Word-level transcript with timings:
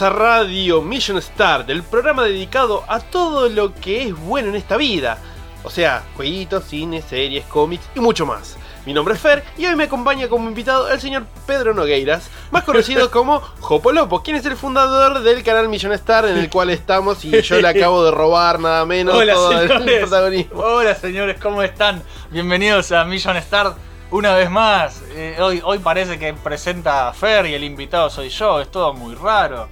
Bienvenidos 0.00 0.02
a 0.02 0.38
Radio 0.40 0.80
Mission 0.80 1.18
Star, 1.18 1.66
del 1.66 1.82
programa 1.82 2.24
dedicado 2.24 2.84
a 2.88 3.00
todo 3.00 3.50
lo 3.50 3.74
que 3.74 4.04
es 4.04 4.16
bueno 4.16 4.48
en 4.48 4.54
esta 4.54 4.78
vida. 4.78 5.18
O 5.62 5.68
sea, 5.68 6.04
jueguitos, 6.16 6.64
cine, 6.64 7.02
series, 7.02 7.44
cómics 7.44 7.84
y 7.94 8.00
mucho 8.00 8.24
más. 8.24 8.56
Mi 8.86 8.94
nombre 8.94 9.12
es 9.12 9.20
Fer 9.20 9.44
y 9.58 9.66
hoy 9.66 9.76
me 9.76 9.84
acompaña 9.84 10.28
como 10.28 10.48
invitado 10.48 10.88
el 10.88 10.98
señor 11.00 11.26
Pedro 11.46 11.74
Nogueiras, 11.74 12.30
más 12.50 12.64
conocido 12.64 13.10
como 13.12 13.40
Jopolopo, 13.60 14.22
quien 14.22 14.36
es 14.38 14.46
el 14.46 14.56
fundador 14.56 15.20
del 15.20 15.42
canal 15.42 15.68
Mission 15.68 15.92
Star 15.92 16.24
en 16.24 16.38
el 16.38 16.48
cual 16.48 16.70
estamos 16.70 17.22
y 17.26 17.42
yo 17.42 17.60
le 17.60 17.68
acabo 17.68 18.02
de 18.02 18.10
robar 18.10 18.58
nada 18.58 18.86
menos 18.86 19.14
Hola, 19.14 19.34
todo 19.34 19.52
el 19.52 19.68
señores. 19.68 20.00
protagonismo. 20.00 20.60
Hola 20.62 20.94
señores, 20.94 21.36
¿cómo 21.42 21.62
están? 21.62 22.02
Bienvenidos 22.30 22.90
a 22.92 23.04
Mission 23.04 23.36
Star 23.36 23.74
una 24.10 24.34
vez 24.34 24.50
más. 24.50 25.02
Eh, 25.10 25.36
hoy, 25.40 25.60
hoy 25.62 25.78
parece 25.78 26.18
que 26.18 26.32
presenta 26.32 27.08
a 27.08 27.12
Fer 27.12 27.44
y 27.46 27.54
el 27.54 27.64
invitado 27.64 28.08
soy 28.08 28.30
yo, 28.30 28.62
es 28.62 28.70
todo 28.70 28.94
muy 28.94 29.14
raro. 29.14 29.68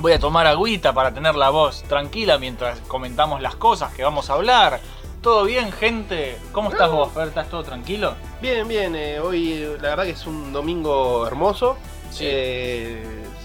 Voy 0.00 0.12
a 0.12 0.20
tomar 0.20 0.46
agüita 0.46 0.92
para 0.92 1.12
tener 1.12 1.34
la 1.34 1.50
voz 1.50 1.82
tranquila 1.82 2.38
mientras 2.38 2.78
comentamos 2.82 3.42
las 3.42 3.56
cosas 3.56 3.92
que 3.92 4.04
vamos 4.04 4.30
a 4.30 4.34
hablar. 4.34 4.78
¿Todo 5.20 5.44
bien, 5.44 5.72
gente? 5.72 6.38
¿Cómo 6.52 6.70
estás 6.70 6.88
vos, 6.88 7.12
Fer? 7.12 7.26
¿Estás 7.28 7.48
todo 7.50 7.64
tranquilo? 7.64 8.14
Bien, 8.40 8.68
bien, 8.68 8.94
eh, 8.94 9.18
hoy 9.18 9.76
la 9.80 9.90
verdad 9.90 10.04
que 10.04 10.10
es 10.10 10.24
un 10.28 10.52
domingo 10.52 11.26
hermoso. 11.26 11.76
Sí. 12.12 12.24
Eh, 12.28 13.02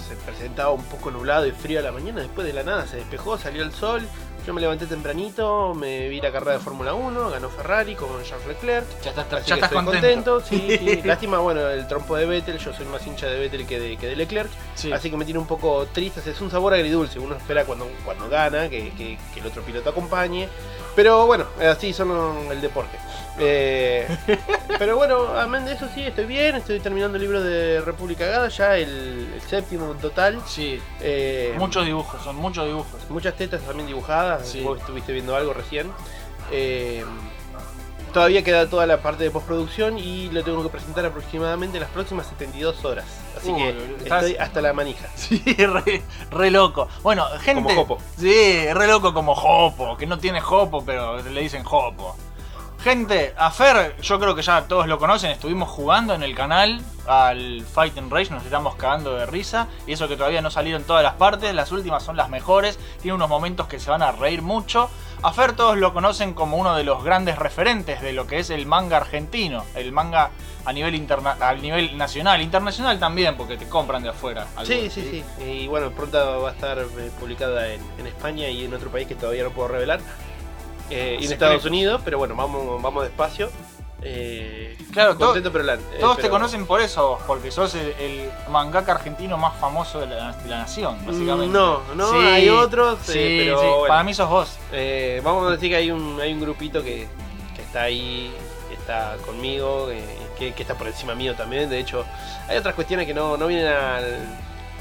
se 0.07 0.15
presentaba 0.15 0.69
un 0.69 0.83
poco 0.83 1.09
nublado 1.09 1.47
y 1.47 1.51
frío 1.51 1.79
a 1.79 1.81
la 1.81 1.91
mañana, 1.91 2.21
después 2.21 2.45
de 2.45 2.53
la 2.53 2.61
nada 2.61 2.85
se 2.85 2.97
despejó, 2.97 3.35
salió 3.39 3.63
el 3.63 3.71
sol. 3.71 4.07
Yo 4.45 4.53
me 4.53 4.59
levanté 4.59 4.85
tempranito, 4.87 5.73
me 5.73 6.09
vi 6.09 6.19
la 6.19 6.29
carrera 6.29 6.53
de 6.53 6.59
Fórmula 6.59 6.93
1, 6.93 7.29
ganó 7.29 7.49
Ferrari 7.49 7.95
con 7.95 8.09
Charles 8.23 8.45
Leclerc. 8.45 8.85
Ya 9.01 9.11
estás, 9.11 9.25
Así 9.31 9.49
ya 9.49 9.55
que 9.55 9.61
estás 9.61 9.71
estoy 9.71 9.85
contento. 9.85 10.41
Sí, 10.41 10.77
sí. 10.79 11.01
Lástima, 11.05 11.37
bueno, 11.39 11.69
el 11.69 11.87
trompo 11.87 12.17
de 12.17 12.25
Vettel. 12.25 12.57
Yo 12.57 12.73
soy 12.73 12.85
más 12.87 13.07
hincha 13.07 13.27
de 13.27 13.39
Vettel 13.39 13.65
que 13.65 13.79
de, 13.79 13.95
que 13.95 14.07
de 14.07 14.15
Leclerc. 14.17 14.49
Sí. 14.75 14.91
Así 14.91 15.09
que 15.09 15.15
me 15.15 15.23
tiene 15.23 15.39
un 15.39 15.47
poco 15.47 15.85
triste. 15.93 16.29
Es 16.29 16.41
un 16.41 16.51
sabor 16.51 16.73
agridulce. 16.73 17.19
Uno 17.19 17.35
espera 17.35 17.63
cuando, 17.63 17.87
cuando 18.03 18.27
gana 18.27 18.67
que, 18.69 18.89
que- 18.91 19.17
que 19.33 19.39
el 19.39 19.45
otro 19.45 19.61
piloto 19.63 19.89
acompañe. 19.91 20.49
Pero 20.95 21.25
bueno, 21.25 21.45
así 21.59 21.93
son 21.93 22.11
el 22.51 22.61
deporte. 22.61 22.97
Eh, 23.39 24.07
pero 24.79 24.95
bueno, 24.95 25.27
amén 25.39 25.65
de 25.65 25.73
eso 25.73 25.87
sí, 25.93 26.03
estoy 26.03 26.25
bien. 26.25 26.55
Estoy 26.55 26.79
terminando 26.79 27.15
el 27.17 27.21
libro 27.23 27.41
de 27.41 27.81
República 27.81 28.25
Gada, 28.25 28.47
ya 28.49 28.77
el, 28.77 29.31
el 29.33 29.41
séptimo 29.41 29.91
en 29.91 29.97
total. 29.97 30.41
Sí, 30.45 30.79
Eh, 31.01 31.55
muchos 31.57 31.85
dibujos, 31.85 32.21
son 32.23 32.35
muchos 32.35 32.65
dibujos. 32.67 33.09
Muchas 33.09 33.35
tetas 33.35 33.61
también 33.61 33.87
dibujadas. 33.87 34.47
Sí. 34.47 34.61
Vos 34.61 34.79
estuviste 34.79 35.11
viendo 35.13 35.35
algo 35.35 35.53
recién. 35.53 35.91
Eh, 36.51 37.03
todavía 38.13 38.43
queda 38.43 38.69
toda 38.69 38.85
la 38.85 39.01
parte 39.01 39.23
de 39.25 39.31
postproducción 39.31 39.97
y 39.99 40.29
lo 40.29 40.43
tengo 40.43 40.63
que 40.63 40.69
presentar 40.69 41.05
aproximadamente 41.05 41.77
en 41.77 41.81
las 41.81 41.91
próximas 41.91 42.27
72 42.27 42.85
horas. 42.85 43.05
Así 43.37 43.49
Uy, 43.51 43.57
que 43.61 43.69
estás- 44.03 44.23
estoy 44.23 44.35
hasta 44.37 44.61
la 44.61 44.71
manija. 44.73 45.07
Sí, 45.15 45.41
re, 45.57 46.01
re 46.31 46.51
loco. 46.51 46.87
Bueno, 47.01 47.25
gente. 47.41 47.63
Como 47.63 47.75
Jopo. 47.75 47.97
Sí, 48.17 48.65
re 48.73 48.87
loco 48.87 49.13
como 49.13 49.35
Jopo, 49.35 49.97
que 49.97 50.05
no 50.05 50.17
tiene 50.19 50.39
Jopo, 50.39 50.85
pero 50.85 51.21
le 51.21 51.41
dicen 51.41 51.63
Jopo. 51.63 52.15
Gente, 52.83 53.33
a 53.37 53.49
Fer, 53.49 53.95
yo 54.01 54.19
creo 54.19 54.35
que 54.35 54.41
ya 54.41 54.63
todos 54.67 54.87
lo 54.87 54.99
conocen, 54.99 55.31
estuvimos 55.31 55.69
jugando 55.69 56.13
en 56.13 56.21
el 56.21 56.35
canal 56.35 56.81
al 57.07 57.61
Fight 57.61 57.97
and 57.97 58.11
Rage, 58.11 58.29
nos 58.29 58.43
estamos 58.43 58.75
cagando 58.75 59.15
de 59.15 59.25
risa. 59.25 59.69
Y 59.87 59.93
eso 59.93 60.09
que 60.09 60.17
todavía 60.17 60.41
no 60.41 60.51
salieron 60.51 60.83
todas 60.83 61.01
las 61.01 61.13
partes, 61.13 61.55
las 61.55 61.71
últimas 61.71 62.03
son 62.03 62.17
las 62.17 62.27
mejores, 62.27 62.77
tiene 63.01 63.15
unos 63.15 63.29
momentos 63.29 63.67
que 63.67 63.79
se 63.79 63.89
van 63.89 64.01
a 64.01 64.11
reír 64.11 64.41
mucho. 64.41 64.89
A 65.21 65.31
Fer 65.31 65.53
todos 65.53 65.77
lo 65.77 65.93
conocen 65.93 66.33
como 66.33 66.57
uno 66.57 66.75
de 66.75 66.83
los 66.83 67.05
grandes 67.05 67.37
referentes 67.39 68.01
de 68.01 68.11
lo 68.11 68.27
que 68.27 68.39
es 68.39 68.49
el 68.49 68.65
manga 68.65 68.97
argentino, 68.97 69.63
el 69.75 69.93
manga 69.93 70.31
a 70.65 70.73
nivel, 70.73 70.93
interna 70.93 71.37
a 71.39 71.53
nivel 71.53 71.97
nacional, 71.97 72.41
internacional 72.41 72.99
también, 72.99 73.37
porque 73.37 73.55
te 73.55 73.69
compran 73.69 74.03
de 74.03 74.09
afuera. 74.09 74.45
Sí, 74.65 74.73
algunos, 74.73 74.93
sí, 74.93 75.23
sí. 75.39 75.43
Y 75.45 75.67
bueno, 75.67 75.89
pronto 75.91 76.41
va 76.41 76.49
a 76.49 76.51
estar 76.51 76.79
eh, 76.79 77.11
publicada 77.17 77.73
en, 77.73 77.81
en 77.97 78.07
España 78.07 78.49
y 78.49 78.65
en 78.65 78.73
otro 78.73 78.89
país 78.89 79.07
que 79.07 79.15
todavía 79.15 79.45
no 79.45 79.51
puedo 79.51 79.69
revelar. 79.69 80.01
Eh, 80.89 81.17
y 81.19 81.25
en. 81.25 81.33
Estados 81.33 81.65
Unidos, 81.65 82.01
pero 82.03 82.17
bueno, 82.17 82.35
vamos, 82.35 82.81
vamos 82.81 83.03
despacio. 83.03 83.49
Eh, 84.05 84.77
Claro, 84.91 85.13
to- 85.17 85.25
contento 85.27 85.51
pero 85.51 85.63
eh, 85.73 85.79
Todos 85.99 86.17
te 86.17 86.23
pero- 86.23 86.33
conocen 86.33 86.65
por 86.65 86.81
eso, 86.81 87.17
porque 87.25 87.51
sos 87.51 87.73
el, 87.75 87.93
el 87.99 88.29
mangaka 88.49 88.91
argentino 88.91 89.37
más 89.37 89.55
famoso 89.59 90.01
de 90.01 90.07
la, 90.07 90.33
de 90.33 90.49
la 90.49 90.57
nación, 90.59 90.97
básicamente. 91.05 91.47
No, 91.57 91.79
no, 91.95 92.11
Sí, 92.11 92.17
hay 92.17 92.49
otros, 92.49 92.99
Sí, 93.03 93.13
eh, 93.15 93.43
pero 93.45 93.59
sí, 93.61 93.65
bueno. 93.65 93.85
para 93.87 94.03
mí 94.03 94.13
sos 94.13 94.29
vos. 94.29 94.57
Eh, 94.73 95.21
vamos 95.23 95.47
a 95.47 95.51
decir 95.51 95.69
que 95.69 95.77
hay 95.77 95.89
un, 95.89 96.19
hay 96.21 96.33
un 96.33 96.41
grupito 96.41 96.83
que, 96.83 97.07
que 97.55 97.61
está 97.61 97.83
ahí, 97.83 98.33
que 98.67 98.75
está 98.75 99.15
conmigo, 99.25 99.89
eh, 99.89 100.03
que, 100.37 100.53
que 100.53 100.61
está 100.63 100.75
por 100.75 100.87
encima 100.87 101.15
mío 101.15 101.33
también. 101.35 101.69
De 101.69 101.79
hecho, 101.79 102.05
hay 102.49 102.57
otras 102.57 102.75
cuestiones 102.75 103.07
que 103.07 103.13
no, 103.13 103.37
no 103.37 103.47
vienen 103.47 103.67
al, 103.67 104.37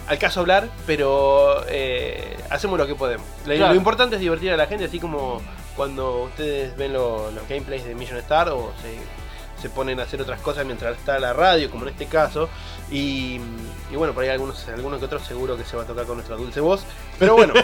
al 0.08 0.18
caso 0.18 0.40
hablar, 0.40 0.68
pero 0.84 1.64
eh, 1.68 2.36
hacemos 2.50 2.76
lo 2.76 2.88
que 2.88 2.96
podemos. 2.96 3.24
Claro. 3.44 3.68
lo 3.68 3.74
importante 3.76 4.16
es 4.16 4.20
divertir 4.20 4.50
a 4.52 4.56
la 4.56 4.66
gente, 4.66 4.84
así 4.86 4.98
como 4.98 5.40
cuando 5.76 6.22
ustedes 6.24 6.76
ven 6.76 6.92
lo- 6.92 7.30
los 7.30 7.48
gameplays 7.48 7.84
de 7.84 7.94
Mission 7.94 8.18
Star 8.18 8.48
o 8.50 8.72
se, 8.82 8.98
se 9.60 9.70
ponen 9.70 10.00
a 10.00 10.04
hacer 10.04 10.20
otras 10.20 10.40
cosas 10.40 10.64
mientras 10.66 10.96
está 10.96 11.18
la 11.20 11.32
radio, 11.32 11.70
como 11.70 11.84
en 11.84 11.90
este 11.90 12.06
caso. 12.06 12.48
Y, 12.90 13.40
y 13.90 13.96
bueno, 13.96 14.12
por 14.12 14.22
ahí 14.24 14.28
algunos, 14.30 14.68
algunos 14.68 14.98
que 14.98 15.06
otros 15.06 15.22
seguro 15.22 15.56
que 15.56 15.64
se 15.64 15.76
va 15.76 15.84
a 15.84 15.86
tocar 15.86 16.04
con 16.04 16.16
nuestra 16.16 16.36
dulce 16.36 16.60
voz. 16.60 16.84
Pero 17.18 17.34
bueno, 17.36 17.54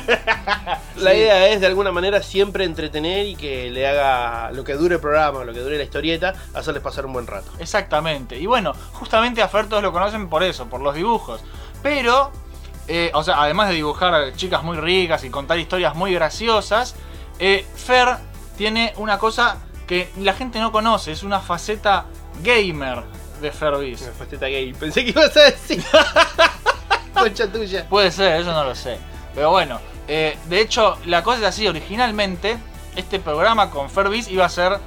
la 0.96 1.14
idea 1.14 1.48
es 1.48 1.60
de 1.60 1.66
alguna 1.66 1.92
manera 1.92 2.22
siempre 2.22 2.64
entretener 2.64 3.26
y 3.26 3.36
que 3.36 3.70
le 3.70 3.86
haga 3.86 4.50
lo 4.52 4.64
que 4.64 4.74
dure 4.74 4.94
el 4.96 5.00
programa, 5.00 5.44
lo 5.44 5.52
que 5.52 5.60
dure 5.60 5.76
la 5.76 5.84
historieta, 5.84 6.34
hacerles 6.54 6.82
pasar 6.82 7.04
un 7.04 7.12
buen 7.12 7.26
rato. 7.26 7.50
Exactamente. 7.58 8.38
Y 8.38 8.46
bueno, 8.46 8.72
justamente 8.92 9.42
a 9.42 9.48
Fer 9.48 9.68
todos 9.68 9.82
lo 9.82 9.92
conocen 9.92 10.28
por 10.28 10.42
eso, 10.42 10.66
por 10.66 10.80
los 10.80 10.94
dibujos. 10.94 11.40
Pero, 11.82 12.30
eh, 12.86 13.10
o 13.14 13.22
sea, 13.22 13.42
además 13.42 13.68
de 13.68 13.74
dibujar 13.74 14.32
chicas 14.34 14.62
muy 14.62 14.76
ricas 14.78 15.24
y 15.24 15.30
contar 15.30 15.58
historias 15.58 15.94
muy 15.94 16.14
graciosas, 16.14 16.94
eh, 17.38 17.66
Fer 17.76 18.16
tiene 18.56 18.92
una 18.96 19.18
cosa 19.18 19.58
que 19.86 20.10
la 20.18 20.34
gente 20.34 20.58
no 20.60 20.72
conoce, 20.72 21.12
es 21.12 21.22
una 21.22 21.40
faceta 21.40 22.06
gamer 22.42 23.04
de 23.40 23.52
Fervis. 23.52 24.02
Una 24.02 24.12
faceta 24.12 24.46
gay. 24.46 24.72
Pensé 24.72 25.04
que 25.04 25.10
ibas 25.10 25.36
a 25.36 25.42
decir. 25.44 25.82
Concha 27.14 27.50
tuya. 27.50 27.86
Puede 27.88 28.10
ser, 28.10 28.40
eso 28.40 28.52
no 28.52 28.64
lo 28.64 28.74
sé. 28.74 28.98
Pero 29.34 29.50
bueno, 29.50 29.80
eh, 30.06 30.36
de 30.48 30.60
hecho, 30.60 30.98
la 31.06 31.22
cosa 31.22 31.38
es 31.38 31.44
así. 31.44 31.66
Originalmente, 31.66 32.58
este 32.96 33.20
programa 33.20 33.70
con 33.70 33.90
Fervis 33.90 34.28
iba 34.28 34.44
a 34.44 34.48
ser 34.48 34.78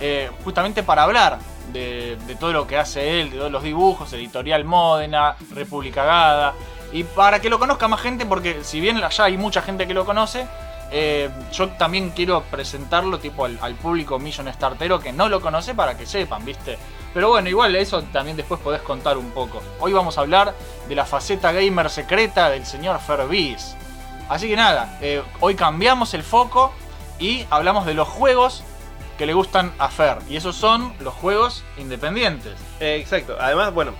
eh, 0.00 0.30
justamente 0.44 0.82
para 0.82 1.04
hablar 1.04 1.38
de, 1.72 2.16
de 2.26 2.34
todo 2.36 2.52
lo 2.52 2.66
que 2.66 2.76
hace 2.78 3.20
él, 3.20 3.30
de 3.30 3.38
todos 3.38 3.52
los 3.52 3.62
dibujos, 3.62 4.12
Editorial 4.12 4.64
Módena, 4.64 5.36
República 5.52 6.04
Gada. 6.04 6.54
Y 6.92 7.04
para 7.04 7.40
que 7.40 7.50
lo 7.50 7.58
conozca 7.58 7.88
más 7.88 8.00
gente, 8.00 8.24
porque 8.26 8.62
si 8.62 8.80
bien 8.80 9.00
ya 9.00 9.24
hay 9.24 9.36
mucha 9.36 9.62
gente 9.62 9.86
que 9.86 9.94
lo 9.94 10.04
conoce, 10.04 10.46
eh, 10.90 11.30
yo 11.52 11.68
también 11.70 12.10
quiero 12.10 12.42
presentarlo 12.44 13.18
tipo 13.18 13.44
al, 13.44 13.74
público 13.74 14.18
Million 14.18 14.52
Startero 14.52 15.00
que 15.00 15.12
no 15.12 15.28
lo 15.28 15.40
conoce 15.40 15.74
para 15.74 15.96
que 15.96 16.06
sepan, 16.06 16.44
¿viste? 16.44 16.78
Pero 17.12 17.28
bueno, 17.28 17.48
igual 17.48 17.76
eso 17.76 18.02
también 18.04 18.36
después 18.36 18.60
podés 18.60 18.82
contar 18.82 19.18
un 19.18 19.30
poco. 19.30 19.62
Hoy 19.80 19.92
vamos 19.92 20.18
a 20.18 20.22
hablar 20.22 20.54
de 20.88 20.94
la 20.94 21.04
faceta 21.04 21.52
gamer 21.52 21.90
secreta 21.90 22.50
del 22.50 22.66
señor 22.66 22.98
Fervis. 23.00 23.76
Así 24.28 24.48
que 24.48 24.56
nada, 24.56 24.98
eh, 25.00 25.22
hoy 25.40 25.54
cambiamos 25.54 26.14
el 26.14 26.22
foco 26.22 26.72
y 27.18 27.46
hablamos 27.50 27.86
de 27.86 27.94
los 27.94 28.08
juegos 28.08 28.64
que 29.18 29.26
le 29.26 29.34
gustan 29.34 29.72
a 29.78 29.88
Fer. 29.88 30.18
Y 30.28 30.36
esos 30.36 30.56
son 30.56 30.92
los 31.00 31.14
juegos 31.14 31.62
independientes. 31.78 32.54
Eh, 32.80 32.96
exacto. 33.00 33.36
Además, 33.38 33.72
bueno, 33.72 33.92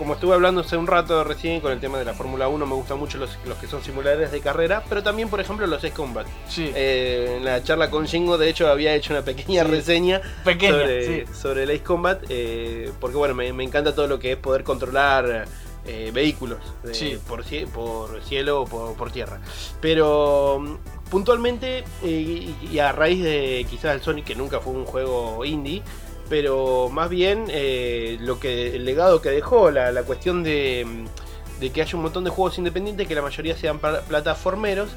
como 0.00 0.14
estuve 0.14 0.32
hablando 0.34 0.62
hace 0.62 0.78
un 0.78 0.86
rato 0.86 1.22
recién 1.24 1.60
con 1.60 1.72
el 1.72 1.78
tema 1.78 1.98
de 1.98 2.06
la 2.06 2.14
Fórmula 2.14 2.48
1, 2.48 2.64
me 2.64 2.74
gustan 2.74 2.98
mucho 2.98 3.18
los, 3.18 3.36
los 3.46 3.58
que 3.58 3.66
son 3.66 3.82
simuladores 3.84 4.32
de 4.32 4.40
carrera, 4.40 4.82
pero 4.88 5.02
también, 5.02 5.28
por 5.28 5.40
ejemplo, 5.40 5.66
los 5.66 5.76
Ace 5.84 5.92
Combat. 5.92 6.26
Sí, 6.48 6.72
Eh, 6.74 7.34
en 7.36 7.44
la 7.44 7.62
charla 7.62 7.90
con 7.90 8.06
Shingo, 8.06 8.38
de 8.38 8.48
hecho, 8.48 8.68
había 8.70 8.94
hecho 8.94 9.12
una 9.12 9.22
pequeña 9.22 9.62
Sí. 9.62 9.70
reseña 9.70 10.22
pequeña. 10.42 10.72
sobre, 10.72 11.26
sí. 11.26 11.32
sobre 11.34 11.62
el 11.64 11.70
Ace 11.70 11.82
Combat, 11.82 12.22
eh, 12.30 12.90
porque 12.98 13.16
bueno, 13.18 13.34
me, 13.34 13.52
me 13.52 13.62
encanta 13.62 13.94
todo 13.94 14.06
lo 14.06 14.18
que 14.18 14.32
es 14.32 14.38
poder 14.38 14.64
controlar 14.64 15.44
eh, 15.86 16.10
vehículos 16.14 16.58
de- 16.82 17.18
por, 17.28 17.44
cie- 17.44 17.66
por 17.68 18.22
cielo 18.22 18.62
o 18.62 18.64
por, 18.64 18.94
por 18.94 19.10
tierra. 19.12 19.38
Pero 19.82 20.58
mm, 20.60 21.10
puntualmente, 21.10 21.84
y, 22.02 22.54
y 22.72 22.78
a 22.78 22.92
raíz 22.92 23.22
de 23.22 23.66
quizás 23.68 23.94
el 23.94 24.00
Sonic, 24.00 24.24
que 24.24 24.34
nunca 24.34 24.60
fue 24.60 24.72
un 24.72 24.86
juego 24.86 25.44
indie, 25.44 25.82
pero 26.30 26.88
más 26.90 27.10
bien 27.10 27.44
eh, 27.48 28.16
lo 28.20 28.40
que 28.40 28.76
el 28.76 28.86
legado 28.86 29.20
que 29.20 29.28
dejó, 29.30 29.70
la, 29.70 29.92
la 29.92 30.04
cuestión 30.04 30.42
de, 30.42 30.86
de 31.60 31.70
que 31.70 31.82
haya 31.82 31.96
un 31.96 32.02
montón 32.04 32.24
de 32.24 32.30
juegos 32.30 32.56
independientes, 32.56 33.06
que 33.06 33.14
la 33.14 33.20
mayoría 33.22 33.54
sean 33.56 33.78
pla- 33.80 34.00
plataformeros, 34.00 34.88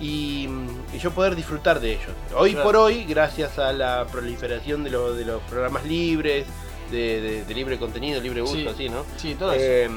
y, 0.00 0.48
y 0.92 0.98
yo 1.00 1.10
poder 1.12 1.34
disfrutar 1.36 1.80
de 1.80 1.92
ellos. 1.92 2.10
Hoy 2.36 2.52
Claro. 2.52 2.66
por 2.66 2.76
hoy, 2.76 3.04
gracias 3.04 3.58
a 3.58 3.72
la 3.72 4.06
proliferación 4.10 4.84
de, 4.84 4.90
lo- 4.90 5.14
de 5.14 5.24
los 5.24 5.40
programas 5.44 5.84
libres, 5.86 6.44
de, 6.90 7.20
de- 7.20 7.44
de 7.44 7.54
libre 7.54 7.78
contenido, 7.78 8.20
libre 8.20 8.42
uso, 8.42 8.54
Sí. 8.54 8.66
así, 8.68 8.88
¿no? 8.88 9.04
Sí, 9.16 9.34
todo 9.34 9.52
eso. 9.52 9.62
Eh, 9.64 9.88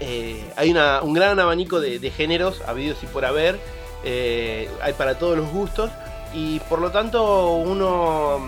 eh, 0.00 0.44
hay 0.56 0.70
una- 0.70 1.02
un 1.02 1.12
gran 1.12 1.38
abanico 1.38 1.80
de, 1.80 2.10
géneros 2.10 2.62
habidos 2.66 3.02
y 3.02 3.06
por 3.06 3.24
haber 3.24 3.58
eh, 4.02 4.68
hay 4.82 4.94
para 4.94 5.18
todos 5.18 5.36
los 5.36 5.50
gustos 5.50 5.90
y 6.32 6.58
por 6.60 6.80
lo 6.80 6.90
tanto 6.90 7.52
uno 7.56 8.40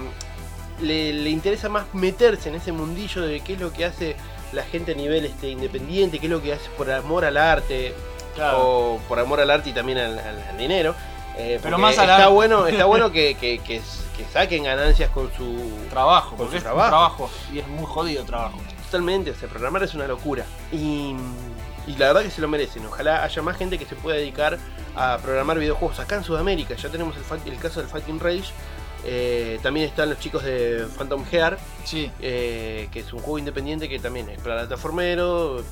le, 0.83 1.13
le 1.13 1.31
interesa 1.31 1.69
más 1.69 1.87
meterse 1.95 2.49
en 2.49 2.57
ese 2.57 2.73
mundillo 2.73 3.23
de 3.23 3.41
qué 3.41 3.55
es 3.55 3.61
lo 3.61 3.73
que 3.73 3.85
hace 3.85 4.17
la 4.53 4.63
gente 4.65 4.93
a 4.93 4.95
nivel 4.95 5.25
este, 5.25 5.49
independiente, 5.49 6.19
qué 6.19 6.27
es 6.27 6.31
lo 6.33 6.43
que 6.43 6.53
hace 6.53 6.69
por 6.77 6.91
amor 6.91 7.25
al 7.25 7.37
arte 7.39 7.95
o 8.55 8.99
por 9.09 9.19
amor 9.19 9.41
al 9.41 9.51
arte 9.51 9.71
y 9.71 9.73
también 9.73 9.99
al, 9.99 10.19
al- 10.19 10.43
al 10.51 10.59
dinero. 10.59 10.95
Eh, 11.39 11.59
Pero 11.63 11.79
más 11.79 11.97
al 11.99 12.05
está 12.11 12.17
arte. 12.25 12.29
bueno, 12.35 12.67
está 12.67 12.85
bueno 12.85 13.11
que, 13.13 13.35
que- 13.35 13.59
que- 13.61 13.81
que 14.17 14.25
saquen 14.31 14.65
ganancias 14.65 15.09
con 15.11 15.33
su 15.33 15.71
Trabajo, 15.89 16.31
Con 16.31 16.39
porque 16.39 16.53
su 16.53 16.57
es 16.59 16.63
trabajo. 16.65 16.85
un 16.85 16.91
trabajo 16.91 17.31
y 17.53 17.59
es 17.61 17.67
muy 17.69 17.87
jodido 17.87 18.25
trabajo. 18.25 18.59
Totalmente, 18.85 19.31
o 19.31 19.35
sea, 19.35 19.49
programar 19.49 19.83
es 19.83 19.95
una 19.95 20.07
locura. 20.07 20.45
Y, 20.71 21.17
y 21.87 21.97
la 21.97 22.09
verdad 22.09 22.23
que 22.23 22.31
se 22.31 22.43
lo 22.43 22.49
merecen. 22.49 22.85
Ojalá 22.85 23.25
haya 23.25 23.41
más 23.43 23.57
gente 23.57 23.79
que 23.79 23.87
se 23.87 23.95
pueda 23.97 24.19
dedicar 24.19 24.59
a 24.95 25.17
programar 25.23 25.59
videojuegos. 25.59 25.99
Acá 25.99 26.17
en 26.17 26.25
Sudamérica 26.25 26.75
ya 26.77 26.91
tenemos 26.91 27.15
el, 27.17 27.59
caso 27.59 27.81
del 27.81 27.89
Fighting 27.89 28.21
Rage. 28.21 28.53
Eh, 29.05 29.59
también 29.63 29.89
están 29.89 30.11
los 30.11 30.19
chicos 30.21 30.45
de 30.45 30.87
Phantom 30.97 31.25
Heart, 31.25 31.59
Sí. 31.85 32.11
eh, 32.21 32.89
que 32.93 33.01
es 33.01 33.13
un 33.13 33.19
juego 33.19 33.39
independiente 33.39 33.89
que 33.89 33.99
también 33.99 34.29
es 34.29 34.41
plataformero, 34.41 35.63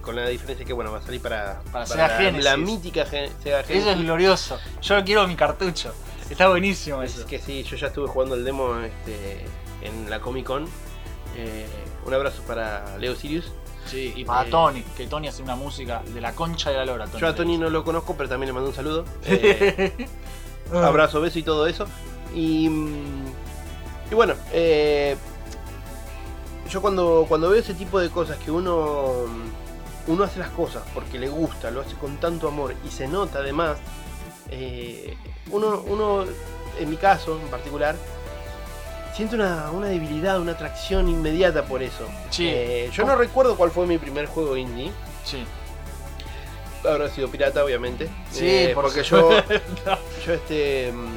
con 0.00 0.16
la 0.16 0.26
diferencia 0.28 0.66
que 0.66 0.72
bueno 0.72 0.90
va 0.90 0.98
a 0.98 1.02
salir 1.02 1.20
para, 1.22 1.60
Para 1.70 1.86
Sega 1.86 2.08
la, 2.08 2.16
Genesis. 2.16 2.44
la 2.44 2.56
mítica 2.56 3.06
Gen- 3.06 3.30
Sega 3.42 3.62
Genesis. 3.62 3.86
Eso 3.88 3.90
es 3.96 3.98
glorioso. 4.04 4.58
Yo 4.82 5.04
quiero 5.04 5.26
mi 5.28 5.36
cartucho. 5.36 5.94
Está 6.28 6.48
buenísimo 6.48 7.02
Es 7.02 7.16
eso. 7.16 7.26
que 7.26 7.38
sí, 7.38 7.62
yo 7.62 7.76
ya 7.76 7.88
estuve 7.88 8.08
jugando 8.08 8.34
el 8.34 8.44
demo 8.44 8.76
este, 8.80 9.44
en 9.82 10.10
la 10.10 10.20
Comic 10.20 10.46
Con. 10.46 10.64
Eh, 11.36 11.66
un 12.06 12.14
abrazo 12.14 12.42
para 12.42 12.98
Leo 12.98 13.14
Sirius. 13.14 13.52
Sí, 13.86 14.12
y 14.16 14.24
para 14.24 14.46
Eh, 14.46 14.50
Tony, 14.50 14.82
que 14.96 15.06
Tony 15.06 15.28
hace 15.28 15.42
una 15.42 15.54
música 15.56 16.02
de 16.12 16.20
la 16.20 16.32
concha 16.34 16.70
de 16.70 16.76
la 16.76 16.84
lora. 16.84 17.06
Yo 17.18 17.26
a 17.28 17.34
Tony 17.34 17.56
no 17.56 17.70
lo 17.70 17.82
conozco, 17.84 18.16
pero 18.16 18.28
también 18.28 18.48
le 18.48 18.52
mando 18.52 18.68
un 18.70 18.74
saludo. 18.74 19.04
Eh, 19.26 19.92
abrazo, 20.72 21.20
beso 21.20 21.38
y 21.38 21.42
todo 21.42 21.66
eso. 21.66 21.86
Y, 22.34 22.66
y 24.10 24.14
bueno, 24.14 24.34
eh, 24.52 25.16
yo 26.68 26.80
cuando, 26.80 27.26
cuando 27.28 27.50
veo 27.50 27.60
ese 27.60 27.74
tipo 27.74 27.98
de 28.00 28.10
cosas 28.10 28.38
que 28.38 28.50
uno, 28.50 29.24
uno 30.06 30.24
hace 30.24 30.38
las 30.38 30.50
cosas 30.50 30.82
porque 30.94 31.18
le 31.18 31.28
gusta, 31.28 31.70
lo 31.70 31.80
hace 31.80 31.94
con 31.96 32.18
tanto 32.18 32.48
amor 32.48 32.74
y 32.86 32.90
se 32.90 33.08
nota 33.08 33.40
además, 33.40 33.78
eh, 34.50 35.16
uno, 35.50 35.82
uno, 35.86 36.24
en 36.78 36.90
mi 36.90 36.96
caso 36.96 37.38
en 37.40 37.48
particular, 37.48 37.96
siente 39.14 39.34
una, 39.34 39.70
una 39.72 39.88
debilidad, 39.88 40.40
una 40.40 40.52
atracción 40.52 41.08
inmediata 41.08 41.64
por 41.64 41.82
eso. 41.82 42.06
Sí. 42.30 42.46
Eh, 42.48 42.90
yo 42.92 43.04
no 43.04 43.16
recuerdo 43.16 43.56
cuál 43.56 43.70
fue 43.70 43.86
mi 43.86 43.98
primer 43.98 44.26
juego 44.26 44.56
indie. 44.56 44.92
Sí. 45.24 45.44
Habrá 46.88 47.10
sido 47.10 47.28
pirata, 47.28 47.62
obviamente. 47.62 48.08
Sí, 48.30 48.46
Eh, 48.48 48.70
por 48.74 48.84
porque 48.84 49.02
yo, 49.02 49.30
yo 50.26 50.32
este, 50.32 50.90
mm, 50.92 51.08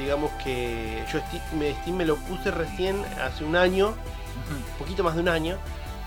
digamos 0.00 0.30
que 0.42 1.04
yo 1.12 1.20
Steam 1.20 1.42
me, 1.58 1.72
Steam 1.82 1.96
me 1.96 2.04
lo 2.04 2.16
puse 2.16 2.50
recién 2.50 3.02
hace 3.24 3.44
un 3.44 3.56
año, 3.56 3.88
un 3.88 4.78
poquito 4.78 5.04
más 5.04 5.14
de 5.14 5.20
un 5.22 5.28
año, 5.28 5.56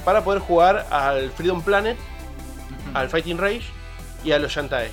para 0.04 0.24
poder 0.24 0.42
jugar 0.42 0.86
al 0.90 1.32
Freedom 1.32 1.62
Planet, 1.62 1.98
al 2.94 3.10
Fighting 3.10 3.38
Rage 3.38 3.64
y 4.24 4.32
a 4.32 4.40
los 4.40 4.52
Shantae. 4.52 4.90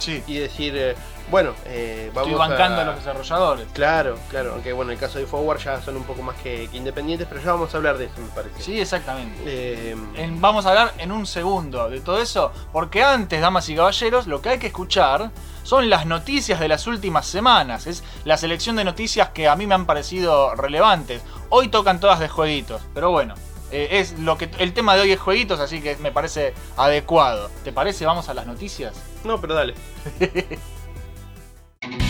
Sí. 0.00 0.22
Y 0.26 0.38
decir, 0.38 0.74
eh, 0.76 0.96
bueno, 1.30 1.52
eh, 1.66 2.10
vamos 2.12 2.32
Estoy 2.32 2.48
bancando 2.48 2.78
a... 2.78 2.82
a 2.82 2.84
los 2.86 2.96
desarrolladores. 2.96 3.66
Claro, 3.72 4.18
claro, 4.30 4.54
aunque 4.54 4.72
bueno, 4.72 4.90
en 4.90 4.96
el 4.96 5.00
caso 5.00 5.18
de 5.20 5.26
Forward 5.26 5.60
ya 5.60 5.80
son 5.80 5.96
un 5.96 6.02
poco 6.02 6.22
más 6.22 6.34
que, 6.42 6.68
que 6.68 6.76
independientes, 6.76 7.28
pero 7.28 7.40
ya 7.40 7.52
vamos 7.52 7.72
a 7.72 7.76
hablar 7.76 7.96
de 7.98 8.06
eso, 8.06 8.14
me 8.18 8.28
parece. 8.30 8.60
Sí, 8.60 8.80
exactamente. 8.80 9.40
Eh, 9.46 9.96
En- 10.16 10.40
vamos 10.40 10.66
a 10.66 10.70
hablar 10.70 10.94
en 10.98 11.12
un 11.12 11.24
segundo 11.26 11.88
de 11.88 12.00
todo 12.00 12.20
eso, 12.20 12.50
porque 12.72 13.04
antes, 13.04 13.40
damas 13.40 13.68
y 13.68 13.76
caballeros, 13.76 14.26
lo 14.26 14.42
que 14.42 14.48
hay 14.48 14.58
que 14.58 14.66
escuchar 14.68 15.30
son 15.62 15.88
las 15.90 16.06
noticias 16.06 16.58
de 16.58 16.66
las 16.66 16.86
últimas 16.88 17.26
semanas. 17.26 17.86
Es 17.86 18.02
la 18.24 18.36
selección 18.36 18.74
de 18.76 18.84
noticias 18.84 19.28
que 19.28 19.46
a 19.46 19.54
mí 19.54 19.66
me 19.68 19.74
han 19.76 19.86
parecido 19.86 20.54
relevantes. 20.56 21.22
Hoy 21.50 21.68
tocan 21.68 22.00
todas 22.00 22.18
de 22.18 22.28
jueguitos, 22.28 22.80
pero 22.94 23.10
bueno. 23.10 23.34
Eh, 23.70 23.88
es 24.00 24.18
lo 24.18 24.36
que 24.36 24.50
el 24.58 24.72
tema 24.72 24.94
de 24.96 25.02
hoy 25.02 25.12
es 25.12 25.20
jueguitos, 25.20 25.60
así 25.60 25.80
que 25.80 25.96
me 25.96 26.12
parece 26.12 26.54
adecuado. 26.76 27.50
¿Te 27.64 27.72
parece? 27.72 28.04
Vamos 28.06 28.28
a 28.28 28.34
las 28.34 28.46
noticias. 28.46 28.94
no, 29.24 29.40
pero 29.40 29.54
dale. 29.54 29.74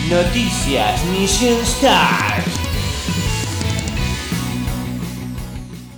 Noticias 0.09 1.05
Mission 1.05 1.65
Start. 1.65 2.70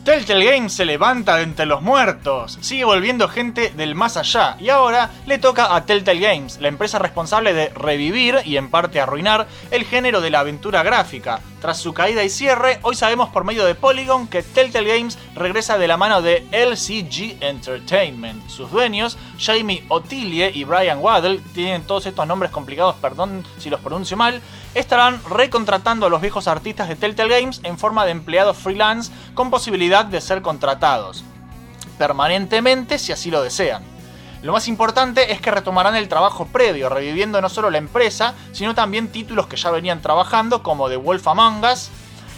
Telltale 0.04 0.44
Games 0.44 0.74
se 0.74 0.84
levanta 0.84 1.38
de 1.38 1.44
entre 1.44 1.66
los 1.66 1.82
muertos, 1.82 2.58
sigue 2.60 2.84
volviendo 2.84 3.30
gente 3.30 3.70
del 3.70 3.96
más 3.96 4.18
allá 4.18 4.58
y 4.60 4.68
ahora 4.68 5.10
le 5.26 5.38
toca 5.38 5.74
a 5.74 5.86
Telltale 5.86 6.20
Games, 6.20 6.60
la 6.60 6.68
empresa 6.68 7.00
responsable 7.00 7.54
de 7.54 7.70
revivir 7.70 8.40
y 8.44 8.58
en 8.58 8.70
parte 8.70 9.00
arruinar 9.00 9.48
el 9.72 9.86
género 9.86 10.20
de 10.20 10.30
la 10.30 10.42
aventura 10.42 10.84
gráfica. 10.84 11.40
Tras 11.62 11.78
su 11.78 11.94
caída 11.94 12.22
y 12.22 12.30
cierre, 12.30 12.80
hoy 12.82 12.96
sabemos 12.96 13.30
por 13.30 13.46
medio 13.46 13.64
de 13.64 13.76
Polygon 13.76 14.28
que 14.28 14.44
Telltale 14.44 14.98
Games 14.98 15.18
regresa 15.36 15.78
de 15.78 15.88
la 15.88 15.96
mano 15.96 16.22
de 16.22 16.46
LCG 16.52 17.42
Entertainment. 17.42 18.50
Sus 18.50 18.70
dueños, 18.72 19.18
Jamie 19.40 19.86
Otilie 19.88 20.52
y 20.54 20.66
Brian 20.66 21.00
Waddell, 21.00 21.42
tienen 21.54 21.84
todos 21.84 22.06
estos 22.08 22.28
nombres 22.28 22.52
complicados, 22.52 22.96
perdón 22.96 23.46
si 23.58 23.70
los 23.70 23.80
pronuncio 23.80 24.18
mal, 24.18 24.42
estarán 24.74 25.22
recontratando 25.30 26.06
a 26.06 26.10
los 26.10 26.22
viejos 26.22 26.48
artistas 26.48 26.90
de 26.90 26.96
Telltale 26.96 27.40
Games 27.40 27.62
en 27.64 27.78
forma 27.78 28.06
de 28.06 28.12
empleados 28.12 28.58
freelance 28.58 29.12
con 29.34 29.50
posibilidad 29.50 30.06
de 30.06 30.22
ser 30.22 30.42
contratados 30.42 31.24
permanentemente 31.98 33.00
si 33.00 33.12
así 33.12 33.32
lo 33.32 33.42
desean. 33.42 33.84
Lo 34.42 34.52
más 34.52 34.68
importante 34.68 35.32
es 35.32 35.40
que 35.40 35.52
retomarán 35.52 35.96
el 35.96 36.10
trabajo 36.10 36.46
previo, 36.48 36.90
reviviendo 36.90 37.40
no 37.40 37.48
solo 37.48 37.70
la 37.70 37.78
empresa, 37.78 38.34
sino 38.52 38.76
también 38.76 39.08
títulos 39.08 39.48
que 39.48 39.56
ya 39.56 39.72
venían 39.72 40.02
trabajando, 40.02 40.64
como 40.64 40.90
The 40.90 40.98
Wolf 40.98 41.26
Among 41.28 41.64
Us. 41.64 41.90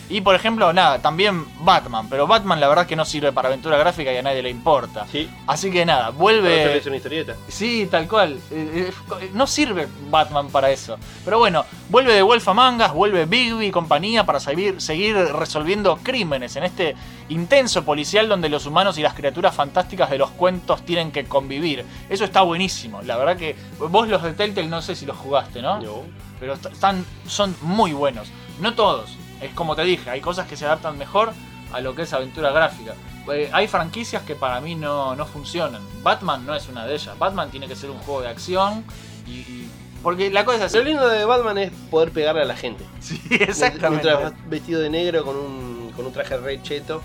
Y 0.09 0.21
por 0.21 0.35
ejemplo, 0.35 0.71
nada, 0.71 0.99
también 0.99 1.45
Batman, 1.61 2.07
pero 2.09 2.27
Batman 2.27 2.59
la 2.59 2.67
verdad 2.67 2.85
que 2.85 2.95
no 2.95 3.05
sirve 3.05 3.31
para 3.31 3.47
aventura 3.47 3.75
gráfica 3.77 4.13
y 4.13 4.17
a 4.17 4.21
nadie 4.21 4.43
le 4.43 4.49
importa. 4.51 5.07
Sí, 5.11 5.29
Así 5.47 5.71
que 5.71 5.83
nada, 5.85 6.09
vuelve. 6.11 6.81
una 6.85 6.95
historieta. 6.97 7.35
Sí, 7.47 7.87
tal 7.89 8.07
cual. 8.07 8.39
Eh, 8.51 8.91
eh, 9.21 9.29
No 9.33 9.47
sirve 9.47 9.87
Batman 10.11 10.49
para 10.49 10.69
eso. 10.69 10.97
Pero 11.23 11.39
bueno, 11.39 11.65
vuelve 11.89 12.13
de 12.13 12.21
Wolf 12.21 12.47
Among 12.47 12.81
Us, 12.81 12.91
vuelve 12.93 13.25
Bigby 13.25 13.65
y 13.67 13.71
compañía 13.71 14.25
para 14.25 14.39
seguir, 14.39 14.79
seguir 14.79 15.15
resolviendo 15.15 15.97
crímenes 16.03 16.55
en 16.55 16.63
este 16.65 16.95
intenso 17.29 17.83
policial 17.83 18.29
donde 18.29 18.49
los 18.49 18.67
humanos 18.67 18.99
y 18.99 19.01
las 19.01 19.15
criaturas 19.15 19.55
fantásticas 19.55 20.11
de 20.11 20.19
los 20.19 20.29
cuentos 20.29 20.83
tienen 20.85 21.11
que 21.11 21.25
convivir. 21.25 21.83
Eso 22.09 22.25
está 22.25 22.41
buenísimo. 22.41 23.01
La 23.01 23.17
verdad 23.17 23.37
que 23.37 23.55
vos 23.79 24.07
los 24.07 24.21
de 24.21 24.33
Telltale 24.33 24.67
no 24.67 24.83
sé 24.83 24.95
si 24.95 25.07
los 25.07 25.17
jugaste, 25.17 25.63
¿no? 25.63 25.79
No. 25.81 26.03
Pero 26.39 26.53
est- 26.53 26.65
están, 26.67 27.03
son 27.27 27.55
muy 27.61 27.93
buenos. 27.93 28.27
No 28.59 28.75
todos. 28.75 29.17
Es 29.41 29.53
como 29.53 29.75
te 29.75 29.83
dije, 29.83 30.09
hay 30.09 30.21
cosas 30.21 30.47
que 30.47 30.55
se 30.57 30.65
adaptan 30.65 30.97
mejor 30.97 31.31
a 31.73 31.81
lo 31.81 31.93
que 31.95 32.03
es 32.03 32.13
aventura 32.13 32.51
gráfica. 32.51 32.93
Eh, 33.33 33.49
hay 33.51 33.67
franquicias 33.67 34.21
que 34.23 34.35
para 34.35 34.61
mí 34.61 34.75
no, 34.75 35.15
no 35.15 35.25
funcionan. 35.25 35.81
Batman 36.03 36.45
no 36.45 36.55
es 36.55 36.67
una 36.69 36.85
de 36.85 36.93
ellas. 36.95 37.17
Batman 37.17 37.49
tiene 37.51 37.67
que 37.67 37.75
ser 37.75 37.89
un 37.89 37.97
juego 37.99 38.21
de 38.21 38.29
acción 38.29 38.83
y... 39.27 39.31
y- 39.31 39.69
porque 40.03 40.29
la 40.29 40.45
cosa 40.45 40.65
es 40.65 40.73
Lo 40.73 40.83
lindo 40.83 41.07
de 41.09 41.25
Batman 41.25 41.57
es 41.57 41.71
poder 41.89 42.11
pegarle 42.11 42.43
a 42.43 42.45
la 42.45 42.55
gente. 42.55 42.85
Sí, 43.01 43.19
exactamente. 43.31 44.05
Mientras 44.07 44.21
vas 44.33 44.49
vestido 44.49 44.79
de 44.79 44.89
negro 44.91 45.25
con 45.25 45.35
un, 45.35 45.91
con 45.95 46.05
un 46.05 46.13
traje 46.13 46.37
re 46.37 46.61
cheto 46.61 47.01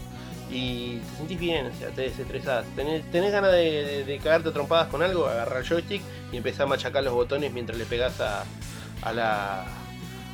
y 0.51 0.97
te 0.99 1.17
sentís 1.17 1.39
bien, 1.41 1.67
o 1.75 1.79
sea, 1.79 1.89
te 1.91 2.03
desestresás. 2.03 2.67
Tenés, 2.77 3.11
tenés 3.11 3.33
ganas 3.33 3.53
de, 3.53 3.85
de- 3.85 4.05
de 4.05 4.19
cagarte 4.19 4.51
a 4.51 4.53
trompadas 4.53 4.89
con 4.89 5.03
algo, 5.03 5.27
agarrar 5.27 5.63
el 5.63 5.67
joystick 5.69 6.03
y 6.31 6.37
empezar 6.37 6.67
a 6.67 6.69
machacar 6.69 7.03
los 7.03 7.15
botones 7.15 7.51
mientras 7.55 7.79
le 7.79 7.87
pegás 7.87 8.21
a, 8.21 8.45
a, 9.03 9.13
la, 9.15 9.65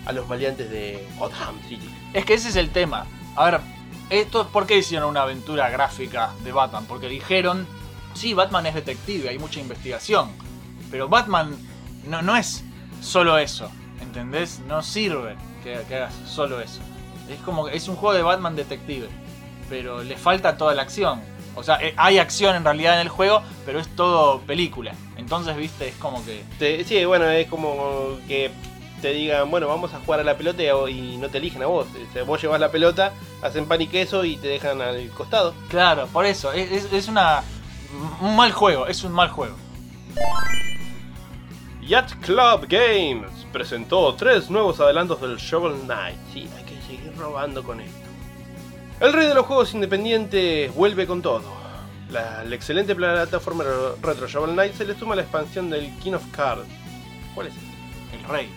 a 0.07 0.13
los 0.13 0.29
maleantes 0.29 0.71
de 0.71 1.07
Gotham 1.19 1.61
City. 1.69 1.89
Es 2.13 2.25
que 2.25 2.35
ese 2.35 2.49
es 2.49 2.57
el 2.57 2.71
tema. 2.71 3.07
A 3.35 3.51
ver, 3.51 3.61
esto, 4.09 4.49
¿por 4.49 4.67
qué 4.67 4.79
hicieron 4.79 5.11
una 5.11 5.23
aventura 5.23 5.69
gráfica 5.69 6.31
de 6.45 6.53
Batman? 6.53 6.87
Porque 6.87 7.09
dijeron, 7.09 7.67
sí, 8.15 8.33
Batman 8.35 8.67
es 8.67 8.75
detective, 8.75 9.29
hay 9.29 9.39
mucha 9.39 9.61
investigación. 9.61 10.31
Pero 10.91 11.09
Batman 11.09 11.57
no, 12.07 12.23
no 12.23 12.37
es 12.37 12.65
solo 13.03 13.37
eso, 13.37 13.71
¿entendés? 14.01 14.61
No 14.61 14.83
sirve 14.83 15.37
que, 15.63 15.83
que 15.89 15.97
hagas 15.97 16.15
solo 16.27 16.61
eso. 16.61 16.81
Es 17.29 17.41
como 17.41 17.67
que 17.67 17.77
es 17.77 17.89
un 17.89 17.97
juego 17.97 18.15
de 18.15 18.23
Batman 18.23 18.55
detective, 18.55 19.09
pero 19.69 20.03
le 20.03 20.17
falta 20.17 20.57
toda 20.57 20.75
la 20.75 20.83
acción. 20.83 21.21
O 21.57 21.63
sea, 21.63 21.79
eh, 21.83 21.95
hay 21.97 22.19
acción 22.19 22.55
en 22.55 22.65
realidad 22.65 22.95
en 22.95 23.01
el 23.01 23.09
juego, 23.09 23.43
pero 23.65 23.81
es 23.81 23.89
todo 23.97 24.41
película. 24.43 24.95
Entonces, 25.17 25.57
viste, 25.57 25.89
es 25.89 25.95
como 25.97 26.23
que... 26.25 26.85
Sí, 26.85 27.05
bueno, 27.07 27.29
es 27.29 27.49
como 27.49 28.19
que 28.29 28.51
te 29.03 29.13
digan, 29.13 29.51
bueno, 29.51 29.69
vamos 29.69 29.93
a 29.95 30.01
jugar 30.01 30.21
a 30.21 30.25
la 30.25 30.37
pelota 30.37 30.63
y, 30.63 31.15
y 31.15 31.17
no 31.19 31.29
te 31.29 31.39
eligen 31.39 31.63
a 31.63 31.67
vos. 31.67 31.87
Vos 32.27 32.41
llevas 32.41 32.61
la 32.61 32.71
pelota, 32.71 33.13
hacen 33.43 33.67
pan 33.67 33.81
y 33.83 33.87
queso 33.89 34.25
y 34.25 34.37
te 34.37 34.49
dejan 34.49 34.81
al 34.81 35.09
costado. 35.11 35.55
Claro, 35.69 36.07
por 36.09 36.25
eso, 36.27 36.53
es, 36.53 36.93
es- 36.93 37.09
una... 37.09 37.43
Un 38.21 38.35
mal 38.37 38.53
juego, 38.53 38.87
es 38.89 39.05
un 39.05 39.13
mal 39.13 39.29
juego. 39.31 39.55
Yacht 41.83 42.15
Club 42.21 42.67
Games 42.69 43.31
presentó 43.53 44.15
tres 44.15 44.51
nuevos 44.51 44.81
adelantos 44.81 45.21
del 45.21 45.37
Shovel 45.37 45.81
Knight. 45.83 46.17
Sí, 46.33 46.49
hay 46.57 46.65
que 46.65 46.81
seguir 46.83 47.13
robando 47.17 47.63
con 47.63 47.81
esto. 47.81 47.97
El 49.01 49.13
rey 49.13 49.29
de 49.29 49.35
los 49.35 49.47
juegos 49.47 49.73
independientes 49.75 50.75
vuelve 50.75 51.07
con 51.07 51.23
todo. 51.23 51.45
La, 52.11 52.43
la 52.45 52.55
excelente 52.55 52.95
plataforma 52.95 53.65
retro 54.03 54.27
Shovel 54.27 54.53
Knight 54.53 54.75
se 54.75 54.85
le 54.85 54.95
suma 54.99 55.15
la 55.15 55.23
expansión 55.23 55.71
del 55.71 55.97
King 55.99 56.13
of 56.15 56.25
Cards. 56.33 56.67
¿Cuál 57.35 57.49
es? 57.49 57.55
el 58.13 58.25
rey. 58.29 58.53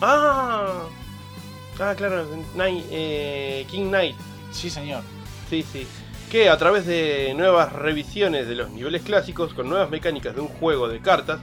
Ah, 0.00 0.86
ah 1.80 1.94
claro, 1.96 2.26
Knight, 2.54 2.84
eh, 2.90 3.66
King 3.70 3.88
Knight. 3.88 4.16
Sí, 4.52 4.70
señor. 4.70 5.02
Sí, 5.50 5.62
sí. 5.62 5.86
Que 6.30 6.48
a 6.48 6.56
través 6.56 6.86
de 6.86 7.32
nuevas 7.36 7.72
revisiones 7.72 8.48
de 8.48 8.54
los 8.54 8.70
niveles 8.70 9.02
clásicos, 9.02 9.54
con 9.54 9.68
nuevas 9.68 9.90
mecánicas 9.90 10.34
de 10.34 10.40
un 10.40 10.48
juego 10.48 10.88
de 10.88 11.00
cartas 11.00 11.40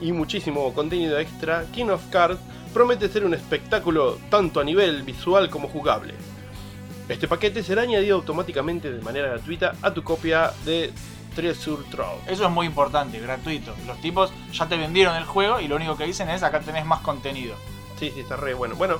y 0.00 0.12
muchísimo 0.12 0.72
contenido 0.72 1.18
extra, 1.18 1.64
King 1.72 1.86
of 1.86 2.02
Cards 2.10 2.40
promete 2.72 3.08
ser 3.08 3.24
un 3.24 3.34
espectáculo 3.34 4.18
tanto 4.30 4.60
a 4.60 4.64
nivel 4.64 5.02
visual 5.02 5.50
como 5.50 5.68
jugable. 5.68 6.14
Este 7.08 7.26
paquete 7.26 7.62
será 7.62 7.82
añadido 7.82 8.16
automáticamente 8.16 8.92
de 8.92 9.02
manera 9.02 9.28
gratuita 9.28 9.74
a 9.82 9.92
tu 9.92 10.04
copia 10.04 10.52
de 10.64 10.92
Treasure 11.34 11.82
Trove. 11.90 12.20
Eso 12.28 12.44
es 12.44 12.50
muy 12.50 12.66
importante, 12.66 13.18
gratuito. 13.18 13.74
Los 13.86 14.00
tipos 14.00 14.32
ya 14.52 14.68
te 14.68 14.76
vendieron 14.76 15.16
el 15.16 15.24
juego 15.24 15.60
y 15.60 15.68
lo 15.68 15.76
único 15.76 15.96
que 15.96 16.04
dicen 16.04 16.28
es 16.30 16.42
acá 16.42 16.60
tenés 16.60 16.86
más 16.86 17.00
contenido. 17.00 17.56
Sí, 18.00 18.10
sí, 18.14 18.20
está 18.20 18.34
re 18.36 18.54
bueno. 18.54 18.74
Bueno, 18.76 18.98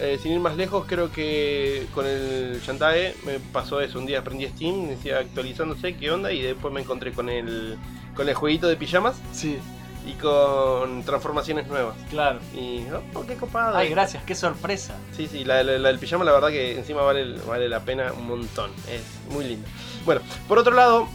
eh, 0.00 0.18
sin 0.22 0.32
ir 0.32 0.38
más 0.40 0.56
lejos, 0.56 0.84
creo 0.86 1.10
que 1.12 1.86
con 1.92 2.06
el 2.06 2.60
Shantae 2.64 3.14
me 3.26 3.40
pasó 3.40 3.80
eso. 3.80 3.98
Un 3.98 4.06
día 4.06 4.20
aprendí 4.20 4.46
Steam, 4.46 4.88
decía 4.88 5.18
actualizándose, 5.18 5.96
qué 5.96 6.10
onda, 6.12 6.32
y 6.32 6.40
después 6.40 6.72
me 6.72 6.80
encontré 6.80 7.12
con 7.12 7.28
el, 7.28 7.76
con 8.14 8.28
el 8.28 8.34
jueguito 8.34 8.68
de 8.68 8.76
pijamas 8.76 9.16
Sí, 9.32 9.58
y 10.06 10.12
con 10.12 11.02
transformaciones 11.02 11.66
nuevas. 11.66 11.96
claro. 12.08 12.38
Y, 12.54 12.82
oh, 13.14 13.26
qué 13.26 13.34
copado. 13.34 13.76
Ay, 13.76 13.88
gracias, 13.88 14.22
qué 14.22 14.36
sorpresa. 14.36 14.96
Sí, 15.16 15.26
sí, 15.26 15.44
la, 15.44 15.64
la- 15.64 15.76
la 15.78 15.88
del 15.88 15.98
pijama 15.98 16.24
la 16.24 16.30
verdad 16.32 16.48
que 16.50 16.78
encima 16.78 17.02
vale, 17.02 17.34
vale 17.48 17.68
la 17.68 17.80
pena 17.80 18.12
un 18.12 18.28
montón. 18.28 18.70
Es 18.88 19.02
muy 19.34 19.44
lindo. 19.44 19.66
Bueno, 20.04 20.20
por 20.46 20.58
otro 20.60 20.72
lado, 20.72 21.08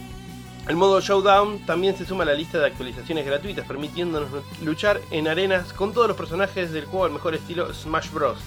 el 0.68 0.76
modo 0.76 1.00
Showdown 1.00 1.66
también 1.66 1.96
se 1.96 2.06
suma 2.06 2.22
a 2.22 2.26
la 2.26 2.34
lista 2.34 2.58
de 2.58 2.66
actualizaciones 2.66 3.26
gratuitas, 3.26 3.66
permitiéndonos 3.66 4.28
luchar 4.62 5.00
en 5.10 5.26
arenas 5.26 5.72
con 5.72 5.92
todos 5.92 6.06
los 6.06 6.16
personajes 6.16 6.72
del 6.72 6.84
juego 6.84 7.04
al 7.04 7.10
mejor 7.10 7.34
estilo 7.34 7.74
Smash 7.74 8.10
Bros. 8.12 8.38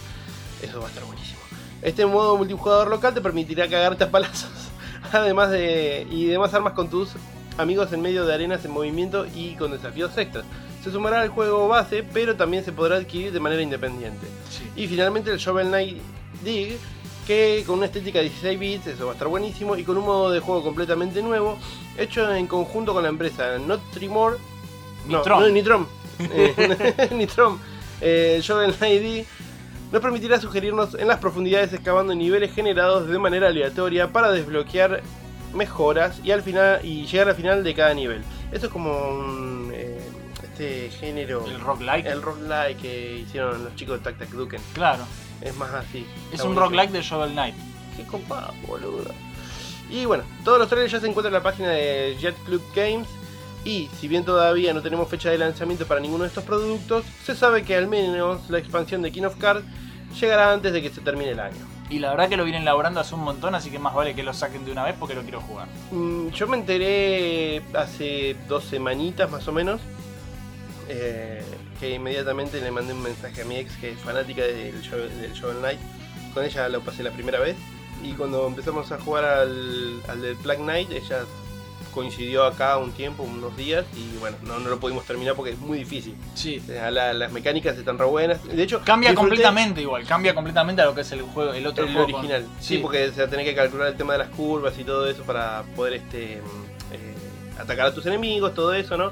Eso 0.62 0.80
va 0.80 0.86
a 0.86 0.90
estar 0.90 1.04
buenísimo. 1.04 1.40
Este 1.82 2.06
modo 2.06 2.38
multijugador 2.38 2.90
local 2.90 3.14
te 3.14 3.22
permitirá 3.22 3.68
cagarte 3.68 4.06
a 4.06 4.12
palazos, 4.12 4.50
además 5.12 5.52
de 5.52 6.08
y 6.10 6.26
demás 6.28 6.54
armas 6.54 6.74
con 6.74 6.90
tus 6.90 7.12
amigos 7.58 7.92
en 7.92 8.02
medio 8.02 8.26
de 8.26 8.34
arenas 8.34 8.64
en 8.64 8.72
movimiento 8.72 9.26
y 9.36 9.56
con 9.56 9.72
desafíos 9.72 10.18
extras. 10.18 10.46
Se 10.84 10.92
sumará 10.92 11.22
al 11.22 11.30
juego 11.30 11.68
base, 11.68 12.04
pero 12.14 12.36
también 12.36 12.64
se 12.64 12.72
podrá 12.72 12.96
adquirir 12.96 13.34
de 13.34 13.40
manera 13.40 13.62
independiente. 13.62 14.26
Sí. 14.50 14.84
Y 14.84 14.88
finalmente 14.88 15.32
el 15.32 15.38
Shovel 15.38 15.68
Knight 15.68 15.98
Dig, 16.44 16.78
que 17.26 17.64
con 17.66 17.78
una 17.78 17.88
estética 17.88 18.20
de 18.20 18.26
16 18.26 18.60
bits, 18.60 18.88
eso 18.88 19.06
va 19.06 19.12
a 19.12 19.14
estar 19.14 19.28
buenísimo, 19.28 19.76
y 19.76 19.84
con 19.84 19.98
un 19.98 20.06
modo 20.06 20.32
de 20.32 20.40
juego 20.40 20.64
completamente 20.64 21.22
nuevo, 21.22 21.58
hecho 21.98 22.34
en 22.34 22.48
conjunto 22.48 22.94
con 22.94 23.04
la 23.04 23.10
empresa 23.10 23.58
Not 23.58 23.82
Trimore. 23.92 24.38
No, 25.08 25.20
Nitrom. 25.20 25.40
no, 25.42 25.50
Nitrom. 25.50 25.86
Eh, 26.20 27.10
Nitrom. 27.12 27.60
Eh, 28.02 28.40
Shovel 28.42 28.74
Knight 28.76 29.02
Dig 29.02 29.26
nos 29.92 30.02
permitirá 30.02 30.40
sugerirnos 30.40 30.96
en 30.96 31.08
las 31.08 31.20
profundidades 31.20 31.72
excavando 31.74 32.14
niveles 32.16 32.54
generados 32.54 33.08
de 33.08 33.18
manera 33.20 33.48
aleatoria 33.48 34.12
para 34.12 34.32
desbloquear 34.32 35.02
mejoras 35.54 36.20
y 36.24 36.32
al 36.32 36.42
final 36.42 36.80
y 36.84 37.06
llegar 37.06 37.30
al 37.30 37.36
final 37.36 37.64
de 37.64 37.74
cada 37.74 37.94
nivel. 37.94 38.24
Esto 38.52 38.68
es 38.68 38.74
como 38.74 38.92
un, 39.10 39.72
eh, 39.74 40.00
este 40.44 40.90
género 40.90 41.46
El 41.46 41.60
roguelike. 41.60 42.06
el 42.08 42.22
roguelike 42.22 42.78
que 42.82 43.18
hicieron 43.20 43.64
los 43.64 43.76
chicos 43.76 44.00
de 44.00 44.04
Tac 44.04 44.18
Tac 44.20 44.30
Duken. 44.30 44.62
Claro. 44.74 45.06
Es 45.42 45.56
más 45.58 45.74
así. 45.74 46.00
Es 46.32 46.42
un 46.42 46.56
buenísimo. 46.56 46.60
roguelike 46.60 46.92
de 46.92 47.02
Shovel 47.02 47.32
Knight. 47.32 47.56
Qué 47.98 48.04
copado, 48.04 48.54
boludo. 48.68 49.12
Y 49.90 50.06
bueno, 50.06 50.24
todos 50.44 50.58
los 50.60 50.68
trailers 50.68 50.92
ya 50.92 51.00
se 51.00 51.08
encuentran 51.08 51.34
en 51.34 51.40
la 51.40 51.44
página 51.44 51.70
de 51.70 52.18
Jet 52.20 52.36
Club 52.46 52.64
Games. 52.76 53.08
Y 53.64 53.90
si 54.00 54.08
bien 54.08 54.24
todavía 54.26 54.74
no 54.74 54.82
tenemos 54.82 55.08
fecha 55.10 55.30
de 55.30 55.38
lanzamiento 55.40 55.86
para 55.88 56.00
ninguno 56.00 56.24
de 56.24 56.28
estos 56.30 56.44
productos, 56.44 57.04
se 57.24 57.36
sabe 57.36 57.64
que 57.64 57.76
al 57.76 57.88
menos 57.88 58.48
la 58.50 58.60
expansión 58.60 59.02
de 59.02 59.12
King 59.12 59.24
of 59.24 59.38
Cards 59.38 59.66
llegará 60.20 60.52
antes 60.54 60.72
de 60.72 60.82
que 60.84 60.90
se 60.92 61.02
termine 61.02 61.32
el 61.32 61.40
año. 61.40 61.58
Y 61.90 62.00
la 62.00 62.12
verdad 62.12 62.30
que 62.30 62.38
lo 62.38 62.44
vienen 62.44 62.64
laburando 62.66 63.00
hace 63.00 63.14
un 63.16 63.22
montón, 63.24 63.54
así 63.56 63.70
que 63.72 63.78
más 63.80 63.94
vale 63.94 64.14
que 64.16 64.24
lo 64.24 64.34
saquen 64.34 64.66
de 64.66 64.72
una 64.72 64.84
vez 64.84 64.96
porque 65.00 65.14
lo 65.16 65.22
quiero 65.24 65.42
jugar. 65.42 65.68
Mm, 65.92 66.30
Yo 66.30 66.48
me 66.48 66.58
enteré 66.58 67.62
hace 67.76 68.36
dos 68.48 68.64
semanitas 68.66 69.30
más 69.32 69.48
o 69.48 69.52
menos. 69.52 69.82
eh, 70.90 71.44
que 71.80 71.94
inmediatamente 71.96 72.60
le 72.62 72.72
mandé 72.72 72.94
un 72.94 73.02
mensaje 73.04 73.42
a 73.42 73.46
mi 73.46 73.58
ex 73.58 73.76
que 73.78 73.92
es 73.92 74.00
fanática 74.00 74.42
del, 74.44 74.82
Shovel- 74.82 75.10
del 75.20 75.34
Knight. 75.60 75.80
Con 76.34 76.44
ella 76.46 76.68
lo 76.70 76.82
pasé 76.82 77.04
la 77.04 77.12
primera 77.12 77.40
vez. 77.40 77.56
Y 78.04 78.12
cuando 78.14 78.46
empezamos 78.48 78.92
a 78.92 79.00
jugar 79.00 79.24
al, 79.26 80.02
al 80.08 80.22
del 80.22 80.36
Black 80.36 80.58
Knight, 80.60 80.92
ella 80.92 81.22
coincidió 81.94 82.44
acá 82.46 82.78
un 82.78 82.92
tiempo, 82.92 83.24
unos 83.24 83.56
días. 83.56 83.86
Y 83.96 84.18
bueno, 84.18 84.36
no, 84.44 84.60
no 84.60 84.70
lo 84.70 84.80
pudimos 84.80 85.06
terminar 85.06 85.34
porque 85.36 85.52
es 85.54 85.60
muy 85.60 85.78
difícil. 85.78 86.16
Sí. 86.34 86.62
O 86.68 86.92
la- 86.92 87.14
las 87.14 87.32
mecánicas 87.32 87.78
están 87.78 87.98
re 87.98 88.06
buenas. 88.06 88.44
De 88.44 88.62
hecho, 88.62 88.82
Cambia 88.84 89.12
disfruté 89.12 89.30
completamente 89.30 89.82
igual, 89.82 90.06
cambia 90.06 90.36
completamente 90.36 90.82
a 90.82 90.86
lo 90.86 90.94
que 90.96 91.02
es 91.02 91.12
el 91.14 91.22
juego, 91.22 91.54
el 91.54 91.66
otro 91.66 91.86
el 91.86 91.92
juego 91.94 92.06
con- 92.08 92.16
original. 92.16 92.46
Sí, 92.60 92.80
porque 92.80 93.12
se 93.12 93.22
va 93.22 93.28
a 93.28 93.30
tener 93.30 93.46
que 93.46 93.56
calcular 93.56 93.88
el 93.88 93.96
tema 93.96 94.14
de 94.14 94.20
las 94.20 94.30
curvas 94.30 94.78
y 94.78 94.84
todo 94.84 95.08
eso 95.10 95.24
para 95.24 95.64
poder 95.76 95.94
este 95.94 96.34
eh, 96.92 97.16
atacar 97.58 97.88
a 97.88 97.94
tus 97.94 98.06
enemigos, 98.06 98.54
todo 98.54 98.74
eso, 98.74 98.98
¿no? 98.98 99.12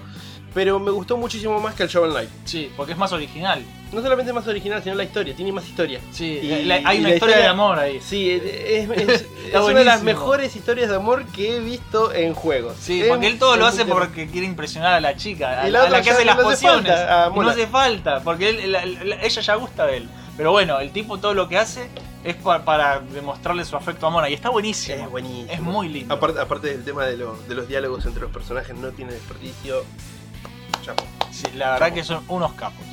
Pero 0.53 0.79
me 0.79 0.91
gustó 0.91 1.17
muchísimo 1.17 1.59
más 1.59 1.73
que 1.73 1.83
el 1.83 1.89
Shovel 1.89 2.11
Knight. 2.11 2.29
Sí, 2.45 2.71
porque 2.77 2.91
es 2.91 2.97
más 2.97 3.11
original. 3.11 3.63
No 3.91 4.01
solamente 4.01 4.29
es 4.31 4.35
más 4.35 4.47
original, 4.47 4.83
sino 4.83 4.93
la 4.95 5.03
historia, 5.03 5.35
tiene 5.35 5.51
más 5.51 5.67
historia. 5.67 5.99
Sí, 6.11 6.25
Y- 6.41 6.63
la- 6.65 6.75
hay 6.85 6.97
y 6.97 6.99
una 7.01 7.13
historia 7.13 7.37
de 7.37 7.47
amor 7.47 7.79
ahí. 7.79 7.99
Sí, 8.01 8.29
es, 8.31 8.43
es- 8.43 8.89
es- 8.97 9.09
es 9.09 9.27
Está 9.45 9.63
una 9.63 9.79
de 9.79 9.85
las 9.85 10.03
mejores 10.03 10.55
historias 10.55 10.89
de 10.89 10.95
amor 10.95 11.25
que 11.27 11.57
he 11.57 11.59
visto 11.59 12.13
en 12.13 12.33
juegos. 12.35 12.75
Sí, 12.79 13.03
porque 13.07 13.27
él 13.27 13.39
todo 13.39 13.55
lo 13.57 13.65
hace 13.65 13.85
porque 13.85 14.27
quiere 14.27 14.45
impresionar 14.47 14.93
a 14.93 14.99
la 14.99 15.15
chica, 15.15 15.61
a, 15.61 15.67
la 15.69 15.79
a 15.79 15.83
otra 15.85 15.97
la 15.97 16.03
que 16.03 16.09
hace 16.11 16.19
no 16.21 16.25
las 16.25 16.35
hace 16.37 16.43
pociones. 16.45 16.91
falta, 16.91 17.25
ah, 17.25 17.31
no 17.35 17.49
hace 17.49 17.67
falta, 17.67 18.19
porque 18.23 18.49
él- 18.49 18.71
la- 18.71 18.85
la- 18.85 19.21
ella 19.23 19.41
ya 19.41 19.55
gusta 19.55 19.85
de 19.87 19.97
él. 19.97 20.09
Pero 20.37 20.51
bueno, 20.51 20.79
el 20.79 20.91
tipo 20.91 21.19
todo 21.19 21.33
lo 21.35 21.47
que 21.47 21.57
hace 21.59 21.87
es 22.23 22.35
pa- 22.35 22.63
para 22.65 22.99
demostrarle 22.99 23.65
su 23.65 23.75
afecto 23.75 24.07
a 24.07 24.09
Mona 24.09 24.29
y 24.29 24.33
está 24.33 24.49
buenísimo. 24.49 25.03
Es 25.03 25.09
buenísimo. 25.11 25.51
Es 25.51 25.61
muy 25.61 25.89
lindo. 25.89 26.13
Aparte, 26.13 26.39
aparte 26.39 26.67
del 26.69 26.83
tema 26.83 27.05
de, 27.05 27.17
lo- 27.17 27.37
de 27.47 27.53
los 27.53 27.67
diálogos 27.67 28.05
entre 28.05 28.21
los 28.23 28.31
personajes, 28.31 28.75
no 28.75 28.89
tiene 28.91 29.13
desperdicio. 29.13 29.83
Sí, 31.31 31.47
la 31.55 31.71
verdad 31.71 31.93
que 31.93 32.03
son 32.03 32.23
unos 32.27 32.53
capos. 32.53 32.85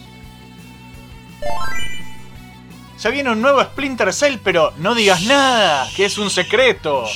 Se 2.97 3.11
viene 3.11 3.31
un 3.31 3.41
nuevo 3.41 3.63
Splinter 3.63 4.13
Cell, 4.13 4.37
pero 4.45 4.73
no 4.77 4.95
digas 4.95 5.23
nada, 5.23 5.89
que 5.97 6.05
es 6.05 6.19
un 6.19 6.29
secreto. 6.29 7.07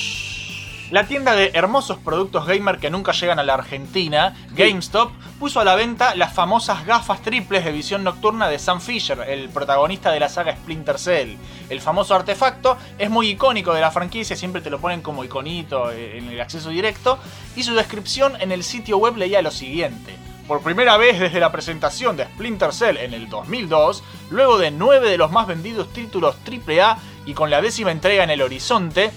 La 0.91 1.07
tienda 1.07 1.35
de 1.35 1.51
hermosos 1.53 1.97
productos 1.97 2.45
gamer 2.45 2.77
que 2.77 2.89
nunca 2.89 3.11
llegan 3.11 3.39
a 3.39 3.43
la 3.43 3.55
Argentina, 3.55 4.35
GameStop, 4.51 5.11
puso 5.39 5.59
a 5.59 5.63
la 5.63 5.75
venta 5.75 6.15
las 6.15 6.33
famosas 6.33 6.85
gafas 6.85 7.21
triples 7.21 7.65
de 7.65 7.71
visión 7.71 8.03
nocturna 8.03 8.47
de 8.47 8.59
Sam 8.59 8.81
Fisher, 8.81 9.19
el 9.27 9.49
protagonista 9.49 10.11
de 10.11 10.19
la 10.19 10.29
saga 10.29 10.55
Splinter 10.55 10.99
Cell. 10.99 11.37
El 11.69 11.81
famoso 11.81 12.15
artefacto 12.15 12.77
es 12.97 13.09
muy 13.09 13.29
icónico 13.29 13.73
de 13.73 13.81
la 13.81 13.91
franquicia, 13.91 14.35
siempre 14.35 14.61
te 14.61 14.69
lo 14.69 14.79
ponen 14.79 15.01
como 15.01 15.23
iconito 15.23 15.91
eh, 15.91 16.19
en 16.19 16.29
el 16.29 16.39
acceso 16.39 16.69
directo, 16.69 17.19
y 17.55 17.63
su 17.63 17.73
descripción 17.73 18.39
en 18.39 18.51
el 18.51 18.63
sitio 18.63 18.97
web 18.97 19.17
leía 19.17 19.41
lo 19.41 19.51
siguiente. 19.51 20.24
Por 20.47 20.61
primera 20.61 20.95
vez 20.97 21.19
desde 21.19 21.39
la 21.39 21.51
presentación 21.51 22.15
de 22.15 22.25
Splinter 22.25 22.71
Cell 22.71 22.97
en 22.97 23.15
el 23.15 23.29
2002, 23.29 24.03
luego 24.29 24.59
de 24.59 24.69
nueve 24.69 25.09
de 25.09 25.17
los 25.17 25.31
más 25.31 25.47
vendidos 25.47 25.91
títulos 25.91 26.35
AAA 26.45 26.99
y 27.25 27.33
con 27.33 27.49
la 27.49 27.61
décima 27.61 27.91
entrega 27.91 28.23
en 28.23 28.29
el 28.29 28.43
horizonte, 28.43 29.11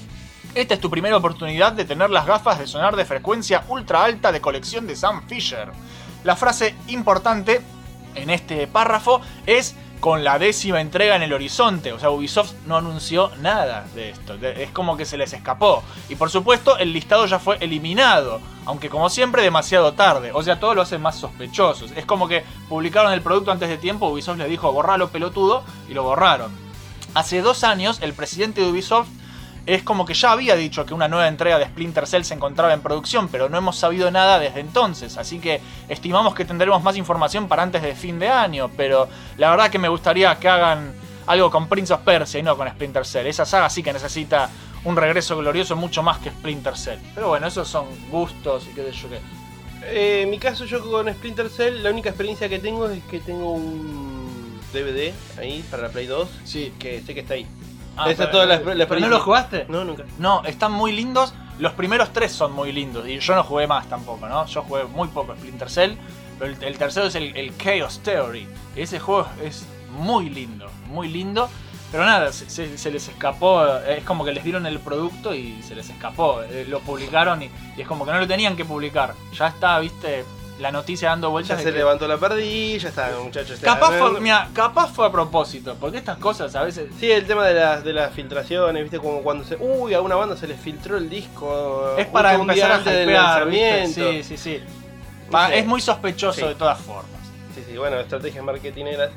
esta 0.54 0.74
es 0.74 0.80
tu 0.80 0.88
primera 0.88 1.18
oportunidad 1.18 1.74
de 1.74 1.84
tener 1.84 2.08
las 2.08 2.24
gafas 2.24 2.58
de 2.58 2.66
sonar 2.66 2.96
de 2.96 3.04
frecuencia 3.04 3.62
ultra 3.68 4.04
alta 4.04 4.32
de 4.32 4.40
colección 4.40 4.86
de 4.86 4.96
Sam 4.96 5.28
Fisher. 5.28 5.70
La 6.24 6.34
frase 6.34 6.74
importante 6.86 7.60
en 8.14 8.30
este 8.30 8.66
párrafo 8.66 9.20
es 9.44 9.76
con 10.00 10.24
la 10.24 10.38
décima 10.38 10.80
entrega 10.80 11.16
en 11.16 11.22
el 11.22 11.32
horizonte. 11.32 11.92
O 11.92 11.98
sea, 11.98 12.10
Ubisoft 12.10 12.52
no 12.66 12.76
anunció 12.76 13.30
nada 13.40 13.86
de 13.94 14.10
esto. 14.10 14.34
Es 14.34 14.70
como 14.70 14.96
que 14.96 15.04
se 15.04 15.18
les 15.18 15.32
escapó. 15.32 15.82
Y 16.08 16.16
por 16.16 16.30
supuesto, 16.30 16.78
el 16.78 16.92
listado 16.92 17.26
ya 17.26 17.38
fue 17.38 17.56
eliminado. 17.60 18.40
Aunque 18.64 18.88
como 18.88 19.08
siempre, 19.08 19.42
demasiado 19.42 19.94
tarde. 19.94 20.30
O 20.32 20.42
sea, 20.42 20.60
todo 20.60 20.74
lo 20.74 20.82
hace 20.82 20.98
más 20.98 21.16
sospechoso. 21.16 21.86
Es 21.96 22.04
como 22.06 22.28
que 22.28 22.44
publicaron 22.68 23.12
el 23.12 23.22
producto 23.22 23.50
antes 23.50 23.68
de 23.68 23.78
tiempo, 23.78 24.08
Ubisoft 24.08 24.38
les 24.38 24.48
dijo 24.48 24.72
borralo 24.72 25.08
pelotudo 25.08 25.64
y 25.88 25.94
lo 25.94 26.02
borraron. 26.02 26.52
Hace 27.14 27.40
dos 27.40 27.64
años, 27.64 27.98
el 28.02 28.12
presidente 28.12 28.60
de 28.60 28.70
Ubisoft 28.70 29.08
es 29.68 29.82
como 29.82 30.06
que 30.06 30.14
ya 30.14 30.32
había 30.32 30.56
dicho 30.56 30.86
que 30.86 30.94
una 30.94 31.08
nueva 31.08 31.28
entrega 31.28 31.58
de 31.58 31.66
Splinter 31.66 32.06
Cell 32.06 32.22
se 32.22 32.32
encontraba 32.32 32.72
en 32.72 32.80
producción, 32.80 33.28
pero 33.28 33.48
no 33.50 33.58
hemos 33.58 33.76
sabido 33.76 34.10
nada 34.10 34.38
desde 34.38 34.60
entonces, 34.60 35.18
así 35.18 35.38
que 35.40 35.60
estimamos 35.90 36.34
que 36.34 36.46
tendremos 36.46 36.82
más 36.82 36.96
información 36.96 37.48
para 37.48 37.62
antes 37.62 37.82
de 37.82 37.94
fin 37.94 38.18
de 38.18 38.28
año, 38.28 38.70
pero 38.76 39.08
la 39.36 39.50
verdad 39.50 39.70
que 39.70 39.78
me 39.78 39.88
gustaría 39.88 40.34
que 40.38 40.48
hagan 40.48 40.94
algo 41.26 41.50
con 41.50 41.68
Prince 41.68 41.92
of 41.92 42.00
Persia 42.00 42.40
y 42.40 42.42
no 42.42 42.56
con 42.56 42.66
Splinter 42.66 43.04
Cell. 43.04 43.26
Esa 43.26 43.44
saga 43.44 43.68
sí 43.68 43.82
que 43.82 43.92
necesita 43.92 44.48
un 44.84 44.96
regreso 44.96 45.36
glorioso 45.36 45.76
mucho 45.76 46.02
más 46.02 46.16
que 46.18 46.30
Splinter 46.30 46.74
Cell. 46.76 46.98
Pero 47.14 47.28
bueno, 47.28 47.46
esos 47.46 47.68
son 47.68 47.84
gustos 48.10 48.66
y 48.70 48.74
qué 48.74 48.84
sé 48.84 48.92
yo 48.92 49.08
qué. 49.10 49.20
Eh, 49.84 50.22
en 50.22 50.30
mi 50.30 50.38
caso, 50.38 50.64
yo 50.64 50.82
con 50.90 51.12
Splinter 51.12 51.50
Cell, 51.50 51.82
la 51.82 51.90
única 51.90 52.08
experiencia 52.08 52.48
que 52.48 52.58
tengo 52.58 52.88
es 52.88 53.02
que 53.04 53.20
tengo 53.20 53.52
un 53.52 54.58
DVD 54.72 55.12
ahí 55.38 55.62
para 55.70 55.82
la 55.84 55.88
Play 55.90 56.06
2, 56.06 56.28
Sí. 56.44 56.72
que 56.78 57.02
sé 57.02 57.12
que 57.12 57.20
está 57.20 57.34
ahí. 57.34 57.46
Ah, 57.98 58.10
Esa 58.10 58.16
pero- 58.16 58.24
es 58.24 58.30
toda 58.30 58.46
la, 58.46 58.54
la 58.54 58.58
¿Pero 58.60 58.74
no 58.76 58.82
experiencia. 58.82 59.18
lo 59.18 59.24
jugaste? 59.24 59.66
No, 59.68 59.84
nunca. 59.84 60.04
No, 60.18 60.44
están 60.44 60.72
muy 60.72 60.92
lindos. 60.92 61.34
Los 61.58 61.72
primeros 61.72 62.12
tres 62.12 62.32
son 62.32 62.52
muy 62.52 62.70
lindos. 62.72 63.08
Y 63.08 63.18
yo 63.18 63.34
no 63.34 63.42
jugué 63.42 63.66
más 63.66 63.88
tampoco, 63.88 64.28
¿no? 64.28 64.46
Yo 64.46 64.62
jugué 64.62 64.84
muy 64.84 65.08
poco 65.08 65.34
Splinter 65.34 65.68
Cell. 65.68 65.92
Pero 66.38 66.52
el, 66.52 66.62
el 66.62 66.78
tercero 66.78 67.06
es 67.06 67.14
el, 67.16 67.36
el 67.36 67.56
Chaos 67.58 68.00
Theory. 68.04 68.46
Ese 68.76 69.00
juego 69.00 69.26
es 69.42 69.66
muy 69.98 70.30
lindo, 70.30 70.70
muy 70.86 71.08
lindo. 71.08 71.48
Pero 71.90 72.04
nada, 72.04 72.30
se, 72.32 72.48
se- 72.50 72.76
se 72.78 72.90
les 72.90 73.08
escapó, 73.08 73.66
es 73.78 74.04
como 74.04 74.22
que 74.24 74.30
les 74.32 74.44
dieron 74.44 74.66
el 74.66 74.78
producto 74.78 75.34
y 75.34 75.60
se 75.62 75.74
les 75.74 75.88
escapó. 75.88 76.42
eh, 76.42 76.66
Lo 76.68 76.80
publicaron 76.80 77.42
y, 77.42 77.50
y 77.76 77.80
es 77.80 77.88
como 77.88 78.04
que 78.04 78.12
no 78.12 78.18
lo 78.20 78.28
tenían 78.28 78.54
que 78.56 78.64
publicar. 78.64 79.14
Ya 79.32 79.48
está, 79.48 79.78
viste, 79.80 80.24
la 80.58 80.72
noticia 80.72 81.10
dando 81.10 81.28
Ya 81.28 81.30
vueltas. 81.32 81.58
de 81.58 81.64
se 81.64 81.70
que- 81.72 81.78
levantó 81.78 82.08
la 82.08 82.16
perdí, 82.16 82.78
ya 82.78 82.88
está, 82.88 83.10
muchachos. 83.22 83.60
Capaz 83.60 83.92
fue, 83.98 84.20
mira, 84.20 84.48
capaz 84.52 84.92
fue 84.92 85.06
a 85.06 85.12
propósito, 85.12 85.76
porque 85.80 85.98
estas 85.98 86.18
cosas 86.18 86.54
a 86.56 86.62
veces... 86.64 86.90
Sí, 86.98 87.10
el 87.10 87.26
tema 87.26 87.46
de 87.46 87.54
las, 87.54 87.84
de 87.84 87.92
las 87.92 88.12
filtraciones, 88.12 88.82
viste, 88.82 88.98
como 88.98 89.22
cuando 89.22 89.44
se. 89.44 89.56
Uy, 89.56 89.94
a 89.94 90.00
una 90.00 90.16
banda 90.16 90.36
se 90.36 90.46
les 90.48 90.60
filtró 90.60 90.96
el 90.96 91.08
disco. 91.08 91.94
Es 91.96 92.06
para 92.06 92.36
un 92.38 92.46
día 92.48 92.54
empezar 92.54 92.70
a 92.72 92.74
antes 92.76 92.92
del. 92.94 93.94
Sí, 93.94 94.22
sí, 94.24 94.36
sí. 94.36 94.60
No 95.26 95.30
Pa- 95.30 95.48
sé. 95.48 95.58
Es 95.60 95.66
muy 95.66 95.80
sospechoso 95.80 96.40
Sí. 96.40 96.46
de 96.46 96.54
todas 96.54 96.80
formas. 96.80 97.20
Sí, 97.54 97.62
sí, 97.68 97.76
bueno, 97.76 97.98
estrategias 98.00 98.44
marketineras. 98.44 99.10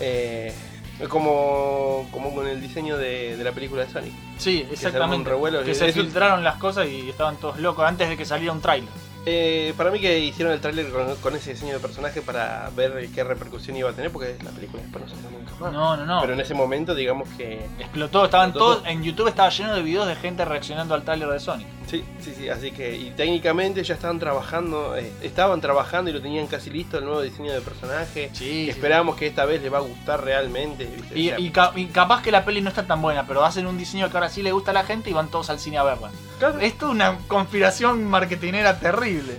Eh, 0.00 0.52
es 1.00 1.08
como, 1.08 2.08
como 2.12 2.34
con 2.34 2.46
el 2.46 2.60
diseño 2.60 2.96
de, 2.96 3.36
de 3.36 3.44
la 3.44 3.52
película 3.52 3.84
de 3.84 3.90
Sonic. 3.90 4.12
Sí, 4.38 4.64
se 4.68 4.74
exactamente. 4.74 5.16
un 5.16 5.24
revuelo. 5.24 5.62
Que 5.64 5.74
se 5.74 5.92
filtraron 5.92 6.42
las 6.44 6.56
cosas 6.56 6.86
y 6.88 7.08
estaban 7.10 7.36
todos 7.36 7.58
locos 7.58 7.84
antes 7.86 8.08
de 8.08 8.16
que 8.16 8.24
saliera 8.24 8.52
un 8.52 8.60
tráiler. 8.60 8.90
Eh, 9.24 9.72
para 9.76 9.90
mí 9.92 10.00
que 10.00 10.18
hicieron 10.18 10.52
el 10.52 10.60
tráiler 10.60 10.90
con, 10.90 11.14
con 11.16 11.36
ese 11.36 11.52
diseño 11.52 11.74
de 11.74 11.78
personaje 11.78 12.22
para 12.22 12.70
ver 12.74 13.08
qué 13.14 13.22
repercusión 13.22 13.76
iba 13.76 13.88
a 13.90 13.92
tener, 13.92 14.10
porque 14.10 14.36
la 14.42 14.50
película 14.50 14.82
después 14.82 15.04
no 15.04 15.10
salió 15.10 15.30
nunca 15.30 15.52
más. 15.60 15.72
No, 15.72 15.96
no, 15.96 16.04
no. 16.04 16.20
Pero 16.22 16.32
en 16.32 16.40
ese 16.40 16.54
momento, 16.54 16.94
digamos 16.94 17.28
que. 17.36 17.64
Explotó, 17.78 18.24
estaban 18.24 18.48
Explotó. 18.50 18.74
todos. 18.78 18.86
En 18.88 19.02
YouTube 19.04 19.28
estaba 19.28 19.48
lleno 19.50 19.74
de 19.74 19.82
videos 19.82 20.08
de 20.08 20.16
gente 20.16 20.44
reaccionando 20.44 20.94
al 20.94 21.04
tráiler 21.04 21.28
de 21.28 21.38
Sonic. 21.38 21.68
Sí, 21.92 22.02
sí, 22.20 22.32
sí, 22.36 22.48
así 22.48 22.72
que. 22.72 22.96
Y 22.96 23.10
técnicamente 23.10 23.84
ya 23.84 23.92
estaban 23.94 24.18
trabajando, 24.18 24.96
eh, 24.96 25.12
estaban 25.22 25.60
trabajando 25.60 26.10
y 26.10 26.14
lo 26.14 26.22
tenían 26.22 26.46
casi 26.46 26.70
listo 26.70 26.96
el 26.98 27.04
nuevo 27.04 27.20
diseño 27.20 27.52
de 27.52 27.60
personaje. 27.60 28.30
Sí. 28.32 28.64
que 28.64 28.70
esperamos 28.70 29.14
que 29.16 29.26
esta 29.26 29.44
vez 29.44 29.60
les 29.62 29.70
va 29.70 29.76
a 29.78 29.82
gustar 29.82 30.24
realmente. 30.24 30.86
¿viste? 30.86 31.18
Y, 31.18 31.26
O 31.28 31.30
sea, 31.36 31.40
y 31.40 31.50
ca- 31.50 31.72
y 31.76 31.86
capaz 31.88 32.22
que 32.22 32.32
la 32.32 32.44
peli 32.46 32.62
no 32.62 32.70
está 32.70 32.86
tan 32.86 33.02
buena, 33.02 33.26
pero 33.26 33.44
hacen 33.44 33.66
un 33.66 33.76
diseño 33.76 34.10
que 34.10 34.16
ahora 34.16 34.30
sí 34.30 34.42
le 34.42 34.52
gusta 34.52 34.70
a 34.70 34.74
la 34.74 34.84
gente 34.84 35.10
y 35.10 35.12
van 35.12 35.28
todos 35.28 35.50
al 35.50 35.58
cine 35.60 35.76
a 35.76 35.82
verla. 35.82 36.10
claro, 36.38 36.58
Esto 36.60 36.86
es 36.86 36.92
una 36.92 37.18
conspiración 37.28 38.04
marketinera 38.08 38.78
terrible. 38.80 39.34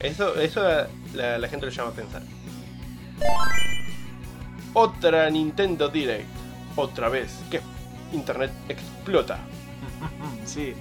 Eso, 0.00 0.34
eso 0.40 0.62
la, 1.14 1.36
la 1.38 1.48
gente 1.48 1.66
lo 1.66 1.72
llama 1.72 1.90
pensar. 1.92 2.22
Otra 4.72 5.28
Nintendo 5.30 5.88
Direct. 5.88 6.26
Otra 6.76 7.08
vez. 7.08 7.32
Que 7.50 7.60
Internet 8.12 8.50
explota. 8.68 9.38
Sí. 10.46 10.72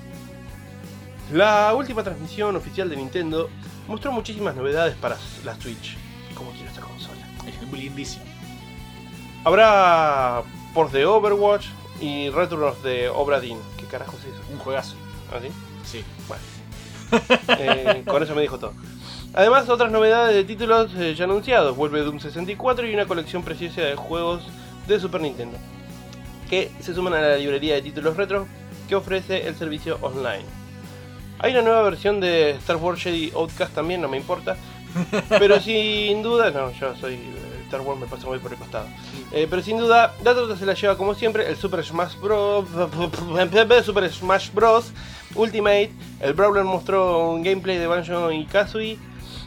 La 1.32 1.74
última 1.76 2.04
transmisión 2.04 2.56
oficial 2.56 2.90
de 2.90 2.96
Nintendo 2.96 3.50
mostró 3.88 4.12
muchísimas 4.14 4.56
novedades 4.56 4.96
para 4.96 5.18
la 5.44 5.56
Switch. 5.56 5.98
¿Cómo 6.36 6.52
quiero 6.52 6.70
esta 6.70 6.82
consola? 6.82 7.20
Es 7.46 7.72
lindísimo. 7.72 8.24
Habrá 9.44 10.44
por 10.74 10.90
de 10.92 11.06
Overwatch 11.06 11.68
y 12.00 12.30
Return 12.30 12.64
of 12.64 12.82
the 12.82 13.10
Obra 13.10 13.42
Dinn. 13.42 13.58
¿Qué 13.78 13.86
carajo 13.86 14.16
es 14.18 14.26
eso? 14.26 14.42
Un 14.52 14.60
juegazo. 14.60 14.96
¿Así? 15.36 15.48
Sí. 15.84 16.04
Eh, 17.48 18.04
con 18.06 18.22
eso 18.22 18.36
me 18.36 18.42
dijo 18.42 18.60
todo. 18.60 18.74
Además, 19.34 19.70
otras 19.70 19.92
novedades 19.92 20.36
de 20.36 20.44
títulos 20.44 20.92
eh, 20.96 21.16
ya 21.16 21.26
anunciados. 21.26 21.76
Vuelve 21.76 22.02
Doom 22.02 22.20
64 22.20 22.88
y 22.88 22.94
una 22.94 23.06
colección 23.06 23.44
preciosa 23.44 23.82
de 23.82 23.96
juegos 23.96 24.44
de 24.88 25.00
Super 25.00 25.22
Nintendo. 25.22 25.58
Que 26.50 26.72
se 26.80 26.94
suman 26.94 27.14
a 27.14 27.22
la 27.22 27.38
librería 27.38 27.76
de 27.76 27.82
títulos 27.82 28.18
retro 28.18 28.48
que 28.88 28.96
ofrece 28.96 29.48
el 29.48 29.56
servicio 29.56 29.98
online. 30.02 30.46
Hay 31.40 31.52
una 31.52 31.62
nueva 31.62 31.84
versión 31.84 32.20
de 32.20 32.52
Star 32.52 32.78
Wars 32.78 33.02
Jedi 33.02 33.32
Outcast 33.36 33.74
también, 33.74 34.02
no 34.02 34.08
me 34.08 34.18
importa. 34.18 34.58
Pero 35.30 35.60
sin 35.62 36.24
duda, 36.24 36.50
no, 36.52 36.72
yo 36.72 36.96
soy 36.96 37.14
eh, 37.16 37.62
Star 37.66 37.82
Wars, 37.82 38.00
me 38.00 38.08
pasa 38.08 38.26
muy 38.26 38.40
por 38.40 38.52
el 38.52 38.58
costado. 38.58 38.88
Eh, 39.32 39.46
pero 39.50 39.62
sin 39.62 39.78
duda, 39.78 40.16
la 40.24 40.34
torta 40.34 40.58
se 40.58 40.66
la 40.66 40.74
lleva 40.74 40.98
como 40.98 41.14
siempre 41.14 41.48
el 41.48 41.56
Super 41.56 41.84
Smash 41.84 42.16
Bros. 42.20 42.66
Super 43.86 44.12
Smash 44.12 44.52
Bros. 44.52 44.92
Ultimate. 45.36 45.92
El 46.20 46.34
Brawler 46.34 46.64
mostró 46.64 47.30
un 47.30 47.44
gameplay 47.44 47.78
de 47.78 47.88
Banjo 47.88 48.32
y 48.32 48.46
Kazooie. 48.46 48.98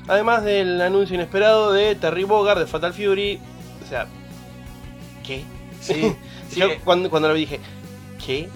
Además 0.07 0.45
del 0.45 0.81
anuncio 0.81 1.15
inesperado 1.15 1.73
de 1.73 1.95
Terry 1.95 2.25
Bogard 2.25 2.61
de 2.61 2.67
Fatal 2.67 2.93
Fury. 2.93 3.41
O 3.85 3.89
sea, 3.89 4.07
¿qué? 5.27 5.45
Sí. 5.81 6.15
sí. 6.49 6.61
Yo 6.61 6.69
cuando, 6.85 7.11
cuando 7.11 7.29
lo 7.29 7.35
vi 7.35 7.41
dije, 7.41 7.61
¿qué? 8.25 8.49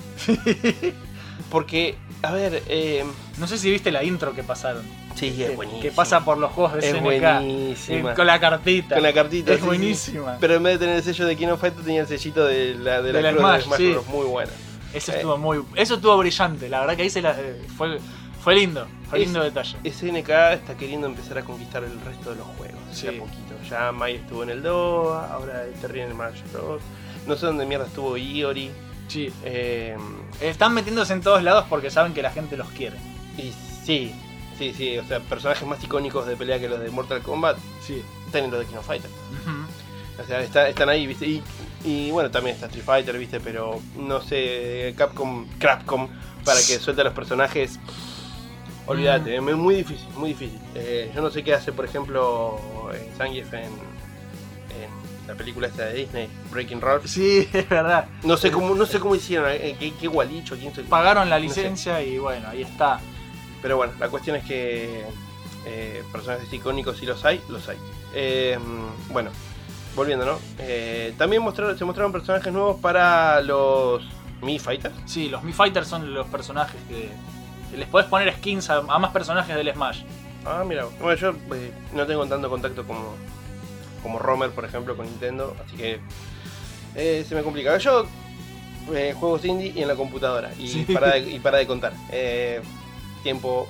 Porque, 1.50 1.96
a 2.22 2.32
ver, 2.32 2.62
eh, 2.68 3.04
No 3.38 3.46
sé 3.48 3.58
si 3.58 3.70
viste 3.70 3.90
la 3.90 4.04
intro 4.04 4.32
que 4.34 4.42
pasaron. 4.44 4.82
sí, 5.16 5.42
es 5.42 5.56
buenísimo. 5.56 5.82
que 5.82 5.90
pasa 5.90 6.24
por 6.24 6.38
los 6.38 6.52
juegos 6.52 6.74
de 6.74 6.78
Es 6.80 6.94
SNK. 6.94 7.02
buenísima. 7.02 8.12
eh, 8.12 8.14
con 8.14 8.26
la 8.26 8.38
cartita. 8.40 8.94
Con 8.94 9.02
la 9.02 9.12
cartita. 9.12 9.50
Es 9.52 9.56
sí, 9.56 9.60
sí. 9.62 9.66
buenísima. 9.66 10.36
Pero 10.40 10.54
en 10.54 10.62
vez 10.62 10.74
de 10.74 10.78
tener 10.86 10.96
el 10.96 11.02
sello 11.02 11.26
de 11.26 11.36
King 11.36 11.48
of 11.48 11.60
Fighter 11.60 11.82
tenía 11.84 12.00
el 12.02 12.06
sellito 12.06 12.44
de 12.46 12.74
la, 12.76 13.02
de 13.02 13.12
la, 13.12 13.18
De 13.18 13.32
la 13.32 13.32
Smash, 13.38 13.56
de 13.58 13.64
Smash 13.64 13.76
sí. 13.78 13.92
Bros. 13.92 14.06
Muy 14.08 14.26
buena. 14.26 14.52
Eso 14.92 15.12
Eh. 15.12 15.16
estuvo 15.16 15.36
muy. 15.38 15.62
Eso 15.74 15.94
estuvo 15.96 16.16
brillante. 16.18 16.68
La 16.68 16.80
verdad 16.80 16.96
que 16.96 17.02
ahí 17.02 17.10
se 17.10 17.20
la, 17.22 17.32
eh, 17.32 17.60
fue, 17.76 17.98
fue 18.40 18.54
lindo. 18.54 18.86
Fue 19.10 19.18
lindo 19.18 19.42
detalle. 19.42 19.76
SNK 19.84 20.28
está 20.52 20.76
queriendo 20.76 21.06
empezar 21.08 21.38
a 21.38 21.42
conquistar 21.42 21.82
el 21.82 22.00
resto 22.02 22.30
de 22.30 22.36
los 22.36 22.46
juegos. 22.56 22.78
Sí. 22.92 23.06
de 23.08 23.16
a 23.16 23.18
poquito. 23.18 23.54
Ya 23.68 23.90
Mai 23.90 24.14
estuvo 24.16 24.44
en 24.44 24.50
el 24.50 24.62
DOA, 24.62 25.32
ahora 25.32 25.64
Terry 25.80 26.00
en 26.02 26.06
el 26.08 26.12
Smash 26.14 26.40
Bros. 26.52 26.82
No 27.26 27.34
sé 27.36 27.46
dónde 27.46 27.66
mierda 27.66 27.86
estuvo 27.86 28.16
Iori. 28.16 28.70
Sí. 29.08 29.32
Eh, 29.44 29.96
Están 30.40 30.72
metiéndose 30.74 31.12
en 31.12 31.20
todos 31.20 31.42
lados 31.42 31.64
porque 31.68 31.90
saben 31.90 32.14
que 32.14 32.22
la 32.22 32.30
gente 32.30 32.56
los 32.56 32.68
quiere. 32.68 32.96
Y 33.38 33.52
sí, 33.84 34.14
sí, 34.58 34.72
sí. 34.76 34.98
O 34.98 35.04
sea, 35.04 35.20
personajes 35.20 35.66
más 35.66 35.82
icónicos 35.82 36.26
de 36.26 36.36
pelea 36.36 36.58
que 36.58 36.68
los 36.68 36.80
de 36.80 36.90
Mortal 36.90 37.20
Kombat 37.22 37.56
Sí. 37.84 38.02
están 38.26 38.44
en 38.44 38.50
los 38.50 38.60
de 38.60 38.66
King 38.66 38.76
of 38.76 38.86
Fighter. 38.86 39.10
O 40.22 40.24
sea, 40.26 40.40
está- 40.42 40.68
están 40.68 40.88
ahí, 40.88 41.06
¿viste? 41.06 41.26
Y, 41.26 41.42
y 41.84 42.10
bueno, 42.12 42.30
también 42.30 42.54
está 42.54 42.66
Street 42.66 42.84
Fighter, 42.84 43.18
¿viste? 43.18 43.40
Pero 43.40 43.80
no 43.96 44.20
sé, 44.20 44.94
Capcom, 44.96 45.46
Crapcom, 45.58 46.08
para 46.44 46.58
que 46.60 46.78
suelte 46.78 47.00
a 47.00 47.04
los 47.04 47.14
personajes. 47.14 47.80
Olvídate, 48.86 49.34
es 49.36 49.42
muy 49.42 49.74
difícil, 49.76 50.06
muy 50.16 50.30
difícil. 50.30 50.58
Eh, 50.74 51.10
yo 51.14 51.22
no 51.22 51.30
sé 51.30 51.42
qué 51.42 51.54
hace, 51.54 51.72
por 51.72 51.84
ejemplo, 51.86 52.60
Zangief 53.16 53.52
en, 53.54 53.62
en 53.64 55.26
la 55.26 55.34
película 55.34 55.68
esta 55.68 55.86
de 55.86 55.94
Disney, 55.94 56.28
Breaking 56.52 56.80
Ralph. 56.82 57.06
Sí, 57.06 57.48
es 57.52 57.68
verdad. 57.68 58.06
No 58.22 58.36
sé 58.36 58.50
cómo, 58.50 58.74
no 58.74 58.84
sé 58.86 59.00
cómo 59.00 59.14
hicieron, 59.14 59.50
eh, 59.50 59.74
qué, 59.80 59.94
qué 59.98 60.06
gualicho, 60.06 60.54
quién 60.56 60.74
se... 60.74 60.82
Pagaron 60.82 61.30
la 61.30 61.38
no 61.40 61.48
sé. 61.48 61.62
licencia 61.62 62.02
y 62.02 62.18
bueno, 62.18 62.46
ahí 62.50 62.62
está. 62.62 63.00
Pero 63.64 63.78
bueno, 63.78 63.94
la 63.98 64.10
cuestión 64.10 64.36
es 64.36 64.44
que 64.44 65.04
eh, 65.64 66.02
personajes 66.12 66.52
icónicos 66.52 66.98
si 66.98 67.06
los 67.06 67.24
hay, 67.24 67.40
los 67.48 67.66
hay. 67.66 67.78
Eh, 68.12 68.58
bueno, 69.08 69.30
volviendo, 69.96 70.26
¿no? 70.26 70.38
Eh, 70.58 71.14
también 71.16 71.40
mostraron, 71.40 71.78
se 71.78 71.82
mostraron 71.86 72.12
personajes 72.12 72.52
nuevos 72.52 72.78
para 72.78 73.40
los 73.40 74.02
Mi 74.42 74.58
Fighters. 74.58 74.94
Sí, 75.06 75.30
los 75.30 75.42
Mi 75.42 75.54
Fighters 75.54 75.88
son 75.88 76.12
los 76.12 76.26
personajes 76.26 76.76
que. 76.90 77.08
que 77.70 77.78
les 77.78 77.88
podés 77.88 78.06
poner 78.06 78.34
skins 78.34 78.68
a, 78.68 78.76
a 78.86 78.98
más 78.98 79.12
personajes 79.12 79.56
del 79.56 79.72
Smash. 79.72 80.02
Ah, 80.44 80.62
mira, 80.66 80.84
bueno, 81.00 81.14
yo 81.14 81.32
no 81.94 82.06
tengo 82.06 82.26
tanto 82.26 82.50
contacto 82.50 82.86
como, 82.86 83.14
como 84.02 84.18
Romer, 84.18 84.50
por 84.50 84.66
ejemplo, 84.66 84.94
con 84.94 85.06
Nintendo, 85.06 85.56
así 85.64 85.74
que 85.74 86.00
se 87.24 87.34
me 87.34 87.42
complica. 87.42 87.78
Yo 87.78 88.04
juegos 89.18 89.42
indie 89.46 89.72
y 89.74 89.80
en 89.80 89.88
la 89.88 89.94
computadora, 89.94 90.52
y, 90.58 90.68
Sí. 90.68 90.84
para, 90.92 91.12
de, 91.12 91.20
y 91.30 91.38
para 91.38 91.56
de 91.56 91.66
contar. 91.66 91.94
Tiempo 93.24 93.66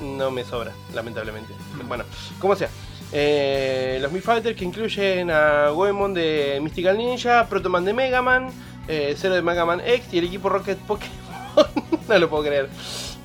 no 0.00 0.30
me 0.30 0.44
sobra, 0.44 0.72
lamentablemente. 0.94 1.52
Mm. 1.82 1.88
Bueno, 1.88 2.04
como 2.38 2.54
sea. 2.54 2.68
Eh, 3.10 3.98
los 4.02 4.12
Mi 4.12 4.20
Fighters 4.20 4.56
que 4.56 4.64
incluyen 4.64 5.30
a 5.30 5.70
Goemon 5.70 6.12
de 6.12 6.60
Mystical 6.62 6.96
Ninja, 6.96 7.46
Protoman 7.48 7.84
de 7.84 7.94
Mega 7.94 8.20
Man, 8.20 8.50
eh, 8.86 9.14
Zero 9.18 9.34
de 9.34 9.42
Mega 9.42 9.64
Man 9.64 9.80
X 9.84 10.12
y 10.12 10.18
el 10.18 10.26
equipo 10.26 10.48
Rocket 10.48 10.78
Pokémon. 10.78 11.16
no 12.08 12.18
lo 12.18 12.28
puedo 12.28 12.44
creer. 12.44 12.68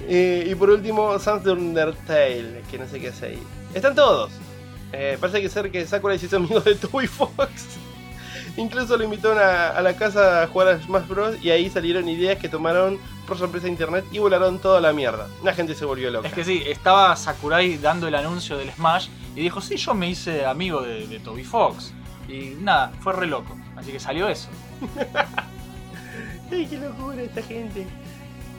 Eh, 0.08 0.48
y 0.50 0.56
por 0.56 0.70
último, 0.70 1.20
Sans 1.20 1.44
de 1.44 1.52
Undertale, 1.52 2.62
que 2.72 2.78
no 2.78 2.88
sé 2.88 3.00
qué 3.00 3.10
hace 3.10 3.28
ahí. 3.28 3.44
Están 3.74 3.94
todos. 3.94 4.32
Eh, 4.94 5.18
parece 5.20 5.42
que 5.42 5.50
ser 5.50 5.72
que 5.72 5.86
Sakura 5.86 6.18
se 6.18 6.28
hizo 6.28 6.38
amigo 6.38 6.62
de 6.62 6.76
Toby 6.76 7.08
Fox. 7.08 7.78
Incluso 8.58 8.96
lo 8.96 9.04
invitó 9.04 9.34
a, 9.34 9.70
a 9.70 9.82
la 9.82 9.96
casa 9.96 10.44
a 10.44 10.48
jugar 10.48 10.70
a 10.70 10.82
Smash 10.82 11.08
Bros. 11.08 11.44
Y 11.44 11.50
ahí 11.50 11.70
salieron 11.70 12.08
ideas 12.08 12.38
que 12.38 12.48
tomaron 12.48 13.00
por 13.28 13.38
sorpresa 13.38 13.68
internet 13.68 14.06
y 14.12 14.20
volaron 14.20 14.60
toda 14.60 14.80
la 14.82 14.92
mierda. 14.94 15.28
La 15.44 15.54
gente 15.54 15.76
se 15.76 15.86
volvió 15.86 16.10
loca. 16.12 16.28
Es 16.28 16.34
que 16.34 16.44
sí, 16.44 16.64
estaba 16.66 17.16
Sakurai 17.16 17.78
dando 17.78 18.08
el 18.08 18.16
anuncio 18.16 18.58
del 18.58 18.72
Smash 18.72 19.08
y 19.36 19.42
dijo, 19.42 19.62
sí, 19.62 19.78
yo 19.78 19.94
me 19.94 20.10
hice 20.10 20.46
amigo 20.46 20.82
de, 20.82 21.08
de 21.08 21.20
Toby 21.20 21.44
Fox. 21.44 21.94
Y 22.28 22.56
nada, 22.62 22.92
fue 23.02 23.14
re 23.14 23.28
loco. 23.28 23.56
Así 23.76 23.92
que 23.92 24.00
salió 24.00 24.28
eso. 24.30 24.48
¡Ay, 26.52 26.68
qué 26.68 26.78
locura 26.78 27.22
esta 27.22 27.42
gente! 27.42 27.86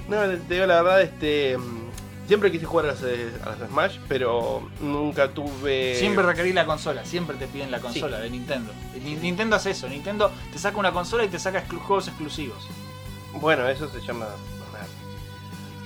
No, 0.08 0.20
te 0.22 0.54
digo 0.54 0.66
la 0.66 0.82
verdad, 0.82 1.02
este. 1.02 1.56
mm, 1.58 1.84
Siempre 2.26 2.50
quise 2.50 2.64
jugar 2.64 2.86
a 2.86 2.88
las, 2.92 3.02
eh, 3.02 3.30
a 3.44 3.50
las 3.50 3.68
Smash, 3.68 3.98
pero 4.08 4.68
nunca 4.80 5.28
tuve. 5.28 5.94
Siempre 5.96 6.24
requerí 6.24 6.54
la 6.54 6.64
consola, 6.64 7.04
siempre 7.04 7.36
te 7.36 7.46
piden 7.46 7.70
la 7.70 7.80
consola 7.80 8.18
de 8.18 8.30
Nintendo. 8.30 8.72
Nintendo 9.20 9.56
hace 9.56 9.72
eso, 9.72 9.88
Nintendo 9.90 10.32
te 10.50 10.58
saca 10.58 10.78
una 10.78 10.90
consola 10.90 11.24
y 11.24 11.28
te 11.28 11.38
saca 11.38 11.62
exclu- 11.66 11.80
juegos 11.80 12.08
exclusivos. 12.08 12.66
Bueno, 13.34 13.68
eso 13.68 13.90
se 13.90 14.00
llama. 14.00 14.26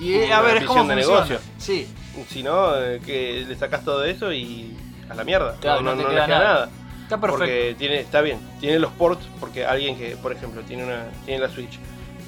Y 0.01 0.15
eh, 0.15 0.33
a 0.33 0.41
ver, 0.41 0.59
es 0.59 0.65
como 0.65 0.85
de 0.85 0.95
funciona. 0.95 1.25
negocio. 1.25 1.41
Sí, 1.59 1.87
Si 2.31 2.43
no, 2.43 2.77
eh, 2.81 3.01
que 3.05 3.45
le 3.49 3.57
sacas 3.57 3.85
todo 3.85 4.05
eso 4.05 4.33
y 4.33 4.77
a 5.11 5.15
la 5.15 5.25
mierda. 5.25 5.57
Claro, 5.61 5.83
no, 5.83 5.93
no 5.95 5.97
te 5.99 6.03
no 6.05 6.09
le 6.11 6.15
queda 6.15 6.27
nada. 6.29 6.45
nada. 6.45 6.71
Está 7.03 7.21
perfecto. 7.21 7.39
Porque 7.45 7.75
tiene, 7.79 8.01
está 8.01 8.21
bien, 8.21 8.39
tiene 8.61 8.79
los 8.79 8.93
ports, 8.93 9.25
porque 9.41 9.65
alguien 9.65 9.97
que, 9.97 10.17
por 10.17 10.33
ejemplo, 10.33 10.63
tiene 10.63 10.85
una 10.85 11.07
tiene 11.25 11.41
la 11.41 11.49
Switch 11.49 11.79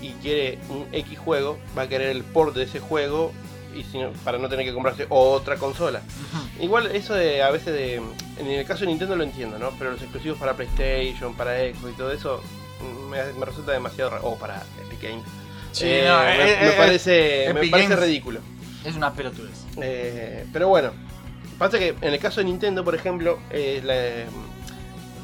y 0.01 0.11
quiere 0.23 0.59
un 0.71 0.87
X 0.93 1.19
juego, 1.19 1.59
va 1.77 1.83
a 1.83 1.89
querer 1.89 2.09
el 2.09 2.25
port 2.25 2.55
de 2.57 2.63
ese 2.65 2.81
juego 2.81 3.33
y 3.77 3.83
si 3.85 3.99
no- 3.99 4.11
para 4.25 4.39
no 4.39 4.49
tener 4.49 4.65
que 4.65 4.73
comprarse 4.73 5.07
otra 5.11 5.57
consola. 5.57 6.01
Igual 6.59 6.87
eso 6.97 7.13
de 7.15 7.43
a 7.43 7.51
veces 7.51 7.75
de 7.75 7.97
en 7.97 8.47
el 8.47 8.65
caso 8.65 8.81
de 8.81 8.87
Nintendo 8.87 9.17
lo 9.17 9.23
entiendo, 9.25 9.59
¿no? 9.59 9.71
Pero 9.79 9.91
los 9.93 10.01
exclusivos 10.01 10.39
para 10.39 10.55
PlayStation, 10.55 11.35
para 11.35 11.53
Xbox 11.59 11.93
y 11.93 11.97
todo 11.97 12.11
eso 12.13 12.43
mm, 12.81 13.11
me, 13.11 13.23
me 13.35 13.45
resulta 13.45 13.73
demasiado 13.73 14.11
raro. 14.11 14.25
O 14.27 14.39
para 14.39 14.63
Epic 14.87 15.03
Games. 15.03 15.25
Sí, 15.73 15.85
Eh, 15.87 16.05
no, 16.07 16.19
me, 16.21 16.35
eh, 16.53 16.57
me 16.61 16.69
eh, 16.69 16.75
parece, 16.77 17.51
me 17.55 17.69
parece 17.69 17.97
ridículo. 17.97 18.41
Es 18.85 18.95
una 18.97 19.13
pelotudez. 19.13 19.65
Eh, 19.81 20.47
pero 20.53 20.69
bueno, 20.69 20.93
pasa 21.59 21.79
que 21.79 21.95
en 22.01 22.13
el 22.13 22.19
caso 22.19 22.41
de 22.41 22.45
Nintendo, 22.47 22.85
por 22.85 22.95
ejemplo, 22.95 23.39
eh, 23.51 23.81
la- 23.85 24.31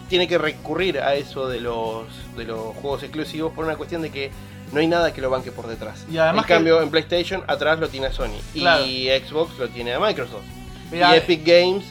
tiene 0.08 0.28
que 0.28 0.38
recurrir 0.38 1.00
a 1.00 1.14
eso 1.16 1.48
de 1.48 1.60
los, 1.60 2.06
de 2.36 2.44
los 2.44 2.76
juegos 2.76 3.02
exclusivos 3.02 3.52
por 3.52 3.64
una 3.64 3.76
cuestión 3.76 4.02
de 4.02 4.10
que 4.10 4.30
no 4.72 4.78
hay 4.80 4.86
nada 4.86 5.12
que 5.12 5.20
lo 5.20 5.30
banque 5.30 5.50
por 5.50 5.66
detrás. 5.66 6.04
Y 6.10 6.18
además 6.18 6.44
en 6.44 6.46
que- 6.46 6.54
cambio, 6.54 6.80
en 6.82 6.90
PlayStation 6.90 7.42
atrás 7.48 7.78
lo 7.80 7.88
tiene 7.88 8.06
a 8.06 8.12
Sony 8.12 8.38
Claro. 8.52 8.84
y 8.86 9.08
Xbox 9.08 9.58
lo 9.58 9.68
tiene 9.68 9.94
a 9.94 9.98
Microsoft. 10.00 10.44
Mirá, 10.92 11.14
y 11.14 11.18
Epic 11.18 11.44
Games 11.44 11.84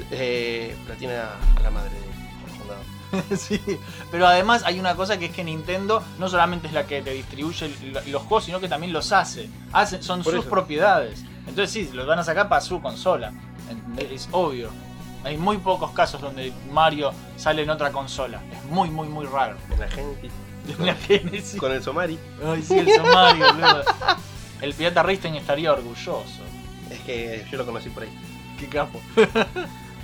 lo 0.87 0.93
tiene 0.95 1.15
a, 1.15 1.35
la 1.61 1.69
madre 1.71 1.89
fundador. 1.89 2.04
sí, 3.37 3.59
pero 4.11 4.27
además 4.27 4.63
hay 4.65 4.79
una 4.79 4.95
cosa 4.95 5.17
que 5.17 5.25
es 5.25 5.31
que 5.31 5.43
Nintendo 5.43 6.03
no 6.19 6.27
solamente 6.29 6.67
es 6.67 6.73
la 6.73 6.85
que 6.87 7.01
te 7.01 7.11
distribuye 7.11 7.69
los 8.07 8.21
juegos, 8.23 8.45
sino 8.45 8.59
que 8.59 8.67
también 8.67 8.93
los 8.93 9.11
hace. 9.11 9.49
Hace- 9.73 10.01
son 10.01 10.23
Por 10.23 10.33
sus 10.33 10.41
eso. 10.41 10.49
propiedades. 10.49 11.23
Entonces 11.47 11.71
sí, 11.71 11.89
los 11.93 12.07
van 12.07 12.19
a 12.19 12.23
sacar 12.23 12.49
para 12.49 12.61
su 12.61 12.81
consola. 12.81 13.31
Es 13.97 14.27
obvio. 14.31 14.69
Hay 15.23 15.37
muy 15.37 15.57
pocos 15.57 15.91
casos 15.91 16.21
donde 16.21 16.53
Mario 16.71 17.11
sale 17.37 17.63
en 17.63 17.69
otra 17.69 17.91
consola. 17.91 18.41
Es 18.51 18.63
muy, 18.69 18.89
muy, 18.89 19.07
muy 19.07 19.25
raro. 19.25 19.57
En 19.71 19.79
la 19.79 19.87
Genesis, 19.87 20.31
La 20.79 20.93
Genesis. 20.95 21.59
con 21.59 21.71
el 21.71 21.81
Somari. 21.81 22.19
Ay, 22.45 22.61
sí, 22.61 22.77
el 22.77 22.87
Super 22.87 23.01
Mario, 23.13 23.45
boludo. 23.53 23.83
El 24.61 24.73
pirata 24.73 25.01
Raisten 25.03 25.35
estaría 25.35 25.73
orgulloso. 25.73 26.23
Es 26.91 26.99
que 27.01 27.45
yo 27.51 27.57
lo 27.57 27.65
conocí 27.65 27.89
por 27.89 28.03
ahí. 28.03 28.09
Qué 28.59 28.67
capo. 28.67 29.01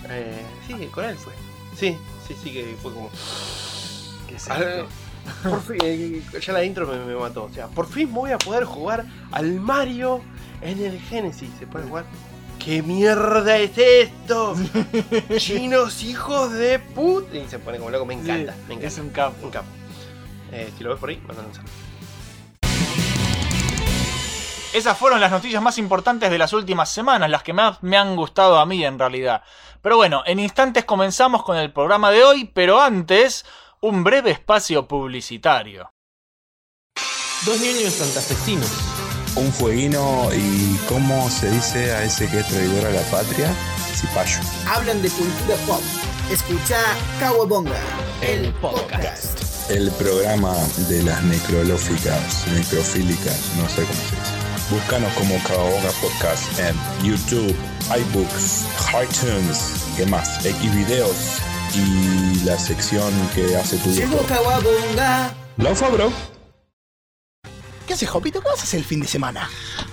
Eh, 0.10 0.42
sí, 0.68 0.88
con 0.92 1.06
él 1.06 1.16
fue. 1.16 1.34
Sí, 1.78 1.98
sí, 2.34 2.40
sí 2.44 2.52
que 2.54 2.76
fue 2.82 2.94
como. 2.94 3.10
¿Qué 4.28 4.36
es 4.36 4.50
Ah, 4.50 4.60
esto? 4.60 4.88
Por 5.50 5.62
fin, 5.62 5.78
eh, 5.84 6.22
ya 6.42 6.54
la 6.54 6.64
intro 6.64 6.88
me, 6.88 6.98
me 7.06 7.16
mató. 7.16 7.44
O 7.44 7.54
sea, 7.54 7.68
por 7.68 7.88
fin 7.88 8.12
voy 8.12 8.32
a 8.32 8.40
poder 8.40 8.64
jugar 8.66 9.06
al 9.32 9.60
Mario 9.60 10.22
en 10.62 10.84
el 10.84 11.00
Genesis. 11.00 11.50
¿Se 11.60 11.68
puede 11.68 11.86
jugar? 11.88 12.06
¿Qué 12.58 12.82
mierda 12.82 13.58
es 13.58 13.78
esto? 13.78 14.56
Chinos 15.38 16.04
hijos 16.04 16.52
de 16.54 16.80
put. 16.80 17.34
Y 17.36 17.48
se 17.48 17.60
pone 17.60 17.78
como 17.78 17.92
loco. 17.92 18.06
Me 18.08 18.16
encanta, 18.16 18.54
Sí, 18.54 18.60
me 18.68 18.74
encanta. 18.76 18.88
Es 18.88 18.98
un 18.98 19.10
capo. 19.10 19.36
Un 19.46 19.52
capo. 19.52 19.68
Eh, 20.52 20.72
si 20.76 20.84
lo 20.84 20.90
ves 20.90 21.00
por 21.00 21.10
ahí, 21.10 21.22
manda 21.28 21.44
un 21.44 21.54
saludo. 21.54 21.72
Esas 24.74 24.98
fueron 24.98 25.20
las 25.20 25.32
noticias 25.32 25.62
más 25.62 25.78
importantes 25.78 26.32
de 26.32 26.38
las 26.38 26.54
últimas 26.54 26.90
semanas, 26.90 27.30
las 27.30 27.44
que 27.44 27.52
más 27.52 27.84
me 27.84 27.98
han 27.98 28.16
gustado 28.16 28.58
a 28.58 28.66
mí 28.66 28.84
en 28.86 28.98
realidad. 28.98 29.44
Pero 29.82 29.98
bueno, 29.98 30.24
en 30.26 30.40
instantes 30.40 30.86
comenzamos 30.86 31.44
con 31.44 31.58
el 31.58 31.74
programa 31.74 32.12
de 32.12 32.24
hoy, 32.24 32.46
pero 32.54 32.80
antes, 32.80 33.46
un 33.82 34.04
breve 34.04 34.32
espacio 34.32 34.88
publicitario. 34.88 35.92
Dos 37.46 37.60
niños 37.60 37.94
santafesinos. 37.94 38.70
Un 39.36 39.52
fueguino 39.52 40.30
y 40.34 40.78
cómo 40.88 41.30
se 41.30 41.50
dice 41.50 41.92
a 41.94 42.04
ese 42.04 42.30
que 42.30 42.40
es 42.40 42.48
traidor 42.48 42.86
a 42.86 42.92
la 42.92 43.02
patria, 43.10 43.52
cipayo. 43.96 44.40
hablan 44.68 45.02
de 45.02 45.10
cultura 45.10 45.56
pop. 45.66 45.82
Escucha 46.30 46.78
Kawabonga, 47.20 47.80
el 48.22 48.54
podcast. 48.56 49.42
El 49.72 49.90
programa 49.92 50.54
de 50.90 51.02
las 51.04 51.24
necrolóficas, 51.24 52.46
necrofílicas, 52.50 53.52
no 53.58 53.68
sé 53.70 53.84
cómo 53.84 54.00
se 54.00 54.16
dice. 54.16 54.52
Búscanos 54.70 55.12
como 55.14 55.42
Caoga 55.44 55.92
Podcast 56.02 56.60
en 56.60 56.76
YouTube, 57.04 57.56
iBooks, 57.98 58.66
iTunes, 59.04 59.94
¿qué 59.98 60.06
más? 60.06 60.42
Xvideos 60.44 61.42
y 61.76 62.46
la 62.46 62.58
sección 62.58 63.12
que 63.36 63.58
hace 63.58 63.78
tu. 63.80 63.90
Kawabonga. 64.28 65.34
Laufa, 65.58 65.90
bro. 65.90 66.10
¿Qué 67.86 67.94
haces, 67.94 68.10
Jopito? 68.10 68.40
¿Qué 68.40 68.48
vas 68.48 68.62
a 68.62 68.64
hacer 68.64 68.80
el 68.80 68.86
fin 68.86 69.02
de 69.02 69.08
semana? 69.08 69.50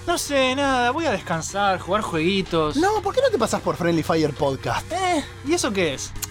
No 0.06 0.16
sé, 0.16 0.54
nada, 0.54 0.92
voy 0.92 1.06
a 1.06 1.10
descansar, 1.10 1.80
jugar 1.80 2.02
jueguitos. 2.02 2.76
No, 2.76 3.02
¿por 3.02 3.12
qué 3.12 3.20
no 3.20 3.30
te 3.30 3.38
pasas 3.38 3.60
por 3.62 3.74
Friendly 3.74 4.04
Fire 4.04 4.32
Podcast? 4.32 4.86
Eh, 4.92 5.24
¿y 5.44 5.54
eso 5.54 5.72
qué 5.72 5.94
es? 5.94 6.12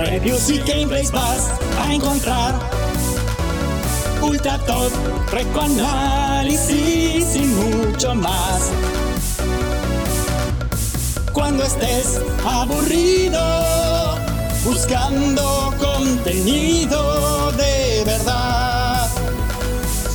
Reviews 0.00 0.48
y 0.48 0.58
gameplays 0.60 1.10
vas 1.10 1.50
a 1.78 1.92
encontrar. 1.92 2.54
Ultra 4.22 4.58
top, 4.60 4.90
análisis 5.60 7.36
y 7.36 7.40
mucho 7.40 8.14
más. 8.14 8.70
Cuando 11.34 11.64
estés 11.64 12.18
aburrido, 12.46 14.16
buscando 14.64 15.74
contenido 15.78 17.52
de 17.52 18.02
verdad. 18.06 19.06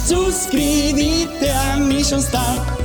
Suscríbete 0.08 1.52
a 1.52 1.78
Mission 1.78 2.24
Start. 2.24 2.85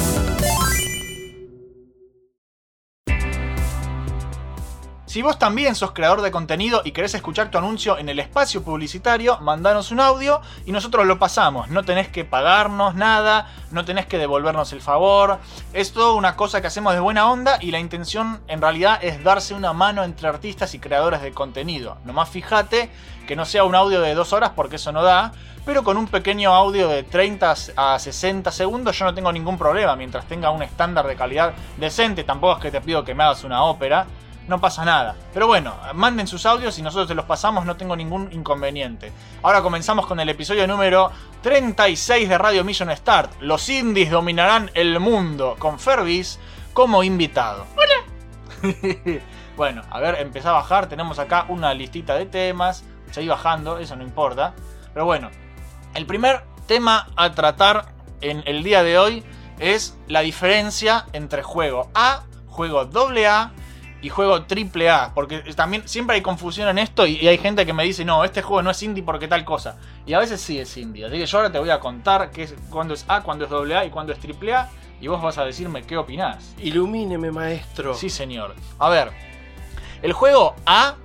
Si 5.11 5.21
vos 5.21 5.37
también 5.37 5.75
sos 5.75 5.91
creador 5.91 6.21
de 6.21 6.31
contenido 6.31 6.83
y 6.85 6.93
querés 6.93 7.13
escuchar 7.15 7.51
tu 7.51 7.57
anuncio 7.57 7.97
en 7.97 8.07
el 8.07 8.17
espacio 8.17 8.63
publicitario, 8.63 9.37
mandanos 9.41 9.91
un 9.91 9.99
audio 9.99 10.39
y 10.65 10.71
nosotros 10.71 11.05
lo 11.05 11.19
pasamos. 11.19 11.67
No 11.67 11.83
tenés 11.83 12.07
que 12.07 12.23
pagarnos 12.23 12.95
nada, 12.95 13.51
no 13.71 13.83
tenés 13.83 14.05
que 14.05 14.17
devolvernos 14.17 14.71
el 14.71 14.79
favor. 14.79 15.39
Es 15.73 15.91
todo 15.91 16.15
una 16.15 16.37
cosa 16.37 16.61
que 16.61 16.67
hacemos 16.67 16.93
de 16.93 17.01
buena 17.01 17.29
onda 17.29 17.57
y 17.59 17.71
la 17.71 17.79
intención 17.79 18.39
en 18.47 18.61
realidad 18.61 19.03
es 19.03 19.21
darse 19.21 19.53
una 19.53 19.73
mano 19.73 20.05
entre 20.05 20.29
artistas 20.29 20.73
y 20.75 20.79
creadores 20.79 21.21
de 21.21 21.33
contenido. 21.33 21.97
Nomás 22.05 22.29
fíjate 22.29 22.89
que 23.27 23.35
no 23.35 23.43
sea 23.43 23.65
un 23.65 23.75
audio 23.75 23.99
de 23.99 24.13
dos 24.13 24.31
horas 24.31 24.51
porque 24.55 24.77
eso 24.77 24.93
no 24.93 25.03
da. 25.03 25.33
Pero 25.65 25.83
con 25.83 25.97
un 25.97 26.07
pequeño 26.07 26.53
audio 26.53 26.87
de 26.87 27.03
30 27.03 27.53
a 27.75 27.99
60 27.99 28.49
segundos 28.49 28.97
yo 28.97 29.03
no 29.03 29.13
tengo 29.13 29.33
ningún 29.33 29.57
problema. 29.57 29.97
Mientras 29.97 30.25
tenga 30.25 30.51
un 30.51 30.63
estándar 30.63 31.05
de 31.05 31.17
calidad 31.17 31.51
decente, 31.75 32.23
tampoco 32.23 32.53
es 32.53 32.61
que 32.61 32.71
te 32.71 32.79
pido 32.79 33.03
que 33.03 33.13
me 33.13 33.23
hagas 33.23 33.43
una 33.43 33.65
ópera 33.65 34.07
no 34.47 34.59
pasa 34.59 34.85
nada. 34.85 35.15
Pero 35.33 35.47
bueno, 35.47 35.75
manden 35.93 36.27
sus 36.27 36.45
audios 36.45 36.77
y 36.79 36.81
nosotros 36.81 37.07
te 37.07 37.15
los 37.15 37.25
pasamos, 37.25 37.65
no 37.65 37.77
tengo 37.77 37.95
ningún 37.95 38.29
inconveniente. 38.31 39.11
Ahora 39.43 39.61
comenzamos 39.61 40.05
con 40.05 40.19
el 40.19 40.29
episodio 40.29 40.67
número 40.67 41.11
36 41.41 42.29
de 42.29 42.37
Radio 42.37 42.63
Mission 42.63 42.95
Start. 42.95 43.41
Los 43.41 43.69
indies 43.69 44.11
dominarán 44.11 44.71
el 44.73 44.99
mundo 44.99 45.55
con 45.59 45.79
Fervis 45.79 46.39
como 46.73 47.03
invitado. 47.03 47.65
Hola. 47.75 48.71
bueno, 49.57 49.83
a 49.89 49.99
ver, 49.99 50.15
empecé 50.19 50.47
a 50.47 50.53
bajar, 50.53 50.87
tenemos 50.87 51.19
acá 51.19 51.45
una 51.49 51.73
listita 51.73 52.15
de 52.15 52.25
temas, 52.25 52.83
seguí 53.11 53.27
bajando, 53.27 53.77
eso 53.77 53.95
no 53.95 54.03
importa. 54.03 54.53
Pero 54.93 55.05
bueno, 55.05 55.29
el 55.93 56.05
primer 56.05 56.43
tema 56.67 57.07
a 57.15 57.31
tratar 57.31 57.93
en 58.21 58.43
el 58.45 58.63
día 58.63 58.83
de 58.83 58.97
hoy 58.97 59.23
es 59.59 59.97
la 60.07 60.21
diferencia 60.21 61.05
entre 61.13 61.43
juego 61.43 61.89
A, 61.93 62.23
juego 62.47 62.81
AA 62.81 63.51
y 64.01 64.09
juego 64.09 64.43
triple 64.43 64.89
A, 64.89 65.11
porque 65.13 65.39
también 65.55 65.87
siempre 65.87 66.15
hay 66.15 66.21
confusión 66.21 66.67
en 66.69 66.79
esto 66.79 67.05
y, 67.05 67.17
y 67.17 67.27
hay 67.27 67.37
gente 67.37 67.65
que 67.65 67.73
me 67.73 67.83
dice, 67.83 68.03
no, 68.03 68.23
este 68.23 68.41
juego 68.41 68.63
no 68.63 68.71
es 68.71 68.81
indie 68.81 69.03
porque 69.03 69.27
tal 69.27 69.45
cosa. 69.45 69.77
Y 70.05 70.13
a 70.13 70.19
veces 70.19 70.41
sí 70.41 70.59
es 70.59 70.75
indie. 70.77 71.05
Así 71.05 71.17
que 71.17 71.25
yo 71.25 71.37
ahora 71.37 71.51
te 71.51 71.59
voy 71.59 71.69
a 71.69 71.79
contar 71.79 72.31
qué 72.31 72.43
es, 72.43 72.55
cuándo 72.69 72.93
es 72.93 73.05
A, 73.07 73.21
cuándo 73.21 73.45
es 73.45 73.51
doble 73.51 73.75
A 73.75 73.85
y 73.85 73.89
cuándo 73.89 74.11
es 74.11 74.19
triple 74.19 74.53
A. 74.55 74.69
Y 74.99 75.07
vos 75.07 75.21
vas 75.21 75.37
a 75.37 75.45
decirme 75.45 75.83
qué 75.83 75.97
opinás. 75.97 76.53
Ilumíneme, 76.59 77.31
maestro. 77.31 77.93
Sí, 77.95 78.09
señor. 78.09 78.55
A 78.77 78.89
ver, 78.89 79.11
el 80.01 80.13
juego 80.13 80.55
A 80.65 80.95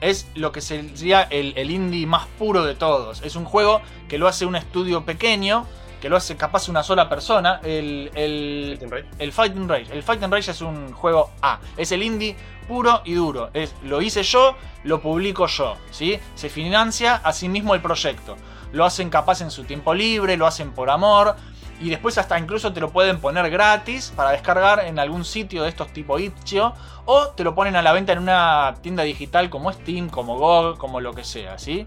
es 0.00 0.28
lo 0.34 0.52
que 0.52 0.60
sería 0.60 1.22
el, 1.22 1.54
el 1.56 1.70
indie 1.70 2.06
más 2.06 2.26
puro 2.38 2.64
de 2.64 2.74
todos. 2.74 3.22
Es 3.22 3.36
un 3.36 3.44
juego 3.44 3.80
que 4.08 4.18
lo 4.18 4.28
hace 4.28 4.44
un 4.46 4.56
estudio 4.56 5.04
pequeño, 5.04 5.66
que 6.00 6.08
lo 6.08 6.16
hace 6.16 6.36
capaz 6.36 6.68
una 6.68 6.82
sola 6.82 7.08
persona. 7.08 7.60
El, 7.62 8.10
el, 8.14 8.76
Fighting 8.78 8.90
Rage. 8.90 9.06
el 9.18 9.32
Fighting 9.32 9.68
Rage. 9.68 9.92
El 9.92 10.02
Fighting 10.02 10.30
Rage 10.30 10.50
es 10.50 10.60
un 10.60 10.92
juego 10.92 11.30
A. 11.42 11.58
Es 11.76 11.92
el 11.92 12.02
indie 12.02 12.36
puro 12.68 13.02
y 13.04 13.14
duro. 13.14 13.50
Es, 13.54 13.74
lo 13.84 14.02
hice 14.02 14.22
yo, 14.22 14.56
lo 14.84 15.00
publico 15.00 15.46
yo. 15.46 15.76
¿sí? 15.90 16.18
Se 16.34 16.48
financia 16.48 17.16
a 17.16 17.32
sí 17.32 17.48
mismo 17.48 17.74
el 17.74 17.80
proyecto. 17.80 18.36
Lo 18.72 18.84
hacen 18.84 19.10
capaz 19.10 19.40
en 19.40 19.50
su 19.50 19.64
tiempo 19.64 19.94
libre, 19.94 20.36
lo 20.36 20.46
hacen 20.46 20.72
por 20.72 20.90
amor. 20.90 21.36
Y 21.80 21.90
después 21.90 22.16
hasta 22.16 22.38
incluso 22.38 22.72
te 22.72 22.80
lo 22.80 22.90
pueden 22.90 23.20
poner 23.20 23.50
gratis 23.50 24.12
para 24.16 24.30
descargar 24.30 24.80
en 24.86 24.98
algún 24.98 25.24
sitio 25.26 25.62
de 25.62 25.68
estos 25.68 25.92
tipo 25.92 26.18
Itch.io. 26.18 26.74
O 27.04 27.28
te 27.28 27.44
lo 27.44 27.54
ponen 27.54 27.76
a 27.76 27.82
la 27.82 27.92
venta 27.92 28.12
en 28.12 28.18
una 28.18 28.74
tienda 28.80 29.02
digital 29.02 29.50
como 29.50 29.72
Steam, 29.72 30.08
como 30.08 30.38
GOG, 30.38 30.78
como 30.78 31.00
lo 31.00 31.14
que 31.14 31.22
sea, 31.22 31.58
¿sí? 31.58 31.86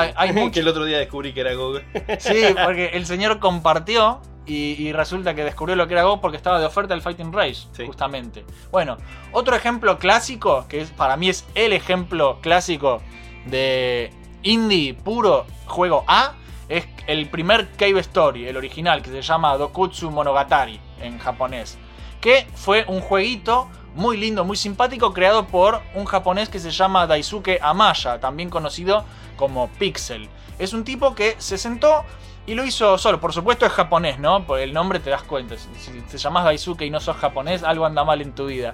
Hay, 0.00 0.12
hay 0.16 0.32
mucho- 0.32 0.50
que 0.54 0.60
el 0.60 0.68
otro 0.68 0.84
día 0.84 0.98
descubrí 0.98 1.32
que 1.32 1.40
era 1.40 1.54
GOG. 1.54 1.80
Sí, 2.18 2.42
porque 2.64 2.90
el 2.94 3.06
señor 3.06 3.38
compartió 3.38 4.20
y, 4.46 4.72
y 4.82 4.92
resulta 4.92 5.34
que 5.34 5.44
descubrió 5.44 5.76
lo 5.76 5.86
que 5.86 5.94
era 5.94 6.02
Go 6.02 6.20
porque 6.20 6.36
estaba 6.36 6.58
de 6.58 6.66
oferta 6.66 6.94
el 6.94 7.00
Fighting 7.02 7.32
Rage, 7.32 7.66
Sí. 7.72 7.86
justamente. 7.86 8.44
Bueno, 8.72 8.96
otro 9.32 9.54
ejemplo 9.54 9.98
clásico, 9.98 10.66
que 10.68 10.80
es, 10.80 10.90
para 10.90 11.16
mí 11.16 11.28
es 11.28 11.44
el 11.54 11.72
ejemplo 11.72 12.38
clásico 12.40 13.00
de 13.46 14.10
indie 14.42 14.94
puro 14.94 15.46
juego 15.66 16.04
A, 16.08 16.32
es 16.68 16.86
el 17.06 17.28
primer 17.28 17.68
Cave 17.76 18.00
Story, 18.00 18.46
el 18.48 18.56
original, 18.56 19.02
que 19.02 19.10
se 19.10 19.22
llama 19.22 19.56
Dokutsu 19.56 20.10
Monogatari 20.10 20.80
en 21.00 21.18
japonés. 21.18 21.78
Que 22.20 22.46
fue 22.54 22.84
un 22.88 23.00
jueguito 23.00 23.68
muy 23.94 24.16
lindo, 24.16 24.44
muy 24.44 24.56
simpático, 24.56 25.12
creado 25.12 25.46
por 25.46 25.80
un 25.94 26.04
japonés 26.06 26.48
que 26.48 26.58
se 26.58 26.70
llama 26.70 27.06
Daisuke 27.06 27.58
Amaya, 27.60 28.20
también 28.20 28.48
conocido 28.48 29.04
como 29.42 29.68
Pixel. 29.70 30.28
Es 30.60 30.72
un 30.72 30.84
tipo 30.84 31.16
que 31.16 31.34
se 31.38 31.58
sentó 31.58 32.04
y 32.46 32.54
lo 32.54 32.64
hizo 32.64 32.96
solo. 32.96 33.20
Por 33.20 33.32
supuesto 33.32 33.66
es 33.66 33.72
japonés, 33.72 34.20
¿no? 34.20 34.46
Por 34.46 34.60
el 34.60 34.72
nombre 34.72 35.00
te 35.00 35.10
das 35.10 35.24
cuenta. 35.24 35.56
Si, 35.58 35.90
te 36.02 36.16
llamas 36.16 36.44
Daisuke 36.44 36.82
y 36.82 36.90
no 36.90 37.00
sos 37.00 37.16
japonés, 37.16 37.64
algo 37.64 37.84
anda 37.84 38.04
mal 38.04 38.22
en 38.22 38.36
tu 38.36 38.46
vida. 38.46 38.72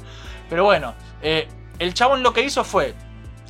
Pero 0.51 0.65
bueno, 0.65 0.93
eh, 1.23 1.49
el 1.79 1.95
chabón 1.95 2.23
lo 2.23 2.35
que 2.35 2.43
hizo 2.43 2.65
fue, 2.65 2.95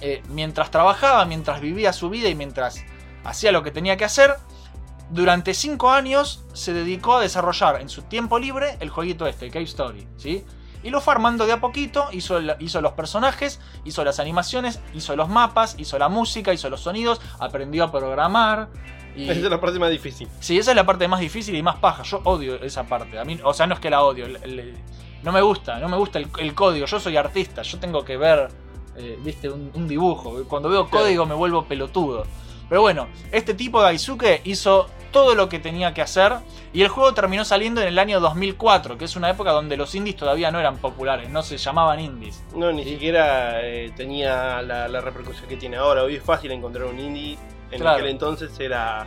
eh, 0.01 0.23
mientras 0.29 0.71
trabajaba, 0.71 1.25
mientras 1.25 1.61
vivía 1.61 1.93
su 1.93 2.09
vida 2.09 2.29
y 2.29 2.37
mientras 2.37 2.85
hacía 3.25 3.51
lo 3.51 3.65
que 3.65 3.73
tenía 3.73 3.97
que 3.97 4.05
hacer, 4.05 4.37
durante 5.11 5.55
5 5.55 5.91
años 5.91 6.45
se 6.53 6.73
dedicó 6.73 7.17
a 7.17 7.21
desarrollar 7.21 7.81
en 7.81 7.89
su 7.89 8.03
tiempo 8.03 8.39
libre 8.39 8.77
el 8.79 8.91
jueguito 8.91 9.27
este, 9.27 9.51
Cave 9.51 9.65
Story, 9.65 10.07
¿sí? 10.19 10.45
Y 10.83 10.91
lo 10.91 11.01
fue 11.01 11.15
armando 11.15 11.47
de 11.47 11.53
a 11.53 11.61
poquito, 11.61 12.09
hizo, 12.13 12.39
hizo 12.59 12.81
los 12.81 12.93
personajes, 12.93 13.61
hizo 13.85 14.05
las 14.05 14.21
animaciones, 14.21 14.81
hizo 14.95 15.17
los 15.17 15.29
mapas, 15.29 15.75
hizo 15.79 15.99
la 15.99 16.09
música, 16.09 16.53
hizo 16.53 16.71
los 16.71 16.81
sonidos, 16.81 17.21
aprendió 17.39 17.85
a 17.85 17.93
programar. 17.93 18.69
Y... 19.17 19.25
Esa 19.25 19.33
es 19.33 19.43
la 19.43 19.61
parte 19.61 19.79
más 19.79 19.91
difícil. 19.91 20.29
Sí, 20.41 20.59
esa 20.59 20.71
es 20.71 20.77
la 20.77 20.87
parte 20.87 21.09
más 21.09 21.21
difícil 21.21 21.55
y 21.57 21.63
más 21.63 21.77
paja. 21.77 22.05
Yo 22.05 22.21
odio 22.25 22.57
esa 22.63 22.85
parte. 22.85 23.19
A 23.19 23.25
mí, 23.25 23.39
o 23.43 23.53
sea, 23.53 23.67
no 23.67 23.75
es 23.75 23.81
que 23.81 23.91
la 23.91 24.03
odio. 24.03 24.27
no 25.23 25.33
me 25.33 25.41
gusta, 25.41 25.79
no 25.81 25.89
me 25.89 25.97
gusta 25.97 26.19
el, 26.19 26.29
el 26.39 26.55
código. 26.55 26.87
Yo 26.87 27.01
soy 27.01 27.17
artista, 27.17 27.63
yo 27.63 27.79
tengo 27.79 28.05
que 28.05 28.17
ver, 28.17 28.49
eh, 28.97 29.19
viste, 29.21 29.49
un, 29.51 29.73
un 29.75 29.89
dibujo. 29.89 30.45
Cuando 30.45 30.69
veo 30.69 30.89
código 30.89 31.27
me 31.27 31.35
vuelvo 31.35 31.65
pelotudo. 31.65 32.25
Pero 32.69 32.81
bueno, 32.83 33.09
este 33.33 33.55
tipo 33.55 33.81
Daisuke 33.83 34.41
hizo 34.45 34.89
todo 35.11 35.35
lo 35.35 35.49
que 35.49 35.59
tenía 35.59 35.95
que 35.95 36.03
hacer 36.03 36.35
y 36.75 36.83
el 36.83 36.89
juego 36.89 37.15
terminó 37.15 37.43
saliendo 37.45 37.81
en 37.81 37.89
el 37.89 37.99
año 37.99 38.21
2004, 38.21 38.99
que 38.99 39.07
es 39.07 39.17
una 39.17 39.31
época 39.31 39.53
donde 39.53 39.77
los 39.79 39.95
indies 39.95 40.17
todavía 40.17 40.51
no 40.51 40.61
eran 40.61 40.77
populares, 40.77 41.31
no 41.31 41.43
se 41.43 41.57
llamaban 41.57 41.99
indies. 41.99 42.45
No, 42.55 42.71
ni 42.73 42.85
siquiera 42.85 43.61
eh, 43.63 43.91
tenía 43.97 44.61
la, 44.61 44.87
la 44.87 45.01
repercusión 45.01 45.49
que 45.49 45.57
tiene 45.57 45.77
ahora. 45.79 46.03
Hoy 46.03 46.17
es 46.17 46.23
fácil 46.23 46.51
encontrar 46.53 46.85
un 46.87 46.99
indie. 46.99 47.39
En 47.71 47.81
Claro. 47.81 47.97
aquel 47.99 48.11
entonces 48.11 48.51
era. 48.61 49.07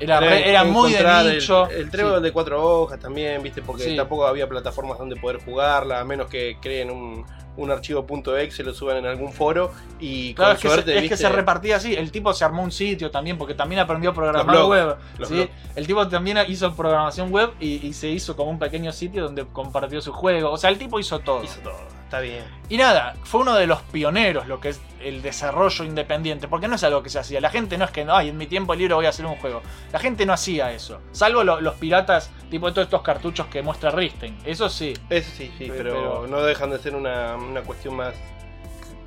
Era, 0.00 0.20
re- 0.20 0.48
era 0.48 0.62
muy 0.64 0.92
de 0.92 0.98
encontrar 0.98 1.26
el- 1.26 1.34
nicho. 1.38 1.68
El, 1.70 1.90
trébol 1.90 2.16
Sí. 2.18 2.22
de 2.22 2.32
cuatro 2.32 2.62
hojas 2.82 3.00
también, 3.00 3.42
viste, 3.42 3.62
porque 3.62 3.82
Sí. 3.84 3.96
tampoco 3.96 4.26
había 4.26 4.46
plataformas 4.48 4.96
donde 4.98 5.16
poder 5.16 5.42
jugarla, 5.44 5.98
a 6.00 6.04
menos 6.04 6.28
que 6.28 6.56
creen 6.60 6.90
un, 6.90 7.26
un 7.56 7.70
archivo 7.70 8.06
.exe, 8.38 8.62
lo 8.62 8.72
suban 8.72 8.98
en 8.98 9.06
algún 9.06 9.32
foro 9.32 9.72
y 9.98 10.34
Claro, 10.34 10.50
con 10.50 10.56
es, 10.56 10.62
que, 10.62 10.68
suerte, 10.68 10.92
se, 10.92 10.98
es 10.98 11.08
que 11.08 11.16
se 11.16 11.28
repartía 11.28 11.76
así. 11.76 11.94
El 11.94 12.10
tipo 12.12 12.32
se 12.32 12.44
armó 12.44 12.62
un 12.62 12.70
sitio 12.72 13.10
también, 13.10 13.36
porque 13.36 13.54
también 13.54 13.80
aprendió 13.80 14.10
a 14.10 14.14
programar 14.14 14.46
blogs, 14.46 14.68
web. 14.68 15.48
El 15.74 15.86
tipo 15.86 16.06
también 16.08 16.38
hizo 16.48 16.74
programación 16.74 17.32
web 17.32 17.50
y, 17.60 17.86
y 17.86 17.92
se 17.92 18.08
hizo 18.08 18.36
como 18.36 18.50
un 18.50 18.58
pequeño 18.58 18.92
sitio 18.92 19.24
donde 19.24 19.44
compartió 19.46 20.00
su 20.00 20.12
juego. 20.12 20.50
O 20.52 20.56
sea, 20.56 20.70
el 20.70 20.78
tipo 20.78 21.00
hizo 21.00 21.18
todo. 21.20 21.42
hizo 21.42 21.60
todo. 21.60 21.98
Está 22.04 22.20
bien. 22.20 22.42
Y 22.70 22.78
nada, 22.78 23.16
fue 23.24 23.42
uno 23.42 23.54
de 23.54 23.66
los 23.66 23.82
pioneros 23.82 24.46
lo 24.46 24.60
que 24.60 24.70
es 24.70 24.80
el 25.04 25.20
desarrollo 25.20 25.84
independiente, 25.84 26.48
porque 26.48 26.66
no 26.66 26.76
es 26.76 26.82
algo 26.82 27.02
que 27.02 27.10
se 27.10 27.18
hacía. 27.18 27.38
La 27.38 27.50
gente 27.50 27.76
no 27.76 27.84
es 27.84 27.90
que, 27.90 28.06
ay, 28.08 28.30
en 28.30 28.38
mi 28.38 28.46
tiempo 28.46 28.74
libre 28.74 28.94
voy 28.94 29.04
a 29.04 29.10
hacer 29.10 29.26
un 29.26 29.36
juego. 29.36 29.60
La 29.92 29.98
gente 29.98 30.24
no 30.24 30.32
hacía 30.32 30.72
eso. 30.72 31.00
Salvo 31.12 31.44
lo- 31.44 31.60
los 31.60 31.74
piratas, 31.74 32.30
tipo 32.50 32.70
todos 32.72 32.86
estos 32.86 33.02
cartuchos 33.02 33.46
que 33.48 33.60
muestra 33.62 33.90
Risten. 33.90 34.38
Eso 34.46 34.70
sí. 34.70 34.94
Eso 35.10 35.30
sí, 35.36 35.52
sí, 35.58 35.66
Pero- 35.68 35.92
pero, 35.92 36.26
no 36.28 36.40
dejan 36.42 36.70
de 36.70 36.78
ser 36.78 36.94
una, 36.96 37.36
una 37.50 37.62
cuestión 37.62 37.96
más 37.96 38.14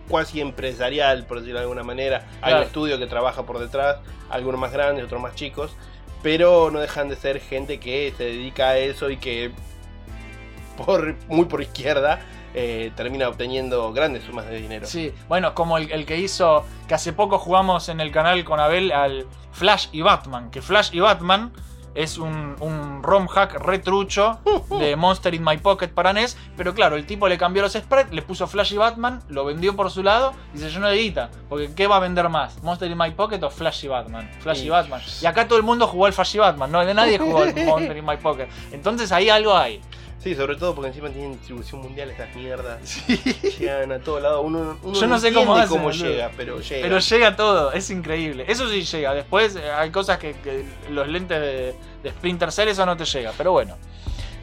cuasi 0.08 0.41
empresarial, 0.41 1.25
por 1.25 1.39
decirlo 1.39 1.60
de 1.60 1.63
alguna 1.63 1.84
manera. 1.84 2.27
Hay 2.41 2.54
un 2.54 2.62
estudio 2.62 2.99
que 2.99 3.08
trabaja 3.08 3.43
por 3.43 3.60
detrás, 3.60 3.97
algunos 4.30 4.60
más 4.60 4.71
grandes, 4.71 5.06
otros 5.06 5.21
más 5.21 5.36
chicos, 5.36 5.71
pero 6.21 6.69
no 6.69 6.80
dejan 6.80 7.10
de 7.10 7.15
ser 7.15 7.39
gente 7.39 7.80
que 7.80 8.13
se 8.17 8.25
dedica 8.25 8.69
a 8.69 8.77
eso 8.77 9.10
y 9.10 9.17
que 9.17 9.51
por 10.77 11.15
muy 11.27 11.45
por 11.45 11.62
izquierda 11.62 12.19
eh, 12.54 12.91
termina 12.95 13.30
obteniendo 13.30 13.93
grandes 13.93 14.23
sumas 14.23 14.47
de 14.47 14.58
dinero. 14.58 14.86
Sí, 14.86 15.13
bueno, 15.27 15.54
como 15.54 15.77
el, 15.77 15.91
el 15.91 16.06
que 16.06 16.17
hizo, 16.17 16.65
que 16.88 16.93
hace 16.93 17.13
poco 17.13 17.39
jugamos 17.39 17.88
en 17.89 18.01
el 18.01 18.12
canal 18.12 18.43
con 18.43 18.60
Abel 18.60 18.91
al 18.91 19.25
Flash 19.54 19.88
y 19.91 20.01
Batman, 20.01 20.51
que 20.51 20.62
Flash 20.62 20.89
y 20.91 20.99
Batman 20.99 21.54
es 21.95 22.17
un, 22.17 22.56
un 22.60 23.04
ROM 23.04 23.27
hack 23.27 23.56
retrucho 23.56 24.39
de 24.80 24.95
Monster 24.97 25.34
in 25.34 25.43
My 25.43 25.58
Pocket 25.58 25.89
para 25.89 26.13
NES, 26.13 26.38
pero 26.56 26.73
claro, 26.73 26.95
el 26.95 27.06
tipo 27.06 27.27
le 27.27 27.38
cambió 27.38 27.62
los 27.62 27.73
sprites, 27.73 28.12
le 28.12 28.21
puso 28.21 28.47
Flash 28.47 28.73
y 28.73 28.77
Batman, 28.77 29.21
lo 29.30 29.45
vendió 29.45 29.75
por 29.75 29.91
su 29.91 30.04
lado 30.04 30.34
y 30.54 30.60
se 30.60 30.69
llenó 30.69 30.88
de 30.88 30.97
guita, 30.97 31.30
porque 31.49 31.73
¿qué 31.73 31.88
va 31.88 31.97
a 31.97 31.99
vender 31.99 32.30
más? 32.30 32.62
¿Monster 32.63 32.89
in 32.89 32.97
My 32.97 33.12
Pocket 33.12 33.41
o 33.43 33.49
Flash 33.49 33.86
y 33.86 33.88
Batman? 33.88 34.30
Flash 34.39 34.63
y. 34.63 34.69
Batman. 34.69 35.01
Y 35.21 35.25
acá 35.25 35.47
todo 35.47 35.58
el 35.58 35.63
mundo 35.63 35.88
jugó 35.88 36.06
al 36.06 36.13
Flash 36.13 36.36
y 36.36 36.39
Batman, 36.39 36.71
no, 36.71 36.93
nadie 36.93 37.17
jugó 37.17 37.41
al 37.41 37.56
Monster 37.65 37.97
in 37.97 38.06
My 38.06 38.17
Pocket. 38.17 38.47
Entonces 38.71 39.12
ahí 39.12 39.30
algo 39.30 39.56
hay. 39.56 39.82
Sí, 40.21 40.36
sobre 40.36 40.55
todo 40.55 40.75
porque 40.75 40.89
encima 40.89 41.10
tienen 41.10 41.31
distribución 41.31 41.81
mundial 41.81 42.12
estas 42.12 42.36
mierdas. 42.36 43.07
Llegan 43.60 43.91
a 43.91 43.99
todo 43.99 44.19
lado. 44.19 44.41
Uno, 44.41 44.77
uno 44.84 44.99
Yo 44.99 45.07
no 45.07 45.17
sé 45.17 45.34
cómo 45.34 45.55
hacen, 45.55 45.69
cómo 45.69 45.91
llega, 45.91 46.29
pero 46.38 46.60
llega. 46.60 46.81
Pero 46.84 46.99
llega 46.99 47.36
todo, 47.36 47.71
es 47.71 47.89
increíble. 47.89 48.45
Eso 48.47 48.69
sí 48.69 48.84
llega. 48.84 49.15
Después 49.15 49.55
hay 49.55 49.89
cosas 49.89 50.19
que, 50.19 50.34
que 50.34 50.63
los 50.91 51.07
lentes 51.07 51.39
de, 51.41 51.75
de 52.03 52.10
Splinter 52.12 52.51
Cell 52.51 52.67
eso 52.67 52.86
no 52.86 52.95
te 52.95 53.05
llega. 53.05 53.34
Pero 53.36 53.51
bueno. 53.51 53.77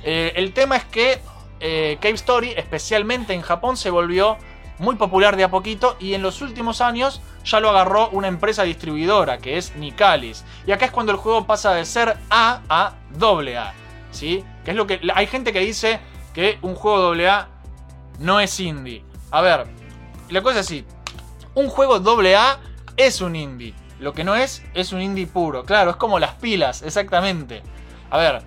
Eh, 0.03 0.33
el 0.35 0.53
tema 0.53 0.77
es 0.77 0.85
que 0.85 1.21
eh, 1.61 1.99
Cave 2.01 2.15
Story, 2.15 2.53
especialmente 2.57 3.33
en 3.33 3.43
Japón, 3.43 3.77
se 3.77 3.91
volvió 3.91 4.37
muy 4.79 4.97
popular 4.97 5.37
de 5.37 5.45
a 5.45 5.51
poquito 5.51 5.97
y 5.99 6.15
en 6.15 6.23
los 6.23 6.41
últimos 6.41 6.81
años 6.81 7.21
ya 7.45 7.61
lo 7.61 7.69
agarró 7.71 8.11
una 8.11 8.29
empresa 8.29 8.63
distribuidora 8.63 9.39
que 9.39 9.59
es 9.59 9.75
Nicalis. 9.77 10.45
Y 10.67 10.73
acá 10.73 10.87
es 10.87 10.93
cuando 10.93 11.13
el 11.13 11.19
juego 11.19 11.47
pasa 11.47 11.73
de 11.75 11.85
ser 11.85 12.17
A 12.31 12.63
a 12.69 12.95
AA. 13.21 13.75
¿Sí? 14.11 14.45
Que 14.65 14.73
es 14.73 14.77
lo 14.77 14.87
que. 14.87 15.01
Hay 15.15 15.27
gente 15.27 15.53
que 15.53 15.61
dice 15.61 16.01
que 16.35 16.59
un 16.63 16.75
juego 16.75 17.13
AA 17.13 17.49
no 18.19 18.41
es 18.41 18.59
indie. 18.61 19.05
A 19.31 19.41
ver, 19.41 19.67
la 20.31 20.43
cosa 20.43 20.61
es 20.61 20.67
así. 20.67 20.85
Un 21.55 21.69
juego 21.69 21.97
AA 21.97 22.61
es 22.97 23.21
un 23.21 23.37
indie. 23.37 23.75
Lo 24.01 24.13
que 24.13 24.25
no 24.25 24.35
es, 24.37 24.63
es 24.75 24.93
un 24.93 25.01
indie 25.01 25.27
puro. 25.27 25.65
Claro, 25.65 25.91
es 25.91 25.97
como 25.97 26.19
las 26.19 26.35
pilas, 26.35 26.83
exactamente. 26.83 27.63
A 28.11 28.19
ver, 28.19 28.43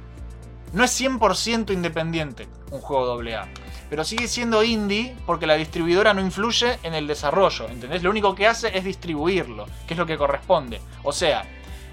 no 0.73 0.83
es 0.83 1.01
100% 1.01 1.73
independiente 1.73 2.47
un 2.71 2.79
juego 2.79 3.19
AA. 3.19 3.47
Pero 3.89 4.05
sigue 4.05 4.29
siendo 4.29 4.63
indie 4.63 5.15
porque 5.25 5.45
la 5.45 5.55
distribuidora 5.55 6.13
no 6.13 6.21
influye 6.21 6.79
en 6.83 6.93
el 6.93 7.07
desarrollo. 7.07 7.67
¿Entendés? 7.67 8.03
Lo 8.03 8.09
único 8.09 8.33
que 8.33 8.47
hace 8.47 8.75
es 8.77 8.85
distribuirlo, 8.85 9.65
que 9.85 9.93
es 9.93 9.97
lo 9.97 10.05
que 10.05 10.17
corresponde. 10.17 10.81
O 11.03 11.11
sea, 11.11 11.43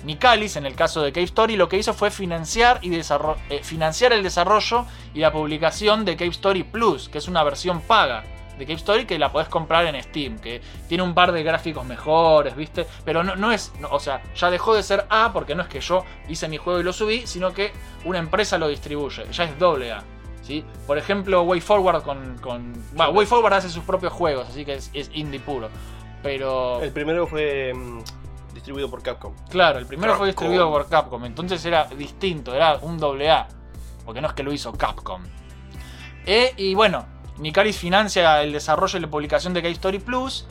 Nicalis, 0.04 0.56
en 0.56 0.66
el 0.66 0.74
caso 0.74 1.02
de 1.02 1.12
Cave 1.12 1.24
Story, 1.24 1.56
lo 1.56 1.68
que 1.68 1.78
hizo 1.78 1.94
fue 1.94 2.10
financiar, 2.10 2.78
y 2.82 2.94
eh, 2.94 3.60
financiar 3.62 4.12
el 4.12 4.22
desarrollo 4.22 4.86
y 5.14 5.20
la 5.20 5.32
publicación 5.32 6.04
de 6.04 6.16
Cave 6.16 6.30
Story 6.30 6.62
Plus, 6.62 7.08
que 7.08 7.18
es 7.18 7.28
una 7.28 7.42
versión 7.42 7.80
paga 7.80 8.24
de 8.58 8.64
Cave 8.64 8.76
Story 8.76 9.06
que 9.06 9.18
la 9.18 9.30
podés 9.30 9.48
comprar 9.48 9.86
en 9.86 10.02
Steam, 10.02 10.38
que 10.38 10.60
tiene 10.88 11.02
un 11.04 11.14
par 11.14 11.32
de 11.32 11.42
gráficos 11.42 11.84
mejores, 11.84 12.56
¿viste? 12.56 12.86
Pero 13.04 13.22
no, 13.22 13.36
no 13.36 13.52
es, 13.52 13.72
o 13.90 14.00
sea, 14.00 14.20
ya 14.34 14.50
dejó 14.50 14.74
de 14.74 14.82
ser 14.82 15.06
A 15.08 15.32
porque 15.32 15.54
no 15.54 15.62
es 15.62 15.68
que 15.68 15.80
yo 15.80 16.04
hice 16.28 16.48
mi 16.48 16.56
juego 16.56 16.80
y 16.80 16.82
lo 16.82 16.92
subí, 16.92 17.26
sino 17.26 17.52
que 17.52 17.72
una 18.04 18.18
empresa 18.18 18.58
lo 18.58 18.68
distribuye, 18.68 19.24
ya 19.30 19.44
es 19.44 19.58
doble 19.58 19.92
A. 19.92 20.02
¿sí? 20.42 20.64
Por 20.86 20.98
ejemplo, 20.98 21.42
WayForward 21.42 22.02
con... 22.02 22.38
con 22.38 22.72
WayForward 22.96 23.54
hace 23.54 23.68
sus 23.68 23.84
propios 23.84 24.12
juegos, 24.12 24.48
así 24.48 24.64
que 24.64 24.74
es, 24.74 24.90
es 24.94 25.10
indie 25.14 25.40
puro. 25.40 25.68
Pero... 26.22 26.82
El 26.82 26.90
primero 26.90 27.26
fue 27.26 27.72
mm, 27.74 28.00
distribuido 28.68 28.90
por 28.90 29.02
Capcom. 29.02 29.34
Claro, 29.48 29.78
el 29.78 29.86
primero 29.86 30.12
fue 30.12 30.28
Capcom. 30.28 30.46
distribuido 30.48 30.70
por 30.70 30.88
Capcom, 30.88 31.24
entonces 31.24 31.64
era 31.64 31.84
distinto, 31.84 32.54
era 32.54 32.76
un 32.82 32.98
doble 32.98 33.30
A, 33.30 33.48
porque 34.04 34.20
no 34.20 34.28
es 34.28 34.34
que 34.34 34.42
lo 34.42 34.52
hizo 34.52 34.72
Capcom. 34.72 35.22
Eh, 36.26 36.52
y 36.58 36.74
bueno, 36.74 37.06
Nicalis 37.38 37.78
financia 37.78 38.42
el 38.42 38.52
desarrollo 38.52 38.98
y 38.98 39.00
la 39.00 39.08
publicación 39.08 39.54
de 39.54 39.62
Cave 39.62 39.72
Story 39.72 39.98
Plus. 39.98 40.46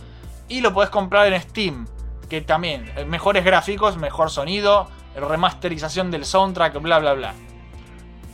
Y 0.49 0.62
lo 0.62 0.73
podés 0.73 0.89
comprar 0.89 1.32
en 1.32 1.39
Steam, 1.41 1.88
que 2.30 2.41
también, 2.41 2.91
eh, 2.95 3.06
mejores 3.06 3.43
gráficos, 3.43 3.97
mejor 3.97 4.32
sonido, 4.32 4.89
remasterización 5.15 6.10
del 6.10 6.25
soundtrack, 6.25 6.82
bla, 6.82 6.99
bla, 6.99 7.13
bla. 7.13 7.34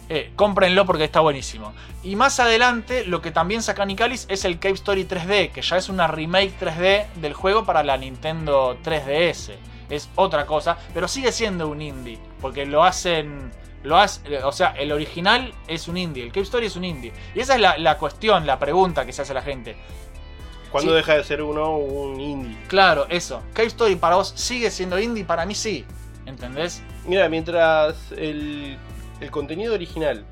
Eh, 0.09 0.31
cómprenlo 0.35 0.85
porque 0.85 1.05
está 1.05 1.21
buenísimo. 1.21 1.73
Y 2.03 2.15
más 2.15 2.39
adelante, 2.39 3.03
lo 3.05 3.21
que 3.21 3.31
también 3.31 3.63
saca 3.63 3.83
Nicalis 3.83 4.25
es 4.29 4.45
el 4.45 4.59
Cave 4.59 4.75
Story 4.75 5.05
3D, 5.05 5.51
que 5.51 5.61
ya 5.61 5.77
es 5.77 5.89
una 5.89 6.07
remake 6.07 6.53
3D 6.59 7.07
del 7.15 7.33
juego 7.33 7.65
para 7.65 7.83
la 7.83 7.97
Nintendo 7.97 8.77
3DS. 8.83 9.53
Es 9.89 10.09
otra 10.15 10.45
cosa, 10.45 10.77
pero 10.93 11.07
sigue 11.07 11.31
siendo 11.31 11.67
un 11.67 11.81
indie, 11.81 12.19
porque 12.41 12.65
lo 12.65 12.83
hacen. 12.83 13.51
Lo 13.83 13.97
hace, 13.97 14.41
o 14.43 14.51
sea, 14.53 14.69
el 14.77 14.93
original 14.93 15.53
es 15.67 15.89
un 15.89 15.97
indie, 15.97 16.23
el 16.23 16.31
Cave 16.31 16.43
Story 16.43 16.67
es 16.67 16.77
un 16.77 16.85
indie. 16.85 17.11
Y 17.35 17.41
esa 17.41 17.55
es 17.55 17.59
la, 17.61 17.77
la 17.77 17.97
cuestión, 17.97 18.45
la 18.47 18.57
pregunta 18.57 19.05
que 19.05 19.11
se 19.11 19.23
hace 19.23 19.33
la 19.33 19.41
gente. 19.41 19.75
¿Cuándo 20.71 20.91
Sí. 20.91 20.95
deja 20.97 21.15
de 21.17 21.23
ser 21.25 21.41
uno 21.41 21.75
un 21.77 22.19
indie? 22.21 22.57
Claro, 22.69 23.05
eso. 23.09 23.41
Cave 23.53 23.67
Story 23.67 23.95
para 23.97 24.15
vos 24.15 24.29
sigue 24.37 24.71
siendo 24.71 24.97
indie, 24.97 25.25
para 25.25 25.45
mí 25.45 25.53
sí. 25.53 25.83
¿Entendés? 26.25 26.81
Mira, 27.05 27.27
mientras 27.27 28.13
el, 28.13 28.77
el 29.19 29.31
contenido 29.31 29.73
original 29.73 30.25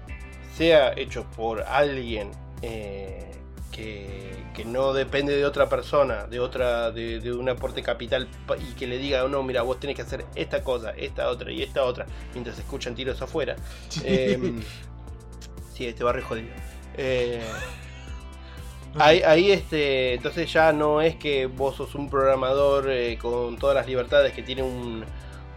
sea 0.55 0.93
hecho 0.93 1.25
por 1.35 1.61
alguien 1.63 2.31
eh, 2.61 3.31
que, 3.73 4.31
que 4.53 4.65
no 4.65 4.93
depende 4.93 5.35
de 5.35 5.45
otra 5.45 5.69
persona, 5.69 6.27
de 6.27 6.39
otra, 6.39 6.91
de, 6.91 7.19
de 7.19 7.31
un 7.31 7.47
aporte 7.49 7.81
capital 7.81 8.27
y 8.59 8.73
que 8.73 8.87
le 8.87 8.97
diga, 8.97 9.27
no, 9.27 9.43
mira, 9.43 9.61
vos 9.61 9.79
tenés 9.79 9.95
que 9.95 10.01
hacer 10.01 10.25
esta 10.35 10.63
cosa, 10.63 10.91
esta 10.91 11.29
otra 11.29 11.51
y 11.51 11.61
esta 11.61 11.83
otra, 11.83 12.05
mientras 12.33 12.55
se 12.55 12.63
escuchan 12.63 12.95
tiros 12.95 13.21
afuera. 13.21 13.55
Eh, 14.03 14.37
sí, 15.73 15.85
este 15.87 16.03
barrio 16.03 16.21
es 16.21 16.27
jodido. 16.27 16.49
Eh, 16.97 17.41
Ahí, 18.95 19.21
ahí, 19.21 19.51
este, 19.53 20.15
entonces 20.15 20.51
ya 20.51 20.73
no 20.73 21.01
es 21.01 21.15
que 21.15 21.45
vos 21.45 21.77
sos 21.77 21.95
un 21.95 22.09
programador 22.09 22.89
eh, 22.91 23.17
con 23.17 23.57
todas 23.57 23.73
las 23.73 23.87
libertades 23.87 24.33
que 24.33 24.43
tiene 24.43 24.63
un, 24.63 25.05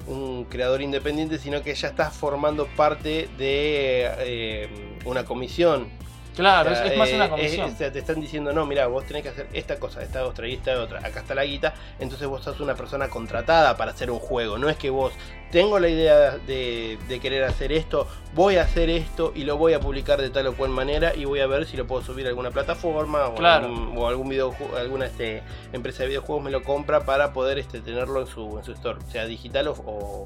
un 0.06 0.44
creador 0.44 0.82
independiente, 0.82 1.38
sino 1.38 1.60
que 1.62 1.74
ya 1.74 1.88
estás 1.88 2.14
formando 2.14 2.66
parte 2.76 3.28
de 3.36 4.08
eh, 4.20 4.68
una 5.04 5.24
comisión. 5.24 5.88
Claro, 6.34 6.70
O 6.72 6.74
sea, 6.74 6.84
es, 6.86 6.92
es 6.92 6.98
más 6.98 7.08
eh, 7.10 7.14
una 7.14 7.24
es- 7.24 7.30
comisión. 7.30 7.70
o 7.72 7.76
sea, 7.76 7.92
te 7.92 7.98
están 8.00 8.20
diciendo, 8.20 8.52
no, 8.52 8.66
mira, 8.66 8.86
vos 8.86 9.04
tenés 9.06 9.22
que 9.22 9.28
hacer 9.30 9.46
esta 9.52 9.78
cosa, 9.78 10.02
esta 10.02 10.24
otra 10.26 10.48
y 10.48 10.54
esta 10.54 10.80
otra. 10.80 10.98
Acá 10.98 11.20
está 11.20 11.34
la 11.34 11.44
guita. 11.44 11.74
Entonces 11.98 12.26
vos 12.26 12.42
sos 12.42 12.60
una 12.60 12.74
persona 12.74 13.08
contratada 13.08 13.76
para 13.76 13.92
hacer 13.92 14.10
un 14.10 14.18
juego. 14.18 14.58
No 14.58 14.68
es 14.68 14.76
que 14.76 14.90
vos 14.90 15.12
tengo 15.50 15.78
la 15.78 15.88
idea 15.88 16.32
de, 16.38 16.98
de 17.08 17.20
querer 17.20 17.44
hacer 17.44 17.70
esto, 17.70 18.08
voy 18.34 18.56
a 18.56 18.62
hacer 18.62 18.90
esto 18.90 19.32
y 19.36 19.44
lo 19.44 19.56
voy 19.56 19.72
a 19.74 19.78
publicar 19.78 20.20
de 20.20 20.28
tal 20.30 20.48
o 20.48 20.54
cual 20.56 20.70
manera 20.70 21.14
y 21.14 21.26
voy 21.26 21.38
a 21.38 21.46
ver 21.46 21.64
si 21.66 21.76
lo 21.76 21.86
puedo 21.86 22.02
subir 22.02 22.26
a 22.26 22.30
alguna 22.30 22.50
plataforma 22.50 23.28
o, 23.28 23.34
Claro. 23.36 23.66
algún, 23.66 23.96
o 23.96 24.08
algún 24.08 24.32
alguna 24.76 25.06
este, 25.06 25.44
empresa 25.72 26.02
de 26.02 26.08
videojuegos 26.08 26.42
me 26.42 26.50
lo 26.50 26.64
compra 26.64 27.04
para 27.04 27.32
poder 27.32 27.58
este, 27.60 27.80
tenerlo 27.80 28.20
en 28.22 28.26
su, 28.26 28.58
en 28.58 28.64
su 28.64 28.72
store, 28.72 28.98
sea 29.12 29.26
digital 29.26 29.68
o, 29.68 29.72
o- 29.86 30.24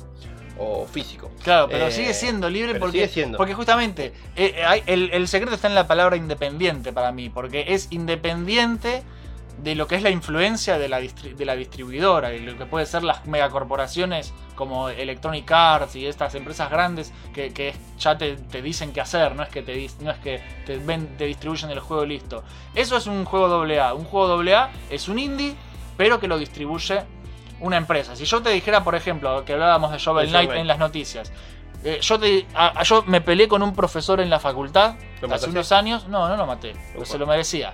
o 0.58 0.86
físico. 0.86 1.30
Claro, 1.44 1.68
pero 1.70 1.86
Eh, 1.86 1.92
sigue 1.92 2.12
siendo 2.14 2.50
libre 2.50 2.74
porque, 2.78 2.92
sigue 2.98 3.08
siendo. 3.08 3.38
porque 3.38 3.54
justamente 3.54 4.06
eh, 4.36 4.54
eh, 4.56 4.64
hay- 4.64 4.82
el, 4.86 5.10
el 5.12 5.28
secreto 5.28 5.54
está 5.54 5.68
en 5.68 5.74
la 5.74 5.86
palabra 5.86 6.16
independiente 6.16 6.92
para 6.92 7.12
mí, 7.12 7.28
porque 7.30 7.64
es 7.68 7.86
independiente 7.90 9.02
de 9.62 9.74
lo 9.74 9.88
que 9.88 9.96
es 9.96 10.02
la 10.02 10.10
influencia 10.10 10.78
de 10.78 10.88
la, 10.88 11.00
distri- 11.00 11.34
de 11.34 11.44
la 11.44 11.56
distribuidora 11.56 12.32
y 12.32 12.38
lo 12.40 12.56
que 12.56 12.64
puede 12.64 12.86
ser 12.86 13.02
las 13.02 13.26
megacorporaciones 13.26 14.32
como 14.54 14.88
Electronic 14.88 15.50
Arts 15.50 15.96
y 15.96 16.06
estas 16.06 16.34
empresas 16.36 16.70
grandes 16.70 17.12
que, 17.34 17.52
que 17.52 17.74
ya 17.98 18.16
te, 18.16 18.36
te 18.36 18.62
dicen 18.62 18.92
qué 18.92 19.00
hacer, 19.00 19.34
no 19.34 19.42
es 19.42 19.48
que 19.48 19.62
te 19.62 19.88
no 20.00 20.12
es 20.12 20.18
que 20.18 20.40
te, 20.64 20.78
ven, 20.78 21.08
te 21.18 21.24
distribuyen 21.24 21.70
el 21.70 21.80
juego 21.80 22.04
listo. 22.04 22.44
Eso 22.74 22.96
es 22.96 23.06
un 23.08 23.24
juego 23.24 23.62
AA. 23.62 23.94
Un 23.94 24.04
juego 24.04 24.40
AA 24.40 24.70
es 24.90 25.08
un 25.08 25.18
indie, 25.18 25.54
pero 25.96 26.20
que 26.20 26.28
lo 26.28 26.38
distribuye 26.38 27.02
una 27.60 27.76
empresa. 27.76 28.14
Si 28.16 28.24
yo 28.24 28.42
te 28.42 28.50
dijera, 28.50 28.84
por 28.84 28.94
ejemplo, 28.94 29.44
que 29.44 29.52
hablábamos 29.54 29.92
de 29.92 29.98
Shovel 29.98 30.28
Knight 30.28 30.50
en 30.52 30.66
las 30.66 30.78
noticias. 30.78 31.32
eh, 31.84 31.98
yo, 32.02 32.18
te, 32.18 32.46
a- 32.54 32.82
yo 32.82 33.04
me 33.06 33.20
peleé 33.20 33.46
con 33.48 33.62
un 33.62 33.72
profesor 33.74 34.20
en 34.20 34.28
la 34.30 34.40
facultad 34.40 34.94
¿Lo 34.94 35.00
hace 35.00 35.26
mataste? 35.28 35.50
unos 35.50 35.72
años. 35.72 36.08
No, 36.08 36.28
no 36.28 36.36
lo 36.36 36.44
maté, 36.46 36.74
pero 36.92 37.04
se 37.04 37.18
lo 37.18 37.26
merecía. 37.26 37.72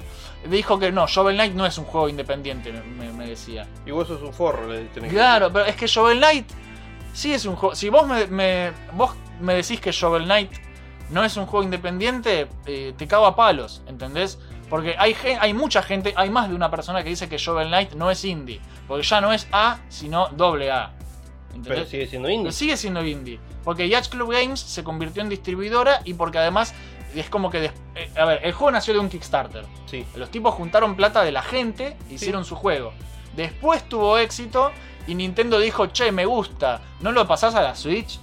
Dijo 0.48 0.78
que 0.78 0.92
no, 0.92 1.06
Shovel 1.06 1.36
Knight 1.36 1.54
no 1.54 1.64
es 1.64 1.78
un 1.78 1.84
juego 1.86 2.08
independiente, 2.10 2.70
me, 2.72 3.26
decía. 3.26 3.66
Y 3.86 3.90
vos 3.92 4.06
sos 4.08 4.20
un 4.20 4.34
forro, 4.34 4.66
le 4.70 4.84
tenés 4.86 5.10
Claro, 5.10 5.50
pero 5.52 5.64
es 5.64 5.74
que 5.76 5.86
Shovel 5.86 6.18
Knight 6.18 6.46
sí 7.14 7.32
es 7.32 7.46
un 7.46 7.56
juego. 7.56 7.74
Si 7.74 7.88
vos 7.88 8.06
me, 8.06 8.26
me- 8.26 8.72
vos 8.92 9.12
me 9.40 9.54
decís 9.54 9.80
que 9.80 9.90
Shovel 9.90 10.24
Knight 10.24 10.50
no 11.10 11.24
es 11.24 11.36
un 11.38 11.46
juego 11.46 11.64
independiente, 11.64 12.46
eh, 12.66 12.92
te 12.96 13.06
cago 13.06 13.24
a 13.26 13.34
palos, 13.36 13.82
¿entendés? 13.86 14.38
Porque 14.68 14.96
hay, 14.98 15.14
hay 15.40 15.54
mucha 15.54 15.82
gente, 15.82 16.12
hay 16.16 16.30
más 16.30 16.48
de 16.48 16.54
una 16.54 16.70
persona 16.70 17.02
que 17.02 17.10
dice 17.10 17.28
que 17.28 17.38
Shovel 17.38 17.68
Knight 17.68 17.92
no 17.92 18.10
es 18.10 18.24
indie. 18.24 18.60
Porque 18.88 19.04
ya 19.04 19.20
no 19.20 19.32
es 19.32 19.46
A, 19.52 19.78
sino 19.88 20.28
doble 20.28 20.70
A. 20.70 20.92
¿Entendés? 21.48 21.68
Pero 21.68 21.86
sigue 21.86 22.06
siendo 22.06 22.28
indie. 22.28 22.44
Pero 22.44 22.52
sigue 22.52 22.76
siendo 22.76 23.04
indie. 23.04 23.40
Porque 23.62 23.88
Yacht 23.88 24.10
Club 24.10 24.32
Games 24.32 24.60
se 24.60 24.82
convirtió 24.82 25.22
en 25.22 25.28
distribuidora 25.28 26.00
y 26.04 26.14
porque 26.14 26.38
además 26.38 26.74
es 27.14 27.30
como 27.30 27.50
que... 27.50 27.70
eh, 27.94 28.10
a 28.16 28.24
ver, 28.24 28.40
el 28.42 28.52
juego 28.52 28.72
nació 28.72 28.94
de 28.94 29.00
un 29.00 29.08
Kickstarter. 29.08 29.64
Sí. 29.86 30.04
Los 30.16 30.30
tipos 30.30 30.54
juntaron 30.54 30.96
plata 30.96 31.22
de 31.22 31.32
la 31.32 31.42
gente, 31.42 31.96
hicieron 32.10 32.44
su 32.44 32.56
juego. 32.56 32.92
Después 33.36 33.88
tuvo 33.88 34.18
éxito 34.18 34.72
y 35.06 35.14
Nintendo 35.14 35.58
dijo, 35.58 35.86
che, 35.86 36.10
me 36.12 36.26
gusta, 36.26 36.80
¿no 37.00 37.12
lo 37.12 37.26
pasás 37.26 37.54
a 37.54 37.62
la 37.62 37.74
Switch? 37.74 38.18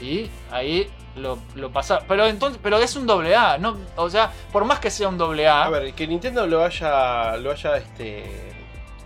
Y 0.00 0.30
ahí 0.50 0.88
lo, 1.18 1.38
lo 1.54 1.70
pasás. 1.70 2.02
Pero 2.08 2.26
entonces, 2.26 2.60
pero 2.62 2.78
es 2.78 2.96
un 2.96 3.06
doble 3.06 3.34
A, 3.36 3.58
¿no? 3.58 3.76
O 3.96 4.08
sea, 4.08 4.32
por 4.52 4.64
más 4.64 4.78
que 4.80 4.90
sea 4.90 5.08
un 5.08 5.18
doble 5.18 5.46
A, 5.48 5.64
A 5.64 5.70
ver, 5.70 5.92
que 5.94 6.06
Nintendo 6.06 6.46
lo 6.46 6.64
haya, 6.64 7.36
lo 7.36 7.50
haya 7.50 7.76
este, 7.76 8.24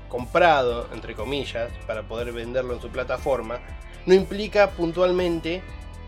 comprado, 0.08 0.88
entre 0.92 1.14
comillas, 1.14 1.70
para 1.86 2.02
poder 2.02 2.32
venderlo 2.32 2.74
en 2.74 2.80
su 2.80 2.88
plataforma, 2.88 3.58
no 4.06 4.14
implica 4.14 4.70
puntualmente 4.70 5.62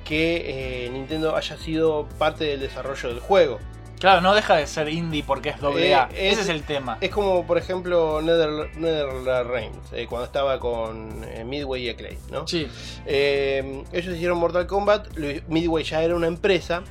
que 0.05 0.84
eh, 0.86 0.90
Nintendo 0.90 1.34
haya 1.34 1.57
sido 1.57 2.07
parte 2.18 2.44
del 2.44 2.61
desarrollo 2.61 3.09
del 3.09 3.20
juego. 3.20 3.59
Claro, 4.05 4.20
no 4.20 4.34
deja 4.34 4.57
de 4.57 4.66
ser 4.66 4.88
indie 4.88 5.24
porque 5.26 5.48
es 5.50 5.61
doble 5.61 5.88
Eh, 5.88 5.94
A. 5.94 6.09
es- 6.14 6.32
Ese 6.34 6.40
es 6.42 6.48
el 6.50 6.62
tema. 6.62 6.98
Es 7.00 7.11
como, 7.11 7.46
por 7.46 7.59
ejemplo, 7.59 8.20
Nether, 8.22 8.70
NetherRealms, 8.76 9.92
eh, 9.92 10.07
cuando 10.09 10.26
estaba 10.26 10.59
con 10.61 11.24
eh, 11.24 11.44
Midway 11.44 11.86
y 11.86 11.88
Acclaim, 11.90 12.18
¿no? 12.30 12.46
Sí, 12.46 12.68
Eh, 13.07 13.82
ellos 13.92 14.14
hicieron 14.14 14.38
Mortal 14.38 14.66
Kombat, 14.66 15.09
Midway 15.48 15.84
ya 15.84 16.02
era 16.02 16.14
una 16.14 16.26
empresa, 16.26 16.82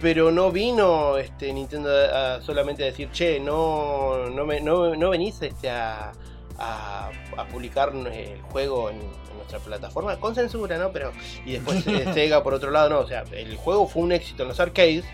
pero 0.00 0.30
no 0.30 0.50
vino 0.50 1.16
este, 1.16 1.52
Nintendo 1.52 1.90
a, 1.90 2.34
a 2.36 2.42
solamente 2.42 2.82
a 2.82 2.86
decir, 2.86 3.10
che, 3.10 3.40
no, 3.40 4.28
no, 4.30 4.44
me- 4.44 4.60
no, 4.60 4.94
no 4.94 5.10
venís 5.10 5.40
este, 5.40 5.70
a, 5.70 6.12
a- 6.58 7.10
a 7.36 7.44
publicar 7.48 7.92
el 7.94 8.40
juego 8.42 8.90
en, 8.90 8.96
en 8.96 9.36
nuestra 9.38 9.58
plataforma, 9.60 10.18
con 10.20 10.34
censura, 10.34 10.76
¿no? 10.78 10.90
Pero, 10.92 11.12
y 11.46 11.52
después 11.52 11.86
eh, 11.86 12.04
Sega 12.14 12.42
por 12.42 12.52
otro 12.54 12.70
lado, 12.70 12.90
no, 12.90 12.98
o 13.00 13.06
sea, 13.08 13.24
el 13.32 13.56
juego 13.56 13.88
fue 13.88 14.02
un 14.02 14.12
éxito 14.12 14.42
en 14.42 14.48
los 14.50 14.60
arcades, 14.60 15.04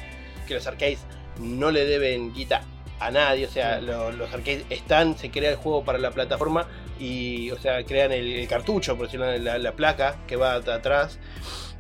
que 0.49 0.55
los 0.55 0.67
arcades 0.67 0.99
no 1.41 1.71
le 1.71 1.85
deben 1.85 2.33
guita 2.33 2.63
a 3.01 3.11
nadie, 3.11 3.47
o 3.47 3.51
sea, 3.51 3.81
Sí. 3.81 3.87
lo- 3.87 4.13
los 4.13 4.33
arcades 4.33 4.65
están, 4.71 5.17
se 5.17 5.31
crea 5.31 5.51
el 5.51 5.57
juego 5.57 5.85
para 5.85 5.99
la 5.99 6.11
plataforma 6.11 6.67
y, 6.99 7.51
o 7.51 7.59
sea, 7.59 7.83
crean 7.85 8.13
el, 8.13 8.31
el 8.33 8.47
cartucho, 8.49 8.95
por 8.97 9.07
decirlo, 9.07 9.37
la, 9.39 9.59
la 9.59 9.73
placa 9.73 10.17
que 10.27 10.37
va 10.37 10.53
at- 10.55 10.69
atrás 10.69 11.19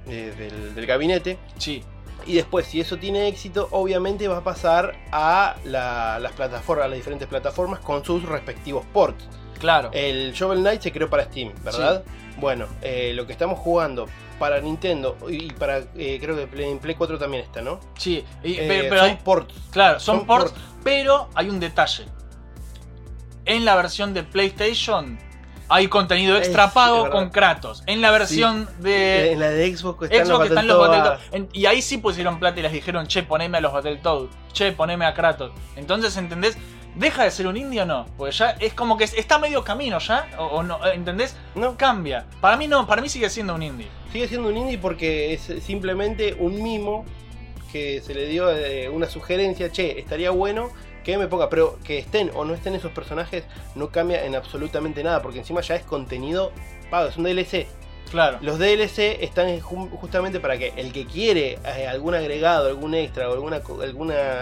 eh, 0.08 0.32
del, 0.36 0.74
del 0.74 0.86
gabinete. 0.86 1.38
sí. 1.58 1.82
Y 2.26 2.34
después, 2.34 2.66
si 2.66 2.80
eso 2.82 2.98
tiene 2.98 3.28
éxito, 3.28 3.68
obviamente 3.70 4.28
va 4.28 4.36
a 4.38 4.44
pasar 4.44 4.94
a 5.10 5.56
la- 5.64 6.18
las 6.20 6.32
plataformas, 6.32 6.84
a 6.84 6.88
las 6.88 6.98
diferentes 6.98 7.26
plataformas 7.26 7.80
con 7.80 8.04
sus 8.04 8.22
respectivos 8.24 8.84
ports. 8.92 9.24
Claro. 9.58 9.88
El 9.94 10.32
Shovel 10.34 10.60
Knight 10.60 10.82
se 10.82 10.92
creó 10.92 11.08
para 11.08 11.24
Steam, 11.24 11.52
¿verdad? 11.64 12.04
Bueno, 12.38 12.66
eh, 12.82 13.12
lo 13.14 13.26
que 13.26 13.32
estamos 13.32 13.58
jugando 13.58 14.06
para 14.40 14.60
Nintendo 14.60 15.16
y 15.28 15.52
para, 15.52 15.78
eh, 15.96 16.18
creo 16.20 16.34
que 16.34 16.48
Play- 16.48 16.70
en 16.70 16.78
Play 16.80 16.96
4 16.96 17.16
también 17.18 17.44
está, 17.44 17.60
¿no? 17.60 17.78
sí. 17.96 18.24
Y- 18.42 18.54
Eh, 18.54 18.64
pero, 18.66 18.88
pero 18.88 19.00
son 19.02 19.10
hay- 19.10 19.18
ports. 19.22 19.54
Claro, 19.70 20.00
son, 20.00 20.16
Son 20.18 20.26
ports, 20.26 20.50
ports. 20.52 20.64
pero 20.82 21.28
hay 21.36 21.48
un 21.48 21.60
detalle. 21.60 22.06
En 23.44 23.64
la 23.64 23.74
versión 23.76 24.14
de 24.14 24.22
PlayStation 24.22 25.18
hay 25.68 25.86
contenido 25.88 26.36
extra 26.36 26.64
Es- 26.66 26.72
pago 26.72 27.10
con 27.10 27.30
Kratos. 27.30 27.82
En 27.86 28.00
la 28.00 28.10
versión 28.10 28.68
de 28.80 29.32
en 29.32 29.40
la 29.40 29.50
de 29.50 29.76
Xbox 29.76 30.04
están 30.10 30.26
Xbox 30.26 30.38
los 30.40 30.48
están 30.48 30.66
los. 30.66 30.78
Battletoads. 30.88 31.22
En- 31.32 31.48
Y 31.52 31.66
ahí 31.66 31.80
sí 31.82 31.98
pusieron 31.98 32.38
plata 32.40 32.58
y 32.58 32.62
les 32.62 32.72
dijeron, 32.72 33.06
che, 33.06 33.22
poneme 33.22 33.58
a 33.58 33.60
los 33.60 33.72
Battletoads. 33.72 34.34
Che, 34.52 34.72
poneme 34.72 35.04
a 35.06 35.14
Kratos. 35.14 35.52
Entonces, 35.76 36.16
¿entendés? 36.16 36.58
¿Deja 36.94 37.24
de 37.24 37.30
ser 37.30 37.46
un 37.46 37.56
indie 37.56 37.82
o 37.82 37.86
no? 37.86 38.06
Porque 38.16 38.34
ya 38.34 38.50
es 38.58 38.74
como 38.74 38.96
que 38.96 39.04
está 39.04 39.38
medio 39.38 39.62
camino 39.62 39.98
ya. 39.98 40.28
¿O, 40.38 40.44
o 40.44 40.62
no? 40.62 40.84
¿Entendés? 40.86 41.36
No, 41.54 41.76
Cambia. 41.76 42.26
Para 42.40 42.56
mí 42.56 42.66
no, 42.66 42.86
para 42.86 43.00
mí 43.00 43.08
sigue 43.08 43.30
siendo 43.30 43.54
un 43.54 43.62
indie. 43.62 43.88
sigue 44.12 44.28
siendo 44.28 44.48
un 44.48 44.56
indie 44.56 44.78
porque 44.78 45.32
es 45.32 45.52
simplemente 45.62 46.36
un 46.38 46.62
mimo 46.62 47.04
que 47.72 48.00
se 48.00 48.14
le 48.14 48.26
dio 48.26 48.50
eh, 48.50 48.88
una 48.88 49.06
sugerencia, 49.06 49.70
che, 49.70 49.98
estaría 49.98 50.30
bueno 50.30 50.70
que 51.04 51.16
me 51.16 51.28
ponga, 51.28 51.48
pero 51.48 51.78
que 51.84 51.98
estén 51.98 52.30
o 52.34 52.44
no 52.44 52.52
estén 52.52 52.74
esos 52.74 52.92
personajes 52.92 53.44
no 53.74 53.88
cambia 53.90 54.24
en 54.24 54.34
absolutamente 54.34 55.02
nada, 55.02 55.22
porque 55.22 55.38
encima 55.38 55.60
ya 55.60 55.76
es 55.76 55.84
contenido 55.84 56.52
pago, 56.90 57.08
es 57.08 57.16
un 57.16 57.24
DLC. 57.24 57.66
Claro. 58.10 58.38
Los 58.40 58.58
DLC 58.58 59.18
están 59.22 59.48
ju- 59.60 59.90
justamente 60.00 60.40
para 60.40 60.58
que 60.58 60.72
el 60.76 60.92
que 60.92 61.06
quiere 61.06 61.58
eh, 61.64 61.86
algún 61.86 62.14
agregado, 62.14 62.66
algún 62.68 62.94
extra 62.94 63.28
o 63.30 63.34
alguna, 63.34 63.60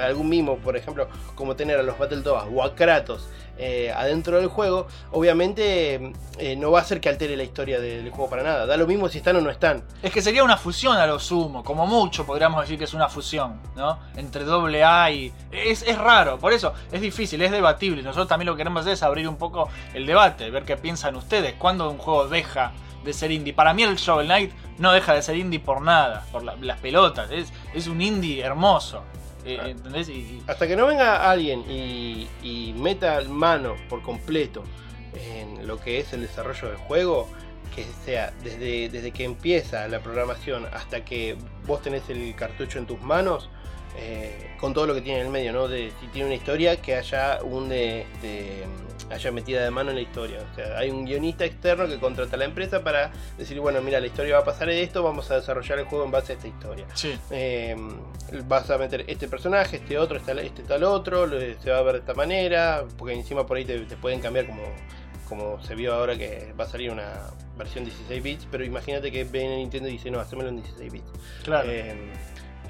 algún 0.07 0.29
mimo, 0.29 0.57
por 0.57 0.77
ejemplo, 0.77 1.09
como 1.35 1.55
tener 1.55 1.79
a 1.79 1.83
los 1.83 1.99
Battletoads 1.99 2.49
o 2.55 2.63
a 2.65 2.75
Kratos 2.75 3.29
eh, 3.61 3.93
adentro 3.95 4.39
del 4.39 4.47
juego, 4.49 4.87
obviamente 5.13 6.13
eh, 6.39 6.57
no 6.57 6.71
va 6.71 6.79
a 6.79 6.83
hacer 6.83 7.01
que 7.01 7.09
altere 7.09 7.37
la 7.37 7.43
historia 7.43 7.81
de- 7.81 8.03
del 8.03 8.11
juego 8.11 8.31
para 8.31 8.43
nada. 8.43 8.67
Da 8.67 8.77
lo 8.77 8.87
mismo 8.87 9.09
si 9.09 9.19
están 9.19 9.37
o 9.37 9.41
no 9.41 9.51
están. 9.51 9.83
Es 10.03 10.13
que 10.13 10.23
sería 10.23 10.43
una 10.45 10.57
fusión 10.57 10.97
a 10.97 11.07
lo 11.07 11.19
sumo, 11.19 11.63
como 11.63 11.87
mucho 11.87 12.25
podríamos 12.25 12.61
decir 12.63 12.79
que 12.79 12.85
es 12.85 12.95
una 12.95 13.09
fusión, 13.09 13.61
¿no? 13.77 13.99
Entre 14.17 14.45
doble 14.45 14.83
A 14.85 15.11
y... 15.11 15.33
Es, 15.53 15.83
es 15.83 15.99
raro, 15.99 16.39
por 16.39 16.53
eso 16.53 16.73
es 16.93 17.01
difícil, 17.01 17.43
es 17.43 17.51
debatible. 17.51 18.03
Nosotros 18.03 18.29
también 18.29 18.47
lo 18.47 18.55
que 18.55 18.59
queremos 18.59 18.81
hacer 18.83 18.95
es 18.95 19.03
abrir 19.03 19.29
un 19.29 19.37
poco 19.37 19.69
el 19.93 20.07
debate, 20.07 20.51
ver 20.51 20.65
qué 20.65 20.77
piensan 20.77 21.17
ustedes, 21.17 21.55
cuándo 21.59 21.91
un 21.91 21.99
juego 21.99 22.29
deja 22.29 22.73
de 23.05 23.13
ser 23.13 23.31
indie. 23.31 23.53
Para 23.55 23.73
mí 23.75 23.83
el 23.83 23.97
Shovel 23.97 24.27
Knight 24.27 24.53
no 24.79 24.93
deja 24.93 25.15
de 25.15 25.23
ser 25.23 25.37
indie 25.37 25.61
por 25.61 25.81
nada, 25.83 26.27
por 26.33 26.43
la- 26.45 26.57
las 26.57 26.79
pelotas, 26.81 27.31
es, 27.31 27.53
es 27.75 27.87
un 27.87 28.01
indie 28.01 28.41
hermoso. 28.43 29.03
eh, 29.45 29.57
Ah. 29.63 29.69
¿Entendés? 29.69 30.09
Y- 30.09 30.13
y- 30.13 30.43
Hasta 30.47 30.67
que 30.67 30.77
no 30.77 30.87
venga 30.87 31.31
alguien 31.31 31.61
y, 31.71 32.29
y 32.43 32.75
meta 32.77 33.21
mano 33.29 33.77
por 33.89 34.03
completo 34.03 34.63
en 35.15 35.67
lo 35.67 35.79
que 35.81 36.01
es 36.01 36.13
el 36.13 36.21
desarrollo 36.23 36.69
del 36.69 36.77
juego, 36.77 37.29
que 37.75 37.87
sea 38.05 38.33
desde, 38.43 38.89
desde 38.91 39.11
que 39.13 39.25
empieza 39.25 39.87
la 39.89 40.01
programación 40.01 40.67
hasta 40.75 41.05
que 41.05 41.37
vos 41.67 41.81
tenés 41.81 42.11
el 42.11 42.35
cartucho 42.35 42.79
en 42.79 42.87
tus 42.87 43.01
manos, 43.01 43.49
eh, 43.99 44.55
con 44.61 44.73
todo 44.75 44.87
lo 44.87 44.95
que 44.95 45.01
tiene 45.03 45.21
en 45.21 45.27
el 45.27 45.33
medio, 45.33 45.53
¿no? 45.53 45.69
De, 45.69 45.93
si 46.01 46.07
tiene 46.09 46.27
una 46.29 46.37
historia, 46.37 46.77
que 46.81 46.95
haya 46.97 47.41
un 47.43 47.69
de, 47.69 48.03
este, 48.03 48.65
haya 49.11 49.31
metida 49.33 49.63
de 49.65 49.71
mano 49.71 49.91
en 49.91 49.97
la 49.97 50.03
historia. 50.03 50.39
O 50.51 50.55
sea, 50.55 50.79
hay 50.79 50.91
un 50.91 51.05
guionista 51.05 51.45
externo 51.45 51.87
que 51.87 51.99
contrata 51.99 52.37
a 52.37 52.39
la 52.39 52.45
empresa 52.45 52.83
para 52.85 53.11
decir, 53.39 53.59
bueno, 53.61 53.81
mira, 53.81 54.01
la 54.01 54.07
historia 54.07 54.35
va 54.37 54.43
a 54.43 54.45
pasar 54.45 54.69
de 54.69 54.83
esto, 54.83 55.03
vamos 55.03 55.31
a 55.31 55.37
desarrollar 55.37 55.79
el 55.79 55.85
juego 55.87 56.05
en 56.05 56.11
base 56.11 56.33
a 56.33 56.37
esta 56.37 56.49
historia. 56.49 56.87
sí. 56.95 57.19
Eh, 57.31 57.77
vas 58.47 58.69
a 58.71 58.77
meter 58.79 59.05
este 59.09 59.27
personaje, 59.29 59.77
este 59.77 59.99
otro, 59.99 60.19
este, 60.19 60.45
este 60.47 60.63
tal 60.63 60.85
otro, 60.85 61.27
lo- 61.27 61.39
se 61.41 61.71
va 61.71 61.79
a 61.79 61.83
ver 61.83 61.95
de 61.95 62.01
esta 62.01 62.15
manera, 62.15 62.85
porque 62.99 63.15
encima 63.15 63.47
por 63.47 63.57
ahí 63.57 63.65
te, 63.65 63.79
te 63.81 63.97
pueden 63.97 64.21
cambiar 64.21 64.47
como, 64.47 64.63
como 65.29 65.63
se 65.63 65.75
vio 65.75 65.95
ahora 65.95 66.17
que 66.19 66.53
va 66.59 66.65
a 66.65 66.69
salir 66.69 66.91
una 66.91 67.31
versión 67.57 67.85
16 67.85 68.23
bits, 68.23 68.47
pero 68.51 68.65
imagínate 68.65 69.11
que 69.11 69.25
viene 69.25 69.57
Nintendo 69.57 69.89
y 69.89 69.93
dice, 69.93 70.11
no, 70.11 70.21
hacémelo 70.21 70.51
en 70.51 70.57
16 70.57 70.93
bits. 70.93 71.11
Claro. 71.43 71.69
Eh, 71.71 71.95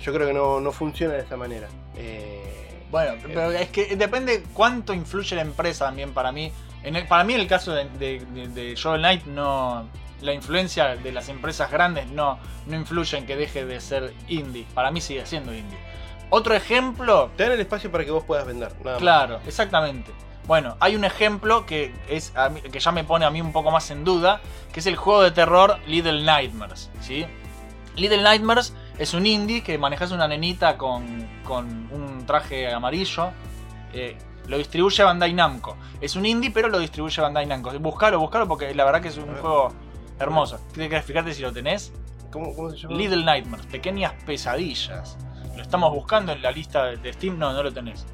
yo 0.00 0.12
creo 0.12 0.26
que 0.26 0.34
no, 0.34 0.60
no 0.60 0.72
funciona 0.72 1.14
de 1.14 1.20
esa 1.20 1.36
manera. 1.36 1.68
Eh, 1.96 2.44
Bueno, 2.90 3.14
pero 3.22 3.50
es 3.52 3.68
que 3.68 3.96
depende 3.96 4.42
cuánto 4.54 4.94
influye 4.94 5.36
la 5.36 5.42
empresa 5.42 5.84
también 5.86 6.12
para 6.14 6.32
mí. 6.32 6.50
En 6.82 6.96
el- 6.96 7.06
para 7.06 7.22
mí 7.24 7.34
en 7.34 7.40
el 7.40 7.46
caso 7.46 7.72
de, 7.74 7.84
de, 7.98 8.20
de- 8.32 8.48
de 8.48 8.74
Shovel 8.74 9.00
Knight 9.00 9.24
no... 9.26 9.88
La 10.20 10.32
influencia 10.32 10.96
de 10.96 11.12
las 11.12 11.28
empresas 11.28 11.70
grandes 11.70 12.08
no, 12.08 12.38
no 12.66 12.74
influye 12.76 13.16
en 13.18 13.24
que 13.26 13.36
deje 13.36 13.64
de 13.64 13.80
ser 13.80 14.12
indie. 14.26 14.66
Para 14.74 14.90
mí 14.90 15.00
sigue 15.00 15.24
siendo 15.26 15.54
indie. 15.54 15.78
Otro 16.30 16.54
ejemplo... 16.54 17.30
te 17.36 17.44
dan 17.44 17.52
el 17.52 17.60
espacio 17.60 17.92
para 17.92 18.04
que 18.04 18.10
vos 18.10 18.24
puedas 18.24 18.44
vender, 18.46 18.72
nada 18.80 18.92
más. 18.92 18.98
Claro, 18.98 19.40
exactamente. 19.46 20.10
Bueno, 20.46 20.76
hay 20.80 20.96
un 20.96 21.04
ejemplo 21.04 21.66
que, 21.66 21.94
es 22.08 22.32
mí- 22.52 22.62
que 22.62 22.80
ya 22.80 22.90
me 22.90 23.04
pone 23.04 23.26
a 23.26 23.30
mí 23.30 23.40
un 23.42 23.52
poco 23.52 23.70
más 23.70 23.90
en 23.90 24.02
duda, 24.02 24.40
que 24.72 24.80
es 24.80 24.86
el 24.86 24.96
juego 24.96 25.22
de 25.22 25.30
terror 25.30 25.78
Little 25.86 26.22
Nightmares. 26.22 26.90
¿sí? 27.00 27.26
Little 27.96 28.22
Nightmares 28.22 28.74
es 28.98 29.14
un 29.14 29.26
indie 29.26 29.62
que 29.62 29.78
manejas 29.78 30.10
una 30.12 30.26
nenita 30.28 30.76
con, 30.76 31.26
con 31.44 31.88
un 31.92 32.24
traje 32.26 32.72
amarillo. 32.72 33.30
eh, 33.92 34.16
lo 34.46 34.56
distribuye 34.56 35.02
Bandai 35.04 35.32
Namco. 35.34 35.76
Es 36.00 36.16
un 36.16 36.24
indie, 36.24 36.50
pero 36.50 36.68
lo 36.68 36.78
distribuye 36.78 37.20
Bandai 37.20 37.44
Namco. 37.46 37.70
Buscalo, 37.78 38.18
buscalo 38.18 38.48
porque 38.48 38.74
la 38.74 38.84
verdad 38.84 39.02
que 39.02 39.08
es 39.08 39.16
un 39.18 39.26
juego 39.36 39.68
hermoso. 40.18 40.58
¿Tienes 40.72 40.90
que 40.90 41.02
fijarte 41.02 41.34
si 41.34 41.42
lo 41.42 41.52
tenés? 41.52 41.92
¿Cómo, 42.32 42.54
cómo 42.54 42.70
se 42.70 42.78
llama? 42.78 42.96
Little 42.96 43.24
Nightmares, 43.24 43.66
pequeñas 43.66 44.12
pesadillas. 44.24 45.16
Lo 45.54 45.62
estamos 45.62 45.92
buscando 45.92 46.32
en 46.32 46.40
la 46.42 46.50
lista 46.50 46.84
de- 46.86 46.96
de 46.96 47.12
Steam, 47.12 47.38
no, 47.38 47.52
no 47.52 47.62
lo 47.62 47.72
tenés. 47.72 48.06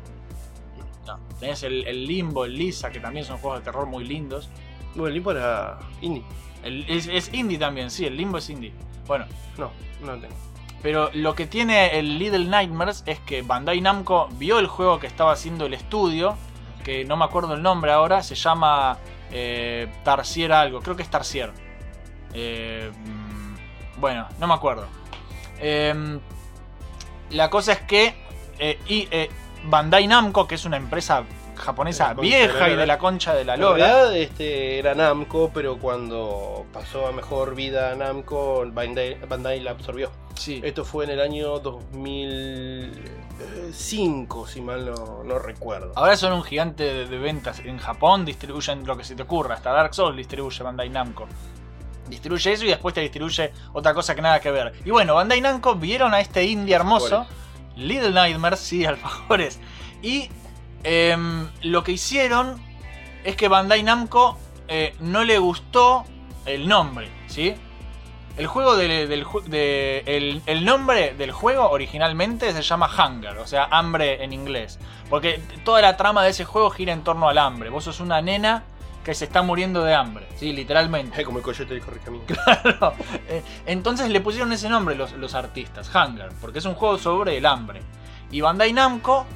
No, 1.07 1.19
tenés 1.39 1.63
el, 1.63 1.87
el 1.87 2.07
Limbo, 2.07 2.45
el 2.47 2.55
Lisa, 2.57 2.91
que 2.91 2.99
también 3.01 3.25
son 3.25 3.39
juegos 3.39 3.61
de 3.61 3.65
terror 3.67 3.87
muy 3.87 4.05
lindos. 4.05 4.49
Bueno, 4.95 5.09
el 5.09 5.15
limbo 5.15 5.33
era 5.33 5.79
indie. 6.01 6.23
El- 6.63 6.85
es, 6.89 7.07
es 7.09 7.33
indie 7.35 7.59
también, 7.59 7.91
sí, 7.91 8.07
el 8.07 8.17
Limbo 8.17 8.39
es 8.39 8.49
indie. 8.51 8.73
Bueno, 9.07 9.27
No, 9.59 9.71
no 10.01 10.15
lo 10.15 10.21
tengo. 10.21 10.35
Pero 10.85 11.09
lo 11.15 11.35
que 11.35 11.47
tiene 11.47 11.99
el 11.99 12.19
Little 12.19 12.45
Nightmares 12.45 13.05
es 13.07 13.19
que 13.19 13.41
Bandai 13.41 13.81
Namco 13.81 14.29
vio 14.33 14.59
el 14.59 14.67
juego 14.67 15.01
que 15.01 15.07
estaba 15.07 15.33
haciendo 15.33 15.65
el 15.65 15.73
estudio, 15.73 16.37
que 16.85 17.07
no 17.07 17.17
me 17.17 17.25
acuerdo 17.25 17.55
el 17.55 17.63
nombre 17.63 17.91
ahora, 17.91 18.23
se 18.23 18.35
llama 18.35 18.99
eh, 19.33 19.91
Tarsier 20.05 20.53
algo, 20.53 20.83
creo 20.83 20.95
que 20.95 21.03
es 21.03 21.09
Tarsier. 21.09 21.55
Eh, 22.35 22.93
mm, 22.95 23.99
bueno, 23.99 24.29
no 24.39 24.47
me 24.47 24.53
acuerdo. 24.53 24.87
Em, 25.59 26.21
la 27.31 27.49
cosa 27.49 27.73
es 27.73 27.81
que 27.81 28.15
eh, 28.59 29.31
Bandai 29.65 30.07
Namco, 30.07 30.47
que 30.47 30.57
es 30.57 30.67
una 30.67 30.77
empresa 30.77 31.25
japonesa 31.57 32.09
la 32.09 32.15
la 32.15 32.21
vieja 32.21 32.69
y 32.71 32.77
de 32.77 32.87
la 32.87 32.99
concha 32.99 33.35
de 33.35 33.45
la 33.45 33.55
En 33.55 33.61
lora. 33.61 33.77
realidad 33.77 34.17
este, 34.17 34.79
era 34.79 34.95
Namco, 34.95 35.51
pero 35.55 35.79
cuando 35.79 36.67
pasó 36.73 37.07
a 37.07 37.13
mejor 37.13 37.55
vida 37.55 37.95
Namco, 37.95 38.65
Bandai, 38.73 39.19
Bandai 39.29 39.61
la 39.61 39.73
absorbió. 39.73 40.11
Sí. 40.35 40.61
Esto 40.65 40.85
fue 40.85 41.05
en 41.05 41.11
el 41.13 41.21
año 41.21 41.61
2005, 41.61 44.47
si 44.49 44.61
mal 44.61 44.85
no, 44.87 45.23
no 45.25 45.39
recuerdo. 45.39 45.93
Ahora 45.97 46.17
son 46.17 46.33
un 46.33 46.43
gigante 46.43 46.83
de, 46.85 47.07
de 47.07 47.19
ventas. 47.19 47.61
En 47.61 47.79
Japón 47.79 48.25
distribuyen 48.25 48.85
lo 48.87 48.97
que 48.97 49.05
se 49.05 49.15
te 49.15 49.23
ocurra. 49.23 49.55
Hasta 49.55 49.71
Dark 49.73 49.95
Souls 49.95 50.17
distribuye 50.17 50.63
Bandai 50.63 50.89
Namco. 50.91 51.27
Distribuye 52.09 52.53
eso 52.53 52.65
y 52.65 52.69
después 52.69 52.95
te 52.95 53.01
distribuye 53.01 53.53
otra 53.73 53.95
cosa 53.95 54.15
que 54.15 54.21
nada 54.23 54.41
que 54.41 54.51
ver. 54.51 54.73
Y 54.85 54.91
bueno, 54.91 55.15
Bandai 55.15 55.41
Namco 55.41 55.75
vieron 55.77 56.13
a 56.15 56.21
este 56.21 56.45
indie 56.45 56.75
hermoso. 56.75 57.27
Little 57.77 58.11
Nightmares, 58.11 58.61
sí, 58.61 58.85
alfajores. 58.85 59.59
Y 60.03 60.29
em, 60.85 61.49
lo 61.63 61.83
que 61.83 61.93
hicieron 61.93 62.61
es 63.25 63.37
que 63.37 63.49
Bandai 63.49 63.83
Namco 63.83 64.39
eh, 64.69 64.95
no 65.01 65.25
le 65.25 65.39
gustó 65.39 66.05
el 66.47 66.69
nombre, 66.69 67.09
¿sí? 67.27 67.55
El 68.37 68.47
juego 68.49 68.77
de- 68.77 69.07
del 69.07 69.25
de- 69.47 70.03
el, 70.07 70.43
el 70.47 70.65
nombre 70.65 71.15
del 71.15 71.31
juego 71.33 71.71
originalmente 71.71 72.53
se 72.53 72.63
llama 72.63 72.89
Hunger, 72.91 73.39
o 73.39 73.47
sea, 73.47 73.69
hambre 73.71 74.25
en 74.25 74.33
inglés. 74.33 74.79
Porque 75.09 75.41
toda 75.65 75.81
la 75.81 75.97
trama 75.97 76.25
de 76.25 76.31
ese 76.31 76.45
juego 76.45 76.71
gira 76.71 76.93
en 76.93 77.03
torno 77.05 77.29
al 77.29 77.39
hambre. 77.39 77.71
Vos 77.71 77.85
sos 77.85 78.01
una 78.01 78.21
nena 78.21 78.65
que 79.05 79.15
se 79.15 79.27
está 79.27 79.43
muriendo 79.43 79.85
de 79.85 79.95
hambre, 79.95 80.27
¿sí? 80.37 80.53
Literalmente. 80.53 81.21
Eh, 81.21 81.25
como 81.25 81.39
el 81.39 81.45
coyote 81.45 81.75
del 81.75 81.83
correcamino. 81.85 82.25
Claro. 82.27 82.95
Eh, 83.29 83.43
Entonces 83.67 84.09
le 84.11 84.21
pusieron 84.21 84.51
ese 84.53 84.69
nombre 84.69 84.97
los, 84.97 85.13
los 85.13 85.35
artistas, 85.35 85.89
Hunger, 85.95 86.31
porque 86.41 86.59
es 86.59 86.65
un 86.65 86.75
juego 86.75 86.99
sobre 86.99 87.37
el 87.37 87.47
hambre. 87.47 87.83
Y 88.33 88.41
Bandai 88.41 88.73
Namco 88.73 89.27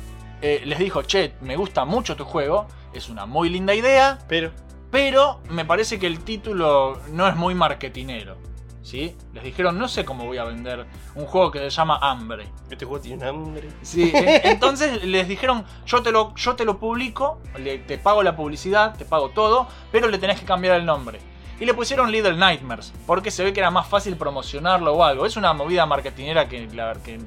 eh, 0.42 0.62
les 0.64 0.78
dijo, 0.78 1.02
che, 1.02 1.34
me 1.40 1.56
gusta 1.56 1.84
mucho 1.84 2.16
tu 2.16 2.24
juego, 2.24 2.66
es 2.92 3.08
una 3.08 3.26
muy 3.26 3.48
linda 3.48 3.74
idea, 3.74 4.18
Pero, 4.28 4.50
pero 4.90 5.40
me 5.50 5.64
parece 5.64 5.98
que 5.98 6.06
el 6.06 6.20
título 6.20 7.00
no 7.12 7.26
es 7.28 7.36
muy 7.36 7.54
marketinero. 7.54 8.36
¿Sí? 8.80 9.14
Les 9.34 9.44
dijeron, 9.44 9.78
no 9.78 9.86
sé 9.86 10.06
cómo 10.06 10.24
voy 10.24 10.38
a 10.38 10.44
vender 10.44 10.86
un 11.14 11.26
juego 11.26 11.50
que 11.50 11.58
se 11.58 11.68
llama 11.68 11.98
Hambre. 12.00 12.46
este 12.70 12.86
juego 12.86 13.02
tiene 13.02 13.26
hambre. 13.26 13.68
Sí, 13.82 14.10
en- 14.14 14.46
entonces 14.46 15.04
les 15.04 15.28
dijeron, 15.28 15.66
yo 15.84 16.00
te 16.02 16.10
lo, 16.10 16.34
yo 16.36 16.56
te 16.56 16.64
lo 16.64 16.78
publico, 16.78 17.38
le- 17.58 17.78
te 17.80 17.98
pago 17.98 18.22
la 18.22 18.34
publicidad, 18.34 18.96
te 18.96 19.04
pago 19.04 19.28
todo, 19.30 19.66
pero 19.92 20.08
le 20.08 20.16
tenés 20.16 20.40
que 20.40 20.46
cambiar 20.46 20.76
el 20.76 20.86
nombre. 20.86 21.18
Y 21.60 21.66
le 21.66 21.74
pusieron 21.74 22.10
Little 22.10 22.36
Nightmares, 22.36 22.94
porque 23.06 23.30
se 23.30 23.44
ve 23.44 23.52
que 23.52 23.60
era 23.60 23.70
más 23.70 23.86
fácil 23.88 24.16
promocionarlo 24.16 24.94
o 24.94 25.04
algo. 25.04 25.26
Es 25.26 25.36
una 25.36 25.52
movida 25.52 25.84
marketinera 25.84 26.48
que, 26.48 26.66
la 26.68 26.94
que... 26.94 27.18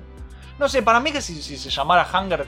No 0.58 0.68
sé, 0.68 0.82
para 0.82 1.00
mí 1.00 1.12
que 1.12 1.22
si, 1.22 1.40
si 1.44 1.58
se 1.58 1.70
llamara 1.70 2.08
Hunger 2.12 2.48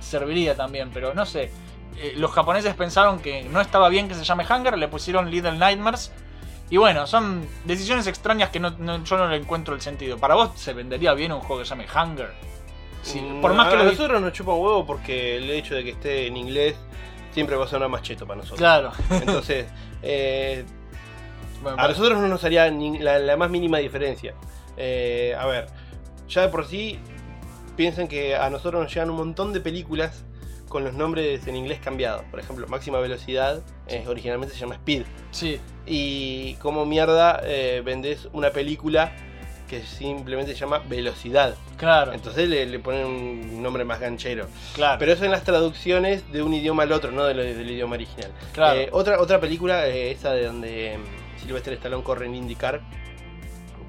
serviría 0.00 0.54
también, 0.56 0.90
pero 0.92 1.14
no 1.14 1.26
sé. 1.26 1.50
Eh, 1.98 2.12
los 2.16 2.30
japoneses 2.30 2.74
pensaron 2.74 3.20
que 3.20 3.44
no 3.44 3.60
estaba 3.60 3.88
bien 3.88 4.08
que 4.08 4.14
se 4.14 4.24
llame 4.24 4.44
Hunger, 4.48 4.76
le 4.76 4.88
pusieron 4.88 5.30
Little 5.30 5.52
Nightmares. 5.58 6.12
Y 6.68 6.76
bueno, 6.78 7.06
son 7.06 7.46
decisiones 7.64 8.06
extrañas 8.06 8.50
que 8.50 8.58
no- 8.60 8.70
no- 8.78 9.02
yo 9.04 9.16
no 9.16 9.28
le 9.28 9.36
encuentro 9.36 9.74
el 9.74 9.80
sentido. 9.80 10.18
¿Para 10.18 10.34
vos 10.34 10.50
se 10.56 10.72
vendería 10.72 11.14
bien 11.14 11.32
un 11.32 11.40
juego 11.40 11.60
que 11.62 11.64
se 11.64 11.70
llame 11.70 11.86
Hunger? 11.86 12.30
Sí, 13.02 13.20
Mm, 13.20 13.40
por 13.40 13.54
más 13.54 13.68
que 13.68 13.76
a 13.76 13.84
nosotros 13.84 14.20
nos 14.20 14.32
chupa 14.32 14.52
huevo 14.52 14.84
porque 14.84 15.36
el 15.36 15.48
hecho 15.50 15.76
de 15.76 15.84
que 15.84 15.90
esté 15.90 16.26
en 16.26 16.36
inglés 16.36 16.74
siempre 17.32 17.54
va 17.54 17.66
a 17.66 17.68
sonar 17.68 17.88
más 17.88 18.02
cheto 18.02 18.26
para 18.26 18.38
nosotros. 18.38 18.58
Claro. 18.58 18.90
Entonces, 19.10 19.66
eh, 20.02 20.64
Bueno, 21.62 21.80
a 21.80 21.86
nosotros 21.88 22.18
no 22.18 22.26
nos 22.28 22.42
haría 22.44 22.68
ni 22.70 22.98
la, 22.98 23.18
la 23.20 23.36
más 23.36 23.48
mínima 23.48 23.78
diferencia. 23.78 24.34
Eh, 24.76 25.34
a 25.38 25.46
ver, 25.46 25.66
ya 26.28 26.42
de 26.42 26.48
por 26.48 26.66
sí 26.66 26.98
piensan 27.76 28.08
que 28.08 28.34
a 28.36 28.48
nosotros 28.50 28.82
nos 28.82 28.92
llegan 28.92 29.10
un 29.10 29.16
montón 29.16 29.52
de 29.52 29.60
películas 29.60 30.24
con 30.68 30.82
los 30.82 30.94
nombres 30.94 31.46
en 31.46 31.54
inglés 31.56 31.78
cambiados. 31.82 32.24
Por 32.30 32.40
ejemplo, 32.40 32.66
Máxima 32.66 32.98
Velocidad 32.98 33.62
eh, 33.86 34.04
originalmente 34.08 34.54
se 34.54 34.60
llama 34.60 34.74
Speed. 34.74 35.04
Sí, 35.30 35.60
Y 35.86 36.54
como 36.54 36.84
mierda 36.84 37.40
eh, 37.44 37.82
vendés 37.84 38.28
una 38.32 38.50
película 38.50 39.12
que 39.68 39.82
simplemente 39.82 40.52
se 40.54 40.58
llama 40.60 40.78
Velocidad. 40.88 41.54
claro, 41.76 42.12
Entonces 42.12 42.48
le, 42.48 42.66
le 42.66 42.78
ponen 42.78 43.04
un 43.06 43.62
nombre 43.62 43.84
más 43.84 43.98
ganchero. 44.00 44.46
claro. 44.74 44.98
Pero 44.98 45.12
eso 45.12 45.24
en 45.24 45.30
las 45.32 45.42
traducciones 45.44 46.30
de 46.32 46.42
un 46.42 46.54
idioma 46.54 46.84
al 46.84 46.92
otro, 46.92 47.10
no 47.12 47.24
de 47.24 47.34
lo- 47.34 47.42
del 47.42 47.68
idioma 47.70 47.94
original. 47.94 48.30
Claro. 48.52 48.78
Eh, 48.80 48.88
otra, 48.92 49.20
otra 49.20 49.40
película, 49.40 49.86
eh, 49.88 50.10
esa 50.12 50.32
de 50.32 50.46
donde 50.46 50.98
Sylvester 51.42 51.72
Stallone 51.74 52.02
corre 52.04 52.26
en 52.26 52.34
IndyCar, 52.36 52.80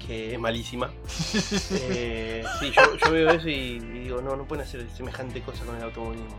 que 0.08 0.32
es 0.34 0.40
malísima. 0.40 0.90
Eh, 1.70 2.44
sí, 2.58 2.72
yo, 2.74 2.82
yo 2.96 3.12
veo 3.12 3.30
eso 3.30 3.48
y, 3.48 3.52
y 3.52 3.78
digo, 4.04 4.20
no, 4.20 4.34
no 4.36 4.44
pueden 4.44 4.64
hacer 4.64 4.84
semejante 4.96 5.40
cosa 5.42 5.64
con 5.64 5.76
el 5.76 5.82
automovilismo. 5.84 6.36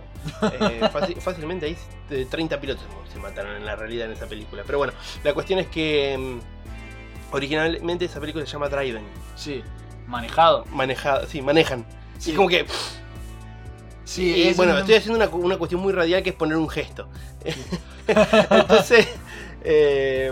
Eh, 0.51 0.81
fácil- 0.93 1.21
fácilmente 1.21 1.65
ahí 1.67 1.77
eh, 2.09 2.25
30 2.29 2.59
pilotos 2.59 2.83
se 3.13 3.19
mataron 3.19 3.55
en 3.55 3.65
la 3.65 3.75
realidad 3.77 4.07
en 4.07 4.13
esa 4.13 4.27
película. 4.27 4.63
Pero 4.65 4.79
bueno, 4.79 4.93
la 5.23 5.33
cuestión 5.33 5.59
es 5.59 5.67
que 5.67 6.17
mm, 6.17 7.35
originalmente 7.35 8.05
esa 8.05 8.19
película 8.19 8.45
se 8.45 8.51
llama 8.51 8.67
Driven. 8.69 9.03
Sí, 9.35 9.63
manejado. 10.07 10.65
Manejada, 10.71 11.25
sí, 11.27 11.41
manejan. 11.41 11.85
Sí. 12.17 12.29
Y 12.29 12.33
es 12.33 12.37
como 12.37 12.49
que. 12.49 12.65
Sí, 14.03 14.33
y 14.35 14.47
es 14.49 14.57
bueno, 14.57 14.73
un- 14.73 14.79
estoy 14.79 14.95
haciendo 14.95 15.17
una, 15.23 15.29
una 15.35 15.57
cuestión 15.57 15.79
muy 15.81 15.93
radial 15.93 16.23
que 16.23 16.31
es 16.31 16.35
poner 16.35 16.57
un 16.57 16.67
gesto. 16.69 17.07
Entonces, 18.07 19.07
eh, 19.63 20.31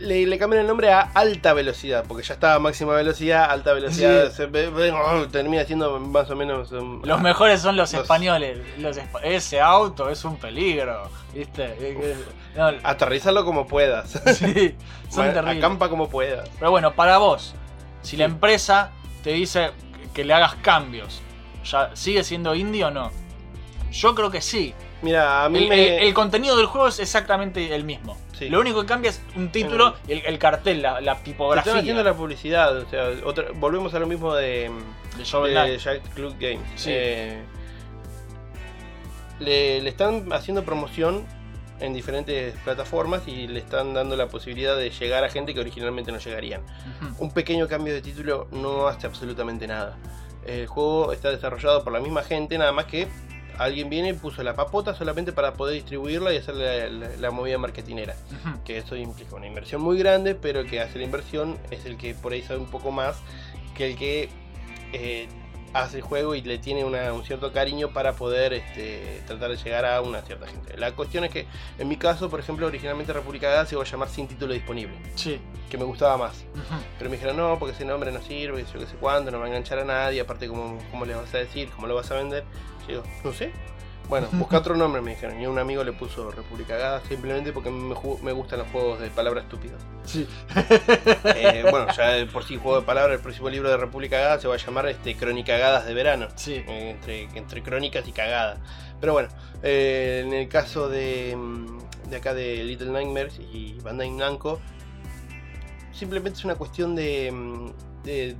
le, 0.00 0.26
le 0.26 0.38
cambian 0.38 0.62
el 0.62 0.66
nombre 0.68 0.92
a 0.92 1.00
alta 1.14 1.52
velocidad, 1.54 2.04
porque 2.06 2.22
ya 2.24 2.34
estaba 2.34 2.58
máxima 2.58 2.94
velocidad, 2.94 3.50
alta 3.50 3.72
velocidad, 3.72 4.28
Sí. 4.30 4.36
se 4.36 4.46
ve- 4.46 4.70
ve- 4.70 4.92
termina 5.30 5.64
siendo 5.64 5.98
más 6.00 6.30
o 6.30 6.36
menos. 6.36 6.72
um, 6.72 7.02
Los 7.04 7.20
mejores 7.20 7.60
son 7.60 7.76
los, 7.76 7.92
Los- 7.92 8.02
españoles. 8.02 8.58
Los 8.78 8.96
espa- 8.96 9.20
ese 9.24 9.60
auto 9.60 10.08
es 10.10 10.24
un 10.24 10.36
peligro. 10.36 11.10
¿Viste? 11.34 12.16
No, 12.56 12.70
Aterrizarlo 12.82 13.44
como 13.44 13.66
puedas. 13.66 14.10
sí, 14.38 14.74
son 15.10 15.26
terribles. 15.34 15.58
Acampa 15.58 15.88
como 15.88 16.08
puedas. 16.08 16.48
Pero 16.58 16.70
bueno, 16.70 16.94
para 16.94 17.18
vos, 17.18 17.54
si 18.02 18.16
la 18.16 18.24
empresa 18.24 18.90
te 19.22 19.32
dice 19.32 19.70
que- 20.02 20.08
que 20.10 20.24
le 20.24 20.34
hagas 20.34 20.54
cambios, 20.56 21.20
¿ya 21.64 21.90
sigue 21.94 22.24
siendo 22.24 22.54
indie 22.54 22.84
o 22.84 22.90
no? 22.90 23.10
Yo 23.92 24.14
creo 24.14 24.30
que 24.30 24.40
sí. 24.40 24.74
Mira, 25.02 25.44
a 25.44 25.48
mí 25.48 25.60
El, 25.64 25.68
me. 25.68 25.96
el- 25.98 26.02
el 26.08 26.14
contenido 26.14 26.56
del 26.56 26.66
juego 26.66 26.88
es 26.88 26.98
exactamente 26.98 27.74
el 27.74 27.84
mismo. 27.84 28.16
Sí. 28.38 28.48
Lo 28.48 28.60
único 28.60 28.80
que 28.82 28.86
cambia 28.86 29.10
es 29.10 29.20
un 29.36 29.50
título 29.50 29.94
y 30.06 30.12
el, 30.12 30.22
el 30.26 30.38
cartel, 30.38 30.80
la, 30.82 31.00
tipografía 31.22 31.72
están 31.72 31.80
haciendo 31.80 32.02
la 32.04 32.14
publicidad, 32.14 32.76
o 32.76 32.88
sea, 32.88 33.10
otra- 33.24 33.46
volvemos 33.54 33.92
a 33.94 33.98
lo 33.98 34.06
mismo 34.06 34.34
de, 34.34 34.70
de. 35.16 35.78
Jack 35.78 36.02
Club 36.14 36.34
Games. 36.38 36.60
Sí. 36.76 36.90
Eh, 36.92 37.42
le, 39.40 39.80
le 39.80 39.88
están 39.90 40.32
haciendo 40.32 40.64
promoción 40.64 41.24
en 41.80 41.94
diferentes 41.94 42.54
plataformas 42.64 43.22
y 43.28 43.46
le 43.46 43.60
están 43.60 43.94
dando 43.94 44.16
la 44.16 44.26
posibilidad 44.26 44.76
de 44.76 44.90
llegar 44.90 45.22
a 45.22 45.28
gente 45.30 45.54
que 45.54 45.60
originalmente 45.60 46.10
no 46.10 46.18
llegarían. 46.18 46.62
Un 47.18 47.30
pequeño 47.30 47.68
cambio 47.68 47.94
de 47.94 48.02
título 48.02 48.48
no 48.50 48.88
hace 48.88 49.06
absolutamente 49.06 49.66
nada. 49.68 49.96
El 50.44 50.66
juego 50.66 51.12
está 51.12 51.30
desarrollado 51.30 51.84
por 51.84 51.92
la 51.92 52.00
misma 52.00 52.22
gente, 52.24 52.58
nada 52.58 52.72
más 52.72 52.86
que 52.86 53.06
alguien 53.58 53.90
viene 53.90 54.10
y 54.10 54.12
puso 54.14 54.42
la 54.42 54.54
papota 54.54 54.94
solamente 54.94 55.32
para 55.32 55.54
poder 55.54 55.74
distribuirla 55.74 56.32
y 56.32 56.36
hacer 56.38 56.54
la, 56.54 56.88
la- 56.88 57.16
la 57.16 57.30
movida 57.30 57.58
marketinera. 57.58 58.14
Que 58.64 58.78
eso 58.78 58.96
implica 58.96 59.34
una 59.36 59.46
inversión 59.46 59.82
muy 59.82 59.98
grande, 59.98 60.34
pero 60.34 60.60
el 60.60 60.70
que 60.70 60.80
hace 60.80 60.98
la 60.98 61.04
inversión 61.04 61.58
es 61.70 61.84
el 61.84 61.96
que 61.96 62.14
por 62.14 62.32
ahí 62.32 62.42
sabe 62.42 62.60
un 62.60 62.70
poco 62.70 62.90
más 62.90 63.16
que 63.76 63.90
el 63.90 63.96
que 63.96 64.28
eh, 64.92 65.28
hace 65.74 65.98
el 65.98 66.02
juego 66.02 66.34
y 66.34 66.40
le 66.42 66.58
tiene 66.58 66.84
una- 66.84 67.12
un 67.12 67.24
cierto 67.24 67.52
cariño 67.52 67.90
para 67.92 68.14
poder 68.14 68.52
este, 68.54 69.22
tratar 69.26 69.50
de 69.50 69.56
llegar 69.56 69.84
a 69.84 70.00
una 70.00 70.22
cierta 70.22 70.46
gente. 70.46 70.76
La 70.76 70.92
cuestión 70.92 71.24
es 71.24 71.30
que, 71.30 71.46
en 71.78 71.88
mi 71.88 71.96
caso, 71.96 72.30
por 72.30 72.40
ejemplo, 72.40 72.66
originalmente 72.66 73.12
República 73.12 73.50
Gas 73.50 73.68
se 73.68 73.74
iba 73.74 73.82
a 73.82 73.86
llamar 73.86 74.08
sin 74.08 74.26
título 74.28 74.54
disponible, 74.54 74.96
Sí. 75.14 75.38
que 75.70 75.76
me 75.78 75.84
gustaba 75.84 76.16
más. 76.16 76.44
Pero 76.98 77.10
me 77.10 77.16
dijeron, 77.16 77.36
no, 77.36 77.58
porque 77.58 77.74
ese 77.74 77.84
nombre 77.84 78.10
no 78.12 78.20
sirve, 78.22 78.64
yo 78.72 78.80
qué 78.80 78.86
sé 78.86 78.96
cuándo, 78.96 79.30
no 79.30 79.38
va 79.38 79.44
a 79.44 79.48
enganchar 79.48 79.78
a 79.78 79.84
nadie, 79.84 80.20
aparte, 80.20 80.48
¿cómo, 80.48 80.78
cómo 80.90 81.04
le 81.04 81.14
vas 81.14 81.32
a 81.34 81.38
decir? 81.38 81.68
¿Cómo 81.70 81.86
lo 81.86 81.94
vas 81.94 82.10
a 82.10 82.14
vender? 82.16 82.44
Yo 82.82 83.02
digo, 83.02 83.02
no 83.24 83.32
sé. 83.32 83.52
Bueno, 84.08 84.26
busca 84.32 84.58
otro 84.58 84.74
nombre, 84.74 85.02
me 85.02 85.10
dijeron. 85.10 85.40
Y 85.40 85.46
un 85.46 85.58
amigo 85.58 85.84
le 85.84 85.92
puso 85.92 86.30
República 86.30 86.76
Gas 86.76 87.02
simplemente 87.08 87.52
porque 87.52 87.70
me, 87.70 87.94
me 88.22 88.32
gustan 88.32 88.60
los 88.60 88.68
juegos 88.68 89.00
de 89.00 89.10
palabras 89.10 89.44
estúpidas. 89.44 89.80
Sí. 90.04 90.26
Eh, 91.24 91.64
bueno, 91.70 91.86
ya 91.92 92.26
por 92.32 92.44
sí 92.44 92.56
juego 92.56 92.80
de 92.80 92.86
palabras, 92.86 93.16
el 93.16 93.22
próximo 93.22 93.48
libro 93.50 93.68
de 93.68 93.76
República 93.76 94.18
Gada 94.18 94.40
se 94.40 94.48
va 94.48 94.54
a 94.54 94.58
llamar 94.58 94.88
este, 94.88 95.14
Cronicagadas 95.14 95.86
de 95.86 95.94
verano. 95.94 96.28
Sí. 96.36 96.54
Eh, 96.54 96.90
entre, 96.90 97.22
entre 97.34 97.62
crónicas 97.62 98.06
y 98.08 98.12
cagadas. 98.12 98.58
Pero 99.00 99.12
bueno, 99.12 99.28
eh, 99.62 100.22
en 100.26 100.32
el 100.32 100.48
caso 100.48 100.88
de, 100.88 101.36
mm, 101.36 102.08
de 102.10 102.16
acá 102.16 102.34
de 102.34 102.64
Little 102.64 102.90
Nightmares 102.90 103.38
y 103.38 103.78
Bandai 103.82 104.10
Namco, 104.10 104.60
simplemente 105.92 106.38
es 106.38 106.44
una 106.44 106.54
cuestión 106.54 106.96
de, 106.96 107.30
mm, 107.30 107.70
de, 108.04 108.36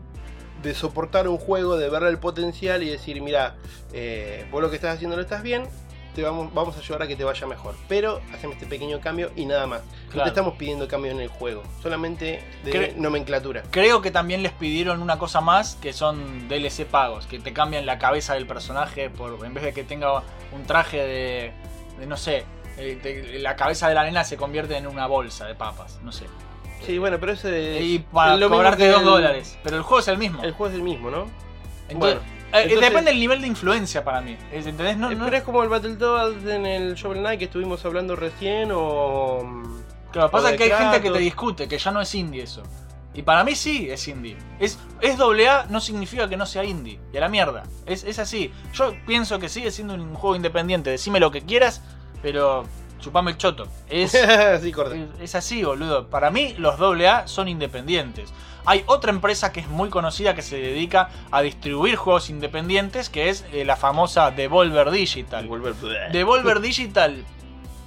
de 0.62 0.74
soportar 0.74 1.28
un 1.28 1.38
juego, 1.38 1.76
de 1.76 1.88
verle 1.88 2.08
el 2.10 2.18
potencial 2.18 2.82
y 2.82 2.90
decir, 2.90 3.20
mira, 3.22 3.56
eh, 3.92 4.46
vos 4.50 4.60
lo 4.62 4.70
que 4.70 4.76
estás 4.76 4.94
haciendo 4.96 5.16
lo 5.16 5.22
estás 5.22 5.42
bien, 5.42 5.64
te 6.14 6.22
vamos, 6.24 6.52
vamos 6.52 6.76
a 6.76 6.80
ayudar 6.80 7.02
a 7.02 7.06
que 7.06 7.14
te 7.14 7.22
vaya 7.22 7.46
mejor. 7.46 7.76
Pero 7.88 8.20
hacemos 8.34 8.56
este 8.56 8.66
pequeño 8.66 9.00
cambio 9.00 9.30
y 9.36 9.46
nada 9.46 9.66
más. 9.68 9.82
No 9.82 10.22
te 10.24 10.28
estamos 10.30 10.54
pidiendo 10.54 10.88
cambio 10.88 11.12
en 11.12 11.20
el 11.20 11.28
juego, 11.28 11.62
solamente 11.80 12.42
de 12.64 12.70
nomenclatura. 12.96 13.62
Creo 13.70 14.02
que 14.02 14.10
también 14.10 14.42
les 14.42 14.50
pidieron 14.52 15.00
una 15.00 15.18
cosa 15.18 15.40
más 15.40 15.76
que 15.76 15.92
son 15.92 16.48
DLC 16.48 16.86
pagos, 16.86 17.26
que 17.26 17.38
te 17.38 17.52
cambian 17.52 17.86
la 17.86 17.98
cabeza 18.00 18.34
del 18.34 18.46
personaje 18.48 19.10
por 19.10 19.44
en 19.46 19.54
vez 19.54 19.62
de 19.62 19.72
que 19.72 19.84
tenga 19.84 20.22
un 20.52 20.64
traje 20.66 20.96
de, 20.96 21.52
de 22.00 22.06
no 22.06 22.16
sé, 22.16 22.44
eh, 22.78 22.98
de- 23.00 23.38
la 23.38 23.54
cabeza 23.54 23.88
de 23.88 23.94
la 23.94 24.02
nena 24.02 24.24
se 24.24 24.36
convierte 24.36 24.76
en 24.76 24.88
una 24.88 25.06
bolsa 25.06 25.46
de 25.46 25.54
papas, 25.54 26.00
no 26.02 26.10
sé. 26.10 26.24
Sí, 26.84 26.98
bueno, 26.98 27.18
pero 27.20 27.32
ese 27.32 27.80
Y 27.82 27.98
para 27.98 28.34
es 28.34 28.40
lo 28.40 28.46
mismo 28.46 28.56
cobrarte 28.56 28.88
dos 28.88 29.00
el- 29.00 29.04
dólares, 29.06 29.58
pero 29.62 29.76
el 29.76 29.82
juego 29.82 30.00
es 30.00 30.08
el 30.08 30.18
mismo. 30.18 30.42
El 30.42 30.52
juego 30.52 30.70
es 30.72 30.74
el 30.76 30.82
mismo, 30.82 31.10
¿no? 31.10 31.26
Entonces, 31.88 31.96
bueno, 31.98 32.20
eh, 32.20 32.62
entonces- 32.62 32.80
depende 32.80 33.10
del 33.10 33.20
nivel 33.20 33.40
de 33.42 33.46
influencia 33.46 34.04
para 34.04 34.20
mí. 34.20 34.36
¿Entendés? 34.52 34.96
No, 34.96 35.10
Eh, 35.10 35.14
no- 35.14 35.24
Pero 35.26 35.36
es 35.36 35.42
como 35.42 35.62
el 35.62 35.68
Battletoads 35.68 36.44
en 36.46 36.66
el 36.66 36.94
Shovel 36.94 37.18
Knight 37.20 37.38
que 37.38 37.44
estuvimos 37.46 37.84
hablando 37.84 38.16
recién 38.16 38.70
o... 38.72 39.42
mm, 39.44 39.78
Claro, 40.12 40.30
pasa 40.30 40.50
o 40.54 40.56
que 40.56 40.64
hay 40.64 40.70
gente 40.70 41.02
que 41.02 41.10
te 41.10 41.18
discute, 41.18 41.68
que 41.68 41.76
ya 41.78 41.90
no 41.90 42.00
es 42.00 42.14
indie 42.14 42.42
eso. 42.42 42.62
Y 43.14 43.22
para 43.22 43.42
mí 43.44 43.54
sí 43.54 43.90
es 43.90 44.06
indie. 44.08 44.36
Es, 44.60 44.78
es 45.00 45.18
doble 45.18 45.48
A 45.48 45.66
no 45.68 45.80
significa 45.80 46.28
que 46.28 46.36
no 46.36 46.46
sea 46.46 46.62
indie. 46.64 47.00
Y 47.12 47.16
a 47.16 47.20
la 47.20 47.28
mierda. 47.28 47.64
Es, 47.84 48.04
es 48.04 48.18
así. 48.18 48.52
Yo 48.72 48.94
pienso 49.06 49.38
que 49.38 49.48
sigue 49.48 49.70
siendo 49.70 49.94
un 49.94 50.14
juego 50.14 50.36
independiente. 50.36 50.88
Decime 50.90 51.18
lo 51.20 51.30
que 51.30 51.42
quieras, 51.42 51.82
pero 52.22 52.64
chupame 52.98 53.30
el 53.32 53.36
choto. 53.36 53.66
Es, 53.88 54.12
sí, 54.62 54.72
corta. 54.72 54.94
es, 54.96 55.08
es 55.20 55.34
así, 55.34 55.62
boludo. 55.64 56.08
Para 56.08 56.30
mí 56.30 56.54
los 56.58 56.78
doble 56.78 57.08
A 57.08 57.26
son 57.26 57.48
independientes. 57.48 58.32
Hay 58.66 58.82
otra 58.86 59.10
empresa 59.10 59.50
que 59.52 59.60
es 59.60 59.68
muy 59.68 59.88
conocida 59.88 60.34
que 60.34 60.42
se 60.42 60.58
dedica 60.58 61.08
a 61.30 61.40
distribuir 61.40 61.96
juegos 61.96 62.28
independientes, 62.28 63.08
que 63.08 63.30
es 63.30 63.46
eh, 63.52 63.64
la 63.64 63.76
famosa 63.76 64.30
Devolver 64.30 64.90
Digital. 64.90 65.48
Volver- 65.48 66.10
Devolver 66.12 66.60
Digital 66.60 67.24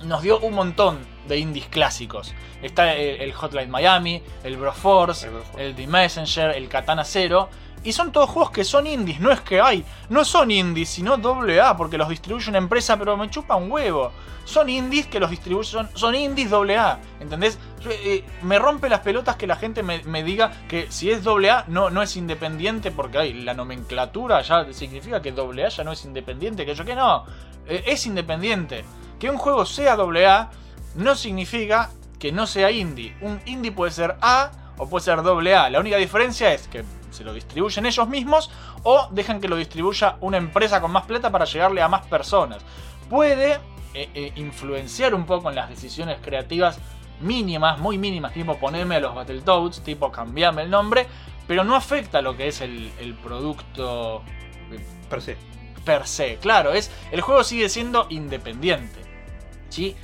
nos 0.04 0.24
dio 0.24 0.40
un 0.40 0.54
montón 0.56 0.98
de 1.28 1.38
indies 1.38 1.68
clásicos. 1.68 2.34
Está 2.64 2.96
el, 2.96 3.22
el 3.22 3.34
Hotline 3.34 3.70
Miami, 3.70 4.24
el 4.44 4.58
Broforce, 4.58 5.28
El 5.28 5.34
Broforce. 5.34 5.66
el 5.68 5.76
The 5.76 5.86
Messenger, 5.88 6.52
el 6.56 6.68
Katana 6.68 7.04
Zero. 7.06 7.50
Y 7.84 7.94
son 7.94 8.12
todos 8.12 8.30
juegos 8.30 8.52
que 8.52 8.64
son 8.64 8.86
indies, 8.86 9.20
no 9.20 9.32
es 9.32 9.42
que 9.42 9.60
hay, 9.60 9.84
no 10.10 10.24
son 10.24 10.52
indies, 10.52 10.90
sino 10.90 11.18
doble 11.18 11.60
A, 11.60 11.76
porque 11.76 11.98
los 11.98 12.10
distribuye 12.10 12.50
una 12.50 12.60
empresa, 12.60 12.98
pero 12.98 13.18
me 13.18 13.30
chupa 13.30 13.56
un 13.56 13.72
huevo. 13.72 14.12
Son 14.46 14.70
indies 14.70 15.08
que 15.08 15.20
los 15.20 15.30
distribuyen, 15.30 15.72
son, 15.72 15.90
son 15.96 16.14
indies 16.14 16.50
doble 16.50 16.78
A, 16.78 17.00
¿entendés? 17.20 17.58
Eh, 17.90 18.24
me 18.44 18.60
rompe 18.60 18.88
las 18.88 19.00
pelotas 19.00 19.36
que 19.36 19.48
la 19.48 19.56
gente 19.56 19.82
me, 19.82 20.04
me 20.04 20.24
diga 20.24 20.52
que 20.68 20.92
si 20.92 21.10
es 21.10 21.24
doble 21.24 21.50
A 21.50 21.66
no, 21.68 21.90
no 21.90 22.04
es 22.04 22.16
independiente, 22.18 22.92
porque 22.92 23.18
hay 23.18 23.34
la 23.34 23.56
nomenclatura 23.56 24.42
ya 24.42 24.72
significa 24.74 25.22
que 25.22 25.32
doble 25.32 25.66
A 25.66 25.70
ya 25.70 25.84
no 25.84 25.92
es 25.92 26.06
independiente, 26.06 26.66
que 26.66 26.76
yo 26.76 26.86
que 26.86 26.96
no, 26.96 27.26
Eh, 27.68 27.84
es 27.88 28.06
independiente. 28.06 28.84
Que 29.20 29.30
un 29.30 29.38
juego 29.38 29.66
sea 29.66 29.96
doble 29.96 30.28
A 30.28 30.50
no 30.96 31.16
significa 31.16 31.90
que 32.20 32.32
no 32.32 32.46
sea 32.46 32.70
indie. 32.72 33.16
Un 33.22 33.40
indie 33.46 33.72
puede 33.72 33.92
ser 33.92 34.18
A 34.22 34.52
o 34.78 34.88
puede 34.88 35.06
ser 35.06 35.22
doble 35.22 35.56
A. 35.56 35.70
La 35.70 35.80
única 35.80 35.98
diferencia 35.98 36.54
es 36.54 36.68
que 36.68 36.84
se 37.12 37.24
lo 37.24 37.34
distribuyen 37.34 37.86
ellos 37.86 38.08
mismos 38.08 38.50
o 38.84 39.08
dejan 39.12 39.40
que 39.40 39.48
lo 39.48 39.56
distribuya 39.56 40.18
una 40.22 40.38
empresa 40.38 40.82
con 40.82 40.92
más 40.92 41.06
plata 41.06 41.32
para 41.32 41.46
llegarle 41.46 41.82
a 41.82 41.88
más 41.88 42.06
personas. 42.08 42.64
Puede 43.10 43.54
eh, 43.94 44.10
eh, 44.14 44.32
influenciar 44.36 45.14
un 45.14 45.26
poco 45.26 45.50
en 45.50 45.56
las 45.56 45.70
decisiones 45.70 46.20
creativas 46.22 46.80
mínimas, 47.20 47.80
muy 47.80 47.98
mínimas, 47.98 48.34
tipo 48.34 48.58
ponerme 48.58 48.96
a 48.96 49.00
los 49.00 49.14
Battletoads, 49.14 49.84
tipo 49.84 50.12
cambiarme 50.12 50.64
el 50.64 50.70
nombre, 50.70 51.08
pero 51.48 51.64
no 51.64 51.76
afecta 51.76 52.22
lo 52.22 52.36
que 52.36 52.48
es 52.48 52.62
el, 52.62 52.92
el 53.00 53.14
producto 53.16 54.24
eh, 54.72 54.84
Per 55.10 55.22
se. 55.22 55.38
per 55.84 56.08
se. 56.08 56.38
Claro, 56.38 56.72
es, 56.72 56.90
el 57.12 57.22
juego 57.22 57.44
sigue 57.44 57.70
siendo 57.70 58.08
independiente. 58.10 59.02
¿sí? 59.70 59.96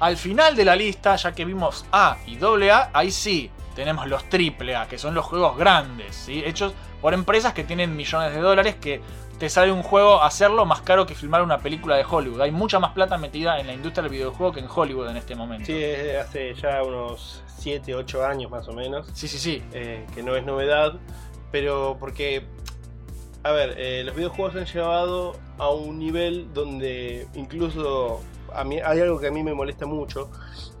Al 0.00 0.16
final 0.16 0.56
de 0.56 0.64
la 0.64 0.74
lista, 0.74 1.14
ya 1.14 1.32
que 1.32 1.44
vimos 1.44 1.86
A 1.92 2.18
y 2.26 2.36
AA, 2.42 2.90
ahí 2.92 3.10
sí 3.12 3.50
tenemos 3.74 4.06
los 4.06 4.24
AAA, 4.24 4.88
que 4.88 4.98
son 4.98 5.14
los 5.14 5.24
juegos 5.24 5.56
grandes, 5.56 6.14
¿sí? 6.14 6.42
hechos 6.44 6.72
por 7.00 7.14
empresas 7.14 7.52
que 7.52 7.64
tienen 7.64 7.96
millones 7.96 8.34
de 8.34 8.40
dólares, 8.40 8.76
que 8.76 9.00
te 9.38 9.48
sale 9.48 9.72
un 9.72 9.82
juego 9.82 10.22
hacerlo 10.22 10.64
más 10.66 10.82
caro 10.82 11.04
que 11.04 11.14
filmar 11.14 11.42
una 11.42 11.58
película 11.58 11.96
de 11.96 12.04
Hollywood. 12.08 12.40
Hay 12.40 12.52
mucha 12.52 12.78
más 12.78 12.92
plata 12.92 13.18
metida 13.18 13.58
en 13.58 13.66
la 13.66 13.72
industria 13.72 14.04
del 14.04 14.12
videojuego 14.12 14.52
que 14.52 14.60
en 14.60 14.68
Hollywood 14.72 15.08
en 15.08 15.16
este 15.16 15.34
momento. 15.34 15.66
Sí, 15.66 15.82
hace 16.20 16.54
ya 16.54 16.82
unos 16.82 17.42
7, 17.58 17.94
8 17.94 18.24
años 18.24 18.50
más 18.50 18.68
o 18.68 18.72
menos, 18.72 19.08
sí, 19.14 19.26
sí. 19.26 19.38
sí. 19.38 19.62
eh, 19.72 20.06
que 20.14 20.22
no 20.22 20.36
es 20.36 20.44
novedad, 20.44 20.94
pero 21.50 21.96
porque, 21.98 22.44
a 23.42 23.50
ver, 23.50 23.74
eh, 23.78 24.04
los 24.04 24.14
videojuegos 24.14 24.54
han 24.54 24.66
llevado 24.66 25.34
a 25.58 25.70
un 25.70 25.98
nivel 25.98 26.52
donde 26.54 27.26
incluso 27.34 28.20
a 28.54 28.64
mí 28.64 28.78
hay 28.84 29.00
algo 29.00 29.18
que 29.18 29.28
a 29.28 29.30
mí 29.30 29.42
me 29.42 29.54
molesta 29.54 29.86
mucho, 29.86 30.30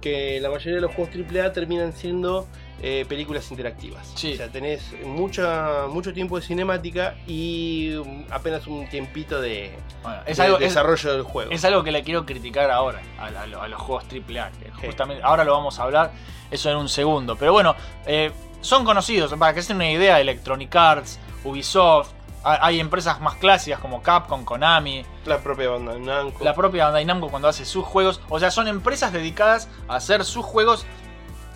que 0.00 0.40
la 0.40 0.50
mayoría 0.50 0.76
de 0.76 0.80
los 0.82 0.94
juegos 0.94 1.14
AAA 1.14 1.52
terminan 1.52 1.92
siendo 1.92 2.46
eh, 2.82 3.06
películas 3.08 3.48
interactivas. 3.50 4.12
Sí. 4.16 4.32
O 4.34 4.36
sea, 4.36 4.50
tenés 4.50 4.82
mucha, 5.06 5.86
mucho 5.88 6.12
tiempo 6.12 6.36
de 6.38 6.44
cinemática 6.44 7.14
y 7.26 7.94
apenas 8.30 8.66
un 8.66 8.88
tiempito 8.88 9.40
de, 9.40 9.78
Bueno, 10.02 10.20
es 10.26 10.36
de 10.36 10.42
algo, 10.42 10.56
es- 10.56 10.62
desarrollo 10.64 11.12
del 11.12 11.22
juego. 11.22 11.50
Es 11.52 11.64
algo 11.64 11.84
que 11.84 11.92
le 11.92 12.02
quiero 12.02 12.26
criticar 12.26 12.70
ahora 12.70 13.00
a, 13.18 13.26
a 13.26 13.46
lo- 13.46 13.62
a 13.62 13.68
los 13.68 13.80
juegos 13.80 14.04
AAA. 14.04 14.50
Que 14.52 14.66
Sí. 14.80 14.86
justamente, 14.86 15.22
ahora 15.22 15.44
lo 15.44 15.52
vamos 15.52 15.78
a 15.78 15.84
hablar, 15.84 16.12
eso 16.50 16.70
en 16.70 16.76
un 16.76 16.88
segundo. 16.88 17.36
Pero 17.36 17.52
bueno, 17.52 17.74
eh, 18.04 18.32
son 18.60 18.84
conocidos, 18.84 19.32
para 19.34 19.54
que 19.54 19.62
se 19.62 19.68
den 19.68 19.76
una 19.76 19.90
idea, 19.90 20.20
Electronic 20.20 20.74
Arts, 20.74 21.18
Ubisoft, 21.44 22.10
ha- 22.44 22.66
hay 22.66 22.80
empresas 22.80 23.20
más 23.20 23.36
clásicas 23.36 23.78
como 23.80 24.02
Capcom, 24.02 24.44
Konami, 24.44 25.04
La 25.26 25.38
propia 25.38 25.70
banda 25.70 25.96
Namco. 25.98 26.42
la 26.44 26.54
propia 26.54 26.86
Bandai 26.86 27.04
Namco 27.04 27.28
cuando 27.28 27.46
hace 27.48 27.64
sus 27.64 27.84
juegos. 27.84 28.20
O 28.28 28.40
sea, 28.40 28.50
son 28.50 28.66
empresas 28.66 29.12
dedicadas 29.12 29.68
a 29.88 29.96
hacer 29.96 30.24
sus 30.24 30.44
juegos 30.44 30.84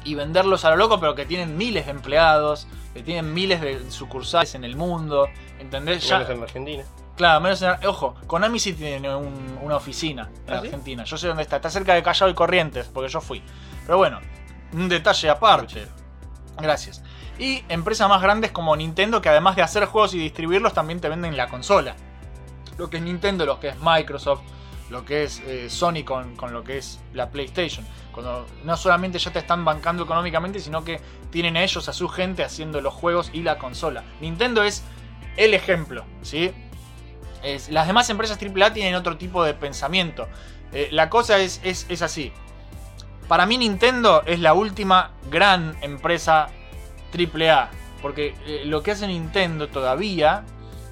y 0.06 0.14
venderlos 0.14 0.64
a 0.64 0.70
lo 0.70 0.76
loco, 0.76 0.98
pero 1.00 1.14
que 1.14 1.26
tienen 1.26 1.56
miles 1.56 1.84
de 1.86 1.90
empleados, 1.90 2.66
que 2.94 3.02
tienen 3.02 3.34
miles 3.34 3.60
de 3.60 3.90
sucursales 3.90 4.54
en 4.54 4.64
el 4.64 4.76
mundo. 4.76 5.28
¿Entendés? 5.58 6.06
Ya- 6.08 6.18
Menos 6.18 6.30
en 6.36 6.42
Argentina. 6.42 6.84
Claro, 7.16 7.40
menos 7.40 7.62
en, 7.62 7.70
ojo, 7.86 8.14
Konami 8.26 8.58
sí 8.58 8.74
tiene 8.74 9.14
un- 9.14 9.58
una 9.62 9.76
oficina 9.76 10.28
en 10.46 10.52
¿Ah, 10.54 10.60
sí? 10.60 10.66
Argentina. 10.66 11.04
Yo 11.04 11.16
sé 11.16 11.28
dónde 11.28 11.42
está, 11.42 11.56
está 11.56 11.70
cerca 11.70 11.94
de 11.94 12.02
Callao 12.02 12.28
y 12.28 12.34
Corrientes, 12.34 12.88
porque 12.92 13.08
yo 13.10 13.20
fui. 13.20 13.42
Pero 13.86 13.98
bueno, 13.98 14.20
un 14.72 14.88
detalle 14.88 15.30
aparte. 15.30 15.86
Gracias. 16.60 17.02
Y 17.38 17.62
empresas 17.68 18.08
más 18.08 18.22
grandes 18.22 18.50
como 18.50 18.74
Nintendo, 18.76 19.20
que 19.20 19.28
además 19.28 19.56
de 19.56 19.62
hacer 19.62 19.84
juegos 19.86 20.14
y 20.14 20.18
distribuirlos, 20.18 20.72
también 20.72 21.00
te 21.00 21.08
venden 21.08 21.36
la 21.36 21.48
consola. 21.48 21.96
Lo 22.78 22.88
que 22.90 22.98
es 22.98 23.02
Nintendo, 23.02 23.44
lo 23.46 23.60
que 23.60 23.68
es 23.68 23.76
Microsoft, 23.80 24.40
lo 24.90 25.04
que 25.04 25.24
es 25.24 25.40
eh, 25.40 25.68
Sony 25.68 26.04
con, 26.04 26.36
con 26.36 26.52
lo 26.52 26.62
que 26.62 26.78
es 26.78 27.00
la 27.12 27.30
PlayStation. 27.30 27.84
Cuando 28.12 28.46
no 28.64 28.76
solamente 28.76 29.18
ya 29.18 29.32
te 29.32 29.38
están 29.38 29.64
bancando 29.64 30.04
económicamente, 30.04 30.60
sino 30.60 30.84
que 30.84 31.00
tienen 31.30 31.56
a 31.56 31.62
ellos, 31.62 31.88
a 31.88 31.92
su 31.92 32.08
gente, 32.08 32.44
haciendo 32.44 32.80
los 32.80 32.94
juegos 32.94 33.30
y 33.32 33.42
la 33.42 33.58
consola. 33.58 34.04
Nintendo 34.20 34.62
es 34.62 34.82
el 35.36 35.54
ejemplo, 35.54 36.04
¿sí? 36.22 36.52
Las 37.70 37.86
demás 37.86 38.10
empresas 38.10 38.38
AAA 38.42 38.72
tienen 38.72 38.94
otro 38.94 39.16
tipo 39.16 39.44
de 39.44 39.54
pensamiento. 39.54 40.28
Eh, 40.72 40.88
la 40.90 41.08
cosa 41.08 41.38
es, 41.38 41.60
es, 41.62 41.86
es 41.88 42.02
así. 42.02 42.32
Para 43.28 43.46
mí 43.46 43.58
Nintendo 43.58 44.22
es 44.26 44.40
la 44.40 44.52
última 44.54 45.12
gran 45.30 45.76
empresa 45.82 46.48
AAA. 47.12 47.70
Porque 48.02 48.34
eh, 48.46 48.62
lo 48.66 48.82
que 48.82 48.92
hace 48.92 49.06
Nintendo 49.06 49.68
todavía 49.68 50.44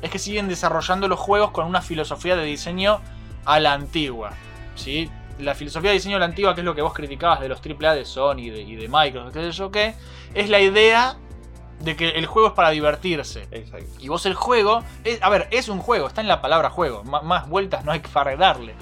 es 0.03 0.11
que 0.11 0.19
siguen 0.19 0.49
desarrollando 0.49 1.09
los 1.09 1.19
juegos 1.19 1.51
con 1.51 1.67
una 1.67 1.81
filosofía 1.81 2.37
de 2.37 2.45
diseño 2.45 3.01
a 3.45 3.61
la 3.61 3.73
antigua. 3.73 4.33
¿sí? 4.75 5.11
La 5.39 5.55
filosofía 5.55 5.91
de 5.91 5.95
diseño 5.95 6.17
a 6.17 6.21
la 6.21 6.27
antigua, 6.27 6.55
que 6.55 6.61
es 6.61 6.65
lo 6.65 6.75
que 6.75 6.83
vos 6.83 6.95
criticabas 6.95 7.41
de 7.41 7.49
los 7.49 7.61
AAA 7.61 7.95
de 7.95 8.05
Sony 8.05 8.39
y 8.39 8.51
de, 8.51 8.63
y 8.63 8.77
de 8.77 8.89
Microsoft, 8.89 9.33
qué 9.33 9.41
sé 9.43 9.53
yo 9.53 9.71
qué, 9.71 9.95
es 10.35 10.49
la 10.49 10.61
idea 10.61 11.17
de 11.81 11.97
que 11.97 12.11
el 12.11 12.27
juego 12.27 12.49
es 12.49 12.55
para 12.55 12.71
divertirse. 12.71 13.49
Exacto. 13.51 13.87
Y 14.01 14.09
vos 14.09 14.25
el 14.27 14.35
juego, 14.35 14.83
es- 15.03 15.21
a 15.23 15.29
ver, 15.29 15.49
es 15.51 15.69
un 15.69 15.81
juego, 15.81 16.07
está 16.07 16.21
en 16.21 16.29
la 16.29 16.41
palabra 16.41 16.71
juego, 16.71 17.03
más 17.05 17.49
vueltas 17.49 17.85
no 17.85 17.93
hay 17.93 18.01
que 18.01 18.37
darle. 18.37 18.75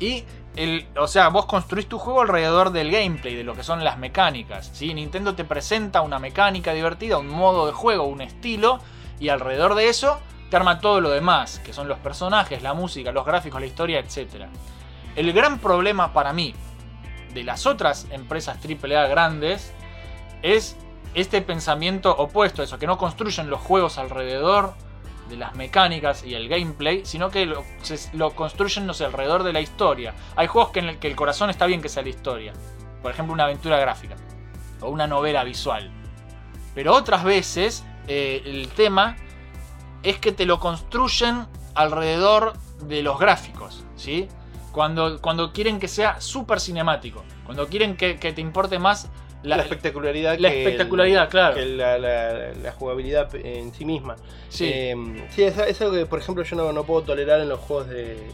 Y, 0.00 0.24
el, 0.56 0.86
o 0.96 1.06
sea, 1.06 1.28
vos 1.28 1.46
construís 1.46 1.88
tu 1.88 1.98
juego 1.98 2.22
alrededor 2.22 2.70
del 2.72 2.90
gameplay, 2.90 3.34
de 3.34 3.44
lo 3.44 3.54
que 3.54 3.62
son 3.62 3.84
las 3.84 3.98
mecánicas. 3.98 4.70
¿sí? 4.72 4.92
Nintendo 4.94 5.34
te 5.34 5.44
presenta 5.44 6.00
una 6.00 6.18
mecánica 6.18 6.72
divertida, 6.72 7.18
un 7.18 7.28
modo 7.28 7.66
de 7.66 7.72
juego, 7.72 8.04
un 8.04 8.20
estilo, 8.22 8.80
y 9.20 9.28
alrededor 9.28 9.74
de 9.74 9.88
eso 9.88 10.18
te 10.50 10.56
arma 10.56 10.80
todo 10.80 11.00
lo 11.00 11.10
demás, 11.10 11.60
que 11.64 11.72
son 11.72 11.88
los 11.88 11.98
personajes, 11.98 12.62
la 12.62 12.74
música, 12.74 13.12
los 13.12 13.24
gráficos, 13.24 13.60
la 13.60 13.66
historia, 13.66 13.98
etc. 13.98 14.46
El 15.16 15.32
gran 15.32 15.58
problema 15.58 16.12
para 16.12 16.32
mí 16.32 16.54
de 17.34 17.44
las 17.44 17.66
otras 17.66 18.06
empresas 18.10 18.58
AAA 18.64 19.06
grandes 19.08 19.72
es 20.42 20.76
este 21.14 21.42
pensamiento 21.42 22.14
opuesto 22.16 22.62
a 22.62 22.64
eso, 22.64 22.78
que 22.78 22.86
no 22.86 22.98
construyen 22.98 23.50
los 23.50 23.60
juegos 23.60 23.98
alrededor 23.98 24.74
de 25.28 25.36
las 25.36 25.54
mecánicas 25.54 26.24
y 26.24 26.34
el 26.34 26.48
gameplay, 26.48 27.04
sino 27.04 27.30
que 27.30 27.46
lo, 27.46 28.30
construyen 28.34 28.88
alrededor 28.88 29.42
de 29.42 29.52
la 29.52 29.60
historia. 29.60 30.14
Hay 30.36 30.46
juegos 30.46 30.70
que 30.70 30.78
en 30.78 30.86
el 30.86 30.98
que 30.98 31.08
el 31.08 31.16
corazón 31.16 31.50
está 31.50 31.66
bien 31.66 31.82
que 31.82 31.88
sea 31.88 32.02
la 32.02 32.08
historia. 32.08 32.52
Por 33.02 33.12
ejemplo, 33.12 33.34
una 33.34 33.44
aventura 33.44 33.78
gráfica 33.78 34.16
o 34.80 34.88
una 34.88 35.06
novela 35.06 35.44
visual. 35.44 35.90
Pero 36.74 36.94
otras 36.94 37.24
veces 37.24 37.84
eh, 38.06 38.42
el 38.44 38.68
tema 38.68 39.16
es 40.02 40.18
que 40.18 40.32
te 40.32 40.46
lo 40.46 40.58
construyen 40.60 41.46
alrededor 41.74 42.54
de 42.82 43.02
los 43.02 43.18
gráficos, 43.18 43.84
¿sí? 43.96 44.28
Cuando, 44.72 45.20
cuando 45.20 45.52
quieren 45.52 45.78
que 45.80 45.88
sea 45.88 46.20
súper 46.20 46.60
cinemático, 46.60 47.24
cuando 47.44 47.66
quieren 47.68 47.96
que, 47.96 48.16
que 48.18 48.32
te 48.32 48.40
importe 48.40 48.78
más 48.78 49.08
La, 49.42 49.56
la, 49.56 49.62
espectacularidad. 49.62 50.38
la 50.38 50.50
que 50.50 50.54
el- 50.62 50.66
espectacularidad, 50.66 51.28
claro. 51.30 51.54
que 51.56 51.64
la 51.64 52.72
jugabilidad 52.72 53.34
en 53.34 53.72
sí 53.74 53.84
misma. 53.84 54.16
Sí. 54.48 54.66
Eh, 54.72 55.26
sí, 55.30 55.42
es, 55.42 55.56
es 55.58 55.80
algo 55.80 55.94
que, 55.94 56.06
por 56.06 56.18
ejemplo, 56.18 56.44
yo 56.44 56.56
no, 56.56 56.72
no 56.72 56.84
puedo 56.84 57.02
tolerar 57.02 57.40
en 57.40 57.48
los 57.48 57.58
juegos 57.60 57.88
de, 57.88 58.30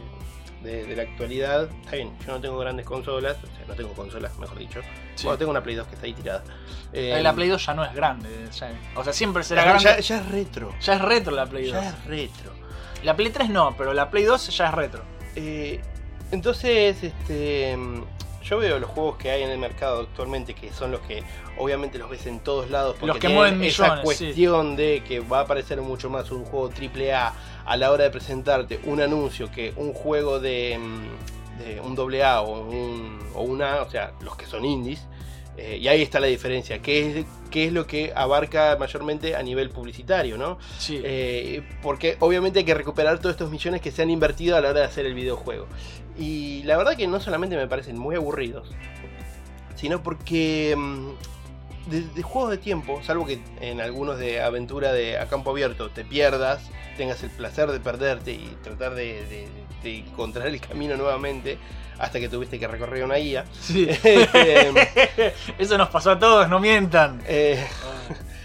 de- 0.64 0.84
de 0.86 0.96
la 0.96 1.02
actualidad. 1.04 1.68
Está 1.84 1.96
bien, 1.96 2.10
yo 2.26 2.32
no 2.32 2.40
tengo 2.40 2.58
grandes 2.58 2.84
consolas, 2.86 3.36
o 3.42 3.46
sea, 3.46 3.66
no 3.68 3.74
tengo 3.74 3.92
consolas, 3.92 4.36
mejor 4.38 4.58
dicho. 4.58 4.80
Sí. 5.14 5.24
Bueno, 5.24 5.38
tengo 5.38 5.50
una 5.52 5.62
Play 5.62 5.76
2 5.76 5.86
que 5.86 5.94
está 5.94 6.06
ahí 6.06 6.12
tirada. 6.14 6.42
Eh, 6.92 7.20
la 7.22 7.32
Play 7.34 7.48
2 7.48 7.64
ya 7.64 7.74
no 7.74 7.84
es 7.84 7.94
grande. 7.94 8.28
ya- 8.58 8.72
o 8.96 9.04
sea, 9.04 9.12
siempre 9.12 9.44
será 9.44 9.62
ya, 9.62 9.68
grande. 9.70 9.84
ya, 9.84 9.98
Ya, 10.00 10.16
es 10.20 10.28
retro. 10.30 10.74
es 10.80 11.00
retro 11.00 11.32
la 11.34 11.46
Play 11.46 11.64
2. 11.70 11.72
Ya 11.82 11.88
es 11.90 12.04
retro. 12.06 12.52
La 13.04 13.14
Play 13.14 13.30
3 13.30 13.50
no, 13.50 13.74
pero 13.76 13.92
la 13.92 14.10
Play 14.10 14.24
2 14.24 14.48
ya 14.56 14.68
es 14.68 14.74
retro. 14.74 15.02
Eh, 15.36 15.80
entonces, 16.30 17.02
este, 17.02 17.76
mm, 17.76 18.02
yo 18.44 18.58
veo 18.58 18.78
los 18.78 18.90
juegos 18.90 19.16
que 19.16 19.30
hay 19.30 19.42
en 19.42 19.50
el 19.50 19.58
mercado 19.58 20.02
actualmente, 20.02 20.54
que 20.54 20.72
son 20.72 20.90
los 20.90 21.00
que 21.00 21.22
obviamente 21.58 21.98
los 21.98 22.10
ves 22.10 22.26
en 22.26 22.40
todos 22.40 22.70
lados, 22.70 22.96
porque 23.00 23.06
Los 23.06 23.18
que 23.18 23.28
mueven 23.28 23.62
esa 23.64 23.82
millones, 23.84 24.04
cuestión 24.04 24.76
de 24.76 25.02
que 25.06 25.20
va 25.20 25.38
a 25.38 25.42
aparecer 25.42 25.80
mucho 25.80 26.10
más 26.10 26.30
un 26.30 26.44
juego 26.44 26.70
AAA 26.70 27.34
a 27.64 27.76
la 27.76 27.90
hora 27.90 28.04
de 28.04 28.10
presentarte 28.10 28.80
un 28.84 29.00
anuncio 29.00 29.50
que 29.50 29.72
un 29.76 29.92
juego 29.94 30.40
de, 30.40 30.78
mm, 30.78 31.58
de 31.62 31.80
un 31.80 31.96
AA 32.22 32.40
o 32.42 32.60
un, 32.68 33.18
o 33.34 33.42
una, 33.42 33.80
o 33.82 33.90
sea, 33.90 34.12
los 34.20 34.36
que 34.36 34.46
son 34.46 34.64
indies. 34.64 35.06
eh, 35.56 35.78
y 35.80 35.86
ahí 35.86 36.02
está 36.02 36.18
la 36.18 36.26
diferencia, 36.26 36.80
que 36.82 37.20
es, 37.20 37.26
qué 37.48 37.66
es 37.66 37.72
lo 37.72 37.86
que 37.86 38.12
abarca 38.16 38.76
mayormente 38.76 39.36
a 39.36 39.42
nivel 39.42 39.70
publicitario, 39.70 40.36
¿no? 40.36 40.58
Sí. 40.78 41.00
Eh, 41.04 41.62
porque 41.80 42.16
obviamente 42.18 42.58
hay 42.58 42.64
que 42.64 42.74
recuperar 42.74 43.18
todos 43.20 43.34
estos 43.34 43.52
millones 43.52 43.80
que 43.80 43.92
se 43.92 44.02
han 44.02 44.10
invertido 44.10 44.56
a 44.56 44.60
la 44.60 44.70
hora 44.70 44.80
de 44.80 44.86
hacer 44.86 45.06
el 45.06 45.14
videojuego. 45.14 45.68
Y 46.16 46.62
la 46.64 46.76
verdad 46.76 46.96
que 46.96 47.06
no 47.06 47.20
solamente 47.20 47.56
me 47.56 47.66
parecen 47.66 47.98
muy 47.98 48.14
aburridos, 48.16 48.68
sino 49.74 50.02
porque 50.02 50.74
mm, 50.76 51.90
de, 51.90 52.00
de 52.02 52.22
juegos 52.22 52.50
de 52.52 52.58
tiempo, 52.58 53.00
salvo 53.02 53.26
que 53.26 53.40
en 53.60 53.80
algunos 53.80 54.18
de 54.18 54.40
aventura 54.42 54.92
de 54.92 55.18
a 55.18 55.26
campo 55.26 55.50
abierto 55.50 55.90
te 55.90 56.04
pierdas, 56.04 56.62
tengas 56.96 57.22
el 57.24 57.30
placer 57.30 57.70
de 57.72 57.80
perderte 57.80 58.32
y 58.32 58.56
tratar 58.62 58.94
de, 58.94 59.24
de- 59.26 59.48
de 59.82 59.98
encontrar 59.98 60.46
el 60.46 60.60
camino 60.60 60.96
nuevamente 60.96 61.58
hasta 61.98 62.18
que 62.18 62.28
tuviste 62.28 62.58
que 62.58 62.66
recorrer 62.66 63.04
una 63.04 63.16
guía. 63.16 63.44
Sí. 63.60 63.86
Eh, 64.04 65.32
Eso 65.58 65.76
nos 65.76 65.88
pasó 65.90 66.12
a 66.12 66.18
todos, 66.18 66.48
no 66.48 66.58
mientan. 66.60 67.20
eh, 67.26 67.62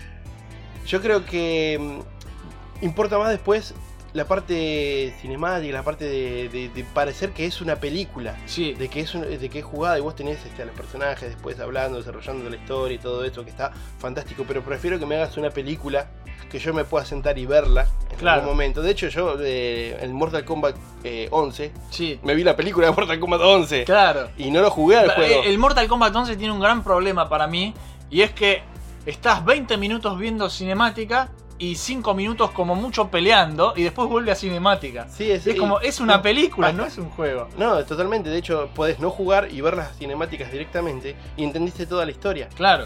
yo 0.88 1.02
creo 1.02 1.26
que 1.26 1.78
mm, 2.82 2.84
importa 2.84 3.18
más 3.18 3.30
después 3.30 3.74
la 4.14 4.26
parte 4.26 5.14
cinemática, 5.22 5.74
la 5.74 5.84
parte 5.84 6.06
de, 6.06 6.50
de- 6.50 6.70
de 6.70 6.84
parecer 6.84 7.32
que 7.32 7.46
es 7.46 7.62
una 7.62 7.76
película, 7.76 8.36
Sí. 8.46 8.74
de 8.74 8.90
que 8.90 9.02
es 9.02 9.14
un- 9.14 9.22
de 9.22 9.50
que 9.50 9.60
es 9.60 9.66
jugada 9.66 9.98
y 9.98 10.02
vos 10.02 10.16
tenés 10.16 10.44
este, 10.46 10.64
a 10.64 10.66
los 10.66 10.76
personajes 10.76 11.30
después 11.30 11.60
hablando, 11.60 11.98
desarrollando 12.00 12.50
la 12.50 12.56
historia 12.56 12.96
y 12.96 13.00
todo 13.00 13.24
eso 13.24 13.44
que 13.44 13.50
está 13.52 13.72
fantástico, 14.00 14.46
pero 14.48 14.62
prefiero 14.64 14.98
que 15.00 15.06
me 15.06 15.16
hagas 15.16 15.38
una 15.38 15.50
película 15.52 16.08
que 16.50 16.58
yo 16.58 16.74
me 16.74 16.84
pueda 16.84 17.06
sentar 17.06 17.38
y 17.38 17.46
verla 17.46 17.86
en 18.10 18.18
Claro. 18.18 18.42
algún 18.42 18.54
momento. 18.56 18.82
De 18.82 18.90
hecho, 18.90 19.08
yo 19.10 19.36
eh, 19.40 19.96
en 20.02 20.12
Mortal 20.14 20.44
Kombat 20.46 20.76
eh, 21.04 21.28
11 21.30 21.72
Sí. 21.92 22.20
me 22.24 22.34
vi 22.34 22.44
la 22.44 22.56
película 22.56 22.88
de 22.88 22.94
Mortal 22.94 23.20
Kombat 23.20 23.42
11 23.42 23.84
Claro. 23.84 24.30
y 24.38 24.50
no 24.50 24.62
lo 24.62 24.72
jugué 24.72 24.98
al 24.98 25.12
juego. 25.12 25.44
El 25.44 25.58
Mortal 25.60 25.88
Kombat 25.88 26.16
11 26.16 26.36
tiene 26.38 26.52
un 26.52 26.60
gran 26.60 26.84
problema 26.84 27.30
para 27.30 27.46
mí 27.46 27.76
y 28.10 28.22
es 28.22 28.32
que 28.32 28.64
estás 29.06 29.46
20 29.46 29.78
minutos 29.78 30.18
viendo 30.18 30.50
cinemática 30.50 31.30
y 31.60 31.76
5 31.76 32.14
minutos 32.14 32.52
como 32.52 32.74
mucho 32.74 33.10
peleando 33.10 33.74
y 33.76 33.84
después 33.84 34.08
vuelve 34.10 34.32
a 34.32 34.36
cinemática. 34.36 35.08
Sí, 35.10 35.30
es, 35.30 35.46
Es 35.46 35.56
como, 35.58 35.80
es 35.82 36.00
una 36.00 36.18
no, 36.18 36.22
película, 36.24 36.72
no 36.72 36.86
es 36.86 36.98
un 36.98 37.10
juego. 37.10 37.50
No, 37.58 37.84
totalmente. 37.86 38.30
De 38.30 38.38
hecho, 38.38 38.70
podés 38.74 39.00
no 39.00 39.10
jugar 39.12 39.50
y 39.52 39.62
ver 39.62 39.76
las 39.78 39.96
cinemáticas 39.98 40.52
directamente 40.52 41.16
y 41.38 41.44
entendiste 41.44 41.86
toda 41.86 42.06
la 42.06 42.12
historia. 42.12 42.48
Claro. 42.56 42.86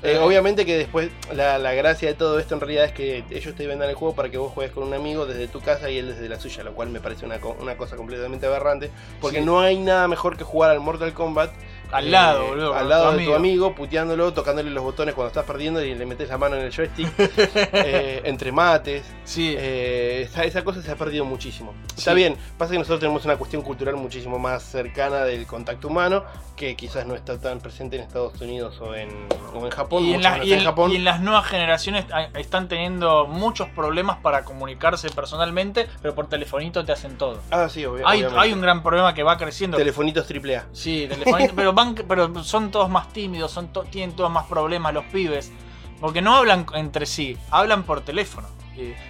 Eh, 0.00 0.12
Eh, 0.12 0.18
obviamente 0.18 0.64
que 0.64 0.76
después 0.78 1.10
la, 1.34 1.58
la 1.58 1.72
gracia 1.72 2.06
de 2.08 2.14
todo 2.14 2.38
esto 2.38 2.54
en 2.54 2.60
realidad 2.60 2.84
es 2.84 2.92
que 2.92 3.24
ellos 3.30 3.54
te 3.56 3.66
vendan 3.66 3.88
el 3.88 3.96
juego 3.96 4.14
para 4.14 4.30
que 4.30 4.38
vos 4.38 4.52
juegues 4.52 4.72
con 4.72 4.84
un 4.84 4.94
amigo 4.94 5.26
desde 5.26 5.48
tu 5.48 5.60
casa 5.60 5.90
y 5.90 5.98
él 5.98 6.06
desde 6.08 6.28
la 6.28 6.38
suya, 6.38 6.62
lo 6.62 6.72
cual 6.72 6.90
me 6.90 7.00
parece 7.00 7.26
una, 7.26 7.38
una 7.60 7.76
cosa 7.76 7.96
completamente 7.96 8.46
aberrante. 8.46 8.92
Porque 9.20 9.38
Sí. 9.40 9.44
no 9.44 9.58
hay 9.58 9.76
nada 9.76 10.06
mejor 10.06 10.36
que 10.36 10.44
jugar 10.44 10.70
al 10.70 10.78
Mortal 10.78 11.12
Kombat 11.14 11.50
al 11.92 12.06
eh, 12.06 12.10
lado, 12.10 12.46
boludo. 12.48 12.74
Al 12.74 12.88
lado 12.88 13.10
tu 13.12 13.18
de 13.18 13.24
tu 13.24 13.34
amigo, 13.34 13.74
puteándolo, 13.74 14.32
tocándole 14.32 14.70
los 14.70 14.82
botones 14.84 15.14
cuando 15.14 15.28
estás 15.28 15.44
perdiendo 15.44 15.82
y 15.84 15.94
le 15.94 16.06
metes 16.06 16.28
la 16.28 16.38
mano 16.38 16.56
en 16.56 16.62
el 16.62 16.72
joystick. 16.74 17.08
eh, 17.72 18.22
entre 18.24 18.52
mates. 18.52 19.04
Sí. 19.24 19.54
Eh, 19.58 20.22
esa, 20.28 20.44
esa 20.44 20.64
cosa 20.64 20.82
se 20.82 20.90
ha 20.90 20.96
perdido 20.96 21.24
muchísimo. 21.24 21.74
Está 21.96 22.12
Sí. 22.12 22.16
bien, 22.16 22.36
pasa 22.56 22.72
que 22.72 22.78
nosotros 22.78 23.00
tenemos 23.00 23.24
una 23.24 23.36
cuestión 23.36 23.62
cultural 23.62 23.96
muchísimo 23.96 24.38
más 24.38 24.62
cercana 24.62 25.24
del 25.24 25.46
contacto 25.46 25.88
humano, 25.88 26.24
que 26.56 26.76
quizás 26.76 27.06
no 27.06 27.14
está 27.14 27.38
tan 27.40 27.60
presente 27.60 27.96
en 27.96 28.02
Estados 28.02 28.40
Unidos 28.40 28.80
o 28.80 28.94
en, 28.94 29.10
o 29.54 29.64
en 29.64 29.70
Japón. 29.70 30.04
Y 30.04 30.14
en, 30.14 30.22
la- 30.22 30.44
y 30.44 30.52
en- 30.52 30.60
en 30.60 30.64
Japón. 30.64 30.90
y 30.92 30.96
en 30.96 31.04
las 31.04 31.20
nuevas 31.20 31.46
generaciones 31.46 32.04
están 32.36 32.68
teniendo 32.68 33.26
muchos 33.26 33.68
problemas 33.70 34.18
para 34.18 34.44
comunicarse 34.44 35.08
personalmente, 35.10 35.86
pero 36.02 36.14
por 36.14 36.28
telefonito 36.28 36.84
te 36.84 36.92
hacen 36.92 37.16
todo. 37.18 37.40
Ah, 37.50 37.68
sí, 37.68 37.84
obvio, 37.84 38.06
Hay, 38.06 38.18
obviamente. 38.20 38.40
hay 38.40 38.52
un 38.52 38.60
gran 38.60 38.82
problema 38.82 39.14
que 39.14 39.22
va 39.22 39.36
creciendo. 39.36 39.76
Telefonitos 39.76 40.26
triple 40.26 40.56
A. 40.56 40.66
Sí, 40.72 41.06
telefonito, 41.08 41.52
pero, 41.56 41.74
van, 41.78 41.94
pero 41.94 42.42
son 42.44 42.70
todos 42.70 42.90
más 42.90 43.12
tímidos, 43.12 43.50
son 43.52 43.68
to- 43.68 43.84
tienen 43.84 44.14
todos 44.16 44.30
más 44.30 44.46
problemas 44.46 44.92
los 44.92 45.04
pibes. 45.06 45.52
Porque 46.00 46.22
no 46.22 46.36
hablan 46.36 46.64
entre 46.74 47.06
sí, 47.06 47.36
hablan 47.50 47.82
por 47.82 48.00
teléfono. 48.02 48.48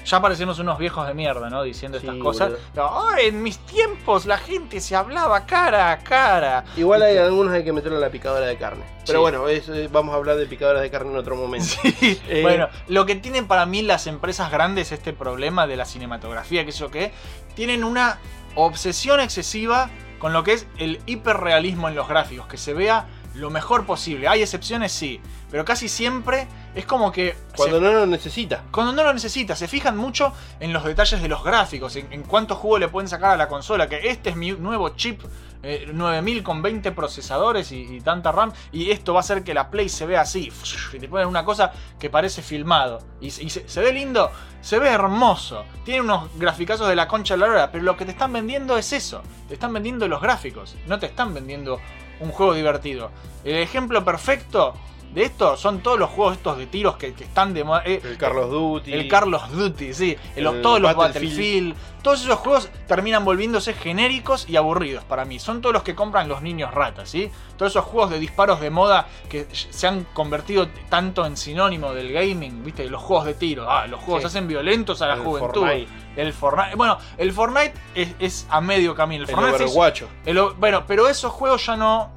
Ya 0.07 0.23
parecemos 0.23 0.59
unos 0.61 0.79
viejos 0.79 1.07
de 1.07 1.13
mierda, 1.13 1.51
¿no? 1.51 1.63
Diciendo 1.63 1.99
estas 1.99 2.17
cosas. 2.17 2.53
Pero, 2.73 2.91
"Ay, 3.11 3.27
en 3.27 3.43
mis 3.43 3.59
tiempos 3.59 4.25
la 4.25 4.39
gente 4.39 4.81
se 4.81 4.97
hablaba 4.97 5.45
cara 5.45 5.93
a 5.93 5.99
cara. 5.99 6.65
Igual 6.79 7.03
hay 7.03 7.19
algunos 7.19 7.53
hay 7.53 7.63
que 7.65 7.75
meterlo 7.75 7.97
en 7.99 8.01
la 8.01 8.09
picadora 8.09 8.47
de 8.47 8.57
carne. 8.57 8.85
Pero 9.07 9.19
Sí. 9.19 9.21
bueno, 9.21 9.47
es- 9.49 9.69
eh, 9.69 9.91
vamos 9.93 10.15
a 10.15 10.17
hablar 10.17 10.37
de 10.37 10.47
picadoras 10.47 10.81
de 10.81 10.91
carne 10.91 11.11
en 11.11 11.19
otro 11.19 11.37
momento. 11.37 11.67
Sí, 12.01 12.19
Eh, 12.31 12.41
bueno, 12.41 12.69
lo 12.87 13.05
que 13.05 13.17
tienen 13.17 13.47
para 13.47 13.67
mí 13.67 13.83
las 13.83 14.07
empresas 14.07 14.51
grandes, 14.51 14.91
este 14.91 15.13
problema 15.13 15.67
de 15.67 15.77
la 15.77 15.85
cinematografía, 15.85 16.65
que 16.65 16.73
sé 16.73 16.79
yo 16.79 16.91
qué, 16.91 17.13
tienen 17.55 17.85
una 17.85 18.19
obsesión 18.55 19.21
excesiva 19.21 19.91
con 20.19 20.33
lo 20.33 20.45
que 20.45 20.53
es 20.53 20.67
el 20.79 21.01
hiperrealismo 21.07 21.89
en 21.89 21.95
los 21.95 22.09
gráficos, 22.09 22.47
que 22.47 22.57
se 22.57 22.75
vea 22.75 23.07
lo 23.39 23.51
mejor 23.51 23.87
posible. 23.87 24.29
Hay 24.29 24.43
excepciones, 24.43 24.93
sí, 24.93 25.21
pero 25.51 25.65
casi 25.65 25.89
siempre 25.89 26.47
es 26.75 26.85
como 26.85 27.11
que... 27.13 27.37
Cuando 27.57 27.77
se- 27.79 27.83
no 27.85 27.93
lo 27.93 28.07
necesita. 28.07 28.65
cuando 28.71 28.93
no 28.93 29.03
lo 29.03 29.13
necesita, 29.15 29.57
se 29.57 29.69
fijan 29.69 29.97
mucho 29.97 30.33
en 30.61 30.73
los 30.73 30.85
detalles 30.85 31.23
de 31.23 31.29
los 31.29 31.43
gráficos, 31.45 31.97
en, 31.97 32.13
en 32.13 32.23
cuánto 32.23 32.55
juego 32.57 32.79
le 32.79 32.89
pueden 32.89 33.09
sacar 33.09 33.31
a 33.33 33.37
la 33.37 33.49
consola, 33.49 33.89
que 33.89 34.09
este 34.11 34.31
es 34.31 34.37
mi 34.37 34.53
nuevo 34.53 34.91
chip 34.91 35.23
eh, 35.63 35.91
9000 35.93 36.43
con 36.45 36.63
20 36.63 36.93
procesadores 36.93 37.73
y, 37.73 37.97
y 37.97 38.01
tanta 38.01 38.31
RAM, 38.31 38.53
y 38.71 38.91
esto 38.93 39.13
va 39.13 39.19
a 39.19 39.23
hacer 39.23 39.43
que 39.43 39.55
la 39.55 39.71
Play 39.71 39.89
se 39.89 40.07
vea 40.07 40.21
así, 40.21 40.53
y 40.93 40.99
te 41.01 41.09
ponen 41.09 41.27
una 41.27 41.45
cosa 41.45 41.73
que 41.99 42.11
parece 42.11 42.43
filmado, 42.43 43.01
y, 43.21 43.31
se- 43.33 43.43
y 43.43 43.51
se, 43.51 43.69
se 43.69 43.81
ve 43.81 43.93
lindo, 43.93 44.31
se 44.61 44.79
ve 44.79 44.89
hermoso, 44.89 45.65
tiene 45.85 46.03
unos 46.03 46.29
graficazos 46.37 46.87
de 46.89 46.95
la 46.95 47.09
concha 47.09 47.35
de 47.35 47.39
la 47.41 47.47
hora, 47.47 47.73
pero 47.73 47.83
lo 47.83 47.97
que 47.97 48.05
te 48.05 48.13
están 48.13 48.33
vendiendo 48.33 48.79
es 48.79 48.93
eso, 48.93 49.23
te 49.49 49.55
están 49.55 49.73
vendiendo 49.73 50.07
los 50.07 50.21
gráficos, 50.21 50.77
no 50.87 50.99
te 51.01 51.07
están 51.07 51.35
vendiendo 51.35 51.81
un 52.21 52.31
juego 52.31 52.55
divertido. 52.55 53.11
El 53.45 53.57
ejemplo 53.57 54.05
perfecto 54.05 54.75
de 55.15 55.23
esto 55.25 55.57
son 55.57 55.81
todos 55.81 55.99
los 55.99 56.11
juegos 56.11 56.37
estos 56.37 56.59
de 56.59 56.67
tiros 56.67 56.97
que, 56.97 57.15
que 57.15 57.25
están 57.25 57.55
de 57.55 57.65
moda. 57.65 57.83
eh, 57.87 58.01
El 58.05 58.19
Carlos 58.19 58.51
Duty. 58.51 58.93
el 58.93 59.09
Carlos 59.09 59.51
Duty, 59.53 59.95
sí. 59.95 60.17
El- 60.37 60.47
El 60.47 60.61
todos 60.63 60.81
los 60.81 60.95
Battlefield. 60.95 61.75
Todos 62.09 62.23
esos 62.25 62.39
juegos 62.39 62.71
terminan 62.87 63.23
volviéndose 63.27 63.75
genéricos 63.75 64.49
y 64.49 64.57
aburridos 64.57 65.05
para 65.05 65.27
mí. 65.27 65.39
Son 65.39 65.61
todos 65.61 65.75
los 65.75 65.83
que 65.83 65.95
compran 65.95 66.27
los 66.27 66.41
niños 66.41 66.73
ratas, 66.73 67.11
¿sí? 67.11 67.31
Todos 67.59 67.73
esos 67.73 67.85
juegos 67.85 68.09
de 68.09 68.19
disparos 68.19 68.61
de 68.63 68.71
moda 68.71 69.09
que 69.29 69.47
se 69.53 69.87
han 69.87 70.05
convertido 70.15 70.69
tanto 70.89 71.27
en 71.27 71.37
sinónimo 71.37 71.93
del 71.93 72.11
gaming, 72.11 72.65
¿viste? 72.65 72.89
Los 72.89 73.03
juegos 73.03 73.27
de 73.27 73.35
tiro. 73.35 73.71
Ah, 73.71 73.87
los 73.87 74.01
juegos 74.01 74.23
Sí. 74.23 74.27
hacen 74.29 74.49
violentos 74.49 75.03
a 75.03 75.07
la 75.09 75.15
El 75.17 75.21
juventud. 75.21 75.61
Fortnite. 75.61 75.93
El 76.17 76.33
Fortnite. 76.33 76.77
Bueno, 76.77 76.97
el 77.19 77.31
Fortnite 77.31 77.75
es, 77.95 78.09
es 78.19 78.47
a 78.49 78.63
medio 78.63 78.95
camino. 78.95 79.25
El 79.25 79.29
El 79.29 79.37
Fortnite 79.37 79.65
es- 79.65 79.71
Overwatch. 79.73 80.03
el 80.25 80.41
bueno, 80.59 80.85
pero 80.87 81.09
esos 81.09 81.31
juegos 81.31 81.67
ya 81.67 81.77
no. 81.77 82.11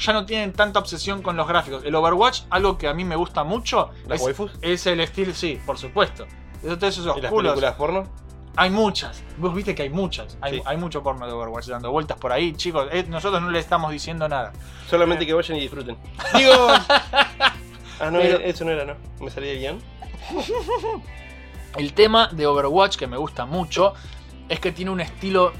Ya 0.00 0.12
no 0.14 0.26
tienen 0.26 0.52
tanta 0.52 0.80
obsesión 0.80 1.22
con 1.22 1.36
los 1.36 1.46
gráficos. 1.46 1.84
El 1.84 1.94
Overwatch, 1.94 2.40
algo 2.50 2.76
que 2.76 2.88
a 2.88 2.92
mí 2.92 3.04
me 3.04 3.14
gusta 3.14 3.44
mucho, 3.44 3.90
¿Las 4.08 4.18
es, 4.20 4.26
waifus? 4.26 4.50
es 4.62 4.84
el 4.88 4.98
estilo, 4.98 5.32
sí, 5.32 5.60
por 5.64 5.78
supuesto. 5.78 6.26
Entonces 6.64 6.98
esos 6.98 7.16
¿Y 7.16 7.20
las 7.20 7.30
culos- 7.30 7.52
películas 7.52 7.74
porno? 7.76 8.27
Hay 8.60 8.70
muchas. 8.70 9.22
Vos 9.36 9.54
viste 9.54 9.72
que 9.74 9.82
hay 9.84 9.88
muchas. 9.90 10.36
Hay, 10.40 10.54
Sí. 10.56 10.62
hay 10.64 10.76
mucho 10.76 11.00
porno 11.02 11.26
de 11.26 11.32
Overwatch 11.32 11.66
dando 11.68 11.92
vueltas 11.92 12.18
por 12.18 12.32
ahí. 12.32 12.52
Chicos, 12.54 12.88
eh, 12.90 13.04
nosotros 13.08 13.40
no 13.40 13.50
le 13.50 13.60
estamos 13.60 13.92
diciendo 13.92 14.28
nada. 14.28 14.52
Solamente 14.90 15.24
que 15.24 15.32
vayan 15.32 15.56
y 15.58 15.60
disfruten. 15.60 15.96
Digo. 16.36 16.68
ah, 18.00 18.10
no, 18.10 18.18
Pero- 18.18 18.38
eso 18.40 18.64
no 18.64 18.72
era, 18.72 18.84
¿no? 18.84 18.96
Me 19.20 19.30
salía 19.30 19.54
guion. 19.54 19.78
El 21.76 21.92
tema 21.92 22.28
de 22.32 22.46
Overwatch 22.46 22.96
que 22.96 23.06
me 23.06 23.16
gusta 23.16 23.46
mucho 23.46 23.94
es 24.48 24.58
que 24.58 24.72
tiene 24.72 24.90
un 24.90 25.00
estilo 25.00 25.52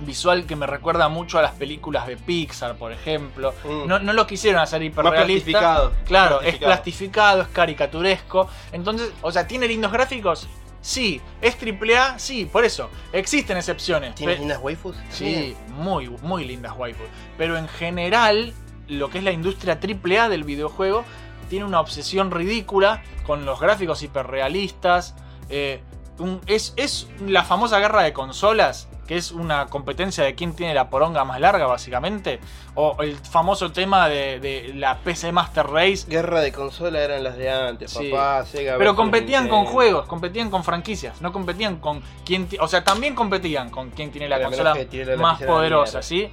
visual 0.00 0.44
que 0.46 0.54
me 0.56 0.66
recuerda 0.66 1.08
mucho 1.08 1.38
a 1.38 1.42
las 1.42 1.52
películas 1.52 2.06
de 2.06 2.16
Pixar, 2.16 2.76
por 2.76 2.92
ejemplo. 2.92 3.54
Mm. 3.64 3.86
No, 3.88 3.98
no 3.98 4.12
lo 4.12 4.26
quisieron 4.26 4.60
hacer 4.60 4.80
Más 4.80 4.86
hiperrealista. 4.88 5.24
plastificado. 5.50 5.92
Claro, 6.04 6.40
es 6.42 6.56
plastificado, 6.58 7.42
es 7.42 7.48
caricaturesco. 7.48 8.48
Entonces, 8.72 9.10
o 9.22 9.32
sea, 9.32 9.46
¿tiene 9.48 9.66
lindos 9.66 9.90
gráficos? 9.90 10.46
Sí. 10.86 11.20
¿Es 11.42 11.56
AAA? 11.60 12.18
Sí, 12.20 12.44
por 12.44 12.64
eso. 12.64 12.88
Existen 13.12 13.56
excepciones. 13.56 14.14
¿Tienes 14.14 14.38
lindas 14.38 14.60
waifus? 14.62 14.94
Sí, 15.10 15.56
muy, 15.70 16.08
muy 16.22 16.44
lindas 16.44 16.74
waifus. 16.76 17.06
Pero 17.36 17.56
en 17.58 17.66
general, 17.66 18.54
lo 18.86 19.10
que 19.10 19.18
es 19.18 19.24
la 19.24 19.32
industria 19.32 19.80
AAA 19.82 20.28
del 20.28 20.44
videojuego 20.44 21.04
tiene 21.50 21.64
una 21.64 21.80
obsesión 21.80 22.30
ridícula 22.30 23.02
con 23.26 23.44
los 23.44 23.58
gráficos 23.60 24.02
hiperrealistas. 24.04 25.14
eh, 25.48 25.80
un- 26.18 26.40
es, 26.46 26.72
es 26.76 27.08
la 27.26 27.44
famosa 27.44 27.78
guerra 27.80 28.02
de 28.02 28.12
consolas, 28.12 28.88
que 29.06 29.16
es 29.16 29.30
una 29.32 29.66
competencia 29.66 30.24
de 30.24 30.34
quién 30.34 30.54
tiene 30.54 30.74
la 30.74 30.90
poronga 30.90 31.24
más 31.24 31.40
larga, 31.40 31.66
básicamente. 31.66 32.40
O 32.74 32.96
el 33.02 33.16
famoso 33.16 33.72
tema 33.72 34.08
de, 34.08 34.40
de 34.40 34.72
la 34.74 34.98
PC 34.98 35.32
Master 35.32 35.66
Race. 35.68 36.04
Guerra 36.08 36.40
de 36.40 36.52
consola 36.52 37.00
eran 37.00 37.22
las 37.24 37.36
de 37.36 37.50
antes, 37.50 37.90
Sí. 37.92 38.10
papá, 38.10 38.44
Sega. 38.44 38.76
Pero 38.78 38.94
competían 38.96 39.48
con 39.48 39.64
juegos, 39.64 40.06
competían 40.06 40.50
con 40.50 40.64
franquicias, 40.64 41.20
no 41.22 41.32
competían 41.32 41.76
con 41.76 42.02
quién. 42.24 42.48
O 42.60 42.68
sea, 42.68 42.82
también 42.84 43.14
competían 43.14 43.70
con 43.70 43.90
quién 43.90 44.10
tiene 44.10 44.28
la 44.28 44.36
Pero 44.36 44.48
consola 44.48 44.74
la 44.74 45.16
más 45.16 45.42
poderosa. 45.42 46.02
¿sí? 46.02 46.30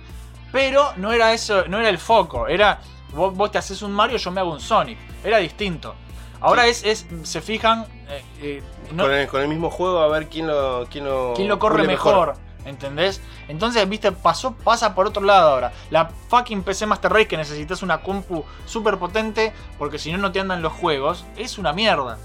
Pero 0.51 0.93
no 0.97 1.11
era 1.11 1.33
eso, 1.33 1.65
no 1.67 1.79
era 1.79 1.89
el 1.89 1.97
foco, 1.97 2.47
era 2.47 2.79
vos, 3.13 3.33
vos 3.35 3.51
te 3.51 3.57
haces 3.57 3.81
un 3.81 3.91
Mario, 3.91 4.17
yo 4.17 4.31
me 4.31 4.39
hago 4.41 4.51
un 4.51 4.59
Sonic. 4.59 4.97
Era 5.23 5.37
distinto. 5.37 5.95
Ahora 6.41 6.67
es, 6.67 6.83
es, 6.83 7.05
se 7.23 7.39
fijan, 7.41 7.85
eh, 8.09 8.21
eh, 8.41 8.63
no- 8.91 9.03
Con, 9.03 9.13
el, 9.13 9.27
con 9.29 9.41
el 9.41 9.47
mismo 9.47 9.69
juego 9.69 9.99
a 9.99 10.07
ver 10.09 10.27
quién 10.27 10.45
lo. 10.47 10.85
quién 10.91 11.05
lo, 11.05 11.33
quién 11.35 11.47
lo 11.47 11.57
corre 11.57 11.83
mejor. 11.87 12.33
¿Entendés? 12.65 13.21
Entonces, 13.47 13.87
viste, 13.89 14.11
pasó, 14.11 14.53
pasa 14.53 14.95
por 14.95 15.07
otro 15.07 15.23
lado 15.23 15.49
ahora. 15.49 15.73
La 15.89 16.09
fucking 16.29 16.63
PC 16.63 16.85
Master 16.85 17.11
Race 17.11 17.27
que 17.27 17.37
necesitas 17.37 17.81
una 17.83 17.99
compu 18.01 18.43
súper 18.65 18.97
potente, 18.97 19.51
porque 19.77 19.99
si 19.99 20.11
no, 20.11 20.17
no 20.17 20.31
te 20.31 20.39
andan 20.39 20.61
los 20.61 20.71
juegos, 20.73 21.25
es 21.35 21.57
una 21.57 21.73
mierda. 21.73 22.17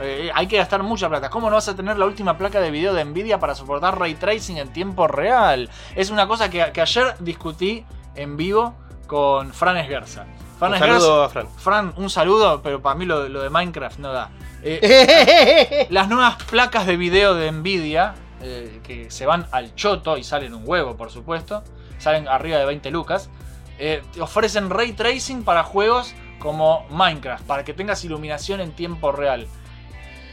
Eh, 0.00 0.32
hay 0.34 0.48
que 0.48 0.56
gastar 0.56 0.82
mucha 0.82 1.08
plata. 1.08 1.30
¿Cómo 1.30 1.48
no 1.48 1.54
vas 1.54 1.68
a 1.68 1.76
tener 1.76 1.96
la 1.96 2.06
última 2.06 2.36
placa 2.36 2.60
de 2.60 2.72
video 2.72 2.92
de 2.94 3.04
Nvidia 3.04 3.38
para 3.38 3.54
soportar 3.54 3.96
ray 3.98 4.14
tracing 4.14 4.58
en 4.58 4.72
tiempo 4.72 5.06
real? 5.06 5.70
Es 5.94 6.10
una 6.10 6.26
cosa 6.26 6.50
que, 6.50 6.72
que 6.72 6.80
ayer 6.80 7.14
discutí 7.20 7.84
en 8.16 8.36
vivo 8.36 8.74
con 9.06 9.52
Fran 9.54 9.76
Esguerza. 9.76 10.24
Fran 10.58 10.72
Un 10.72 10.78
Esguerza- 10.78 11.00
saludo 11.00 11.22
a 11.22 11.28
Fran. 11.28 11.48
Fran, 11.56 11.94
un 11.96 12.10
saludo, 12.10 12.60
pero 12.62 12.82
para 12.82 12.96
mí 12.96 13.04
lo, 13.04 13.28
lo 13.28 13.42
de 13.42 13.50
Minecraft 13.50 13.98
no 14.00 14.12
da. 14.12 14.30
Eh, 14.64 15.86
las 15.90 16.08
nuevas 16.08 16.42
placas 16.44 16.86
de 16.86 16.96
video 16.96 17.34
de 17.34 17.52
Nvidia, 17.52 18.14
eh, 18.44 18.80
que 18.84 19.10
se 19.10 19.24
van 19.26 19.46
al 19.50 19.74
choto 19.74 20.16
y 20.18 20.22
salen 20.24 20.54
un 20.54 20.62
huevo, 20.66 20.96
por 20.96 21.10
supuesto, 21.10 21.64
salen 21.98 22.28
arriba 22.28 22.58
de 22.58 22.66
20 22.66 22.90
lucas, 22.90 23.30
eh, 23.78 24.02
te 24.12 24.20
ofrecen 24.20 24.70
ray 24.70 24.92
tracing 24.92 25.42
para 25.44 25.64
juegos 25.64 26.14
como 26.38 26.86
Minecraft, 26.90 27.44
para 27.46 27.64
que 27.64 27.72
tengas 27.72 28.04
iluminación 28.04 28.60
en 28.60 28.72
tiempo 28.72 29.10
real. 29.12 29.46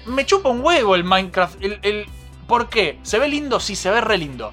Me 0.06 0.26
chupa 0.26 0.50
un 0.50 0.62
huevo 0.64 0.96
el 0.96 1.04
Minecraft. 1.04 1.64
El, 1.64 1.80
el- 1.84 2.06
¿Por 2.48 2.70
qué? 2.70 3.00
¿Se 3.04 3.18
ve 3.18 3.30
lindo? 3.30 3.60
Sí, 3.60 3.76
se 3.76 3.90
ve 3.92 4.02
re 4.02 4.18
lindo. 4.18 4.52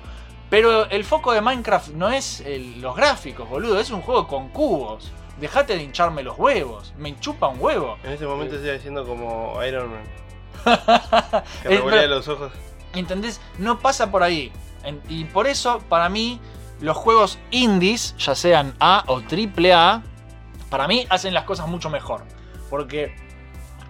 Pero 0.51 0.89
el 0.89 1.05
foco 1.05 1.33
de 1.33 1.41
Minecraft 1.41 1.89
no 1.89 2.11
es 2.11 2.41
el- 2.41 2.81
los 2.81 2.95
gráficos, 2.95 3.49
boludo. 3.49 3.81
Es 3.81 3.91
un 3.91 4.03
juego 4.03 4.29
con 4.29 4.51
cubos. 4.51 5.11
Dejate 5.41 5.77
de 5.77 5.83
hincharme 5.83 6.23
los 6.23 6.39
huevos. 6.39 6.93
Me 6.97 7.19
chupa 7.19 7.49
un 7.49 7.61
huevo. 7.61 7.97
En 8.05 8.13
este 8.13 8.27
momento 8.27 8.55
estoy 8.57 8.73
diciendo 8.73 9.05
como 9.05 9.59
Iron 9.65 9.91
Man. 9.91 10.03
Que 11.63 11.69
Eh, 11.69 11.77
revolea 11.77 12.01
pero- 12.03 12.15
los 12.17 12.29
ojos. 12.29 12.53
¿Entendés? 12.95 13.41
No 13.59 13.79
pasa 13.79 14.11
por 14.11 14.23
ahí. 14.23 14.53
Y 15.09 15.25
por 15.25 15.47
eso, 15.47 15.81
para 15.89 16.09
mí, 16.09 16.41
los 16.81 16.97
juegos 16.97 17.39
indies, 17.51 18.15
ya 18.19 18.35
sean 18.35 18.75
A 18.81 19.05
o 19.07 19.21
triple 19.21 19.73
A, 19.75 20.03
para 20.71 20.87
mí 20.89 21.07
hacen 21.11 21.35
las 21.35 21.45
cosas 21.45 21.67
mucho 21.69 21.91
mejor. 21.91 22.25
Porque 22.71 23.15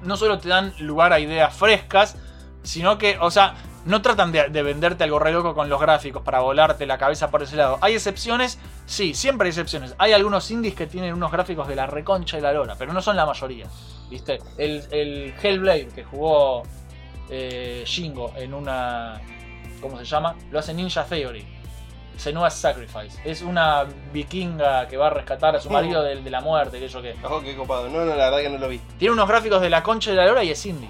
no 0.02 0.16
solo 0.16 0.38
te 0.38 0.48
dan 0.48 0.72
lugar 0.78 1.12
a 1.12 1.20
ideas 1.20 1.54
frescas, 1.54 2.16
sino 2.62 2.98
que, 2.98 3.18
o 3.20 3.30
sea, 3.30 3.54
no 3.84 4.02
tratan 4.02 4.32
de, 4.32 4.48
de 4.48 4.62
venderte 4.62 5.04
algo 5.04 5.18
re 5.18 5.32
loco 5.32 5.54
con 5.54 5.68
los 5.68 5.80
gráficos 5.80 6.22
para 6.22 6.40
volarte 6.40 6.86
la 6.86 6.98
cabeza 6.98 7.30
por 7.30 7.42
ese 7.42 7.56
lado. 7.56 7.78
Hay 7.80 7.94
excepciones, 7.94 8.58
sí, 8.86 9.14
siempre 9.14 9.46
hay 9.46 9.50
excepciones. 9.50 9.94
Hay 9.98 10.12
algunos 10.12 10.50
indies 10.50 10.74
que 10.74 10.86
tienen 10.86 11.14
unos 11.14 11.32
gráficos 11.32 11.68
de 11.68 11.76
la 11.76 11.86
reconcha 11.86 12.38
y 12.38 12.40
la 12.40 12.52
lora, 12.52 12.74
pero 12.78 12.92
no 12.92 13.00
son 13.00 13.16
la 13.16 13.24
mayoría. 13.26 13.66
¿Viste? 14.10 14.38
El, 14.56 14.84
el 14.90 15.34
Hellblade 15.42 15.88
que 15.88 16.04
jugó 16.04 16.62
eh, 17.30 17.82
Shingo 17.86 18.32
en 18.36 18.54
una. 18.54 19.20
¿Cómo 19.80 19.96
se 19.98 20.04
llama? 20.04 20.34
Lo 20.50 20.58
hace 20.58 20.74
Ninja 20.74 21.04
Theory. 21.04 21.44
Senua's 22.16 22.54
Sacrifice. 22.54 23.20
Es 23.24 23.42
una 23.42 23.86
vikinga 24.12 24.88
que 24.88 24.96
va 24.96 25.06
a 25.06 25.10
rescatar 25.10 25.54
a 25.54 25.60
su 25.60 25.70
marido 25.70 26.02
de, 26.02 26.16
de 26.20 26.30
la 26.30 26.40
muerte, 26.40 26.80
que 26.80 26.88
yo 26.88 27.00
qué. 27.00 27.14
Ojo, 27.22 27.40
qué 27.42 27.54
copado. 27.56 27.88
No, 27.88 27.98
no, 28.04 28.06
la 28.16 28.30
verdad 28.30 28.38
que 28.38 28.48
no 28.50 28.58
lo 28.58 28.68
vi. 28.68 28.80
Tiene 28.98 29.12
unos 29.12 29.28
gráficos 29.28 29.60
de 29.60 29.70
la 29.70 29.84
concha 29.84 30.10
de 30.10 30.16
la 30.16 30.26
lora 30.26 30.42
y 30.42 30.50
es 30.50 30.66
indie. 30.66 30.88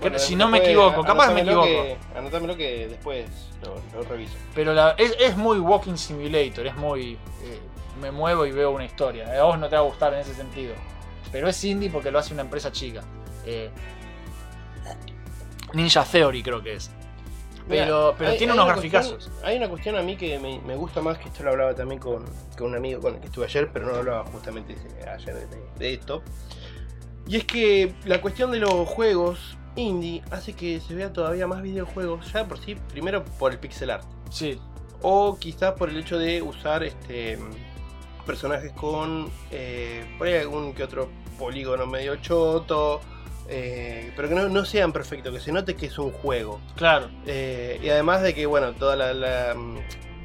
Bueno, 0.00 0.18
si 0.18 0.34
no 0.34 0.48
me 0.48 0.58
equivoco, 0.58 1.04
capaz 1.04 1.30
me 1.32 1.42
equivoco. 1.42 1.66
Que, 1.66 1.98
anótamelo 2.16 2.56
que 2.56 2.88
después 2.88 3.28
lo, 3.62 3.74
lo 3.94 4.08
reviso. 4.08 4.32
Pero 4.54 4.72
la- 4.72 4.94
es, 4.96 5.14
es 5.20 5.36
muy 5.36 5.58
Walking 5.58 5.96
Simulator, 5.96 6.66
es 6.66 6.74
muy. 6.76 7.18
eh, 7.42 7.60
me 8.00 8.10
muevo 8.10 8.46
y 8.46 8.52
veo 8.52 8.70
una 8.70 8.86
historia. 8.86 9.30
A 9.38 9.42
vos 9.44 9.58
no 9.58 9.68
te 9.68 9.76
va 9.76 9.82
a 9.82 9.84
gustar 9.84 10.14
en 10.14 10.20
ese 10.20 10.32
sentido. 10.34 10.72
Pero 11.30 11.46
es 11.46 11.62
indie 11.62 11.90
porque 11.90 12.10
lo 12.10 12.18
hace 12.18 12.32
una 12.32 12.40
empresa 12.40 12.72
chica. 12.72 13.02
Eh, 13.44 13.68
Ninja 15.74 16.04
Theory 16.04 16.42
creo 16.42 16.62
que 16.62 16.74
es. 16.74 16.90
Pero, 17.68 17.84
Mira, 18.08 18.14
pero 18.18 18.30
hay- 18.30 18.38
tiene 18.38 18.52
hay 18.52 18.58
unos 18.58 18.68
graficazos. 18.72 19.12
cuestión- 19.12 19.34
hay 19.44 19.56
una 19.58 19.68
cuestión 19.68 19.96
a 19.96 20.02
mí 20.02 20.16
que 20.16 20.38
me, 20.40 20.60
me 20.60 20.74
gusta 20.74 21.00
más, 21.00 21.18
que 21.18 21.28
esto 21.28 21.42
lo 21.44 21.50
hablaba 21.50 21.74
también 21.74 22.00
con, 22.00 22.24
con 22.58 22.68
un 22.68 22.76
amigo 22.76 23.00
con 23.00 23.14
el 23.14 23.20
que 23.20 23.26
estuve 23.26 23.44
ayer, 23.44 23.70
pero 23.72 23.86
no 23.86 23.94
hablaba 23.96 24.24
justamente 24.26 24.74
ayer 25.06 25.34
de, 25.34 25.46
de 25.78 25.92
esto. 25.94 26.22
Y 27.28 27.36
es 27.36 27.44
que 27.44 27.94
la 28.06 28.20
cuestión 28.20 28.50
de 28.50 28.58
los 28.58 28.72
juegos 28.88 29.56
indie 29.76 30.20
hace 30.32 30.52
que 30.54 30.80
se 30.80 30.94
vean 30.96 31.12
todavía 31.12 31.46
más 31.46 31.62
videojuegos, 31.62 32.32
ya 32.32 32.48
por 32.48 32.58
sí, 32.58 32.74
primero 32.88 33.24
por 33.24 33.52
el 33.52 33.58
pixel 33.60 33.90
art. 33.90 34.04
Sí, 34.30 34.58
O 35.02 35.38
quizás 35.38 35.72
por 35.74 35.90
el 35.90 35.96
hecho 35.98 36.18
de 36.18 36.42
usar 36.42 36.82
este 36.82 37.38
personajes 38.26 38.72
con 38.72 39.30
eh, 39.50 40.04
por 40.18 40.26
ahí 40.26 40.34
algún 40.38 40.72
que 40.74 40.82
otro 40.84 41.08
polígono 41.38 41.86
medio 41.86 42.16
choto. 42.16 43.00
Eh, 43.50 44.12
pero 44.16 44.28
que 44.28 44.34
no, 44.34 44.48
no 44.48 44.64
sean 44.64 44.92
perfectos, 44.92 45.34
que 45.34 45.40
se 45.40 45.52
note 45.52 45.74
que 45.74 45.86
es 45.86 45.98
un 45.98 46.12
juego. 46.12 46.60
claro. 46.76 47.10
Eh, 47.26 47.80
y 47.82 47.88
además 47.90 48.22
de 48.22 48.32
que, 48.34 48.46
bueno, 48.46 48.72
toda 48.72 48.96
la, 48.96 49.12
la, 49.12 49.54
mm, 49.54 49.76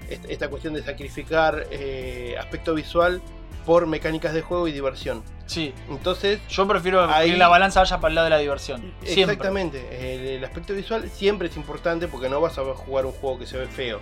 est- 0.10 0.26
esta 0.30 0.48
cuestión 0.50 0.74
de 0.76 0.84
sacrificar 0.84 1.66
eh, 1.72 2.36
aspecto 2.40 2.74
visual 2.76 3.22
por 3.66 3.88
mecánicas 3.88 4.34
de 4.34 4.42
juego 4.44 4.68
y 4.68 4.72
diversión. 4.72 5.24
Sí. 5.48 5.74
Entonces, 5.90 6.40
Yo 6.50 6.68
prefiero 6.68 7.04
Ahí- 7.10 7.32
que 7.32 7.38
la 7.38 7.48
balanza 7.48 7.80
vaya 7.80 8.00
para 8.00 8.10
el 8.10 8.16
lado 8.16 8.26
de 8.26 8.30
la 8.30 8.38
diversión. 8.38 8.82
Siempre. 9.04 9.22
exactamente, 9.34 10.16
el, 10.16 10.28
el 10.38 10.46
aspecto 10.46 10.74
visual 10.74 11.10
siempre 11.10 11.48
es 11.48 11.58
importante 11.58 12.08
porque 12.08 12.30
no 12.30 12.40
vas 12.42 12.58
a 12.60 12.64
jugar 12.64 13.06
un 13.08 13.12
juego 13.14 13.40
que 13.40 13.48
se 13.48 13.58
ve 13.58 13.66
feo. 13.68 14.00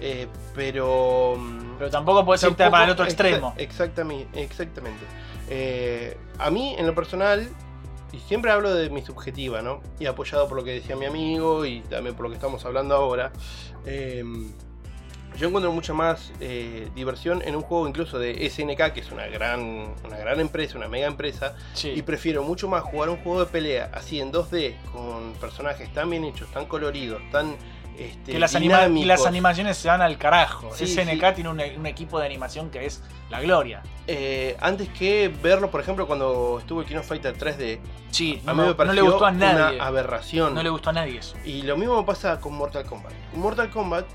Eh, 0.00 0.26
pero... 0.54 1.36
mm, 1.38 1.76
Pero 1.78 1.90
tampoco 1.90 2.24
puedes 2.24 2.42
irte 2.42 2.68
para 2.70 2.84
el 2.84 2.90
otro 2.90 3.04
exa- 3.04 3.08
extremo. 3.10 3.54
Exactamente. 3.56 4.42
exactamente. 4.42 5.04
Eh, 5.48 6.16
a 6.38 6.50
mí, 6.50 6.74
en 6.78 6.86
lo 6.86 6.94
personal, 6.94 7.48
y 8.12 8.18
siempre 8.20 8.50
hablo 8.50 8.74
de 8.74 8.90
mi 8.90 9.02
subjetiva, 9.02 9.62
¿no? 9.62 9.80
Y 9.98 10.06
apoyado 10.06 10.48
por 10.48 10.56
lo 10.56 10.64
que 10.64 10.72
decía 10.72 10.96
mi 10.96 11.04
amigo 11.06 11.64
y 11.66 11.80
también 11.82 12.14
por 12.14 12.24
lo 12.24 12.30
que 12.30 12.36
estamos 12.36 12.64
hablando 12.64 12.94
ahora. 12.94 13.32
eh, 13.86 14.24
yo 15.36 15.46
encuentro 15.46 15.70
mucha 15.70 15.92
más 15.94 16.32
eh, 16.40 16.88
diversión 16.96 17.42
en 17.42 17.54
un 17.54 17.62
juego 17.62 17.86
incluso 17.86 18.18
de 18.18 18.48
SNK, 18.50 18.92
que 18.92 19.00
es 19.00 19.12
una 19.12 19.26
gran, 19.28 19.94
una 20.04 20.16
gran 20.16 20.40
empresa, 20.40 20.76
una 20.78 20.88
mega 20.88 21.06
empresa, 21.06 21.54
Sí. 21.74 21.92
y 21.94 22.02
prefiero 22.02 22.42
mucho 22.42 22.66
más 22.66 22.82
jugar 22.82 23.08
un 23.10 23.18
juego 23.18 23.40
de 23.40 23.46
pelea 23.46 23.88
así 23.94 24.18
en 24.20 24.32
2D, 24.32 24.74
con 24.90 25.34
personajes 25.34 25.92
tan 25.92 26.10
bien 26.10 26.24
hechos, 26.24 26.50
tan 26.50 26.66
coloridos, 26.66 27.22
tan 27.30 27.54
este, 27.98 28.32
que 28.32 28.38
las, 28.38 28.54
anima- 28.54 28.82
animaciones 29.26 29.76
se 29.76 29.88
van 29.88 30.00
al 30.02 30.16
carajo. 30.18 30.70
Sí, 30.74 30.86
SNK 30.86 31.10
sí. 31.28 31.34
tiene 31.36 31.50
un, 31.50 31.60
un 31.60 31.86
equipo 31.86 32.18
de 32.20 32.26
animación 32.26 32.70
que 32.70 32.86
es 32.86 33.02
la 33.30 33.40
gloria. 33.40 33.82
Eh, 34.06 34.56
antes 34.60 34.88
que 34.90 35.32
verlo, 35.42 35.70
por 35.70 35.80
ejemplo, 35.80 36.06
cuando 36.06 36.58
estuvo 36.60 36.80
el 36.80 36.86
Kino 36.86 37.02
Fighter 37.02 37.36
3D, 37.36 37.78
Sí, 38.10 38.40
a 38.46 38.48
no, 38.48 38.54
mí 38.54 38.62
me 38.62 38.68
no 38.68 38.76
pareció 38.76 38.94
le 39.02 39.08
gustó 39.10 39.26
a 39.26 39.30
nadie. 39.32 39.76
una 39.76 39.84
aberración. 39.86 40.54
No 40.54 40.62
le 40.62 40.70
gustó 40.70 40.90
a 40.90 40.92
nadie 40.94 41.18
eso. 41.18 41.36
Y 41.44 41.62
lo 41.62 41.76
mismo 41.76 42.06
pasa 42.06 42.40
con 42.40 42.54
Mortal 42.54 42.84
Kombat. 42.86 43.12
Con 43.32 43.40
Mortal 43.40 43.68
Kombat, 43.70 44.06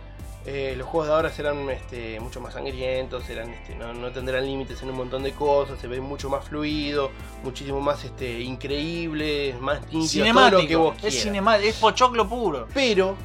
eh, 0.46 0.74
los 0.78 0.88
juegos 0.88 1.08
de 1.10 1.14
ahora 1.14 1.30
serán 1.30 1.70
este, 1.70 2.20
mucho 2.20 2.42
más 2.42 2.54
sangrientos, 2.56 3.24
serán, 3.24 3.54
este, 3.54 3.76
no, 3.76 3.94
no 3.94 4.12
tendrán 4.12 4.46
límites 4.46 4.82
en 4.82 4.90
un 4.90 4.98
montón 4.98 5.22
de 5.24 5.32
cosas, 5.34 5.80
se 5.80 5.88
ve 5.88 6.02
mucho 6.02 6.28
más 6.30 6.44
fluido, 6.46 7.12
muchísimo 7.44 7.80
más 7.80 8.04
este, 8.04 8.42
increíble, 8.42 9.56
más 9.62 9.82
nítido, 9.94 10.34
todo 10.34 10.50
lo 10.62 10.68
que 10.68 10.76
vos 10.76 10.96
es 10.96 11.02
quieras. 11.02 11.20
cinemático, 11.22 11.70
es 11.70 11.76
pochoclo 11.78 12.28
puro. 12.28 12.68
Pero, 12.74 13.16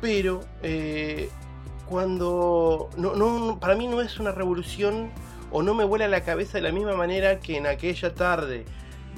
pero, 0.00 0.40
eh, 0.62 1.28
cuando. 1.88 2.88
No, 2.96 3.14
no, 3.16 3.58
para 3.60 3.74
mí 3.74 3.86
no 3.86 4.00
es 4.00 4.18
una 4.18 4.32
revolución 4.32 5.10
o 5.52 5.62
no 5.62 5.74
me 5.74 5.84
vuela 5.84 6.08
la 6.08 6.22
cabeza 6.22 6.58
de 6.58 6.62
la 6.62 6.72
misma 6.72 6.94
manera 6.94 7.40
que 7.40 7.56
en 7.56 7.66
aquella 7.66 8.14
tarde 8.14 8.64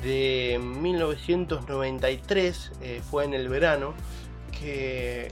de 0.03 0.59
1993, 0.63 2.73
eh, 2.81 3.03
fue 3.09 3.25
en 3.25 3.35
el 3.35 3.49
verano, 3.49 3.95
que 4.59 5.31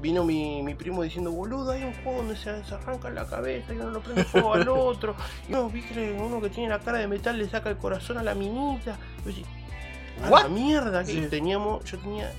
vino 0.00 0.24
mi, 0.24 0.62
mi 0.62 0.74
primo 0.74 1.02
diciendo, 1.02 1.30
boludo, 1.32 1.72
hay 1.72 1.82
un 1.84 1.92
juego 2.02 2.18
donde 2.18 2.36
se, 2.36 2.64
se 2.64 2.74
arranca 2.74 3.10
la 3.10 3.26
cabeza 3.26 3.72
y 3.74 3.78
uno 3.78 3.90
lo 3.90 4.00
prende 4.00 4.24
fuego 4.24 4.54
al 4.54 4.68
otro. 4.68 5.14
Y 5.48 5.52
no, 5.52 5.68
vi 5.68 5.82
que 5.82 6.12
uno 6.18 6.40
que 6.40 6.48
tiene 6.50 6.68
la 6.70 6.78
cara 6.80 6.98
de 6.98 7.08
metal 7.08 7.38
le 7.38 7.48
saca 7.48 7.70
el 7.70 7.76
corazón 7.78 8.18
a 8.18 8.22
la 8.22 8.34
minita. 8.34 8.96
Y 9.26 9.32
yo 9.32 9.44
a 10.36 10.42
la 10.42 10.48
mierda 10.48 11.04
que 11.04 11.12
Sí. 11.12 11.26
teníamos, 11.28 11.84
yo 11.84 11.98
tenía 11.98 12.32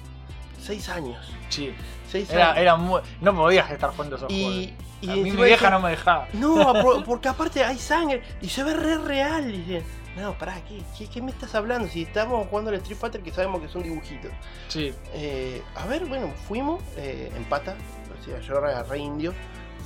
6 0.63 0.89
años. 0.89 1.31
Sí. 1.49 1.73
Seis 2.09 2.29
Era, 2.29 2.49
años. 2.51 2.57
era 2.61 2.75
muy. 2.75 3.01
No 3.21 3.35
podías 3.35 3.69
estar 3.71 3.89
jugando 3.91 4.15
esos 4.17 4.27
juegos. 4.31 4.53
y, 4.53 4.73
y 5.01 5.09
a 5.09 5.15
mí 5.15 5.31
mi 5.31 5.43
vieja 5.43 5.69
no 5.69 5.79
me 5.79 5.89
dejaba. 5.91 6.27
No, 6.33 6.73
por- 6.81 7.03
porque 7.05 7.27
aparte 7.27 7.63
hay 7.63 7.77
sangre 7.79 8.21
y 8.41 8.49
se 8.49 8.63
ve 8.63 8.73
re 8.73 8.97
real. 8.99 9.49
Y 9.53 9.57
dije, 9.57 9.83
no, 10.15 10.37
pará, 10.37 10.61
¿qué, 10.67 10.81
qué, 10.97 11.07
qué 11.09 11.21
me 11.23 11.31
estás 11.31 11.55
hablando? 11.55 11.87
Si 11.87 12.03
estamos 12.03 12.47
jugando 12.47 12.69
al 12.69 12.75
Street 12.77 12.97
Fighter 12.99 13.21
que 13.23 13.31
sabemos 13.31 13.61
que 13.61 13.67
son 13.67 13.81
dibujitos. 13.83 14.31
Sí. 14.67 14.93
Eh, 15.13 15.61
a 15.75 15.85
ver, 15.87 16.05
bueno, 16.05 16.31
fuimos 16.47 16.83
eh, 16.97 17.31
en 17.35 17.43
pata, 17.45 17.75
o 18.19 18.23
sea, 18.23 18.39
yo 18.39 18.57
era 18.59 18.83
re 18.83 18.99
indio, 18.99 19.33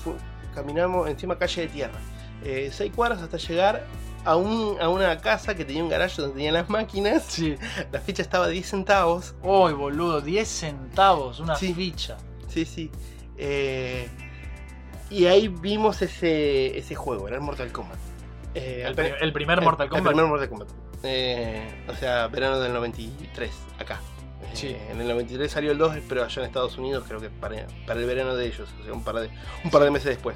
fu- 0.04 0.18
caminamos 0.54 1.08
encima 1.10 1.38
calle 1.38 1.62
de 1.62 1.68
tierra, 1.70 2.00
eh, 2.44 2.70
seis 2.74 2.92
cuadras 2.94 3.22
hasta 3.22 3.38
llegar 3.38 3.86
a, 4.28 4.36
un, 4.36 4.80
a 4.82 4.90
una 4.90 5.18
casa 5.20 5.56
que 5.56 5.64
tenía 5.66 5.82
un 5.84 5.90
garaje 5.90 6.22
donde 6.22 6.36
tenían 6.36 6.54
las 6.54 6.70
máquinas, 6.70 7.24
Sí. 7.28 7.56
la 7.92 8.00
ficha 8.02 8.22
estaba 8.22 8.46
a 8.46 8.50
10 8.50 8.68
centavos, 8.70 9.36
Uy, 9.42 9.74
boludo, 9.74 10.22
10 10.22 10.48
centavos, 10.48 11.40
una 11.40 11.56
Sí. 11.56 11.74
ficha. 11.74 12.18
sí, 12.50 12.66
sí, 12.66 12.92
eh, 13.38 14.10
y 15.10 15.26
ahí 15.26 15.48
vimos 15.48 16.02
ese, 16.02 16.78
ese 16.78 16.96
juego, 16.96 17.28
era 17.28 17.38
el 17.38 17.42
Mortal 17.42 17.72
Kombat. 17.72 17.98
Eh, 18.54 18.84
El, 19.22 19.32
primer 19.34 19.62
Mortal 19.62 19.88
Kombat. 19.88 20.06
El 20.06 20.14
primer 20.14 20.26
Mortal 20.30 20.50
Kombat. 20.50 20.68
Eh, 21.04 21.86
o 21.88 21.94
sea, 21.96 22.28
verano 22.28 22.60
del 22.60 22.74
93, 22.74 23.52
acá. 23.80 24.02
Eh, 24.42 24.50
Sí. 24.54 24.76
En 24.90 25.00
el 25.00 25.08
93 25.08 25.52
salió 25.52 25.72
el 25.72 25.78
2, 25.78 25.96
pero 26.10 26.24
allá 26.24 26.42
en 26.42 26.48
Estados 26.48 26.78
Unidos 26.78 27.04
creo 27.08 27.20
que 27.22 27.30
para, 27.30 27.68
para 27.86 28.00
el 28.00 28.06
verano 28.08 28.36
de 28.36 28.48
ellos, 28.48 28.68
o 28.82 28.84
sea, 28.84 28.94
un 28.94 29.04
par 29.04 29.16
de, 29.16 29.30
un 29.64 29.70
par 29.72 29.84
de 29.84 29.92
meses 29.92 30.08
después. 30.08 30.36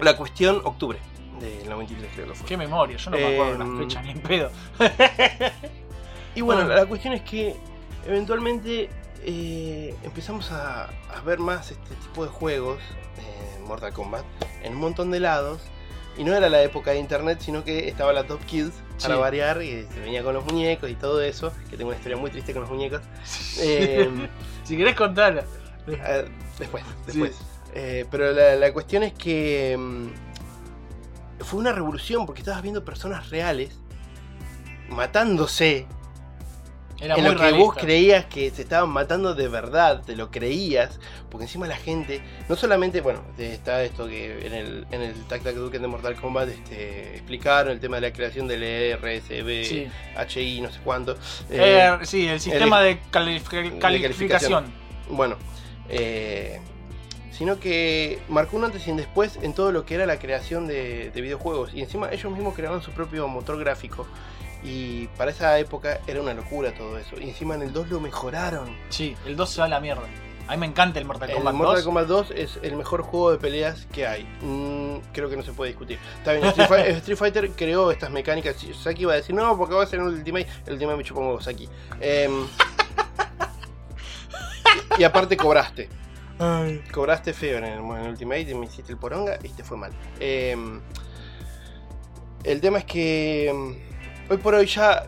La 0.00 0.16
cuestión, 0.16 0.60
octubre 0.64 0.98
del 1.40 1.68
93 1.68 2.10
creo 2.14 2.28
que 2.28 2.34
fue. 2.34 2.46
Qué 2.46 2.56
memoria, 2.56 2.96
yo 2.96 3.10
no 3.10 3.16
me 3.18 3.34
acuerdo 3.34 3.62
Em, 3.64 3.70
las 3.70 3.78
fechas 3.86 4.04
ni 4.04 4.10
en 4.12 4.20
pedo. 4.20 4.50
Y 6.36 6.40
bueno, 6.40 6.64
la 6.66 6.84
cuestión 6.86 7.14
es 7.14 7.22
que 7.22 7.54
eventualmente 8.06 8.88
eh, 9.24 9.94
empezamos 10.02 10.50
a, 10.50 10.84
a 10.86 11.20
ver 11.24 11.38
más 11.38 11.70
este 11.70 11.94
tipo 11.94 12.24
de 12.24 12.30
juegos, 12.30 12.78
eh, 13.18 13.60
Mortal 13.64 13.92
Kombat, 13.92 14.24
en 14.62 14.72
un 14.74 14.80
montón 14.80 15.10
de 15.12 15.20
lados. 15.20 15.60
Y 16.16 16.22
no 16.24 16.32
era 16.34 16.48
la 16.48 16.62
época 16.62 16.92
de 16.92 16.98
internet, 16.98 17.38
sino 17.40 17.64
que 17.64 17.88
estaba 17.88 18.12
la 18.12 18.24
Top 18.24 18.40
Kids 18.46 18.72
para 19.02 19.14
Sí. 19.16 19.20
variar, 19.20 19.62
y 19.62 19.84
se 19.92 20.00
venía 20.00 20.22
con 20.22 20.34
los 20.34 20.44
muñecos 20.44 20.88
y 20.90 20.94
todo 20.94 21.20
eso, 21.22 21.52
que 21.70 21.76
tengo 21.76 21.88
una 21.90 21.96
historia 21.96 22.16
muy 22.16 22.30
triste 22.30 22.52
con 22.52 22.62
los 22.62 22.70
muñecos. 22.70 23.00
Eh, 23.60 24.08
si 24.64 24.76
querés 24.76 24.94
contarla. 24.94 25.44
después, 26.58 26.84
después. 27.06 27.36
Eh, 27.74 28.06
pero 28.10 28.32
la, 28.32 28.54
la 28.54 28.72
cuestión 28.72 29.02
es 29.02 29.12
que 29.14 29.76
mm, 29.76 30.06
fue 31.44 31.60
una 31.60 31.72
revolución 31.72 32.26
porque 32.26 32.40
estabas 32.40 32.62
viendo 32.62 32.84
personas 32.84 33.30
reales 33.30 33.78
matándose 34.88 35.86
Era 37.00 37.14
en 37.16 37.22
muy 37.22 37.30
lo 37.32 37.36
que 37.36 37.42
realista. 37.42 37.64
vos 37.64 37.74
creías 37.76 38.24
que 38.26 38.50
se 38.50 38.62
estaban 38.62 38.88
matando 38.90 39.34
de 39.34 39.48
verdad, 39.48 40.02
te 40.04 40.14
lo 40.16 40.30
creías, 40.30 41.00
porque 41.30 41.44
encima 41.44 41.66
la 41.66 41.76
gente, 41.76 42.22
no 42.48 42.54
solamente, 42.56 43.00
bueno, 43.00 43.22
está 43.38 43.82
esto 43.82 44.06
que 44.06 44.46
en 44.46 44.54
el, 44.54 44.86
en 44.90 45.02
el 45.02 45.14
Tac 45.26 45.42
Tac 45.42 45.54
Duken 45.54 45.82
de 45.82 45.88
Mortal 45.88 46.14
Kombat 46.16 46.48
este, 46.48 47.14
explicaron 47.14 47.72
el 47.72 47.80
tema 47.80 47.96
de 47.96 48.02
la 48.08 48.12
creación 48.12 48.46
del 48.46 48.62
E 48.62 48.96
RSB, 48.96 49.64
Sí. 49.64 49.88
HI, 50.40 50.60
no 50.60 50.70
sé 50.70 50.80
cuánto. 50.84 51.12
eh, 51.50 51.90
Eh, 52.00 52.06
sí, 52.06 52.26
el 52.28 52.40
sistema 52.40 52.80
de, 52.80 53.00
calif- 53.10 53.42
calificación. 53.48 53.78
calificación. 53.80 54.64
bueno, 55.10 55.36
eh, 55.88 56.60
sino 57.36 57.58
que 57.58 58.20
marcó 58.28 58.56
un 58.56 58.64
antes 58.64 58.86
y 58.86 58.90
un 58.90 58.96
después 58.96 59.38
en 59.42 59.54
todo 59.54 59.72
lo 59.72 59.84
que 59.84 59.96
era 59.96 60.06
la 60.06 60.18
creación 60.18 60.66
de, 60.66 61.10
de 61.10 61.20
videojuegos. 61.20 61.74
Y 61.74 61.82
encima 61.82 62.10
ellos 62.12 62.32
mismos 62.32 62.54
creaban 62.54 62.80
su 62.82 62.92
propio 62.92 63.26
motor 63.28 63.58
gráfico. 63.58 64.06
Y 64.62 65.08
para 65.18 65.30
esa 65.30 65.58
época 65.58 66.00
era 66.06 66.22
una 66.22 66.32
locura 66.32 66.72
todo 66.74 66.96
eso. 66.96 67.20
Y 67.20 67.28
encima 67.28 67.54
en 67.54 67.62
el 67.62 67.72
2 67.72 67.90
lo 67.90 68.00
mejoraron. 68.00 68.74
Sí, 68.88 69.14
el 69.26 69.36
2 69.36 69.50
se 69.50 69.60
va 69.60 69.66
a 69.66 69.68
la 69.68 69.80
mierda. 69.80 70.04
A 70.46 70.52
mí 70.52 70.58
me 70.58 70.66
encanta 70.66 70.98
el 70.98 71.06
Mortal 71.06 71.30
El 71.30 71.36
Kombat 71.36 71.54
Mortal 71.54 71.76
2. 71.76 71.84
Kombat 71.84 72.06
2 72.06 72.30
es 72.36 72.58
el 72.62 72.76
mejor 72.76 73.00
juego 73.02 73.30
de 73.32 73.38
peleas 73.38 73.86
que 73.92 74.06
hay. 74.06 74.24
Mm, 74.42 74.98
creo 75.12 75.28
que 75.30 75.36
no 75.36 75.42
se 75.42 75.52
puede 75.52 75.70
discutir. 75.70 75.98
Está 76.18 76.32
bien, 76.34 76.44
Street, 76.46 76.68
Fi- 76.68 76.90
Street 76.98 77.16
Fighter 77.18 77.50
creó 77.50 77.90
estas 77.90 78.10
mecánicas. 78.10 78.56
Saki 78.82 79.04
va 79.06 79.14
a 79.14 79.16
decir, 79.16 79.34
no, 79.34 79.56
porque 79.56 79.74
va 79.74 79.82
a 79.82 79.86
ser 79.86 80.00
un 80.00 80.08
Ultimate. 80.08 80.46
El 80.66 80.74
Ultimate 80.74 80.98
me 80.98 81.04
chupó 81.04 81.20
un 81.20 81.26
huevo, 81.28 81.40
Saki. 81.40 81.68
Em, 82.00 82.46
y 84.98 85.04
aparte 85.04 85.36
cobraste. 85.36 85.88
Cobraste 86.92 87.32
feo 87.32 87.58
en 87.58 87.64
el, 87.64 87.78
en 87.78 87.96
el 87.96 88.08
Ultimate 88.10 88.50
y 88.50 88.54
me 88.54 88.66
hiciste 88.66 88.92
el 88.92 88.98
poronga 88.98 89.38
y 89.42 89.48
te 89.48 89.62
fue 89.62 89.76
mal. 89.76 89.92
Eh, 90.20 90.56
el 92.44 92.60
tema 92.60 92.78
es 92.78 92.84
que 92.84 93.52
mm, 93.54 94.32
hoy 94.32 94.36
por 94.38 94.54
hoy 94.54 94.66
ya 94.66 95.06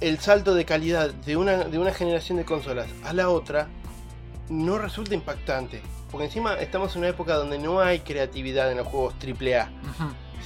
el 0.00 0.18
salto 0.18 0.54
de 0.54 0.64
calidad 0.64 1.12
de 1.12 1.36
una, 1.36 1.64
de 1.64 1.78
una 1.78 1.92
generación 1.92 2.38
de 2.38 2.44
consolas 2.44 2.88
a 3.04 3.12
la 3.12 3.28
otra 3.28 3.68
no 4.48 4.78
resulta 4.78 5.14
impactante. 5.14 5.82
Porque 6.10 6.26
encima 6.26 6.54
estamos 6.54 6.94
en 6.94 7.00
una 7.00 7.08
época 7.08 7.34
donde 7.34 7.58
no 7.58 7.80
hay 7.80 8.00
creatividad 8.00 8.70
en 8.70 8.78
los 8.78 8.86
juegos 8.86 9.14
AAA, 9.22 9.70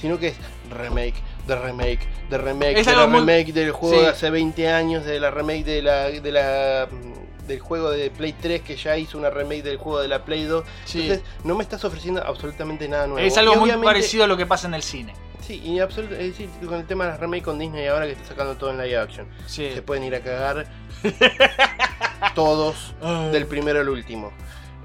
sino 0.01 0.19
que 0.19 0.29
es 0.29 0.35
remake, 0.69 1.15
de 1.47 1.55
remake, 1.55 2.07
de 2.29 2.37
remake, 2.37 2.79
Es 2.79 2.85
de 2.87 2.95
la 2.95 3.05
muy- 3.07 3.19
remake 3.19 3.51
del 3.53 3.71
juego 3.71 3.95
sí. 3.97 4.01
de 4.01 4.07
hace 4.09 4.29
20 4.29 4.69
años, 4.69 5.05
de 5.05 5.19
la 5.19 5.29
remake 5.31 5.63
de 5.65 5.81
la, 5.81 6.09
de 6.09 6.31
la 6.31 6.87
mm, 6.89 7.47
del 7.47 7.59
juego 7.59 7.91
de 7.91 8.09
Play 8.09 8.33
3 8.33 8.61
que 8.61 8.77
ya 8.77 8.95
hizo 8.97 9.17
una 9.17 9.29
remake 9.29 9.63
del 9.63 9.75
juego 9.77 9.99
de 9.99 10.07
la 10.07 10.23
Play 10.23 10.45
2. 10.45 10.63
Sí. 10.85 11.01
Entonces 11.01 11.25
no 11.43 11.55
me 11.55 11.63
estás 11.63 11.83
ofreciendo 11.83 12.23
absolutamente 12.25 12.87
nada 12.87 13.05
nuevo. 13.07 13.25
es 13.27 13.37
algo 13.37 13.55
muy 13.57 13.71
parecido 13.83 14.23
a 14.23 14.27
lo 14.27 14.37
que 14.37 14.45
pasa 14.45 14.67
en 14.67 14.73
el 14.75 14.83
cine. 14.83 15.13
Sí, 15.45 15.61
y 15.61 15.79
absolut- 15.79 16.13
es 16.13 16.19
decir, 16.37 16.47
con 16.65 16.75
el 16.79 16.85
tema 16.87 17.03
de 17.03 17.11
las 17.11 17.19
remake 17.19 17.43
con 17.43 17.59
Disney 17.59 17.85
ahora 17.87 18.05
que 18.05 18.13
está 18.13 18.27
sacando 18.29 18.55
todo 18.55 18.69
en 18.71 18.77
live 18.77 18.97
action. 18.97 19.27
Sí. 19.45 19.71
Se 19.73 19.81
pueden 19.81 20.05
ir 20.05 20.15
a 20.15 20.21
cagar 20.21 20.65
todos 22.35 22.93
del 23.31 23.45
primero 23.45 23.81
al 23.81 23.89
último. 23.89 24.31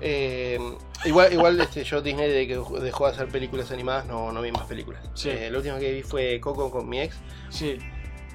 Eh, 0.01 0.59
igual, 1.05 1.32
igual 1.32 1.61
este, 1.61 1.84
yo 1.84 2.01
Disney 2.03 2.28
de 2.30 2.46
que 2.46 2.55
dejó 2.80 3.07
de 3.07 3.12
hacer 3.12 3.28
películas 3.28 3.70
animadas 3.70 4.07
no, 4.07 4.32
no 4.32 4.40
vi 4.42 4.53
más 4.53 4.64
películas. 4.66 5.03
Sí. 5.14 5.30
Eh, 5.30 5.49
la 5.51 5.59
última 5.59 5.78
que 5.78 5.92
vi 5.92 6.03
fue 6.03 6.40
Coco 6.40 6.70
con 6.70 6.88
mi 6.88 7.01
ex 7.01 7.16
Sí. 7.51 7.78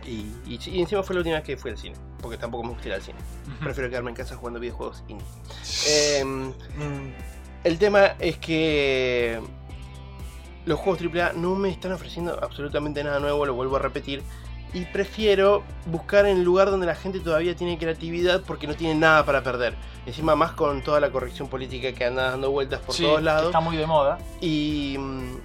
y, 0.06 0.28
y, 0.46 0.60
y 0.66 0.82
encima 0.82 1.04
fue 1.04 1.16
la 1.16 1.20
última 1.20 1.36
vez 1.38 1.46
que 1.46 1.58
fui 1.58 1.72
al 1.72 1.78
cine, 1.78 1.96
porque 2.22 2.38
tampoco 2.38 2.64
me 2.64 2.70
gusta 2.72 2.88
ir 2.88 2.94
al 2.94 3.02
cine. 3.02 3.20
Prefiero 3.62 3.90
quedarme 3.90 4.10
en 4.12 4.16
casa 4.16 4.36
jugando 4.36 4.60
videojuegos 4.60 5.04
indie. 5.08 5.26
Eh, 5.88 6.24
Mm. 6.26 7.14
el 7.64 7.78
tema 7.78 8.16
es 8.20 8.38
que 8.38 9.40
los 10.66 10.80
juegos 10.80 11.02
AAA 11.02 11.34
no 11.34 11.56
me 11.56 11.70
están 11.70 11.92
ofreciendo 11.92 12.40
absolutamente 12.42 13.04
nada 13.04 13.20
nuevo, 13.20 13.46
lo 13.46 13.54
vuelvo 13.54 13.76
a 13.76 13.80
repetir. 13.80 14.22
Y 14.74 14.86
prefiero 14.86 15.64
buscar 15.86 16.26
en 16.26 16.38
el 16.38 16.44
lugar 16.44 16.72
donde 16.72 16.88
la 16.88 16.96
gente 16.96 17.20
todavía 17.20 17.56
tiene 17.56 17.78
creatividad 17.78 18.42
porque 18.42 18.66
no 18.66 18.74
tiene 18.76 18.96
nada 18.96 19.24
para 19.24 19.44
perder. 19.44 19.76
Encima 20.06 20.36
más 20.36 20.54
con 20.54 20.82
toda 20.84 21.00
la 21.00 21.12
corrección 21.12 21.48
política 21.48 21.94
que 21.94 22.06
anda 22.06 22.32
dando 22.32 22.50
vueltas 22.50 22.80
por 22.80 22.96
Sí, 22.96 23.04
todos 23.04 23.22
lados. 23.22 23.46
Está 23.48 23.60
muy 23.60 23.78
de 23.78 23.86
moda. 23.86 24.18
Y, 24.42 24.96
mm, 24.98 25.38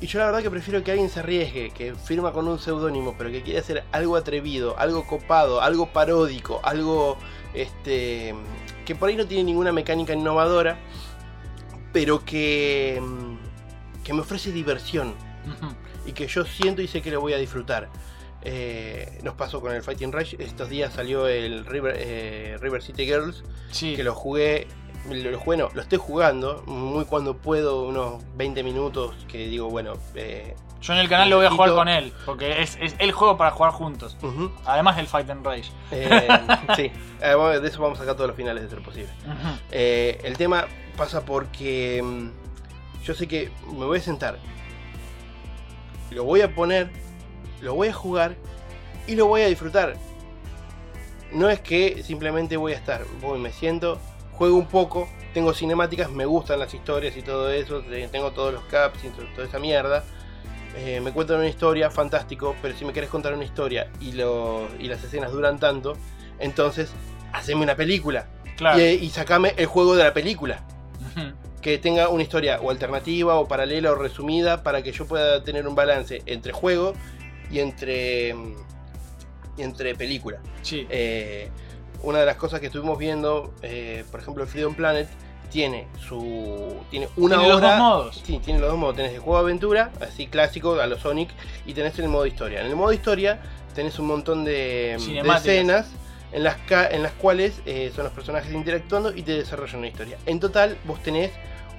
y 0.00 0.06
yo 0.06 0.18
la 0.20 0.26
verdad 0.26 0.42
que 0.42 0.50
prefiero 0.50 0.82
que 0.82 0.92
alguien 0.92 1.10
se 1.10 1.20
arriesgue, 1.20 1.70
que 1.70 1.94
firma 1.94 2.32
con 2.32 2.48
un 2.48 2.58
seudónimo, 2.58 3.16
pero 3.18 3.30
que 3.30 3.42
quiere 3.42 3.58
hacer 3.58 3.84
algo 3.92 4.16
atrevido, 4.16 4.78
algo 4.78 5.06
copado, 5.06 5.60
algo 5.60 5.92
paródico, 5.92 6.60
algo 6.62 7.18
este 7.52 8.34
que 8.86 8.94
por 8.94 9.10
ahí 9.10 9.16
no 9.16 9.26
tiene 9.26 9.44
ninguna 9.44 9.72
mecánica 9.72 10.14
innovadora, 10.14 10.78
pero 11.92 12.24
que, 12.24 12.98
mm, 13.02 14.02
que 14.04 14.14
me 14.14 14.20
ofrece 14.20 14.52
diversión 14.52 15.14
y 16.06 16.12
que 16.12 16.26
yo 16.26 16.44
siento 16.46 16.80
y 16.80 16.88
sé 16.88 17.02
que 17.02 17.10
lo 17.10 17.20
voy 17.20 17.34
a 17.34 17.38
disfrutar. 17.38 17.90
Eh, 18.42 19.18
nos 19.22 19.34
pasó 19.34 19.60
con 19.60 19.72
el 19.74 19.82
Fighting 19.82 20.12
Rush, 20.12 20.34
estos 20.38 20.68
días 20.68 20.92
salió 20.94 21.26
el 21.26 21.66
River, 21.66 21.96
eh, 21.98 22.56
River 22.60 22.82
City 22.82 23.04
Girls, 23.04 23.42
Sí. 23.70 23.96
que 23.96 24.04
lo 24.04 24.14
jugué, 24.14 24.68
lo, 25.10 25.30
lo 25.32 25.38
jugué, 25.38 25.56
no, 25.56 25.70
lo 25.74 25.82
estoy 25.82 25.98
jugando, 25.98 26.62
muy 26.66 27.04
cuando 27.04 27.36
puedo, 27.36 27.82
unos 27.82 28.22
20 28.36 28.62
minutos, 28.62 29.14
que 29.26 29.48
digo, 29.48 29.68
bueno, 29.70 29.94
eh, 30.14 30.54
Yo 30.80 30.92
en 30.92 31.00
el 31.00 31.08
canal 31.08 31.28
lo 31.30 31.38
voy 31.38 31.46
a 31.46 31.50
jugar 31.50 31.70
con 31.70 31.88
él, 31.88 32.12
porque 32.24 32.62
es, 32.62 32.78
es 32.80 32.94
el 33.00 33.10
juego 33.10 33.36
para 33.36 33.50
jugar 33.50 33.72
juntos. 33.72 34.16
Además 34.64 34.96
del 34.96 35.08
Fight 35.08 35.28
and 35.30 35.44
Rage. 35.44 35.72
eh, 35.90 36.28
sí, 36.76 36.92
bueno, 37.20 37.60
de 37.60 37.68
eso 37.68 37.82
vamos 37.82 37.98
a 37.98 38.02
sacar 38.02 38.14
todos 38.14 38.28
los 38.28 38.36
finales 38.36 38.62
de 38.62 38.68
ser 38.70 38.82
posible. 38.82 39.10
El 39.72 40.36
tema 40.36 40.66
pasa 40.96 41.24
porque 41.24 42.00
mm, 42.04 43.02
yo 43.04 43.14
sé 43.14 43.26
que 43.26 43.50
me 43.72 43.84
voy 43.84 43.98
a 43.98 44.00
sentar, 44.00 44.38
lo 46.12 46.22
voy 46.24 46.40
a 46.42 46.54
poner, 46.54 46.90
lo 47.60 47.74
voy 47.74 47.88
a 47.88 47.92
jugar 47.92 48.36
y 49.06 49.14
lo 49.16 49.26
voy 49.26 49.42
a 49.42 49.46
disfrutar. 49.48 49.94
No 51.32 51.50
es 51.50 51.60
que 51.60 52.02
simplemente 52.02 52.56
voy 52.56 52.72
a 52.72 52.76
estar, 52.76 53.04
voy, 53.20 53.38
me 53.38 53.52
siento, 53.52 53.98
juego 54.32 54.56
un 54.56 54.66
poco, 54.66 55.08
tengo 55.34 55.52
cinemáticas, 55.52 56.10
me 56.10 56.24
gustan 56.24 56.58
las 56.58 56.72
historias 56.72 57.16
y 57.16 57.22
todo 57.22 57.50
eso, 57.50 57.80
te- 57.82 58.08
tengo 58.08 58.30
todos 58.32 58.52
los 58.54 58.62
caps 58.64 59.04
y 59.04 59.08
to- 59.08 59.24
toda 59.34 59.46
esa 59.46 59.58
mierda. 59.58 60.04
Eh, 60.76 61.00
me 61.00 61.12
cuentan 61.12 61.38
una 61.38 61.48
historia, 61.48 61.90
fantástico, 61.90 62.54
pero 62.62 62.74
si 62.76 62.84
me 62.84 62.92
querés 62.92 63.10
contar 63.10 63.34
una 63.34 63.44
historia 63.44 63.90
y, 64.00 64.12
lo, 64.12 64.68
y 64.78 64.86
las 64.88 65.02
escenas 65.04 65.32
duran 65.32 65.58
tanto, 65.58 65.94
entonces 66.38 66.90
haceme 67.32 67.62
una 67.62 67.74
película 67.76 68.26
Claro. 68.56 68.78
y, 68.78 68.82
y 68.84 69.10
sacame 69.10 69.54
el 69.56 69.66
juego 69.66 69.96
de 69.96 70.04
la 70.04 70.14
película. 70.14 70.62
Que 71.60 71.76
tenga 71.78 72.08
una 72.08 72.22
historia 72.22 72.60
o 72.62 72.70
alternativa 72.70 73.34
o 73.34 73.48
paralela 73.48 73.90
o 73.90 73.96
resumida 73.96 74.62
para 74.62 74.82
que 74.82 74.92
yo 74.92 75.06
pueda 75.06 75.42
tener 75.42 75.66
un 75.66 75.74
balance 75.74 76.22
entre 76.26 76.52
juego 76.52 76.94
y 77.50 77.60
entre, 77.60 78.30
y 79.56 79.62
entre 79.62 79.94
película. 79.94 80.38
Sí. 80.62 80.86
Eh, 80.90 81.48
una 82.02 82.20
de 82.20 82.26
las 82.26 82.36
cosas 82.36 82.60
que 82.60 82.66
estuvimos 82.66 82.98
viendo, 82.98 83.52
eh, 83.62 84.04
por 84.10 84.20
ejemplo, 84.20 84.42
el 84.44 84.48
Freedom 84.48 84.74
Planet 84.74 85.08
tiene 85.50 85.88
su 85.98 86.76
tiene 86.90 87.08
una 87.16 87.36
Tiene 87.36 87.48
los 87.48 87.56
hora 87.58 87.70
dos 87.70 87.78
modos. 87.78 88.22
Sí, 88.24 88.38
tiene 88.44 88.60
los 88.60 88.68
dos 88.70 88.78
modos. 88.78 88.96
Tenés 88.96 89.14
el 89.14 89.20
juego 89.20 89.38
de 89.38 89.44
aventura, 89.44 89.90
así 90.00 90.26
clásico, 90.26 90.74
a 90.80 90.86
los 90.86 91.00
Sonic, 91.00 91.30
y 91.66 91.72
tenés 91.74 91.98
el 91.98 92.08
modo 92.08 92.26
historia. 92.26 92.60
En 92.60 92.66
el 92.66 92.76
modo 92.76 92.92
historia 92.92 93.40
tenés 93.74 93.98
un 93.98 94.06
montón 94.08 94.44
de, 94.44 94.94
escenas 94.94 95.86
en 96.32 96.44
las, 96.44 96.56
ca- 96.68 96.88
en 96.88 97.02
las 97.02 97.12
cuales 97.12 97.62
eh, 97.64 97.90
son 97.96 98.04
los 98.04 98.12
personajes 98.12 98.52
interactuando 98.52 99.16
y 99.16 99.22
te 99.22 99.32
desarrollan 99.32 99.78
una 99.78 99.88
historia. 99.88 100.18
En 100.26 100.38
total, 100.38 100.76
vos 100.84 101.02
tenés 101.02 101.30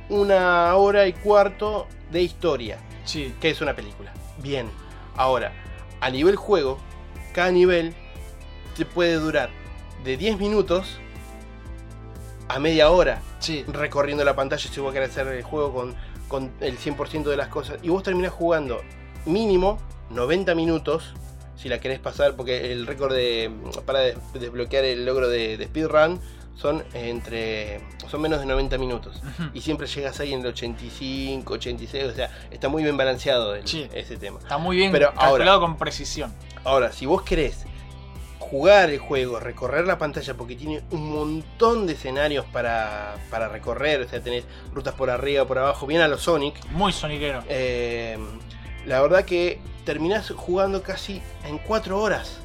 una 0.09 0.75
hora 0.75 1.05
y 1.05 1.13
cuarto 1.13 1.87
de 2.11 2.23
historia, 2.23 2.79
Sí. 3.05 3.33
que 3.39 3.51
es 3.51 3.61
una 3.61 3.75
película. 3.75 4.11
Bien, 4.39 4.67
ahora, 5.19 5.51
a 6.01 6.09
nivel 6.09 6.35
juego, 6.37 6.79
cada 7.33 7.51
nivel 7.51 7.93
te 8.75 8.85
puede 8.85 9.13
durar 9.15 9.49
de 10.03 10.17
10 10.17 10.39
minutos 10.39 10.97
a 12.47 12.57
media 12.59 12.89
hora 12.89 13.21
Sí. 13.39 13.63
recorriendo 13.67 14.23
la 14.23 14.35
pantalla 14.35 14.69
si 14.71 14.79
vos 14.79 14.91
querés 14.93 15.11
hacer 15.11 15.27
el 15.27 15.43
juego 15.43 15.73
con, 15.73 15.95
con 16.27 16.51
el 16.61 16.77
100% 16.77 17.23
de 17.29 17.37
las 17.37 17.49
cosas. 17.49 17.77
Y 17.83 17.89
vos 17.89 18.01
terminás 18.03 18.31
jugando 18.31 18.81
mínimo 19.25 19.77
90 20.09 20.55
minutos 20.55 21.13
si 21.55 21.67
la 21.69 21.79
querés 21.79 21.99
pasar, 21.99 22.35
porque 22.37 22.71
el 22.71 22.87
récord 22.87 23.13
de, 23.13 23.51
para 23.85 23.99
des- 23.99 24.17
desbloquear 24.33 24.85
el 24.85 25.05
logro 25.05 25.27
de, 25.27 25.57
de 25.57 25.65
speedrun 25.65 26.19
son 26.59 26.83
entre 26.93 27.79
son 28.09 28.21
menos 28.21 28.39
de 28.39 28.45
90 28.45 28.77
minutos. 28.77 29.21
Y 29.53 29.61
siempre 29.61 29.87
llegas 29.87 30.19
ahí 30.19 30.33
en 30.33 30.41
el 30.41 30.47
85, 30.47 31.53
86, 31.53 32.03
o 32.05 32.13
sea, 32.13 32.29
está 32.51 32.67
muy 32.69 32.83
bien 32.83 32.97
balanceado 32.97 33.55
el- 33.55 33.67
Sí. 33.67 33.87
ese 33.93 34.17
tema. 34.17 34.39
Está 34.39 34.57
muy 34.57 34.75
bien 34.77 34.91
Pero 34.91 35.13
calculado 35.13 35.51
ahora- 35.51 35.59
con 35.59 35.77
precisión. 35.77 36.33
Ahora, 36.65 36.91
si 36.91 37.05
vos 37.05 37.21
querés 37.21 37.65
jugar 38.39 38.89
el 38.89 38.97
juego, 38.99 39.39
recorrer 39.39 39.85
la 39.85 39.97
pantalla, 39.99 40.33
porque 40.33 40.55
tiene 40.55 40.81
un 40.91 41.11
montón 41.11 41.85
de 41.85 41.93
escenarios 41.93 42.45
para, 42.45 43.15
para 43.29 43.47
recorrer, 43.47 44.01
o 44.01 44.09
sea, 44.09 44.21
tenés 44.21 44.43
rutas 44.73 44.95
por 44.95 45.09
arriba, 45.11 45.45
por 45.45 45.59
abajo, 45.59 45.85
bien 45.85 46.01
a 46.01 46.07
los 46.07 46.21
Sonic, 46.23 46.55
Muy 46.71 46.91
soniquero. 46.91 47.43
eh, 47.47 48.17
la 48.85 49.01
verdad 49.01 49.23
que 49.23 49.59
terminás 49.85 50.31
jugando 50.35 50.81
casi 50.81 51.21
en 51.45 51.59
4 51.59 52.01
horas. 52.01 52.39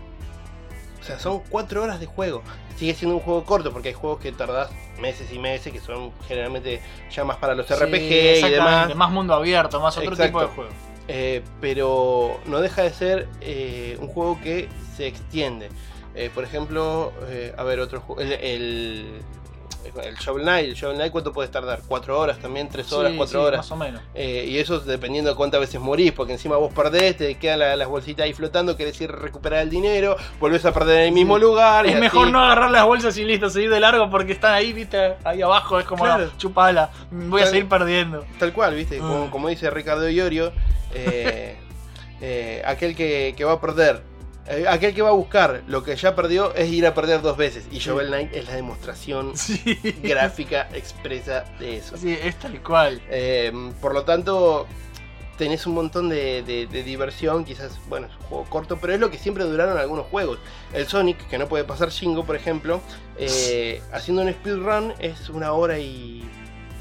O 1.04 1.06
sea, 1.06 1.18
son 1.18 1.42
4 1.50 1.82
horas 1.82 2.00
de 2.00 2.06
juego. 2.06 2.42
Sigue 2.76 2.94
siendo 2.94 3.16
un 3.16 3.22
juego 3.22 3.44
corto 3.44 3.70
porque 3.74 3.88
hay 3.88 3.94
juegos 3.94 4.20
que 4.20 4.32
tardás 4.32 4.70
meses 4.98 5.30
y 5.30 5.38
meses, 5.38 5.70
que 5.70 5.78
son 5.78 6.12
generalmente 6.26 6.80
ya 7.10 7.24
más 7.24 7.36
para 7.36 7.54
los 7.54 7.66
Sí, 7.66 7.74
RPG 7.74 8.46
y 8.46 8.48
demás. 8.48 8.94
Más 8.94 9.10
mundo 9.10 9.34
abierto, 9.34 9.80
más 9.80 9.98
otro 9.98 10.12
Exacto. 10.12 10.38
tipo 10.38 10.40
de 10.40 10.46
juego. 10.54 10.70
Eh, 11.06 11.42
pero 11.60 12.40
no 12.46 12.62
deja 12.62 12.84
de 12.84 12.90
ser 12.94 13.28
eh, 13.42 13.98
un 14.00 14.08
juego 14.08 14.40
que 14.42 14.70
se 14.96 15.06
extiende. 15.06 15.68
Eh, 16.14 16.30
por 16.34 16.42
ejemplo, 16.42 17.12
a 17.54 17.62
ver, 17.64 17.80
otro 17.80 18.00
juego. 18.00 18.22
El, 18.22 18.32
el, 18.32 19.06
el 20.02 20.14
Shovel 20.16 20.42
Knight. 20.42 20.68
El 20.68 20.74
Shovel 20.74 20.96
Knight, 20.96 21.12
¿cuánto 21.12 21.32
puedes 21.32 21.50
tardar? 21.50 21.80
¿4 21.88 22.08
horas 22.16 22.38
también? 22.38 22.68
¿3 22.68 22.90
horas? 22.92 23.12
Sí, 23.12 23.18
¿4 23.18 23.26
sí, 23.28 23.36
horas? 23.36 23.58
Más 23.58 23.70
o 23.72 23.76
menos. 23.76 24.02
Eh, 24.14 24.46
y 24.48 24.58
eso 24.58 24.80
dependiendo 24.80 25.30
de 25.30 25.36
cuántas 25.36 25.60
veces 25.60 25.80
morís, 25.80 26.12
porque 26.12 26.32
encima 26.32 26.56
vos 26.56 26.72
perdés, 26.72 27.16
te 27.16 27.34
quedan 27.36 27.58
la- 27.60 27.76
las 27.76 27.88
bolsitas 27.88 28.24
ahí 28.24 28.32
flotando, 28.32 28.76
querés 28.76 29.00
ir 29.00 29.10
a 29.10 29.16
recuperar 29.16 29.60
el 29.62 29.70
dinero, 29.70 30.16
volvés 30.40 30.64
a 30.64 30.72
perder 30.72 31.00
en 31.00 31.04
el 31.08 31.12
mismo 31.12 31.38
lugar. 31.38 31.86
y 31.86 31.90
Es 31.90 31.94
así. 31.94 32.00
mejor 32.00 32.30
no 32.30 32.40
agarrar 32.44 32.70
las 32.70 32.84
bolsas 32.84 33.16
y 33.18 33.24
listo, 33.24 33.48
seguir 33.50 33.70
de 33.70 33.80
largo 33.80 34.08
porque 34.10 34.32
están 34.32 34.54
ahí, 34.54 34.72
viste, 34.72 35.14
ahí 35.24 35.42
abajo, 35.42 35.78
es 35.78 35.84
como 35.86 36.04
Claro. 36.04 36.30
chupala, 36.38 36.90
voy 37.10 37.42
a 37.42 37.46
seguir 37.46 37.68
perdiendo. 37.68 38.24
Tal 38.38 38.52
cual, 38.52 38.74
¿viste? 38.74 38.98
Como, 38.98 39.24
Ah. 39.24 39.28
como 39.30 39.48
dice 39.48 39.68
Ricardo 39.70 40.08
Iorio, 40.08 40.52
eh, 40.94 41.56
eh, 42.20 42.62
aquel 42.64 42.94
que, 42.96 43.34
que 43.36 43.44
va 43.44 43.52
a 43.52 43.60
perder, 43.60 44.02
eh, 44.46 44.66
aquel 44.68 44.94
que 44.94 45.02
va 45.02 45.08
a 45.10 45.12
buscar 45.12 45.62
lo 45.66 45.82
que 45.82 45.96
ya 45.96 46.14
perdió 46.14 46.54
es 46.54 46.70
ir 46.70 46.86
a 46.86 46.94
perder 46.94 47.22
dos 47.22 47.36
veces. 47.36 47.66
Y 47.70 47.78
Shovel 47.78 48.08
Knight 48.08 48.32
es 48.34 48.46
la 48.46 48.54
demostración 48.54 49.32
Sí. 49.36 49.78
gráfica 50.02 50.68
expresa 50.72 51.44
de 51.58 51.76
eso. 51.78 51.96
Sí, 51.96 52.12
es 52.22 52.38
tal 52.38 52.62
cual. 52.62 53.00
Eh, 53.08 53.52
por 53.80 53.94
lo 53.94 54.04
tanto, 54.04 54.66
tenés 55.38 55.66
un 55.66 55.74
montón 55.74 56.08
de, 56.08 56.42
de- 56.42 56.66
de 56.66 56.82
diversión. 56.82 57.44
Quizás, 57.44 57.78
bueno, 57.88 58.06
es 58.06 58.12
un 58.20 58.22
juego 58.26 58.44
corto, 58.44 58.78
pero 58.80 58.92
es 58.94 59.00
lo 59.00 59.10
que 59.10 59.18
siempre 59.18 59.44
duraron 59.44 59.78
algunos 59.78 60.06
juegos. 60.06 60.38
El 60.72 60.86
Sonic, 60.86 61.26
que 61.28 61.38
no 61.38 61.48
puede 61.48 61.64
pasar 61.64 61.88
Shingo, 61.90 62.24
por 62.24 62.36
ejemplo, 62.36 62.80
eh, 63.16 63.82
haciendo 63.92 64.22
un 64.22 64.30
speedrun 64.32 64.92
es 64.98 65.28
una 65.30 65.52
hora 65.52 65.78
y 65.78 66.22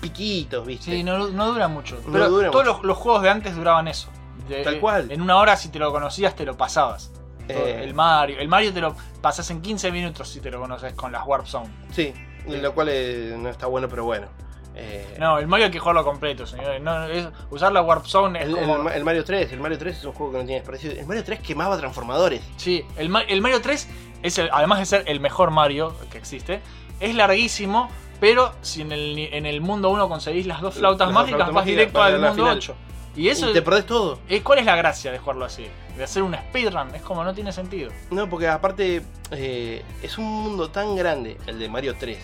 piquitos, 0.01 0.66
¿viste? 0.68 0.91
Sí, 0.91 1.03
no, 1.03 1.30
no 1.30 1.51
dura 1.53 1.68
mucho. 1.70 1.95
No 2.05 2.11
Pero 2.11 2.30
dura 2.30 2.51
todos 2.51 2.66
mucho. 2.66 2.78
los, 2.80 2.86
los 2.86 2.97
juegos 2.97 3.24
de 3.24 3.30
antes 3.30 3.55
duraban 3.55 3.88
eso. 3.88 4.09
De- 4.49 4.64
Tal 4.64 4.80
cual. 4.82 5.09
En 5.11 5.22
una 5.22 5.38
hora, 5.38 5.55
si 5.55 5.70
te 5.70 5.80
lo 5.80 5.91
conocías, 5.93 6.36
te 6.36 6.43
lo 6.45 6.57
pasabas. 6.57 7.11
Eh, 7.49 7.81
El 7.83 7.93
Mario. 7.93 8.39
El 8.39 8.47
Mario 8.47 8.73
te 8.73 8.81
lo 8.81 8.95
pasas 9.21 9.49
en 9.51 9.61
15 9.61 9.91
minutos 9.91 10.29
si 10.29 10.39
te 10.39 10.49
lo 10.51 10.59
conoces 10.59 10.93
con 10.93 11.11
las 11.11 11.25
Warp 11.25 11.45
Zone. 11.45 11.69
Sí, 11.91 12.13
lo 12.47 12.73
cual 12.73 12.87
eh, 12.91 13.35
no 13.37 13.49
está 13.49 13.67
bueno, 13.67 13.87
pero 13.89 14.05
bueno. 14.05 14.27
Eh, 14.75 15.17
No, 15.19 15.37
el 15.37 15.47
Mario 15.47 15.67
hay 15.67 15.71
que 15.71 15.77
jugarlo 15.79 16.03
completo, 16.03 16.47
señores. 16.47 16.81
No, 16.81 17.05
es- 17.07 17.27
usar 17.51 17.71
la 17.71 17.81
Warp 17.83 18.05
Zone 18.05 18.39
es 18.41 18.45
el, 18.47 18.55
como. 18.55 18.79
Mario 18.79 19.23
3, 19.23 19.51
el 19.51 19.59
Mario 19.59 19.77
3 19.77 19.97
es 19.97 20.03
un 20.05 20.13
juego 20.13 20.31
que 20.31 20.37
no 20.39 20.45
tiene 20.45 20.61
desperdicio. 20.61 20.91
El 20.91 21.05
Mario 21.05 21.23
3 21.23 21.39
quemaba 21.41 21.77
transformadores. 21.77 22.41
Sí, 22.57 22.83
el, 22.97 23.09
Ma- 23.09 23.21
el 23.21 23.41
Mario 23.41 23.61
3, 23.61 23.87
es 24.23 24.37
el- 24.39 24.49
además 24.51 24.79
de 24.79 24.85
ser 24.87 25.03
el 25.07 25.19
mejor 25.19 25.51
Mario 25.51 25.95
que 26.11 26.17
existe, 26.17 26.61
es 26.99 27.13
larguísimo, 27.13 27.89
pero 28.19 28.53
si 28.61 28.81
en 28.81 28.91
el, 28.93 29.19
en 29.19 29.45
el 29.45 29.61
mundo 29.61 29.89
1 29.89 30.07
conseguís 30.09 30.47
las 30.47 30.61
dos 30.61 30.75
flautas 30.75 31.07
Las 31.07 31.13
dos 31.13 31.13
mágicas, 31.23 31.35
flautas 31.37 31.47
vas 31.47 31.55
mágicas 31.65 31.77
directo 31.77 32.01
al 32.01 32.13
mundo 32.19 32.33
final. 32.35 32.57
8. 32.57 32.75
Y 33.16 33.28
eso 33.30 33.49
y 33.49 33.53
te 33.53 33.61
perdés 33.61 33.86
todo. 33.86 34.20
¿Cuál 34.43 34.59
es 34.59 34.66
la 34.66 34.76
gracia 34.76 35.11
de 35.11 35.20
jugarlo 35.20 35.45
así? 35.45 35.68
De 35.97 36.03
hacer 36.03 36.24
un 36.24 36.34
speedrun, 36.36 36.95
es 36.95 37.01
como 37.03 37.24
no 37.24 37.34
tiene 37.34 37.51
sentido. 37.51 37.91
No, 38.09 38.30
porque 38.30 38.47
aparte 38.47 39.03
eh, 39.32 39.84
es 40.01 40.18
un 40.18 40.26
mundo 40.26 40.70
tan 40.72 40.95
grande, 40.95 41.38
el 41.45 41.59
de 41.59 41.70
Mario 41.70 41.95
3, 41.99 42.18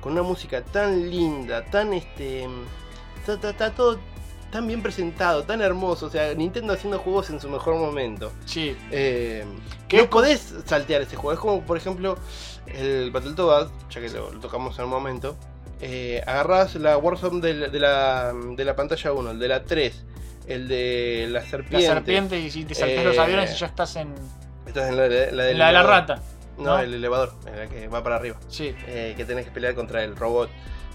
con 0.00 0.12
una 0.12 0.22
música 0.22 0.62
tan 0.62 1.10
linda, 1.10 1.64
tan 1.66 1.92
este. 1.92 2.44
Está, 3.18 3.34
está- 3.34 3.50
está 3.50 3.70
todo 3.74 3.98
tan 4.50 4.66
bien 4.66 4.82
presentado, 4.82 5.44
tan 5.44 5.60
hermoso. 5.60 6.06
O 6.06 6.10
sea, 6.10 6.32
Nintendo 6.34 6.72
haciendo 6.72 6.98
juegos 6.98 7.28
en 7.30 7.38
su 7.38 7.48
mejor 7.50 7.74
momento. 7.76 8.32
Sí, 8.46 8.74
Eh, 8.90 9.44
¿Qué 9.88 9.98
no 9.98 10.10
podés 10.10 10.54
saltear 10.64 11.02
ese 11.02 11.16
juego. 11.16 11.32
Es 11.34 11.38
como, 11.38 11.60
por 11.66 11.76
ejemplo, 11.76 12.16
el 12.66 13.10
Battletoads, 13.10 13.70
ya 13.90 14.00
que 14.00 14.08
lo, 14.08 14.32
lo 14.32 14.40
tocamos 14.40 14.78
en 14.78 14.86
un 14.86 14.90
momento. 14.90 15.36
Eh, 15.82 16.22
agarrás 16.26 16.74
la 16.76 16.96
Warzone 16.98 17.40
de, 17.40 17.54
la- 17.54 17.68
de 17.68 17.78
la, 17.78 18.32
de 18.56 18.64
la 18.64 18.74
pantalla 18.74 19.12
1, 19.12 19.30
el 19.32 19.38
de 19.38 19.48
la 19.48 19.62
3, 19.64 20.04
el 20.54 20.68
de 20.68 21.26
la 21.30 21.40
la 21.40 21.46
serpiente. 21.46 21.86
serpiente 21.86 22.38
y 22.38 22.50
si 22.50 22.64
te 22.64 22.74
saltas 22.74 22.98
Eh, 22.98 23.04
los 23.04 23.18
aviones 23.18 23.52
y 23.52 23.56
ya 23.56 23.66
estás 23.66 23.96
en, 23.96 24.14
Esta 24.66 24.88
es 24.88 24.94
la, 24.94 25.08
de- 25.08 25.32
la 25.32 25.44
del 25.44 25.52
en 25.52 25.58
la 25.58 25.66
de 25.68 25.72
la 25.72 25.82
rata. 25.82 26.22
No, 26.58 26.64
¿no? 26.76 26.78
el 26.80 26.92
elevador, 26.94 27.32
en 27.46 27.56
la 27.56 27.66
que 27.68 27.88
va 27.88 28.02
para 28.02 28.16
arriba. 28.16 28.36
Sí, 28.48 28.74
eh, 28.86 29.14
que 29.16 29.24
tenés 29.24 29.46
que 29.46 29.50
pelear 29.50 29.74
contra 29.74 30.04
el 30.04 30.14
robot. 30.16 30.50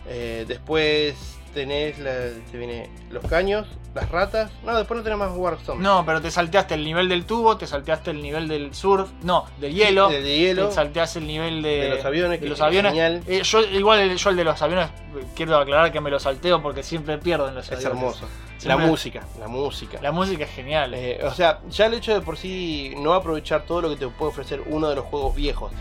Eh, 0.07 0.45
después 0.47 1.15
tenés 1.55 1.97
la, 1.99 2.11
te 2.51 2.57
viene 2.57 2.89
los 3.09 3.25
caños, 3.25 3.65
las 3.95 4.07
ratas. 4.09 4.51
No, 4.63 4.77
después 4.77 4.97
no 4.99 5.03
tenés 5.03 5.17
más 5.17 5.31
Warzone. 5.33 5.81
no, 5.81 6.05
pero 6.05 6.21
te 6.21 6.29
salteaste 6.29 6.75
el 6.75 6.83
nivel 6.83 7.07
del 7.09 7.25
tubo, 7.25 7.57
te 7.57 7.65
salteaste 7.65 8.11
el 8.11 8.21
nivel 8.21 8.47
del 8.47 8.75
surf, 8.75 9.09
no, 9.23 9.45
del 9.59 9.73
hielo, 9.73 10.11
El 10.11 10.23
de 10.23 10.37
hielo, 10.37 10.67
te 10.67 10.75
salteaste 10.75 11.17
el 11.19 11.27
nivel 11.27 11.61
de, 11.63 11.69
de 11.69 11.89
los 11.95 12.05
aviones, 12.05 12.41
de 12.41 12.47
los 12.49 12.59
es 12.59 12.63
aviones. 12.63 12.91
genial. 12.91 13.23
Eh, 13.25 13.41
yo 13.43 13.61
igual 13.63 14.01
el- 14.01 14.17
yo 14.17 14.29
el 14.29 14.35
de 14.35 14.43
los 14.43 14.61
aviones 14.61 14.89
quiero 15.35 15.57
aclarar 15.57 15.91
que 15.91 16.01
me 16.01 16.11
lo 16.11 16.19
salteo 16.19 16.61
porque 16.61 16.83
siempre 16.83 17.17
pierdo 17.17 17.47
en 17.47 17.55
los 17.55 17.65
es 17.65 17.71
aviones. 17.71 17.97
hermoso. 17.97 18.27
Siempre- 18.57 18.85
La 18.85 18.89
música, 18.91 19.23
la 19.39 19.47
música. 19.47 19.99
La 20.01 20.11
música 20.11 20.43
es 20.45 20.49
genial. 20.51 20.93
Eh, 20.93 21.19
o 21.23 21.33
sea, 21.33 21.59
ya 21.69 21.85
el 21.87 21.93
hecho 21.95 22.13
de 22.13 22.21
por 22.21 22.37
sí 22.37 22.93
no 22.97 23.13
aprovechar 23.13 23.63
todo 23.65 23.81
lo 23.81 23.89
que 23.89 23.95
te 23.97 24.07
puede 24.07 24.31
ofrecer 24.31 24.61
uno 24.67 24.87
de 24.89 24.95
los 24.95 25.05
juegos 25.05 25.35
viejos, 25.35 25.71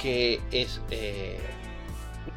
que 0.00 0.40
es 0.50 0.80
eh, 0.90 1.38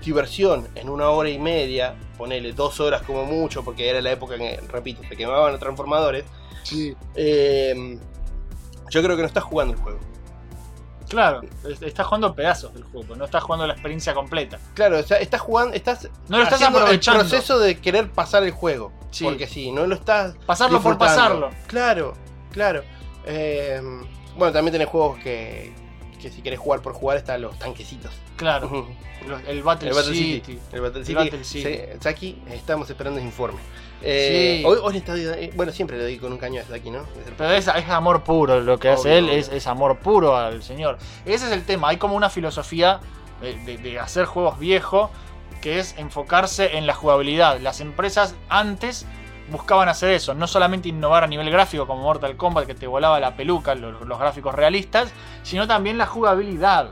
diversión 0.04 0.68
en 0.76 0.90
una 0.90 1.10
hora 1.10 1.30
y 1.30 1.40
media, 1.40 1.96
ponele 2.18 2.54
dos 2.54 2.80
horas 2.80 3.02
como 3.04 3.26
mucho, 3.26 3.64
porque 3.64 3.90
era 3.90 4.02
la 4.02 4.12
época 4.12 4.36
en 4.36 4.42
que, 4.42 4.62
repito, 4.68 5.02
se 5.08 5.16
quemaban 5.16 5.52
los 5.52 5.60
transformadores. 5.60 6.26
eh, 7.16 8.00
yo 8.90 9.04
creo 9.04 9.16
que 9.16 9.22
no 9.22 9.28
estás 9.28 9.44
jugando 9.44 9.74
el 9.74 9.80
juego. 9.80 10.00
Claro, 11.08 11.42
es- 11.70 11.82
estás 11.84 12.06
jugando 12.08 12.34
pedazos 12.34 12.74
del 12.74 12.84
juego, 12.84 13.16
no 13.16 13.26
estás 13.26 13.44
jugando 13.44 13.68
la 13.68 13.74
experiencia 13.74 14.14
completa. 14.16 14.58
Claro, 14.74 15.00
o 15.00 15.04
sea, 15.04 15.18
estás 15.18 15.42
jugando, 15.42 15.74
estás 15.76 16.10
No 16.28 16.38
lo 16.38 16.44
estás 16.44 16.62
aprovechando. 16.64 17.22
el 17.22 17.28
proceso 17.30 17.60
de 17.60 17.78
querer 17.80 18.10
pasar 18.12 18.44
el 18.44 18.52
juego. 18.52 18.92
Sí. 19.16 19.24
Porque 19.24 19.48
si 19.48 19.72
no 19.72 19.88
lo 19.88 19.96
estás 19.96 20.36
Pasarlo 20.46 20.82
por 20.82 20.98
pasarlo. 20.98 21.50
Claro, 21.68 22.14
claro. 22.52 22.84
Eh, 23.26 23.82
bueno, 24.38 24.52
también 24.52 24.74
tenés 24.74 24.88
juegos 24.90 25.18
que, 25.20 25.72
que 26.22 26.30
si 26.30 26.42
querés 26.42 26.60
jugar 26.60 26.82
por 26.82 26.94
jugar 26.94 27.18
están 27.18 27.42
los 27.42 27.58
tanquecitos. 27.58 28.12
Claro, 28.36 28.86
el 29.48 29.64
Battle, 29.64 29.90
El 29.90 29.96
Battle 29.96 30.14
City. 30.14 30.34
City. 30.46 30.60
El 30.74 30.82
Battle 30.82 31.00
El 31.00 31.06
City. 31.06 31.16
Battle 31.16 31.44
City. 31.46 31.78
Saki, 32.02 32.42
estamos 32.52 32.90
esperando 32.90 33.20
ese 33.20 33.28
informe. 33.28 33.60
Eh, 34.02 34.58
Sí. 34.60 34.66
hoy, 34.68 34.78
hoy 34.84 34.92
le 34.94 35.00
está- 35.00 35.16
eh, 35.18 35.52
bueno, 35.56 35.72
siempre 35.72 35.98
le 35.98 36.04
doy 36.04 36.18
con 36.18 36.34
un 36.34 36.38
caño 36.38 36.62
a 36.62 36.66
Saki, 36.66 36.92
¿no? 36.92 37.06
Pero 37.38 37.52
es, 37.52 37.68
es 37.70 37.90
amor 37.90 38.24
puro 38.24 38.60
lo 38.60 38.78
que 38.78 38.90
hace 38.90 39.18
él, 39.18 39.30
es, 39.30 39.48
es 39.48 39.66
amor 39.68 39.98
puro 40.00 40.36
al 40.36 40.62
señor. 40.62 40.98
Ese 41.26 41.46
es 41.46 41.52
el 41.54 41.64
tema, 41.64 41.88
hay 41.90 41.98
como 41.98 42.16
una 42.16 42.30
filosofía 42.30 43.00
de, 43.42 43.56
de- 43.64 43.78
de 43.78 43.98
hacer 44.00 44.26
juegos 44.26 44.60
viejos 44.60 45.10
que 45.66 45.80
es 45.80 45.96
enfocarse 45.98 46.78
en 46.78 46.86
la 46.86 46.94
jugabilidad. 46.94 47.60
Las 47.60 47.82
empresas 47.82 48.36
antes 48.50 49.08
buscaban 49.50 49.90
hacer 49.90 50.12
eso, 50.12 50.36
no 50.36 50.46
solamente 50.46 50.90
innovar 50.90 51.24
a 51.24 51.28
nivel 51.28 51.50
gráfico 51.50 51.88
como 51.88 52.04
Mortal 52.04 52.38
Kombat 52.38 52.68
que 52.68 52.76
te 52.76 52.86
volaba 52.86 53.20
la 53.20 53.36
peluca, 53.36 53.74
los, 53.74 54.00
los 54.02 54.20
gráficos 54.20 54.54
realistas, 54.54 55.12
sino 55.42 55.66
también 55.68 55.98
la 55.98 56.06
jugabilidad. 56.06 56.92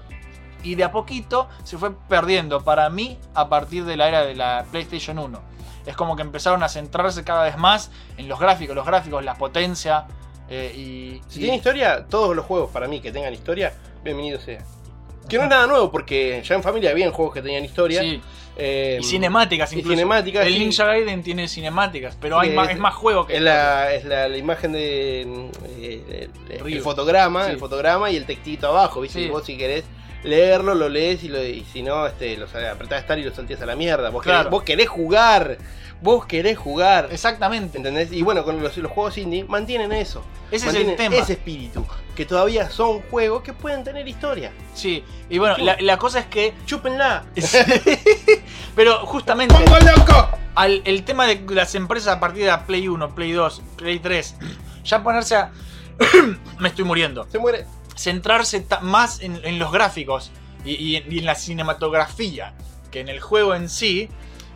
Y 0.64 0.74
de 0.74 0.86
a 0.86 0.92
poquito 0.92 1.50
se 1.64 1.78
fue 1.78 1.92
perdiendo 2.10 2.64
para 2.64 2.90
mí 2.90 3.20
a 3.36 3.48
partir 3.48 3.86
de 3.86 3.96
la 3.96 4.08
era 4.08 4.26
de 4.26 4.34
la 4.34 4.66
PlayStation 4.72 5.20
1. 5.20 5.40
Es 5.86 5.96
como 5.96 6.16
que 6.16 6.24
empezaron 6.24 6.64
a 6.64 6.68
centrarse 6.68 7.24
cada 7.24 7.44
vez 7.44 7.58
más 7.60 7.92
en 8.18 8.28
los 8.28 8.40
gráficos, 8.40 8.76
los 8.76 8.88
gráficos, 8.88 9.24
la 9.24 9.36
potencia. 9.36 10.06
eh, 10.50 10.74
y, 10.76 11.22
Si 11.28 11.38
y- 11.38 11.42
tiene 11.44 11.58
historia, 11.58 12.08
todos 12.08 12.36
los 12.36 12.44
juegos 12.48 12.72
para 12.72 12.88
mí 12.88 13.02
que 13.02 13.12
tengan 13.12 13.36
historia, 13.36 13.72
bienvenido 14.04 14.40
sea. 14.40 14.64
Que 15.30 15.38
no 15.38 15.44
es 15.44 15.50
nada 15.50 15.68
nuevo, 15.68 15.90
porque 15.92 16.42
ya 16.44 16.56
en 16.56 16.64
familia 16.64 16.90
habían 16.92 17.12
juegos 17.12 17.34
que 17.36 17.42
tenían 17.42 17.64
historia. 17.64 18.02
sí, 18.02 18.22
eh, 18.58 19.00
y 19.02 19.04
cinemáticas 19.04 19.72
y 19.74 19.78
incluso. 19.80 19.96
cinemáticas, 19.96 20.46
El 20.46 20.54
sí. 20.54 20.60
Ninja 20.60 20.86
Gaiden 20.86 21.24
tiene 21.24 21.48
cinemáticas, 21.48 22.18
pero 22.22 22.40
hay 22.40 22.52
más, 22.52 22.70
es- 22.70 22.78
más 22.80 22.94
juego 22.94 23.26
que 23.26 23.36
Es 23.38 23.42
la, 23.42 23.94
es 23.94 24.06
la, 24.06 24.28
la 24.28 24.38
imagen 24.38 24.72
de 24.74 25.26
mm, 25.28 25.46
eh, 25.80 26.30
el, 26.66 26.82
fotograma, 26.82 27.46
Sí. 27.46 27.52
el 27.52 27.58
fotograma 27.60 28.12
y 28.12 28.16
el 28.18 28.26
textito 28.26 28.68
abajo, 28.68 29.02
¿viste? 29.02 29.20
Sí. 29.20 29.26
Y 29.26 29.30
vos 29.30 29.46
si 29.46 29.58
querés 29.58 29.84
leerlo, 30.24 30.74
lo 30.76 30.88
lees 30.88 31.24
y, 31.24 31.28
lo, 31.30 31.44
y 31.44 31.66
si 31.74 31.82
no, 31.84 32.08
este, 32.08 32.38
lo 32.38 32.46
apretás 32.46 33.02
estar 33.02 33.18
y 33.20 33.24
lo 33.24 33.34
saltías 33.36 33.62
a 33.62 33.66
la 33.66 33.76
mierda. 33.76 34.10
Vos, 34.10 34.24
Claro. 34.24 34.38
querés, 34.40 34.52
vos 34.52 34.64
querés 34.64 34.88
jugar, 34.90 35.58
vos 36.04 36.26
querés 36.26 36.58
jugar. 36.58 37.08
Exactamente. 37.12 37.78
¿Entendés? 37.78 38.12
Y 38.12 38.22
bueno, 38.22 38.44
con 38.44 38.62
los, 38.62 38.78
los 38.78 38.92
juegos 38.92 39.18
indie 39.18 39.46
mantienen 39.46 39.92
eso. 39.92 40.24
Ese 40.52 40.68
es 40.70 40.76
el 40.76 40.96
tema. 40.96 41.16
ese 41.16 41.34
espíritu. 41.34 41.86
Que 42.16 42.26
todavía 42.26 42.70
son 42.70 43.02
juegos 43.10 43.42
que 43.42 43.54
pueden 43.54 43.84
tener 43.84 44.08
historia. 44.08 44.52
Sí, 44.76 45.04
y 45.30 45.40
bueno, 45.40 45.58
la, 45.58 45.78
la 45.80 45.98
cosa 45.98 46.20
es 46.20 46.26
que. 46.28 46.54
Chúpenla. 46.68 47.24
pero 48.76 49.06
justamente. 49.06 49.56
¡Pongo 49.56 49.80
loco! 49.80 50.30
al, 50.56 50.82
el 50.86 51.04
tema 51.04 51.26
de 51.26 51.42
las 51.50 51.74
empresas 51.76 52.16
a 52.18 52.20
partir 52.20 52.44
de 52.44 52.50
la 52.50 52.66
Play 52.68 52.88
1, 52.88 53.16
Play 53.16 53.32
2, 53.32 53.62
Play 53.78 54.00
3, 54.00 54.36
ya 54.84 55.02
ponerse 55.04 55.36
a. 55.36 55.52
me 56.60 56.70
estoy 56.70 56.86
muriendo. 56.86 57.28
Se 57.32 57.40
muere. 57.40 57.66
Centrarse 57.96 58.66
más 58.82 59.22
en, 59.22 59.40
en 59.44 59.60
los 59.60 59.72
gráficos 59.72 60.32
y, 60.66 60.72
y- 60.72 61.06
y 61.10 61.20
en 61.20 61.26
la 61.26 61.36
cinematografía 61.36 62.56
que 62.92 63.00
en 63.02 63.08
el 63.08 63.20
juego 63.22 63.54
en 63.54 63.70
sí, 63.70 64.10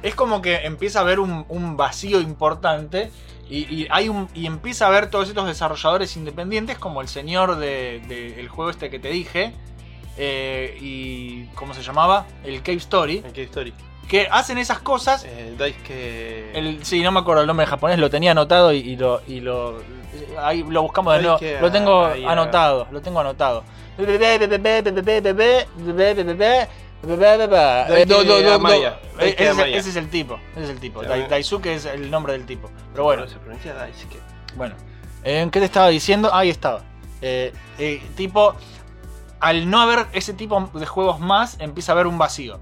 es 0.03 0.15
como 0.15 0.41
que 0.41 0.65
empieza 0.65 0.99
a 0.99 1.02
haber 1.03 1.19
un, 1.19 1.45
un 1.49 1.78
vacío 1.78 2.22
importante. 2.22 3.11
Y, 3.49 3.60
y 3.74 3.88
hay 3.90 4.10
un, 4.10 4.28
y 4.34 4.45
empieza 4.45 4.86
a 4.86 4.88
haber 4.90 5.10
todos 5.10 5.30
estos 5.30 5.48
desarrolladores 5.48 6.18
independientes, 6.18 6.78
como 6.78 6.99
el 7.02 7.07
señor 7.07 7.56
del 7.56 8.06
de, 8.07 8.32
del 8.32 8.49
juego 8.49 8.69
este 8.69 8.90
que 8.90 8.99
te 8.99 9.07
dije, 9.10 9.53
eh, 10.18 10.78
y. 10.82 11.45
¿Cómo 11.56 11.74
se 11.74 11.82
llamaba? 11.82 12.26
El 12.44 12.61
Cave 12.61 12.78
Story, 12.78 13.24
¿Qué 13.34 13.44
historia? 13.44 13.74
que 14.10 14.28
hacen 14.32 14.57
esas 14.57 14.80
cosas 14.80 15.26
Eh, 15.26 15.53
Daisuke. 15.57 16.52
el, 16.57 16.86
sí, 16.86 17.02
no 17.02 17.11
me 17.11 17.19
acuerdo 17.19 17.41
el 17.41 17.48
nombre 17.48 17.65
en 17.65 17.69
japonés, 17.69 17.99
lo 17.99 18.10
tenía 18.10 18.32
anotado 18.32 18.74
y, 18.74 18.80
y 18.80 18.95
lo, 18.98 19.22
y 19.28 19.40
lo. 19.40 19.82
Ahí 20.40 20.64
lo 20.68 20.82
buscamos 20.82 21.14
de 21.15 21.22
nuevo. 21.22 21.40
Lo 21.61 21.72
tengo 21.72 22.06
ah. 22.06 22.15
anotado, 22.26 22.88
lo 22.91 23.02
tengo 23.02 23.19
anotado. 23.19 23.64
Ese, 29.19 29.90
es 29.90 29.95
el 29.95 30.10
tipo, 30.10 30.40
ese 30.56 30.64
es 30.65 30.69
el 30.69 30.80
tipo. 30.80 31.03
Dai-. 31.03 31.28
Daisuke 31.28 31.68
es 31.68 31.86
el 31.86 32.10
nombre 32.10 32.34
del 32.34 32.45
tipo. 32.45 32.69
Pero 32.91 33.03
bueno, 33.03 33.28
se 33.28 33.38
pronuncia 33.38 33.74
Daisuke. 33.74 34.19
bueno. 34.56 34.76
¿En 35.24 35.52
qué 35.52 35.60
te 35.60 35.65
estaba 35.65 35.90
diciendo? 35.90 36.34
Ahí 36.34 36.49
estaba. 36.49 36.84
Eh, 37.22 37.52
eh, 37.80 38.02
tipo, 38.15 38.56
al 39.40 39.69
no 39.69 39.82
haber 39.82 40.07
ese 40.14 40.34
tipo 40.34 40.69
de 40.74 40.86
juegos 40.86 41.19
más, 41.19 41.57
empieza 41.60 41.91
a 41.91 41.94
haber 41.94 42.07
un 42.07 42.18
vacío. 42.18 42.60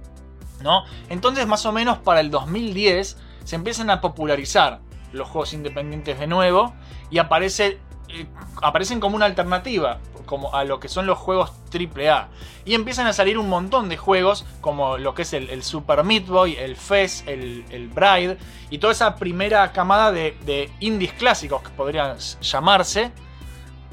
¿No? 0.64 0.84
Entonces, 1.10 1.46
más 1.46 1.66
o 1.66 1.72
menos 1.72 2.00
para 2.00 2.22
el 2.22 2.32
2010, 2.32 3.18
se 3.44 3.56
empiezan 3.56 3.90
a 3.90 4.02
popularizar 4.02 4.80
los 5.12 5.28
juegos 5.28 5.54
independientes 5.54 6.20
de 6.20 6.28
nuevo 6.28 6.74
y 7.10 7.20
aparece, 7.20 7.78
eh, 8.16 8.28
aparecen 8.62 9.00
como 9.00 9.16
una 9.16 9.26
alternativa 9.26 10.00
como 10.26 10.54
a 10.56 10.64
lo 10.64 10.80
que 10.80 10.90
son 10.90 11.06
los 11.06 11.18
juegos 11.18 11.52
AAA. 11.72 12.30
Y 12.66 12.74
empiezan 12.74 13.08
a 13.08 13.14
salir 13.14 13.38
un 13.38 13.48
montón 13.48 13.90
de 13.90 13.98
juegos 13.98 14.46
como 14.62 14.98
lo 14.98 15.14
que 15.14 15.22
es 15.22 15.34
el, 15.34 15.50
el 15.50 15.64
Super 15.64 16.04
Meat 16.04 16.26
Boy, 16.26 16.56
el 16.56 16.76
Fez, 16.76 17.24
el, 17.28 17.64
el 17.70 17.88
Bride 17.90 18.38
y 18.70 18.80
toda 18.80 18.94
esa 18.94 19.16
primera 19.16 19.72
camada 19.72 20.12
de, 20.12 20.38
de 20.46 20.72
indies 20.80 21.14
clásicos 21.14 21.62
que 21.62 21.70
podrían 21.70 22.18
llamarse 22.42 23.12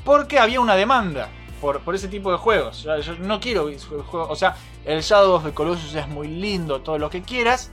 porque 0.05 0.39
había 0.39 0.61
una 0.61 0.75
demanda 0.75 1.29
por, 1.61 1.81
por 1.81 1.95
ese 1.95 2.09
tipo 2.09 2.33
de 2.33 2.39
juegos. 2.39 2.83
Yo, 2.83 2.99
yo 2.99 3.15
no 3.17 3.41
quiero 3.41 3.71
juegos, 4.07 4.31
o 4.31 4.37
sea, 4.37 4.57
el 4.85 5.03
Shadow 5.03 5.35
of 5.35 5.45
the 5.45 5.53
Colossus 5.53 5.95
es 5.95 6.09
muy 6.09 6.29
lindo, 6.29 6.81
todo 6.81 6.99
lo 6.99 7.11
que 7.11 7.23
quieras, 7.23 7.71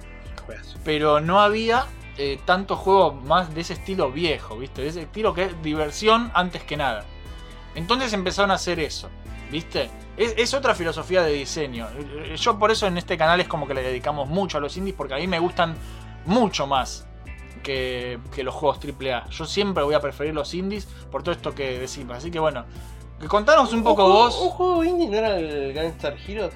pero 0.84 1.20
no 1.20 1.40
había 1.40 1.86
eh, 2.20 2.40
tanto 2.46 2.76
juego 2.76 3.14
más 3.14 3.54
de 3.56 3.62
ese 3.62 3.74
estilo 3.74 4.12
viejo, 4.12 4.58
¿viste? 4.58 4.82
De 4.82 4.90
ese 4.90 5.02
estilo 5.04 5.34
que 5.34 5.46
es 5.46 5.62
diversión 5.64 6.32
antes 6.36 6.62
que 6.64 6.76
nada. 6.78 7.06
Entonces 7.76 8.12
empezaron 8.14 8.52
a 8.52 8.56
hacer 8.56 8.80
eso, 8.80 9.10
¿viste? 9.52 9.90
Es, 10.18 10.34
es 10.38 10.54
otra 10.54 10.76
filosofía 10.76 11.22
de 11.24 11.32
diseño. 11.34 11.88
Eh, 11.98 12.36
Yo 12.38 12.60
por 12.60 12.72
eso 12.72 12.86
en 12.88 12.98
este 12.98 13.18
canal 13.18 13.40
es 13.40 13.48
como 13.48 13.68
que 13.68 13.74
le 13.74 13.82
dedicamos 13.82 14.28
mucho 14.28 14.58
a 14.58 14.62
los 14.62 14.76
indies 14.78 14.96
porque 14.96 15.14
a 15.14 15.18
mí 15.18 15.28
me 15.28 15.40
gustan 15.40 15.76
mucho 16.26 16.68
más 16.68 17.08
que, 17.64 18.20
que 18.36 18.44
los 18.44 18.54
juegos 18.54 18.80
AAA. 18.84 19.30
Yo 19.30 19.46
siempre 19.46 19.84
voy 19.84 19.94
a 19.96 20.00
preferir 20.02 20.34
los 20.34 20.54
indies 20.54 20.86
por 21.12 21.24
todo 21.24 21.34
esto 21.34 21.56
que 21.56 21.80
decimos. 21.80 22.18
Así 22.18 22.30
que 22.32 22.40
bueno, 22.40 22.66
contanos 23.28 23.72
un 23.74 23.84
poco 23.84 24.06
¿Un 24.06 24.12
juego- 24.12 24.26
vos. 24.26 24.42
¿Un 24.42 24.50
juego 24.50 24.84
indie 24.84 25.08
no 25.10 25.16
era 25.18 25.38
el 25.40 25.74
Gunstar 25.74 26.18
Heroes, 26.28 26.54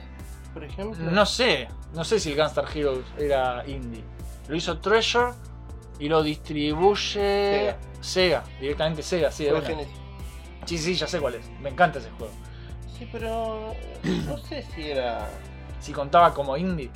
por 0.53 0.63
ejemplo? 0.63 1.03
No 1.11 1.25
sé, 1.25 1.69
no 1.93 2.03
sé 2.03 2.19
si 2.19 2.31
el 2.31 2.37
Gunstar 2.37 2.65
Heroes 2.75 3.05
era 3.17 3.63
indie. 3.67 4.03
Lo 4.49 4.55
hizo 4.57 4.77
Treasure 4.79 5.31
y 5.99 6.09
lo 6.09 6.23
distribuye 6.23 7.75
Sega, 8.01 8.43
directamente 8.59 9.03
Sega, 9.03 9.31
sí, 9.31 9.45
de. 9.45 9.61
Genesis. 9.61 9.93
Sí, 10.65 10.77
sí, 10.77 10.95
ya 10.95 11.07
sé 11.07 11.19
cuál 11.19 11.35
es. 11.35 11.49
Me 11.61 11.69
encanta 11.69 11.99
ese 11.99 12.09
juego. 12.11 12.33
Sí, 12.97 13.07
pero 13.11 13.73
no 14.27 14.37
sé 14.37 14.65
si 14.75 14.91
era... 14.91 15.29
Si 15.79 15.91
contaba 15.91 16.33
como 16.33 16.55
indie. 16.55 16.89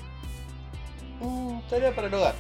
Mm, 1.20 1.60
tarea 1.70 1.94
para 1.94 2.08
el 2.08 2.14
hogar. 2.14 2.36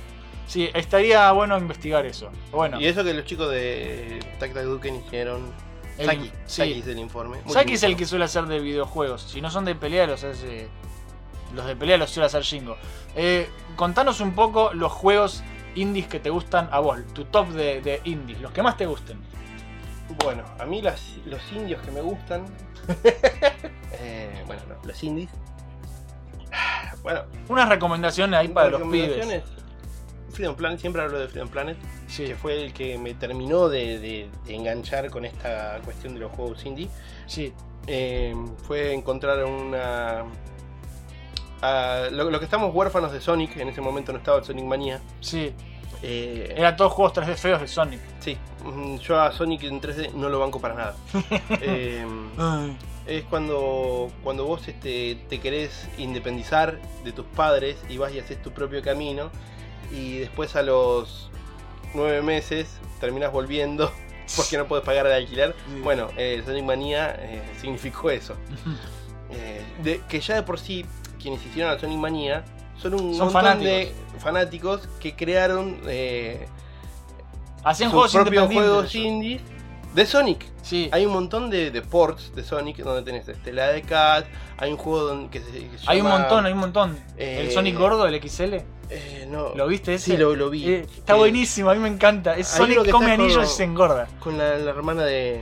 Sí, 0.45 0.69
estaría 0.73 1.29
bueno 1.33 1.57
investigar 1.57 2.05
eso. 2.05 2.29
Bueno, 2.51 2.79
Y 2.79 2.85
eso 2.85 3.03
que 3.03 3.13
los 3.13 3.25
chicos 3.25 3.49
de 3.51 4.19
Tacta 4.39 4.61
Duken 4.63 4.95
hicieron. 4.95 5.51
El- 5.97 6.05
Saki, 6.05 6.25
sí. 6.25 6.31
Saki 6.61 6.79
es 6.79 6.87
el 6.87 6.99
informe. 6.99 7.41
Muy 7.43 7.53
Saki 7.53 7.73
es 7.73 7.83
el 7.83 7.97
que 7.97 8.05
suele 8.05 8.23
hacer 8.25 8.45
de 8.45 8.59
videojuegos. 8.59 9.23
Si 9.23 9.41
no 9.41 9.49
son 9.51 9.65
de 9.65 9.75
pelea, 9.75 10.07
los 10.07 10.23
hace. 10.23 10.69
Los 11.53 11.65
de 11.65 11.75
pelea 11.75 11.97
los 11.97 12.09
suele 12.11 12.27
hacer 12.27 12.43
Shingo. 12.43 12.77
Eh, 13.15 13.49
contanos 13.75 14.21
un 14.21 14.33
poco 14.33 14.71
los 14.73 14.91
juegos 14.91 15.43
indies 15.77 16.07
que 16.07 16.19
te 16.19 16.29
gustan 16.29 16.67
a 16.71 16.79
vos. 16.79 16.99
Tu 17.13 17.25
top 17.25 17.49
de, 17.49 17.81
de 17.81 18.01
indies, 18.03 18.41
los 18.41 18.51
que 18.51 18.61
más 18.61 18.75
te 18.77 18.85
gusten. 18.85 19.17
Bueno, 20.23 20.43
a 20.59 20.65
mí 20.65 20.81
las- 20.81 21.17
los 21.25 21.41
indios 21.51 21.81
que 21.81 21.91
me 21.91 22.01
gustan. 22.01 22.45
eh, 23.99 24.43
bueno, 24.45 24.61
no, 24.69 24.75
los 24.83 25.03
indies. 25.03 25.29
Bueno, 27.03 27.21
Unas 27.47 27.69
recomendaciones 27.69 28.37
ahí 28.39 28.47
para 28.49 28.69
los 28.69 28.81
pibes. 28.81 29.09
recomendaciones. 29.15 29.43
Freedom 30.31 30.55
Planet, 30.55 30.79
siempre 30.79 31.01
hablo 31.01 31.19
de 31.19 31.27
Freedom 31.29 31.47
Planet, 31.49 31.77
Sí, 32.07 32.25
que 32.25 32.35
fue 32.35 32.61
el 32.65 32.73
que 32.73 32.97
me 32.97 33.13
terminó 33.13 33.69
de, 33.69 33.97
de- 33.99 34.29
de 34.45 34.55
enganchar 34.55 35.09
con 35.09 35.23
esta 35.25 35.79
cuestión 35.85 36.13
de 36.15 36.19
los 36.21 36.31
juegos 36.31 36.65
indie. 36.65 36.89
sí. 37.27 37.53
Eh, 37.89 38.35
fue 38.63 38.93
encontrar 38.93 39.45
una. 39.45 40.25
A- 41.61 42.07
lo, 42.11 42.29
lo 42.29 42.39
que 42.39 42.45
estamos 42.45 42.73
huérfanos 42.73 43.11
de 43.11 43.21
Sonic, 43.21 43.57
en 43.57 43.69
ese 43.69 43.81
momento 43.81 44.11
no 44.11 44.17
estaba 44.19 44.37
el 44.39 44.43
Sonic 44.45 44.65
Manía. 44.65 45.01
Sí, 45.21 45.53
Eh, 46.03 46.53
Era 46.55 46.75
todos 46.75 46.93
juegos 46.93 47.13
3D 47.17 47.35
feos 47.37 47.59
de 47.59 47.67
Sonic. 47.67 47.99
Sí, 48.19 48.37
mm, 48.63 48.97
yo 48.97 49.19
a 49.19 49.31
Sonic 49.31 49.63
en 49.63 49.81
3D 49.81 50.11
no 50.13 50.29
lo 50.29 50.37
banco 50.39 50.59
para 50.61 50.75
nada. 50.75 50.95
Eh, 51.61 52.05
es 53.07 53.23
cuando, 53.23 54.11
cuando 54.23 54.45
vos 54.45 54.67
este, 54.67 55.17
te 55.29 55.39
querés 55.39 55.87
independizar 55.97 56.79
de 57.03 57.11
tus 57.13 57.25
padres 57.25 57.77
y 57.89 57.97
vas 57.97 58.13
y 58.13 58.19
haces 58.19 58.39
tu 58.43 58.51
propio 58.51 58.81
camino 58.83 59.31
y 59.91 60.17
después 60.19 60.55
a 60.57 60.61
los 60.61 61.31
nueve 61.93 62.21
meses 62.21 62.67
terminas 62.99 63.31
volviendo 63.31 63.91
porque 64.35 64.57
no 64.57 64.65
puedes 64.67 64.85
pagar 64.85 65.07
el 65.07 65.13
alquiler. 65.13 65.55
Bueno, 65.83 66.09
eh, 66.17 66.43
Sonic 66.45 66.63
Manía 66.65 67.15
eh, 67.17 67.41
significó 67.61 68.11
eso. 68.11 68.35
Eh, 69.31 69.61
de- 69.83 70.01
que 70.07 70.19
ya 70.19 70.35
de 70.35 70.43
por 70.43 70.59
sí 70.59 70.85
quienes 71.27 71.45
hicieron 71.45 71.73
a 71.75 71.79
Sonic 71.79 71.97
Manía 71.97 72.43
son 72.81 72.93
un 72.93 73.13
Son 73.15 73.33
montón 73.33 73.59
de 73.59 73.91
fanáticos 74.19 74.87
que 74.99 75.13
crearon 75.15 75.79
eh, 75.87 76.47
Hacían 77.63 77.89
sus 77.91 77.95
juegos 77.99 78.13
propios 78.13 78.47
juegos 78.53 78.95
indies 78.95 79.41
de 79.93 80.05
Sonic. 80.05 80.45
Sí. 80.61 80.89
Hay 80.91 81.05
un 81.05 81.13
montón 81.13 81.49
de, 81.49 81.71
de 81.71 81.81
ports 81.81 82.33
de 82.35 82.43
Sonic 82.43 82.77
donde 82.77 83.01
tenés 83.01 83.27
este, 83.27 83.51
la 83.51 83.69
de 83.69 83.81
Cat, 83.81 84.25
hay 84.57 84.71
un 84.71 84.77
juego 84.77 85.05
donde, 85.05 85.29
que 85.29 85.39
se, 85.39 85.51
que 85.51 85.77
se 85.77 85.83
Hay 85.87 85.99
un 86.01 86.07
montón, 86.07 86.45
hay 86.45 86.53
un 86.53 86.59
montón. 86.59 86.97
eh, 87.17 87.41
el 87.45 87.51
Sonic 87.51 87.77
gordo, 87.77 88.05
el 88.07 88.21
XL. 88.21 88.53
eh, 88.89 89.27
no, 89.29 89.55
¿Lo 89.55 89.67
viste 89.67 89.95
ese? 89.95 90.11
Sí, 90.11 90.17
lo, 90.17 90.35
lo 90.35 90.49
vi. 90.49 90.69
Eh, 90.69 90.85
está 90.97 91.15
Eh, 91.15 91.17
buenísimo, 91.17 91.71
a 91.71 91.73
mí 91.73 91.79
me 91.81 91.89
encanta. 91.89 92.37
Es 92.37 92.47
Sonic 92.47 92.89
come 92.91 93.11
anillos 93.11 93.35
con- 93.37 93.45
y 93.45 93.47
se 93.47 93.63
engorda. 93.63 94.07
Con 94.19 94.37
la, 94.37 94.57
la 94.57 94.69
hermana 94.69 95.03
de. 95.03 95.41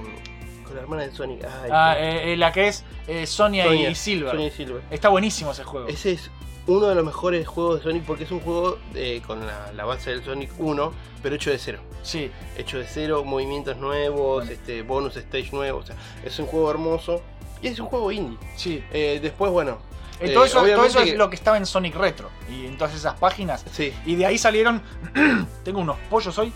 La 0.76 0.81
hermana 0.81 1.03
de 1.03 1.11
Sonic. 1.11 1.43
Ay, 1.45 1.69
Ah, 1.72 1.95
eh, 1.97 2.34
eh, 2.34 2.38
la 2.38 2.52
que 2.52 2.68
es 2.68 2.84
eh, 3.07 3.26
Sonia, 3.26 3.65
Sonia, 3.65 3.89
y 3.89 3.95
Silver. 3.95 4.31
Sonia 4.31 4.47
y 4.47 4.52
Silver. 4.52 4.81
Está 4.91 5.10
buenísimo 5.10 5.52
ese 5.52 5.64
juego. 5.64 5.88
Ese 5.88 6.11
es 6.11 6.30
uno 6.68 6.88
de 6.88 6.95
los 6.95 7.06
mejores 7.06 7.47
juegos 7.47 7.77
de 7.77 7.84
Sonic 7.84 8.03
porque 8.06 8.23
es 8.26 8.31
un 8.31 8.39
juego 8.41 8.77
con 9.26 9.45
la, 9.45 9.72
la 9.73 9.85
base 9.85 10.10
del 10.11 10.23
Sonic 10.23 10.52
1, 10.57 10.93
pero 11.23 11.35
hecho 11.35 11.49
de 11.52 11.57
cero. 11.60 11.80
Sí, 12.03 12.30
Hecho 12.57 12.77
de 12.77 12.85
cero, 12.85 13.23
movimientos 13.23 13.77
nuevos, 13.77 14.45
Bueno. 14.45 14.52
este 14.52 14.81
bonus 14.84 15.15
stage 15.18 15.49
nuevos. 15.52 15.85
O 15.85 15.88
sea, 15.88 15.95
es 16.23 16.38
un 16.39 16.45
juego 16.47 16.69
hermoso 16.69 17.22
y 17.61 17.68
es 17.68 17.80
un 17.80 17.88
juego 17.88 18.11
indie. 18.11 18.38
sí. 18.56 18.84
Después, 18.91 19.52
bueno. 19.52 19.77
Eh, 20.19 20.30
todo, 20.34 20.45
eso, 20.45 20.53
todo 20.53 20.64
obviamente 20.64 20.89
eso 20.91 20.99
es 21.02 21.11
que- 21.11 21.18
lo 21.18 21.30
que 21.30 21.35
estaba 21.35 21.57
en 21.57 21.65
Sonic 21.65 21.93
Retro. 21.95 22.30
Y 22.49 22.65
en 22.68 22.77
todas 22.77 22.95
esas 22.95 23.15
páginas. 23.19 23.65
Sí, 23.72 23.93
Y 24.06 24.15
de 24.15 24.26
ahí 24.26 24.38
salieron. 24.38 24.81
tengo 25.64 25.80
unos 25.81 25.97
pollos 26.10 26.38
hoy. 26.38 26.53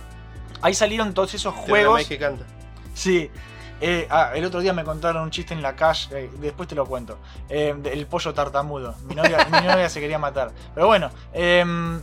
Ahí 0.61 0.73
salieron 0.73 1.13
todos 1.13 1.33
esos 1.33 1.53
Juegos 1.53 1.67
juegos. 1.93 2.07
que 2.07 2.17
canta. 2.17 2.45
Sí. 2.93 3.29
Eh, 3.81 4.07
ah, 4.09 4.31
el 4.35 4.43
otro 4.45 4.59
día 4.59 4.73
me 4.73 4.83
contaron 4.83 5.23
un 5.23 5.31
chiste 5.31 5.53
en 5.53 5.61
la 5.61 5.75
calle, 5.75 6.07
eh, 6.11 6.29
después 6.39 6.67
te 6.67 6.75
lo 6.75 6.85
cuento. 6.85 7.17
Eh, 7.47 7.73
el 7.85 8.05
pollo 8.07 8.33
tartamudo. 8.33 8.95
Mi 9.07 9.15
novia, 9.15 9.45
mi 9.51 9.51
novia 9.67 9.89
se 9.89 9.99
quería 9.99 10.19
matar. 10.19 10.51
Pero 10.75 10.87
bueno, 10.87 11.09
em, 11.33 12.01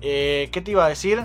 ¿qué 0.00 0.62
te 0.64 0.70
iba 0.70 0.84
a 0.84 0.88
decir? 0.88 1.24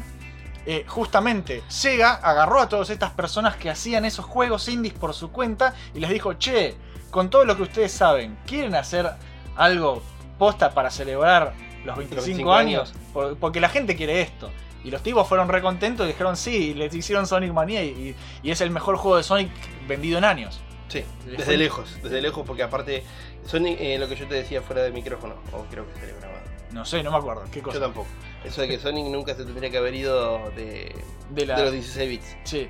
Justamente, 0.88 1.64
Sega 1.68 2.14
agarró 2.14 2.62
a 2.62 2.70
todas 2.70 2.92
estas 2.92 3.10
personas 3.12 3.56
que 3.56 3.72
hacían 3.72 4.06
esos 4.06 4.26
juegos 4.26 4.68
indies 4.68 4.94
por 4.94 5.16
su 5.16 5.32
cuenta 5.32 5.74
y 5.96 6.00
les 6.00 6.12
dijo, 6.12 6.34
che, 6.34 6.76
con 7.10 7.32
todo 7.32 7.44
lo 7.44 7.56
que 7.56 7.64
ustedes 7.64 7.92
saben, 7.92 8.38
¿quieren 8.46 8.76
hacer 8.76 9.10
algo 9.56 10.04
posta 10.38 10.70
para 10.76 10.92
celebrar 10.92 11.54
los 11.84 11.98
25, 11.98 12.22
25 12.26 12.54
años? 12.54 12.94
Por- 13.14 13.36
porque 13.38 13.60
la 13.60 13.70
gente 13.70 13.96
quiere 13.96 14.22
esto. 14.22 14.52
Y 14.84 14.92
los 14.92 15.04
tipos 15.04 15.28
fueron 15.28 15.50
recontentos 15.50 16.06
y 16.06 16.10
dijeron 16.10 16.38
sí, 16.38 16.70
y 16.70 16.74
les 16.74 16.94
hicieron 16.96 17.28
Sonic 17.28 17.52
Mania 17.52 17.84
y, 17.84 18.16
y 18.44 18.52
es 18.52 18.62
el 18.62 18.72
mejor 18.72 18.96
juego 18.98 19.18
de 19.18 19.24
Sonic 19.24 19.50
vendido 19.88 20.18
en 20.18 20.24
años. 20.26 20.62
Sí, 20.88 21.04
desde 21.26 21.44
fue- 21.44 21.58
lejos, 21.58 21.98
desde 22.02 22.22
lejos, 22.22 22.46
porque 22.48 22.64
aparte, 22.64 23.04
Sonic, 23.46 23.78
eh, 23.80 23.98
lo 24.00 24.08
que 24.08 24.16
yo 24.16 24.28
te 24.28 24.36
decía 24.36 24.62
fuera 24.62 24.82
de 24.84 24.92
micrófono, 24.92 25.36
o 25.52 25.64
creo 25.70 25.86
que 25.88 26.00
salió 26.00 26.16
grabado. 26.18 26.40
No 26.72 26.86
sé, 26.86 27.04
no 27.04 27.12
me 27.12 27.18
acuerdo. 27.18 27.44
¿Qué 27.52 27.62
cosa? 27.62 27.76
Yo 27.78 27.82
tampoco. 27.82 28.08
Eso 28.44 28.62
de 28.62 28.68
que 28.70 28.80
Sonic 28.80 29.06
nunca 29.08 29.36
se 29.36 29.44
tendría 29.44 29.70
que 29.70 29.78
haber 29.78 29.94
ido 29.96 30.50
de, 30.56 30.96
De 31.32 31.46
la- 31.46 31.58
de 31.58 31.64
los 31.64 31.72
16 31.74 32.10
bits. 32.10 32.38
Sí, 32.44 32.68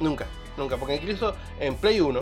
Nunca, 0.00 0.26
nunca. 0.56 0.76
Porque 0.76 0.96
incluso 0.96 1.36
en 1.60 1.76
Play 1.76 2.00
1 2.00 2.20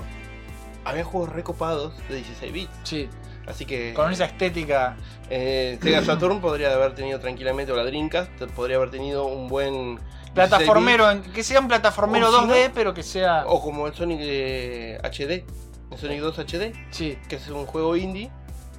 había 0.85 1.05
juegos 1.05 1.31
recopados 1.31 1.97
de 2.09 2.17
16 2.17 2.53
bits. 2.53 2.71
sí. 2.85 3.09
Así 3.47 3.65
que 3.67 3.93
Con 3.95 4.13
esa 4.13 4.25
estética. 4.27 4.97
eh, 5.29 5.79
Sega 5.83 6.05
Saturn 6.05 6.41
podría 6.41 6.73
haber 6.75 6.95
tenido 6.95 7.19
tranquilamente, 7.19 7.73
o 7.73 7.77
la 7.77 7.85
Dreamcast, 7.85 8.31
podría 8.55 8.77
haber 8.77 8.91
tenido 8.91 9.25
un 9.27 9.49
buen 9.49 9.97
16 9.97 10.33
Plataformero, 10.35 11.11
en- 11.11 11.23
que 11.23 11.43
sea 11.43 11.61
un 11.61 11.69
plataformero 11.69 12.29
O 12.29 12.31
si 12.41 12.47
2D, 12.47 12.69
no- 12.69 12.75
pero 12.75 12.95
que 12.95 13.03
sea. 13.03 13.45
o 13.47 13.61
como 13.61 13.87
el 13.87 13.95
Sonic 13.95 14.19
eh, 14.23 14.99
HD, 15.03 15.45
el 15.91 15.99
Sonic 15.99 16.21
2 16.21 16.39
HD, 16.39 16.73
Sí. 16.91 17.19
que 17.29 17.37
es 17.37 17.49
un 17.49 17.67
juego 17.67 17.97
indie 17.97 18.31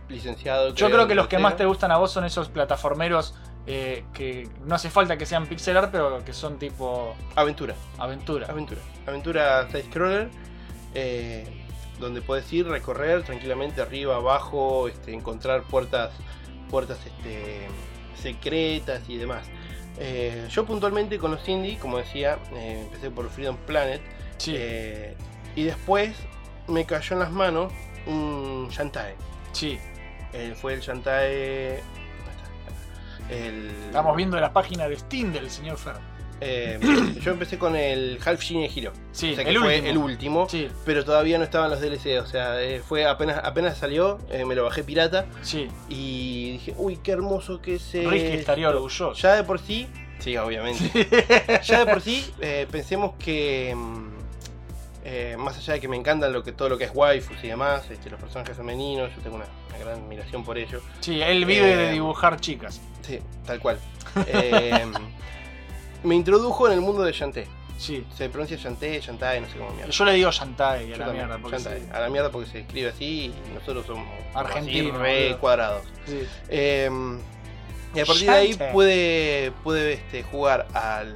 licenciado. 0.09 0.73
Yo 0.73 0.89
creo 0.89 1.07
que 1.07 1.15
los 1.15 1.27
que 1.27 1.37
más 1.39 1.55
te 1.57 1.65
gustan 1.65 1.91
a 1.91 1.97
vos 1.97 2.11
son 2.11 2.23
esos 2.25 2.49
plataformeros 2.49 3.35
eh, 3.65 4.03
que 4.13 4.49
no 4.65 4.75
hace 4.75 4.89
falta 4.89 5.17
que 5.17 5.25
sean 5.25 5.47
pixel 5.47 5.77
art, 5.77 5.89
pero 5.91 6.23
que 6.25 6.33
son 6.33 6.59
tipo 6.59 7.15
Aventura. 7.35 7.75
aventura. 7.97 8.47
Aventura. 8.49 8.81
Aventura 9.07 9.67
side 9.71 9.83
scroller. 9.83 10.29
eh, 10.93 11.62
donde 12.03 12.21
puedes 12.21 12.51
ir, 12.53 12.67
recorrer 12.67 13.23
tranquilamente 13.23 13.81
arriba, 13.81 14.17
abajo, 14.17 14.87
este, 14.87 15.13
encontrar 15.13 15.63
puertas, 15.63 16.11
puertas 16.69 16.99
este, 17.05 17.67
secretas 18.21 19.01
y 19.07 19.17
demás. 19.17 19.47
Eh, 19.97 20.47
yo 20.49 20.65
puntualmente 20.65 21.17
con 21.17 21.31
los 21.31 21.47
indie, 21.47 21.77
como 21.77 21.97
decía, 21.97 22.39
eh, 22.53 22.81
empecé 22.83 23.11
por 23.11 23.29
Freedom 23.29 23.57
Planet. 23.65 24.01
Sí, 24.37 24.55
eh, 24.57 25.15
y 25.55 25.63
después 25.63 26.15
me 26.67 26.85
cayó 26.85 27.13
en 27.13 27.19
las 27.19 27.31
manos 27.31 27.71
un 28.05 28.69
Shantae. 28.69 29.15
sí. 29.51 29.79
Fue 30.55 30.73
el 30.73 30.81
Shantae. 30.81 31.83
Estamos 33.29 34.15
viendo 34.15 34.39
la 34.39 34.51
página 34.51 34.89
de 34.89 34.97
Steam 34.97 35.31
del 35.31 35.51
señor 35.51 35.77
Fer. 35.77 35.97
Eh, 36.45 36.79
yo 37.21 37.31
empecé 37.31 37.57
con 37.57 37.75
el 37.75 38.19
Half 38.23 38.41
Genie 38.41 38.69
Hero. 38.75 38.91
Sí, 39.11 39.31
O 39.31 39.35
sea 39.35 39.43
que 39.43 39.51
el 39.51 39.59
fue 39.59 39.75
último. 39.77 39.89
el 39.89 39.97
último. 39.97 40.49
Sí, 40.49 40.67
pero 40.85 41.05
todavía 41.05 41.37
no 41.37 41.43
estaban 41.43 41.69
los 41.71 41.79
DLC, 41.79 42.19
o 42.21 42.25
sea, 42.25 42.61
eh, 42.61 42.81
fue 42.85 43.05
apenas 43.05 43.39
apenas 43.43 43.77
salió, 43.77 44.19
eh, 44.29 44.43
me 44.45 44.53
lo 44.55 44.63
bajé 44.65 44.83
pirata 44.83 45.25
sí. 45.41 45.67
y 45.89 46.51
dije, 46.53 46.73
uy, 46.77 46.97
qué 46.97 47.11
hermoso 47.11 47.61
que 47.61 47.75
es 47.75 47.93
Ricky 47.93 48.17
estaría 48.37 48.67
esto". 48.67 48.77
orgulloso. 48.77 49.13
Ya 49.13 49.35
de 49.35 49.43
por 49.43 49.59
sí, 49.59 49.87
sí, 50.19 50.35
obviamente. 50.37 51.07
ya 51.63 51.85
de 51.85 51.91
por 51.91 52.01
sí, 52.01 52.25
pensemos 52.71 53.13
que 53.17 53.73
mm, 53.75 54.03
más 55.37 55.57
allá 55.57 55.73
de 55.73 55.79
que 55.79 55.87
me 55.87 55.95
encantan 55.97 56.31
lo 56.33 56.43
que 56.43 56.51
todo 56.51 56.69
lo 56.69 56.77
que 56.77 56.85
es 56.85 56.91
waifus 56.93 57.37
y 57.43 57.47
demás, 57.47 57.89
este, 57.91 58.09
los 58.09 58.19
personajes 58.19 58.55
femeninos, 58.57 59.11
yo 59.15 59.21
tengo 59.21 59.35
una, 59.37 59.45
una 59.69 59.77
gran 59.77 59.99
admiración 59.99 60.43
por 60.43 60.57
ello. 60.57 60.81
Sí, 60.99 61.21
él 61.21 61.45
vive 61.45 61.75
de 61.75 61.91
dibujar 61.91 62.39
chicas. 62.39 62.81
Sí, 63.01 63.19
tal 63.45 63.59
cual. 63.59 63.77
Me 66.03 66.15
introdujo 66.15 66.67
en 66.67 66.73
el 66.73 66.81
mundo 66.81 67.03
de 67.03 67.11
Shantae. 67.11 67.47
Sí. 67.77 68.05
Se 68.15 68.29
pronuncia 68.29 68.57
Shantae, 68.57 68.99
Shantae, 69.01 69.41
no 69.41 69.47
sé 69.47 69.57
cómo 69.57 69.71
mierda. 69.71 69.91
Yo 69.91 70.05
le 70.05 70.13
digo 70.13 70.31
Shantae 70.31 70.79
a 70.79 70.83
Yo 70.83 70.97
la 70.97 71.05
también, 71.05 71.25
mierda. 71.27 71.41
porque 71.41 71.57
Shantae. 71.57 71.79
sí. 71.81 71.87
A 71.91 71.99
la 71.99 72.09
mierda 72.09 72.29
porque 72.31 72.49
se 72.49 72.59
escribe 72.59 72.89
así 72.89 73.05
y 73.05 73.53
nosotros 73.53 73.85
somos 73.85 74.05
Argentinos, 74.33 74.97
re 74.99 75.37
cuadrados. 75.39 75.83
Sí. 76.05 76.19
Eh, 76.49 76.89
y 77.95 77.99
a 77.99 78.05
partir 78.05 78.25
de 78.29 78.35
ahí 78.35 78.53
pude, 78.71 79.53
pude 79.63 79.93
este, 79.93 80.23
jugar 80.23 80.67
al, 80.73 81.15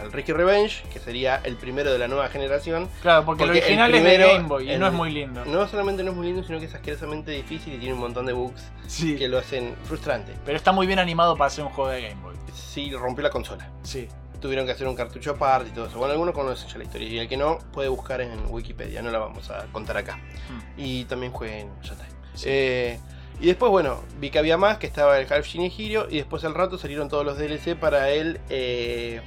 al 0.00 0.12
Ricky 0.12 0.32
Revenge, 0.32 0.82
que 0.92 0.98
sería 0.98 1.40
el 1.44 1.56
primero 1.56 1.92
de 1.92 1.98
la 1.98 2.08
nueva 2.08 2.28
generación. 2.28 2.88
Claro, 3.02 3.24
porque, 3.24 3.44
Porque 3.44 3.58
el 3.58 3.64
el 3.64 3.64
original 3.64 3.90
primero- 3.90 4.24
es 4.24 4.28
de 4.30 4.36
Game 4.36 4.48
Boy 4.48 4.68
y 4.68 4.70
el- 4.72 4.80
no 4.80 4.86
es 4.86 4.92
muy 4.92 5.10
lindo. 5.10 5.44
No 5.44 5.66
solamente 5.68 6.02
no 6.04 6.10
es 6.10 6.16
muy 6.16 6.26
lindo, 6.26 6.42
sino 6.44 6.58
que 6.58 6.66
es 6.66 6.74
asquerosamente 6.74 7.30
difícil 7.32 7.74
y 7.74 7.78
tiene 7.78 7.94
un 7.94 8.00
montón 8.00 8.26
de 8.26 8.32
bugs 8.32 8.62
Sí. 8.86 9.16
que 9.16 9.28
lo 9.28 9.38
hacen 9.38 9.74
frustrante. 9.84 10.32
Pero 10.44 10.56
está 10.56 10.72
muy 10.72 10.86
bien 10.86 10.98
animado 10.98 11.36
para 11.36 11.50
ser 11.50 11.64
un 11.64 11.70
juego 11.70 11.90
de 11.90 12.02
Game 12.08 12.20
Boy. 12.22 12.34
Sí, 12.54 12.90
rompió 12.92 13.22
la 13.22 13.30
consola. 13.30 13.68
Sí. 13.82 14.08
Tuvieron 14.40 14.66
que 14.66 14.72
hacer 14.72 14.86
un 14.86 14.94
cartucho 14.94 15.32
aparte 15.32 15.70
y 15.70 15.72
todo 15.72 15.86
eso. 15.86 15.98
Bueno, 15.98 16.12
algunos 16.12 16.32
conocen 16.32 16.68
ya 16.68 16.78
la 16.78 16.84
historia. 16.84 17.08
Y 17.08 17.18
el 17.18 17.28
que 17.28 17.36
no, 17.36 17.58
puede 17.72 17.88
buscar 17.88 18.20
en 18.20 18.30
Wikipedia. 18.48 19.02
No 19.02 19.10
la 19.10 19.18
vamos 19.18 19.50
a 19.50 19.64
contar 19.72 19.96
acá. 19.96 20.14
Hmm. 20.48 20.60
Y 20.80 21.04
también 21.06 21.32
jueguen 21.32 21.70
Shantae. 21.82 22.06
Eh, 22.44 23.00
y 23.40 23.46
después, 23.46 23.70
bueno, 23.72 24.00
vi 24.20 24.30
que 24.30 24.38
había 24.38 24.56
más, 24.56 24.78
que 24.78 24.86
estaba 24.86 25.18
el 25.18 25.32
Half 25.32 25.48
Hero. 25.56 26.06
Y 26.08 26.18
después 26.18 26.44
al 26.44 26.54
rato 26.54 26.78
salieron 26.78 27.08
todos 27.08 27.24
los 27.24 27.36
DLC 27.36 27.74
para 27.74 28.10
el. 28.10 28.40
eh, 28.48 29.22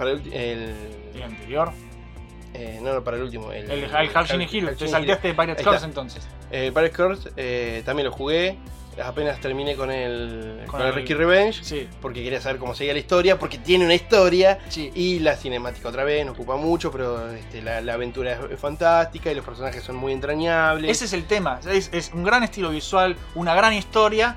para 0.00 0.10
el. 0.12 0.32
el- 0.32 0.74
El 1.14 1.22
anterior. 1.22 1.72
eh, 2.54 2.78
no, 2.82 2.92
no, 2.94 3.04
para 3.04 3.16
el 3.18 3.22
último. 3.22 3.52
El, 3.52 3.70
El, 3.70 3.84
el 3.84 3.90
Genie 4.26 4.48
Hero. 4.52 4.68
Half 4.70 4.78
Te 4.78 4.88
salteaste 4.88 5.28
de 5.28 5.34
Pirate 5.34 5.62
está. 5.62 5.84
entonces. 5.84 6.26
Eh, 6.50 6.72
Pirate 6.74 6.90
Curse 6.92 7.30
eh, 7.36 7.82
también 7.84 8.06
lo 8.06 8.12
jugué. 8.12 8.58
Apenas 9.02 9.40
terminé 9.40 9.76
con 9.76 9.90
el, 9.90 10.62
Con 10.66 10.80
con 10.80 10.82
el 10.88 10.92
Ricky 10.94 11.14
Revenge. 11.14 11.62
Sí. 11.62 11.88
Porque 12.02 12.22
quería 12.24 12.40
saber 12.40 12.58
cómo 12.58 12.74
seguía 12.74 12.92
la 12.92 12.98
historia. 12.98 13.38
Porque 13.38 13.56
tiene 13.56 13.84
una 13.84 13.94
historia. 13.94 14.58
Sí. 14.68 14.90
Y 14.94 15.20
la 15.20 15.36
cinemática 15.36 15.88
otra 15.88 16.02
vez, 16.04 16.26
no 16.26 16.32
ocupa 16.32 16.56
mucho, 16.56 16.90
pero 16.90 17.30
este, 17.30 17.62
la, 17.62 17.80
la 17.80 17.94
aventura 17.94 18.32
es, 18.32 18.38
es 18.50 18.60
fantástica 18.60 19.30
y 19.30 19.36
los 19.36 19.44
personajes 19.44 19.82
son 19.84 19.96
muy 19.96 20.12
entrañables. 20.12 20.90
Ese 20.90 21.04
es 21.04 21.12
el 21.12 21.24
tema. 21.24 21.60
Es, 21.70 21.88
es 21.92 22.10
un 22.12 22.24
gran 22.24 22.42
estilo 22.42 22.70
visual, 22.70 23.16
una 23.36 23.54
gran 23.54 23.72
historia, 23.72 24.36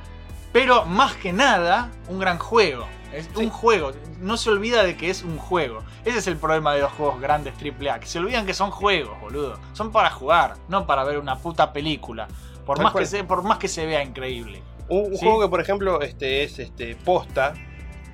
pero 0.53 0.85
más 0.85 1.15
que 1.15 1.33
nada, 1.33 1.89
un 2.07 2.19
gran 2.19 2.37
juego. 2.37 2.87
Es 3.13 3.25
Sí. 3.35 3.43
un 3.43 3.49
juego. 3.49 3.91
No 4.19 4.37
se 4.37 4.49
olvida 4.49 4.83
de 4.83 4.97
que 4.97 5.09
es 5.09 5.23
un 5.23 5.37
juego. 5.37 5.83
Ese 6.03 6.17
es 6.17 6.27
el 6.27 6.37
problema 6.37 6.73
de 6.73 6.81
los 6.81 6.91
juegos 6.93 7.21
grandes 7.21 7.53
AAA. 7.57 7.99
Que 7.99 8.07
se 8.07 8.19
olvidan 8.19 8.45
que 8.45 8.53
son 8.53 8.71
juegos, 8.71 9.19
boludo. 9.21 9.59
Son 9.73 9.91
para 9.91 10.09
jugar, 10.09 10.55
no 10.67 10.85
para 10.87 11.03
ver 11.03 11.19
una 11.19 11.37
puta 11.37 11.71
película. 11.73 12.27
Por, 12.65 12.81
más 12.81 12.93
que, 12.93 13.05
se, 13.05 13.23
por 13.23 13.43
más 13.43 13.57
que 13.59 13.67
se 13.67 13.85
vea 13.85 14.03
increíble. 14.03 14.63
Un, 14.89 15.11
un 15.11 15.17
Sí. 15.17 15.25
juego 15.25 15.41
que, 15.41 15.47
por 15.49 15.61
ejemplo, 15.61 16.01
este 16.01 16.43
es 16.43 16.59
este 16.59 16.95
posta, 16.95 17.53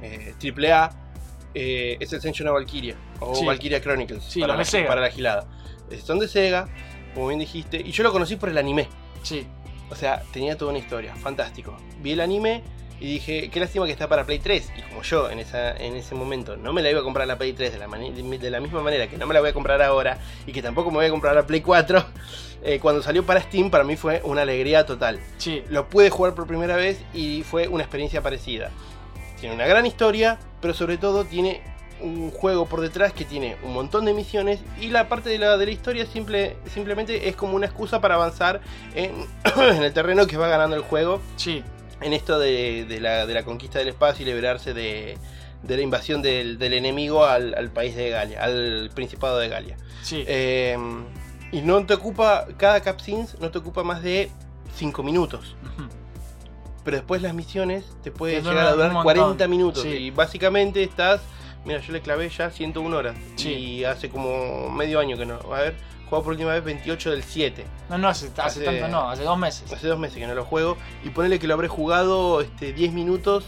eh, 0.02 0.34
triple 0.38 0.72
A, 0.74 0.90
eh, 1.54 1.98
es 2.00 2.12
el 2.12 2.18
Ascension 2.20 2.48
of 2.48 2.56
Valkyria 2.56 2.96
o 3.20 3.36
Sí. 3.36 3.46
Valkyria 3.46 3.82
Chronicles 3.82 4.24
Sí, 4.24 4.42
para, 4.42 4.56
la, 4.56 4.66
Sega. 4.66 4.88
para 4.88 5.02
la 5.02 5.10
gilada. 5.10 5.46
Son 6.04 6.20
de 6.20 6.28
Sega, 6.28 6.68
como 7.14 7.28
bien 7.28 7.40
dijiste, 7.40 7.78
y 7.80 7.92
yo 7.92 8.04
lo 8.04 8.12
conocí 8.12 8.36
por 8.36 8.50
el 8.50 8.58
anime. 8.58 8.88
Sí. 9.24 9.48
O 9.92 9.96
sea, 9.96 10.22
tenía 10.32 10.58
toda 10.58 10.72
una 10.72 10.80
historia, 10.80 11.16
fantástico. 11.16 11.76
Vi 12.02 12.12
el 12.12 12.22
anime 12.22 12.64
y 13.00 13.06
dije, 13.14 13.50
qué 13.50 13.60
lástima 13.60 13.86
que 13.86 13.92
está 13.92 14.08
para 14.08 14.26
Play 14.26 14.40
3. 14.40 14.72
Y 14.78 14.82
como 14.84 15.02
yo 15.04 15.30
en, 15.30 15.40
esa, 15.40 15.76
en 15.76 15.96
ese 15.96 16.16
momento 16.16 16.58
no 16.58 16.74
me 16.74 16.82
la 16.82 16.92
iba 16.92 17.00
a 17.00 17.04
comprar 17.04 17.28
la 17.28 17.38
Play 17.38 17.54
3 17.54 17.72
de 17.72 17.78
la, 17.78 17.88
de 17.88 18.50
la 18.50 18.60
misma 18.60 18.82
manera 18.82 19.08
que 19.08 19.18
no 19.18 19.26
me 19.26 19.34
la 19.34 19.40
voy 19.40 19.50
a 19.50 19.54
comprar 19.54 19.82
ahora 19.82 20.20
y 20.46 20.52
que 20.52 20.62
tampoco 20.62 20.92
me 20.92 20.98
voy 20.98 21.06
a 21.06 21.10
comprar 21.10 21.36
la 21.36 21.46
Play 21.46 21.62
4, 21.62 22.06
eh, 22.64 22.80
cuando 22.80 23.02
salió 23.02 23.26
para 23.26 23.42
Steam 23.42 23.70
para 23.70 23.84
mí 23.84 23.96
fue 23.96 24.22
una 24.24 24.42
alegría 24.42 24.86
total. 24.86 25.20
Sí. 25.38 25.64
Lo 25.70 25.88
pude 25.90 26.10
jugar 26.10 26.36
por 26.36 26.48
primera 26.48 26.76
vez 26.76 27.02
y 27.14 27.44
fue 27.44 27.68
una 27.68 27.84
experiencia 27.84 28.22
parecida. 28.22 28.72
Tiene 29.40 29.56
una 29.56 29.68
gran 29.68 29.86
historia, 29.86 30.38
pero 30.62 30.74
sobre 30.74 30.98
todo 30.98 31.24
tiene 31.24 31.62
un 32.02 32.32
juego 32.32 32.66
por 32.66 32.82
detrás 32.82 33.12
que 33.12 33.26
tiene 33.26 33.58
un 33.64 33.74
montón 33.74 34.06
de 34.06 34.14
misiones 34.14 34.60
y 34.80 34.88
la 34.88 35.10
parte 35.10 35.30
de 35.30 35.38
la, 35.38 35.58
de 35.58 35.66
la 35.66 35.72
historia 35.72 36.06
simple, 36.06 36.56
simplemente 36.74 37.28
es 37.28 37.36
como 37.36 37.56
una 37.56 37.66
excusa 37.66 38.00
para 38.00 38.16
avanzar 38.16 38.62
en, 38.96 39.12
en 39.58 39.84
el 39.84 39.94
terreno 39.94 40.28
que 40.28 40.38
va 40.38 40.48
ganando 40.48 40.76
el 40.76 40.82
juego, 40.82 41.22
Sí. 41.36 41.64
En 42.02 42.14
esto 42.14 42.40
de, 42.40 42.86
de 42.86 43.00
la, 43.00 43.26
de 43.26 43.34
la 43.34 43.44
conquista 43.44 43.80
del 43.80 43.90
espacio 43.90 44.24
y 44.24 44.26
liberarse 44.30 44.74
de, 44.74 45.18
de 45.64 45.76
la 45.76 45.82
invasión 45.82 46.22
del, 46.22 46.58
del 46.58 46.74
enemigo 46.74 47.26
al, 47.26 47.54
al 47.56 47.72
país 47.72 47.96
de 47.96 48.10
Galia, 48.10 48.44
al 48.44 48.90
Principado 48.94 49.38
de 49.40 49.50
Galia. 49.50 49.78
Sí. 50.02 50.24
Eh, 50.28 50.78
y 51.52 51.62
no 51.62 51.86
te 51.86 51.96
ocupa, 51.96 52.48
cada 52.58 52.82
cutscenes 52.82 53.40
no 53.40 53.50
te 53.52 53.58
ocupa 53.58 53.84
más 53.84 54.02
de 54.04 54.30
5 54.76 55.04
minutos. 55.04 55.56
Ujú. 55.64 55.90
Pero 56.86 56.98
después 56.98 57.22
las 57.22 57.34
misiones 57.34 57.86
te 58.04 58.12
puede 58.12 58.36
Te 58.42 58.42
llegar 58.50 58.68
a 58.68 58.72
durar 58.72 58.92
montón. 58.94 59.04
40 59.04 59.48
minutos. 59.48 59.84
Sí. 59.84 59.90
Y 59.90 60.12
básicamente 60.12 60.82
estás. 60.82 61.22
Mira, 61.66 61.82
yo 61.82 61.92
le 61.92 62.02
clavé 62.02 62.30
ya 62.30 62.50
101 62.52 62.96
horas. 62.96 63.18
Sí. 63.36 63.50
Y 63.54 63.84
hace 63.84 64.10
como 64.10 64.70
medio 64.70 65.00
año 65.00 65.18
que 65.18 65.26
no. 65.26 65.40
A 65.54 65.60
ver, 65.60 65.76
jugado 66.10 66.24
por 66.24 66.34
última 66.34 66.54
vez 66.54 66.64
28 66.64 67.12
del 67.12 67.24
7. 67.24 67.66
No, 67.90 67.98
no, 67.98 68.10
hace, 68.10 68.28
hace 68.28 68.42
Hace- 68.42 68.66
tanto 68.66 68.88
no, 68.88 69.10
hace 69.10 69.24
dos 69.24 69.38
meses. 69.38 69.72
Hace 69.72 69.88
dos 69.88 70.00
meses 70.00 70.18
que 70.18 70.28
no 70.28 70.36
lo 70.36 70.44
juego. 70.44 70.78
Y 71.04 71.10
ponele 71.10 71.40
que 71.40 71.48
lo 71.48 71.54
habré 71.54 71.68
jugado 71.68 72.42
este, 72.42 72.74
10 72.74 72.94
minutos. 72.94 73.46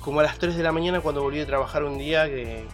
Como 0.00 0.20
a 0.20 0.22
las 0.22 0.38
3 0.38 0.56
de 0.56 0.62
la 0.62 0.72
mañana 0.72 1.00
cuando 1.00 1.22
volví 1.22 1.40
a 1.40 1.46
trabajar 1.46 1.84
un 1.84 1.98
día. 1.98 2.26
Que, 2.26 2.64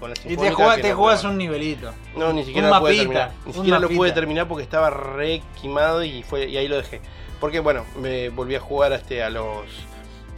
con 0.00 0.10
la 0.10 0.16
Y 0.18 0.22
te, 0.22 0.30
que 0.30 0.36
te 0.82 0.90
no 0.90 0.96
puedo. 0.96 1.28
un 1.30 1.38
nivelito. 1.38 1.92
No, 2.16 2.32
ni 2.32 2.44
siquiera 2.44 2.68
un 2.68 2.74
lo 2.74 2.80
pude 2.80 2.90
mapita, 2.96 3.02
terminar. 3.02 3.32
Ni 3.46 3.52
siquiera 3.52 3.78
lo 3.78 3.88
pude 3.88 4.12
terminar 4.12 4.48
porque 4.48 4.64
estaba 4.64 4.90
re 4.90 5.42
quemado 5.60 6.02
y 6.02 6.22
fue 6.24 6.48
y 6.48 6.56
ahí 6.56 6.66
lo 6.66 6.76
dejé. 6.76 7.00
Porque 7.40 7.60
bueno, 7.60 7.84
me 8.00 8.28
volví 8.28 8.54
a 8.56 8.60
jugar 8.60 8.92
este, 8.92 9.22
a 9.22 9.30
los 9.30 9.64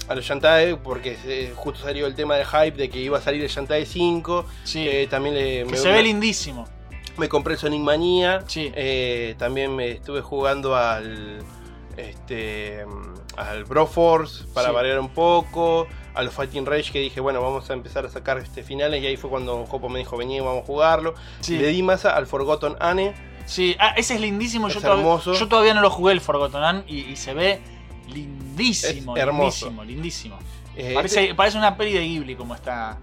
a 0.07 0.15
los 0.15 0.25
Shantae 0.25 0.77
porque 0.77 1.17
eh, 1.25 1.53
justo 1.57 1.81
salió 1.81 2.07
el 2.07 2.15
tema 2.15 2.37
del 2.37 2.45
hype 2.47 2.73
de 2.73 2.91
que 2.91 2.99
iba 2.99 3.17
a 3.17 3.21
salir 3.23 3.43
el 3.43 3.49
Shantae 3.49 3.87
5. 3.87 4.45
Sí. 4.65 4.87
Eh, 4.87 5.07
también 5.09 5.35
le, 5.35 5.65
que 5.65 5.71
me, 5.71 5.77
se 5.79 5.91
ve 5.91 6.03
lindísimo. 6.03 6.69
Me 7.17 7.29
compré 7.29 7.55
el 7.55 7.61
Sonic 7.61 7.81
Mania. 7.81 8.43
Sí. 8.47 8.73
Eh, 8.75 9.35
también 9.39 9.75
me 9.75 9.91
estuve 9.93 10.21
jugando 10.21 10.77
al 10.77 11.43
este 11.97 12.85
al 13.37 13.65
Broforce 13.65 14.45
para 14.55 14.69
Sí. 14.69 14.75
variar 14.75 14.99
un 15.01 15.09
poco. 15.11 15.87
A 16.15 16.23
los 16.23 16.33
Fighting 16.33 16.65
Rage 16.65 16.93
que 16.93 17.01
dije, 17.01 17.19
bueno, 17.21 17.43
vamos 17.43 17.69
a 17.71 17.73
empezar 17.73 18.07
a 18.07 18.09
sacar 18.09 18.39
este 18.39 18.63
finales. 18.63 19.03
Y 19.03 19.07
ahí 19.07 19.17
fue 19.17 19.29
cuando 19.31 19.67
Jopo 19.67 19.89
me 19.89 19.99
dijo, 19.99 20.17
vení, 20.17 20.39
vamos 20.39 20.63
a 20.63 20.67
jugarlo. 20.67 21.15
Sí. 21.41 21.59
Le 21.59 21.67
di 21.69 21.83
masa 21.83 22.15
al 22.17 22.27
Forgotten 22.29 22.77
Anne. 22.79 23.15
Sí, 23.47 23.75
ah, 23.81 23.95
ese 23.97 24.15
es 24.15 24.21
lindísimo. 24.21 24.69
Es 24.69 24.75
yo, 24.75 24.81
todavía, 24.81 25.03
hermoso. 25.03 25.35
yo 25.35 25.49
todavía 25.49 25.75
no 25.75 25.81
lo 25.81 25.91
jugué 25.91 26.13
el 26.13 26.21
Forgotten 26.21 26.63
Anne 26.63 26.85
y, 26.87 27.01
y 27.01 27.17
se 27.17 27.35
ve 27.35 27.61
lindísimo, 28.09 29.17
Es 29.17 29.23
hermoso. 29.23 29.67
lindísimo, 29.67 29.85
lindísimo. 29.85 30.39
Eh, 30.77 30.93
Parece, 30.95 31.35
parece 31.35 31.59
una 31.59 31.77
peli 31.77 31.93
de 31.93 32.01
Ghibli 32.01 32.37
como 32.37 32.55
está. 32.55 32.99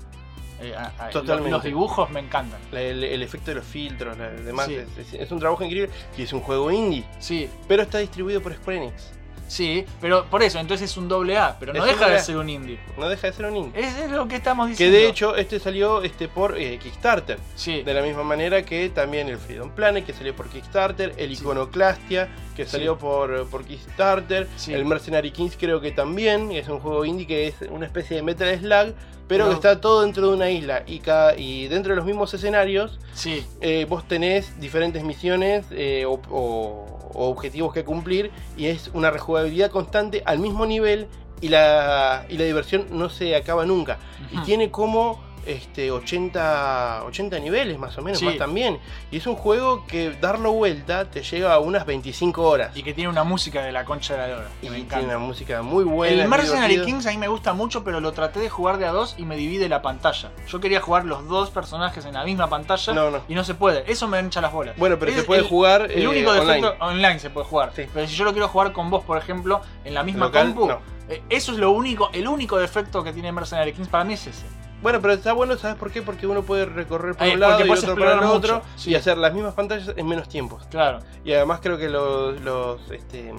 Eh, 0.62 0.76
a- 0.76 0.92
a- 1.08 1.12
los- 1.12 1.64
dibujos 1.64 2.10
me 2.10 2.20
encantan. 2.20 2.60
la- 2.72 2.82
el, 2.82 3.04
el 3.04 3.22
efecto 3.24 3.52
de 3.52 3.56
los 3.56 3.66
filtros, 3.66 4.18
la- 4.18 4.30
demás, 4.30 4.68
Sí. 4.68 4.78
es, 5.18 5.32
un 5.32 5.40
trabajo 5.40 5.64
increíble 5.64 5.90
y 6.18 6.24
es 6.24 6.34
un 6.34 6.42
juego 6.42 6.72
indie, 6.72 7.04
Sí, 7.20 7.50
pero 7.68 7.84
está 7.84 7.98
distribuido 8.00 8.42
por 8.42 8.54
Square 8.54 8.78
Enix. 8.78 9.12
sí, 9.48 9.86
pero 10.00 10.26
por 10.26 10.42
eso, 10.44 10.60
entonces 10.60 10.90
es 10.92 10.96
un 10.98 11.08
doble 11.10 11.38
A, 11.38 11.58
pero 11.60 11.74
no 11.74 11.84
Es 11.86 11.92
deja 11.92 12.10
de 12.10 12.20
ser 12.20 12.38
un 12.38 12.50
indie. 12.50 12.80
No 12.98 13.10
deja 13.10 13.28
de 13.28 13.34
ser 13.34 13.46
un 13.48 13.58
indie. 13.58 13.82
Es, 13.86 13.98
es 13.98 14.10
lo 14.12 14.26
que 14.28 14.36
estamos 14.38 14.66
Que 14.68 14.72
diciendo. 14.72 14.98
de 14.98 15.08
hecho 15.10 15.36
este 15.36 15.60
salió 15.60 16.02
este 16.04 16.30
por 16.30 16.58
eh, 16.58 16.78
Kickstarter. 16.80 17.38
sí, 17.56 17.82
De 17.84 17.94
la 17.94 18.02
misma 18.02 18.24
manera 18.24 18.64
que 18.64 18.90
también 18.90 19.28
el 19.28 19.38
Freedom 19.38 19.70
Planet, 19.72 20.06
que 20.06 20.14
salió 20.14 20.34
por 20.36 20.48
Kickstarter, 20.48 21.14
el 21.18 21.36
Sí. 21.36 21.42
Iconoclastia, 21.42 22.30
que 22.56 22.64
Sí. 22.66 22.72
salió 22.72 22.98
por, 22.98 23.50
por 23.50 23.66
Kickstarter, 23.66 24.48
Sí. 24.56 24.74
el 24.74 24.86
Mercenary 24.86 25.32
Kings 25.32 25.58
creo 25.60 25.82
que 25.82 25.92
también, 25.92 26.52
es 26.54 26.70
un 26.70 26.80
juego 26.80 27.04
indie 27.04 27.28
que 27.28 27.48
es 27.48 27.56
una 27.70 27.86
especie 27.88 28.16
de 28.18 28.24
Metal 28.24 28.58
Slug, 28.58 28.96
pero 29.32 29.46
No. 29.46 29.50
que 29.52 29.56
está 29.56 29.80
todo 29.80 30.02
dentro 30.02 30.28
de 30.30 30.36
una 30.36 30.50
isla 30.50 30.84
y, 30.86 31.00
cada, 31.00 31.38
y 31.38 31.70
dentro 31.70 31.92
de 31.92 31.96
los 31.96 32.06
mismos 32.06 32.34
escenarios 32.34 33.00
sí, 33.14 33.46
eh, 33.62 33.86
vos 33.88 34.06
tenés 34.06 34.60
diferentes 34.60 35.06
misiones 35.06 35.66
eh, 35.72 36.04
o, 36.06 36.20
o- 36.30 36.86
o 37.14 37.30
objetivos 37.30 37.74
que 37.74 37.86
cumplir 37.86 38.30
y 38.58 38.66
es 38.66 38.90
una 38.94 39.10
rejugabilidad 39.10 39.72
constante 39.72 40.22
al 40.26 40.40
mismo 40.40 40.66
nivel 40.66 41.08
y 41.40 41.48
la, 41.48 42.26
y 42.28 42.38
la 42.38 42.44
diversión 42.44 42.88
no 42.92 43.08
se 43.10 43.34
acaba 43.38 43.66
nunca. 43.66 44.00
Y 44.34 44.40
tiene 44.40 44.70
como 44.70 45.22
este, 45.46 45.92
80, 45.92 47.04
80 47.06 47.40
niveles 47.40 47.78
más 47.80 47.98
o 47.98 48.02
menos, 48.02 48.20
Sí. 48.20 48.26
más 48.26 48.38
también. 48.38 48.80
Y 49.12 49.18
es 49.18 49.28
un 49.28 49.36
juego 49.36 49.86
que 49.88 50.12
darlo 50.22 50.52
vuelta 50.54 51.06
te 51.06 51.24
lleva 51.24 51.54
a 51.54 51.60
unas 51.60 51.86
25 51.86 52.44
horas. 52.44 52.76
y 52.76 52.84
que 52.84 52.94
tiene 52.94 53.10
una 53.10 53.24
música 53.24 53.62
de 53.64 53.72
la 53.72 53.86
concha 53.86 54.14
de 54.14 54.20
la 54.20 54.28
lora. 54.28 54.48
Y 54.62 54.66
Que 54.66 54.70
me 54.70 54.76
tiene 54.78 54.86
encanta. 54.86 55.08
una 55.08 55.18
música 55.20 55.62
muy 55.62 55.84
buena. 55.84 56.24
El 56.24 56.30
Mercenary. 56.30 56.82
Kings 56.82 57.06
a 57.08 57.12
mí 57.12 57.18
me 57.18 57.28
gusta 57.28 57.54
mucho, 57.54 57.84
pero 57.84 58.00
lo 58.00 58.12
traté 58.14 58.40
de 58.40 58.50
jugar 58.50 58.78
de 58.78 58.86
a 58.86 58.92
dos 58.92 59.16
y 59.18 59.24
me 59.26 59.36
divide 59.36 59.68
la 59.70 59.82
pantalla. 59.82 60.32
Yo 60.48 60.60
quería 60.60 60.80
jugar 60.82 61.06
los 61.06 61.28
dos 61.28 61.50
personajes 61.50 62.06
en 62.06 62.14
la 62.14 62.24
misma 62.24 62.50
pantalla 62.50 62.94
No, 62.94 63.12
no. 63.12 63.22
y 63.28 63.36
no 63.36 63.44
se 63.44 63.54
puede. 63.56 63.84
Eso 63.92 64.08
me 64.08 64.20
hincha 64.20 64.42
las 64.42 64.52
bolas. 64.54 64.76
Bueno, 64.78 64.98
pero 65.00 65.12
Es 65.12 65.18
se 65.18 65.24
puede 65.24 65.42
el- 65.42 65.48
jugar 65.48 65.92
El 65.92 66.04
eh, 66.04 66.08
único 66.08 66.34
defecto 66.34 66.76
online. 66.80 67.00
online. 67.08 67.20
se 67.20 67.30
puede 67.30 67.46
jugar. 67.48 67.72
Sí. 67.76 67.86
Pero 67.94 68.08
si 68.08 68.16
yo 68.16 68.24
lo 68.26 68.32
quiero 68.32 68.48
jugar 68.48 68.72
con 68.74 68.90
vos, 68.90 69.04
por 69.04 69.18
ejemplo, 69.18 69.62
en 69.84 69.94
la 69.94 70.04
misma 70.04 70.26
Local, 70.28 70.48
compu, 70.54 70.68
no. 70.68 70.80
eh, 71.10 71.22
eso 71.30 71.52
es 71.52 71.58
lo 71.58 71.72
único, 71.72 72.10
el 72.14 72.28
único 72.28 72.58
defecto 72.58 73.04
que 73.04 73.12
tiene 73.14 73.32
Mercenary 73.32 73.74
Kings 73.74 73.88
para 73.90 74.04
mí 74.04 74.14
es 74.14 74.28
ese. 74.28 74.46
Bueno, 74.82 75.00
pero 75.02 75.14
está 75.14 75.34
bueno, 75.34 75.58
¿sabes 75.58 75.78
por 75.78 75.92
qué? 75.92 76.02
Porque 76.02 76.26
uno 76.28 76.44
puede 76.44 76.66
recorrer 76.66 77.16
por 77.16 77.28
un 77.28 77.40
lado 77.40 77.66
y 77.66 77.70
otro 77.70 77.96
para 77.96 78.14
el 78.14 78.24
otro 78.24 78.62
sí. 78.76 78.92
y 78.92 78.96
hacer 78.96 79.18
las 79.18 79.34
mismas 79.34 79.54
pantallas 79.54 79.94
en 79.96 80.08
menos 80.08 80.28
tiempo. 80.28 80.60
Claro. 80.70 81.00
Y 81.24 81.34
además 81.34 81.60
creo 81.62 81.78
que 81.78 81.88
los, 81.90 82.40
los 82.42 82.82
este, 82.92 83.32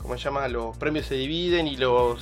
¿cómo 0.00 0.14
se 0.16 0.24
llama? 0.24 0.48
Los 0.48 0.76
premios 0.76 1.06
se 1.06 1.14
dividen 1.14 1.66
y 1.68 1.76
los 1.76 2.20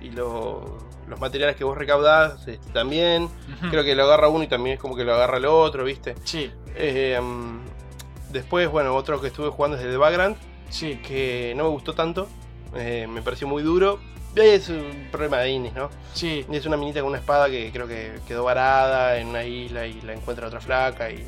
y 0.00 0.10
los, 0.12 0.62
los 1.08 1.20
materiales 1.20 1.56
que 1.56 1.64
vos 1.64 1.76
recaudás 1.76 2.48
este, 2.48 2.72
también. 2.72 3.28
Creo 3.70 3.84
que 3.84 3.94
lo 3.94 4.04
agarra 4.04 4.28
uno 4.28 4.44
y 4.44 4.48
también 4.48 4.74
es 4.76 4.80
como 4.80 4.96
que 4.96 5.04
lo 5.04 5.12
agarra 5.14 5.36
el 5.36 5.44
otro, 5.44 5.84
¿viste? 5.84 6.14
Sí, 6.24 6.50
Eh, 6.76 7.20
mm, 7.20 8.32
después, 8.32 8.70
bueno, 8.70 8.94
otro 8.96 9.20
que 9.20 9.26
estuve 9.26 9.50
jugando 9.50 9.76
es 9.76 9.82
el 9.84 9.90
de 9.90 9.96
Vagrant, 9.98 10.38
sí. 10.70 10.96
que 11.06 11.52
no 11.56 11.64
me 11.64 11.70
gustó 11.70 11.92
tanto. 11.94 12.26
eh, 12.74 13.06
me 13.10 13.20
pareció 13.20 13.46
muy 13.46 13.62
duro. 13.62 13.98
Es 14.36 14.68
un 14.68 15.08
problema 15.10 15.38
de 15.38 15.50
indies, 15.50 15.74
¿no? 15.74 15.90
Sí, 16.14 16.44
Es 16.52 16.64
una 16.66 16.76
minita 16.76 17.00
con 17.00 17.08
una 17.08 17.18
espada 17.18 17.48
que 17.50 17.70
creo 17.72 17.88
que 17.88 18.12
quedó 18.26 18.44
varada 18.44 19.18
en 19.18 19.28
una 19.28 19.44
isla 19.44 19.86
y 19.86 20.00
la 20.02 20.12
encuentra 20.12 20.46
otra 20.46 20.60
flaca 20.60 21.10
y 21.10 21.24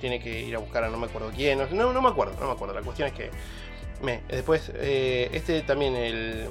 tiene 0.00 0.20
que 0.20 0.42
ir 0.42 0.54
a 0.54 0.58
buscar 0.58 0.84
a 0.84 0.88
no 0.88 0.96
me 0.98 1.06
acuerdo 1.06 1.32
quién. 1.34 1.58
No, 1.58 1.92
no, 1.92 2.00
me 2.02 2.08
acuerdo, 2.08 2.34
no 2.40 2.46
me 2.46 2.52
acuerdo. 2.52 2.74
La 2.74 2.82
cuestión 2.82 3.08
es 3.08 3.14
que. 3.14 3.30
Me. 4.02 4.20
Después, 4.28 4.70
eh, 4.74 5.30
este 5.32 5.62
también, 5.62 5.96
el 5.96 6.46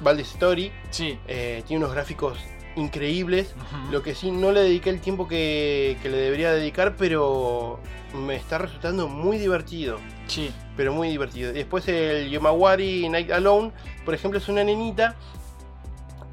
Baldur's 0.00 0.30
Story, 0.32 0.72
sí. 0.90 1.18
eh, 1.28 1.62
tiene 1.66 1.84
unos 1.84 1.94
gráficos 1.94 2.38
increíbles. 2.76 3.54
Lo 3.90 4.02
que 4.02 4.14
sí, 4.14 4.30
no 4.30 4.52
le 4.52 4.60
dediqué 4.60 4.90
el 4.90 5.00
tiempo 5.00 5.28
que, 5.28 5.96
que 6.02 6.08
le 6.08 6.16
debería 6.18 6.52
dedicar, 6.52 6.96
pero 6.96 7.80
me 8.14 8.36
está 8.36 8.58
resultando 8.58 9.08
muy 9.08 9.38
divertido. 9.38 9.98
Sí, 10.26 10.50
Pero 10.76 10.92
muy 10.92 11.08
divertido. 11.08 11.52
Después 11.52 11.86
el 11.88 12.30
Yomawari 12.30 13.08
Night 13.08 13.30
Alone, 13.30 13.72
por 14.04 14.14
ejemplo, 14.14 14.38
es 14.38 14.48
una 14.48 14.62
nenita 14.64 15.16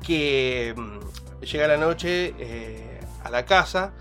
que 0.06 0.74
mm, 0.78 1.42
llega 1.46 1.68
la 1.68 1.78
noche 1.78 2.34
eh, 2.40 3.00
a 3.24 3.30
la 3.30 3.46
casa 3.46 3.94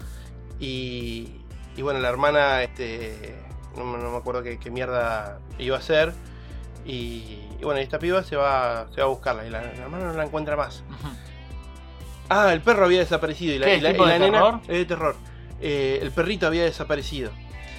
y, 0.60 1.40
y 1.76 1.82
bueno, 1.82 2.00
la 2.00 2.08
hermana, 2.08 2.62
este, 2.62 3.34
no, 3.76 3.84
me- 3.84 3.98
no 3.98 4.10
me 4.10 4.16
acuerdo 4.18 4.42
qué, 4.42 4.58
qué 4.58 4.70
mierda 4.70 5.38
iba 5.58 5.76
a 5.76 5.78
hacer. 5.80 6.12
Y, 6.86 7.38
y 7.58 7.64
bueno, 7.64 7.80
esta 7.80 7.98
piba 7.98 8.22
se 8.22 8.36
va, 8.36 8.86
se 8.94 9.00
va 9.00 9.06
a 9.06 9.10
buscarla 9.10 9.46
y 9.46 9.50
la, 9.50 9.62
la 9.62 9.72
hermana 9.84 10.04
no 10.06 10.12
la 10.12 10.24
encuentra 10.24 10.54
más. 10.56 10.84
Ah, 12.28 12.52
el 12.52 12.60
perro 12.60 12.84
había 12.86 13.00
desaparecido 13.00 13.54
y 13.54 13.58
la, 13.58 13.66
¿Qué, 13.66 13.76
y 13.76 13.80
la- 13.80 13.90
tipo 13.92 14.06
la 14.06 14.12
de 14.14 14.18
nena 14.18 14.38
terror? 14.42 14.60
es 14.62 14.68
de 14.78 14.84
terror. 14.84 15.16
Eh, 15.60 15.98
el 16.02 16.10
perrito 16.10 16.46
había 16.46 16.64
desaparecido 16.64 17.30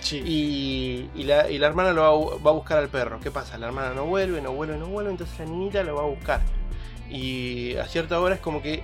sí. 0.02 0.22
y, 0.26 1.10
y 1.20 1.24
la, 1.24 1.50
y 1.52 1.58
la 1.60 1.68
hermana 1.68 1.92
lo 1.94 2.02
va 2.02 2.38
va 2.44 2.52
a 2.52 2.54
buscar 2.54 2.78
al 2.80 2.90
perro. 2.90 3.20
¿Qué 3.22 3.32
pasa? 3.32 3.58
La 3.58 3.68
hermana 3.68 3.94
no 3.94 4.06
vuelve, 4.06 4.42
no 4.42 4.52
vuelve, 4.54 4.78
no 4.78 4.88
vuelve, 4.88 5.12
entonces 5.12 5.38
la 5.40 5.46
niñita 5.46 5.84
lo 5.84 5.96
va 5.96 6.04
a 6.04 6.08
buscar. 6.08 6.42
Y 7.10 7.76
a 7.78 7.86
cierta 7.88 8.20
hora 8.20 8.36
es 8.36 8.42
como 8.42 8.62
que 8.62 8.84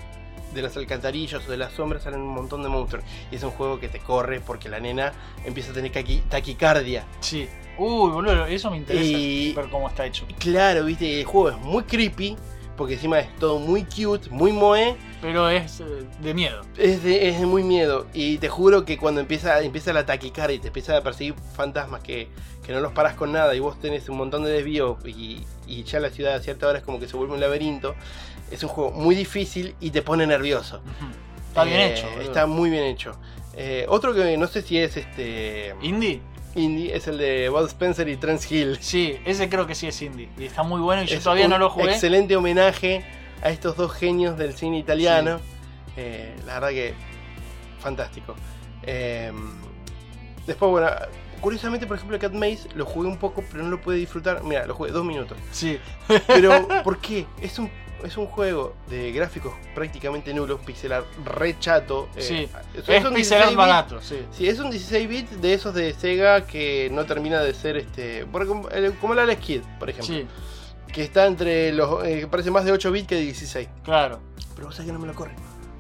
de 0.53 0.61
las 0.61 0.75
alcantarillas 0.75 1.47
o 1.47 1.51
de 1.51 1.57
las 1.57 1.71
sombras 1.73 2.03
salen 2.03 2.19
un 2.21 2.33
montón 2.33 2.61
de 2.63 2.69
monstruos. 2.69 3.03
Y 3.31 3.35
es 3.35 3.43
un 3.43 3.51
juego 3.51 3.79
que 3.79 3.87
te 3.87 3.99
corre 3.99 4.41
porque 4.41 4.67
la 4.69 4.79
nena 4.79 5.13
empieza 5.45 5.71
a 5.71 5.73
tener 5.73 5.91
taqui- 5.91 6.21
taquicardia. 6.29 7.05
sí. 7.19 7.47
Uy, 7.77 8.11
boludo, 8.11 8.45
eso 8.45 8.69
me 8.69 8.77
interesa 8.77 9.05
Y- 9.17 9.53
ver 9.53 9.69
cómo 9.69 9.87
está 9.87 10.05
hecho. 10.05 10.25
Claro, 10.37 10.83
viste, 10.85 11.21
el 11.21 11.25
juego 11.25 11.49
es 11.49 11.57
muy 11.57 11.83
creepy 11.83 12.35
porque 12.81 12.95
encima 12.95 13.19
es 13.19 13.35
todo 13.35 13.59
muy 13.59 13.83
cute, 13.83 14.27
muy 14.31 14.51
moe. 14.51 14.95
Pero 15.21 15.47
es 15.49 15.81
eh, 15.81 15.85
de 16.19 16.33
miedo. 16.33 16.61
Es 16.79 17.03
de, 17.03 17.29
es 17.29 17.39
de 17.39 17.45
muy 17.45 17.61
miedo. 17.63 18.07
Y 18.11 18.39
te 18.39 18.49
juro 18.49 18.85
que 18.85 18.97
cuando 18.97 19.21
empieza, 19.21 19.61
empieza 19.61 19.93
la 19.93 20.03
taquicardia 20.07 20.55
y 20.55 20.59
te 20.59 20.69
empiezan 20.69 20.95
a 20.95 21.01
perseguir 21.01 21.35
fantasmas 21.55 22.01
que, 22.01 22.27
que 22.65 22.73
no 22.73 22.79
los 22.79 22.91
paras 22.91 23.13
con 23.13 23.31
nada 23.31 23.53
y 23.53 23.59
vos 23.59 23.79
tenés 23.79 24.09
un 24.09 24.17
montón 24.17 24.43
de 24.43 24.49
desvío 24.49 24.97
y, 25.05 25.43
y 25.67 25.83
ya 25.83 25.99
la 25.99 26.09
ciudad 26.09 26.33
a 26.33 26.39
cierta 26.39 26.67
hora 26.67 26.79
es 26.79 26.83
como 26.83 26.99
que 26.99 27.07
se 27.07 27.15
vuelve 27.15 27.35
un 27.35 27.39
laberinto. 27.39 27.93
Es 28.49 28.63
un 28.63 28.69
juego 28.69 28.89
muy 28.89 29.13
difícil 29.13 29.75
y 29.79 29.91
te 29.91 30.01
pone 30.01 30.25
nervioso. 30.25 30.81
Está 31.49 31.63
bien 31.65 31.81
Eh, 31.81 31.93
hecho. 31.93 32.07
Está 32.19 32.47
muy 32.47 32.71
bien 32.71 32.85
hecho. 32.85 33.11
Eh, 33.53 33.85
otro 33.89 34.15
que 34.15 34.37
no 34.37 34.47
sé 34.47 34.63
si 34.63 34.79
es 34.79 34.97
este 34.97 35.75
¿Indie? 35.83 36.19
Indie 36.55 36.95
es 36.95 37.07
el 37.07 37.17
de 37.17 37.49
Bud 37.49 37.65
Spencer 37.67 38.07
y 38.07 38.17
Trent 38.17 38.41
Hill. 38.49 38.77
Sí, 38.81 39.17
ese 39.25 39.49
creo 39.49 39.67
que 39.67 39.75
sí 39.75 39.87
es 39.87 40.01
indie. 40.01 40.29
Y 40.37 40.45
está 40.45 40.63
muy 40.63 40.81
bueno 40.81 41.03
y 41.03 41.07
yo 41.07 41.17
Es 41.17 41.23
todavía 41.23 41.47
no 41.47 41.57
lo 41.57 41.69
jugué. 41.69 41.91
Excelente 41.91 42.35
homenaje 42.35 43.05
a 43.41 43.49
estos 43.49 43.75
dos 43.75 43.93
genios 43.93 44.37
del 44.37 44.53
cine 44.53 44.77
italiano. 44.77 45.39
Eh, 45.97 46.35
la 46.45 46.55
verdad 46.55 46.69
que 46.69 46.93
fantástico. 47.79 48.35
Eh, 48.83 49.31
después, 50.45 50.71
bueno, 50.71 50.89
curiosamente, 51.41 51.87
por 51.87 51.97
ejemplo, 51.97 52.17
Cat 52.19 52.33
Maze 52.33 52.69
lo 52.75 52.85
jugué 52.85 53.07
un 53.07 53.17
poco, 53.17 53.43
pero 53.51 53.63
no 53.63 53.69
lo 53.69 53.81
pude 53.81 53.97
disfrutar. 53.97 54.43
Mira, 54.43 54.65
lo 54.65 54.75
jugué 54.75 54.91
dos 54.91 55.03
minutos. 55.03 55.37
Sí. 55.51 55.79
Pero, 56.27 56.67
¿por 56.83 56.99
qué? 56.99 57.25
Es 57.41 57.59
un, 57.59 57.69
es 58.03 58.17
un 58.17 58.25
juego 58.27 58.75
de 58.89 59.11
gráficos 59.11 59.53
prácticamente 59.75 60.33
nulos, 60.33 60.59
pixelar 60.65 61.03
re 61.25 61.57
chato. 61.59 62.09
eh, 62.15 62.21
Sí. 62.21 62.49
es, 62.87 63.03
un 63.05 63.13
pixel 63.13 63.37
art 63.39 63.49
16 63.49 63.49
bit- 63.49 63.55
barato, 63.57 64.01
sí. 64.01 64.17
Sí, 64.31 64.47
es 64.47 64.59
un 64.59 64.69
16 64.71 65.07
bits 65.09 65.41
de 65.41 65.53
esos 65.53 65.73
de 65.73 65.93
Sega 65.93 66.45
que 66.45 66.89
no 66.91 67.05
termina 67.05 67.41
de 67.41 67.53
ser 67.53 67.77
este. 67.77 68.25
como 68.31 68.67
como 68.99 69.13
el 69.13 69.19
Alex 69.19 69.41
Kidd, 69.41 69.61
por 69.79 69.89
ejemplo. 69.89 70.15
Sí, 70.15 70.27
Que 70.91 71.03
está 71.03 71.25
entre 71.25 71.71
los. 71.73 72.03
eh, 72.05 72.21
que 72.21 72.27
parece 72.27 72.51
más 72.51 72.65
de 72.65 72.71
8 72.71 72.91
bits 72.91 73.07
que 73.07 73.15
de 73.15 73.21
16. 73.21 73.67
claro. 73.83 74.19
Pero 74.55 74.67
vos 74.67 74.75
sabés 74.75 74.87
que 74.87 74.93
no 74.93 74.99
me 74.99 75.07
lo 75.07 75.15
corre. 75.15 75.33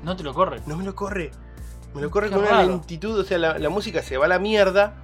No 0.03 0.15
te 0.15 0.23
lo 0.23 0.33
corre. 0.33 0.61
No 0.65 0.77
me 0.77 0.83
lo 0.85 0.95
corre. 0.95 1.31
Me 1.93 2.01
lo 2.01 2.09
corre 2.09 2.29
Qué 2.29 2.35
con 2.35 2.43
una 2.45 2.63
lentitud. 2.63 3.19
O 3.19 3.23
sea, 3.25 3.37
la, 3.37 3.59
la 3.59 3.69
música 3.69 4.01
se 4.01 4.15
va 4.17 4.25
a 4.25 4.29
la 4.29 4.39
mierda. 4.39 4.95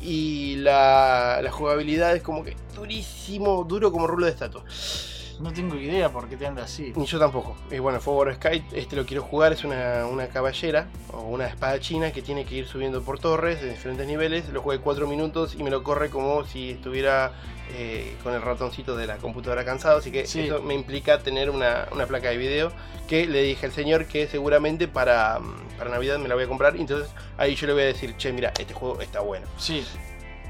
Y 0.00 0.56
la, 0.56 1.40
la 1.42 1.50
jugabilidad 1.50 2.14
es 2.14 2.22
como 2.22 2.44
que 2.44 2.56
durísimo, 2.76 3.64
duro 3.64 3.90
como 3.90 4.06
rulo 4.06 4.26
de 4.26 4.32
estatua. 4.32 4.62
No 5.40 5.52
tengo 5.52 5.76
idea 5.76 6.10
por 6.10 6.28
qué 6.28 6.36
te 6.36 6.46
anda 6.46 6.64
así. 6.64 6.92
Ni 6.96 7.06
yo 7.06 7.18
tampoco. 7.18 7.56
Y 7.70 7.78
bueno, 7.78 8.00
Forward 8.00 8.34
Sky, 8.36 8.64
este 8.72 8.96
lo 8.96 9.06
quiero 9.06 9.22
jugar, 9.22 9.52
es 9.52 9.62
una, 9.64 10.06
una 10.06 10.26
caballera 10.28 10.88
o 11.12 11.20
una 11.22 11.46
espada 11.46 11.78
china 11.78 12.10
que 12.12 12.22
tiene 12.22 12.44
que 12.44 12.56
ir 12.56 12.66
subiendo 12.66 13.02
por 13.02 13.20
torres 13.20 13.60
de 13.62 13.70
diferentes 13.70 14.06
niveles. 14.06 14.48
Lo 14.48 14.62
jugué 14.62 14.78
4 14.80 15.06
minutos 15.06 15.54
y 15.56 15.62
me 15.62 15.70
lo 15.70 15.82
corre 15.84 16.10
como 16.10 16.44
si 16.44 16.70
estuviera 16.70 17.32
eh, 17.72 18.16
con 18.24 18.34
el 18.34 18.42
ratoncito 18.42 18.96
de 18.96 19.06
la 19.06 19.18
computadora 19.18 19.64
cansado. 19.64 19.98
Así 19.98 20.10
que 20.10 20.26
Sí. 20.26 20.40
eso 20.40 20.60
me 20.62 20.74
implica 20.74 21.18
tener 21.20 21.50
una, 21.50 21.86
una 21.92 22.06
placa 22.06 22.30
de 22.30 22.36
video 22.36 22.72
que 23.06 23.26
le 23.26 23.42
dije 23.42 23.66
al 23.66 23.72
señor 23.72 24.06
que 24.06 24.26
seguramente 24.26 24.88
para, 24.88 25.38
para 25.78 25.90
Navidad 25.90 26.18
me 26.18 26.28
la 26.28 26.34
voy 26.34 26.44
a 26.44 26.48
comprar. 26.48 26.76
Entonces 26.76 27.08
ahí 27.36 27.54
yo 27.54 27.68
le 27.68 27.74
voy 27.74 27.82
a 27.82 27.86
decir, 27.86 28.16
che, 28.16 28.32
mira, 28.32 28.52
este 28.58 28.74
juego 28.74 29.00
está 29.00 29.20
bueno. 29.20 29.46
Sí, 29.56 29.84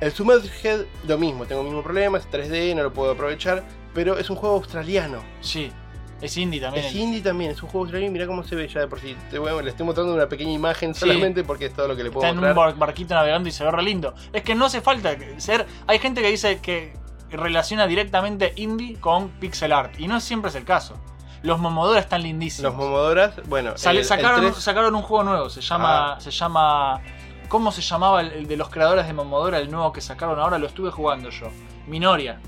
El 0.00 0.12
Submerged, 0.12 0.86
lo 1.06 1.18
mismo, 1.18 1.44
tengo 1.44 1.60
el 1.60 1.66
mismo 1.66 1.82
problema, 1.82 2.16
es 2.18 2.28
3D, 2.30 2.74
no 2.74 2.82
lo 2.84 2.92
puedo 2.92 3.12
aprovechar. 3.12 3.62
Pero 3.94 4.18
es 4.18 4.28
un 4.30 4.36
juego 4.36 4.56
australiano. 4.56 5.18
sí. 5.40 5.72
Es 6.20 6.36
indie 6.36 6.60
también. 6.60 6.84
Es 6.84 6.92
indie 6.96 7.20
también, 7.22 7.52
es 7.52 7.62
un 7.62 7.68
juego 7.68 7.84
australiano 7.84 8.10
y 8.10 8.12
mira 8.12 8.26
cómo 8.26 8.42
se 8.42 8.56
ve 8.56 8.66
ya 8.66 8.80
de 8.80 8.88
por 8.88 8.98
sí. 8.98 9.16
Te 9.30 9.36
a- 9.36 9.62
le 9.62 9.70
estoy 9.70 9.86
mostrando 9.86 10.12
una 10.12 10.28
pequeña 10.28 10.50
imagen 10.50 10.92
Sí. 10.92 10.98
solamente 11.02 11.44
porque 11.44 11.66
es 11.66 11.72
todo 11.74 11.86
lo 11.86 11.94
que 11.94 12.02
le 12.02 12.10
puedo 12.10 12.26
Está 12.26 12.36
en 12.36 12.44
un 12.44 12.56
bar- 12.56 12.74
barquito 12.76 13.14
navegando 13.14 13.48
y 13.48 13.52
se 13.52 13.62
ve 13.62 13.70
re 13.70 13.84
lindo. 13.84 14.14
Es 14.32 14.42
que 14.42 14.56
no 14.56 14.64
hace 14.64 14.80
falta 14.80 15.14
ser. 15.36 15.64
Hay 15.86 16.00
gente 16.00 16.20
que 16.20 16.28
dice 16.28 16.58
que 16.60 16.92
relaciona 17.30 17.86
directamente 17.86 18.52
indie 18.56 18.96
con 18.98 19.28
pixel 19.28 19.70
art. 19.72 19.94
Y 20.00 20.08
no 20.08 20.18
siempre 20.18 20.48
es 20.48 20.56
el 20.56 20.64
caso. 20.64 20.96
Los 21.42 21.60
Momodora 21.60 22.00
están 22.00 22.24
lindísimos. 22.24 22.72
Los 22.72 22.74
Momodoras, 22.84 23.34
bueno, 23.48 23.74
Sale- 23.78 23.98
el- 23.98 24.02
el 24.02 24.04
sacaron, 24.08 24.40
3 24.40 24.56
sacaron 24.56 24.96
un 24.96 25.02
juego 25.02 25.22
nuevo. 25.22 25.48
Se 25.50 25.60
llama. 25.60 26.14
Ah. 26.14 26.20
Se 26.20 26.32
llama. 26.32 27.00
¿Cómo 27.48 27.70
se 27.70 27.80
llamaba 27.80 28.22
el, 28.22 28.32
el 28.32 28.48
de 28.48 28.56
los 28.56 28.70
creadores 28.70 29.06
de 29.06 29.12
Momodora? 29.12 29.58
El 29.60 29.70
nuevo 29.70 29.92
que 29.92 30.00
sacaron 30.00 30.40
ahora 30.40 30.58
lo 30.58 30.66
estuve 30.66 30.90
jugando 30.90 31.30
yo. 31.30 31.46
Minoria. 31.86 32.40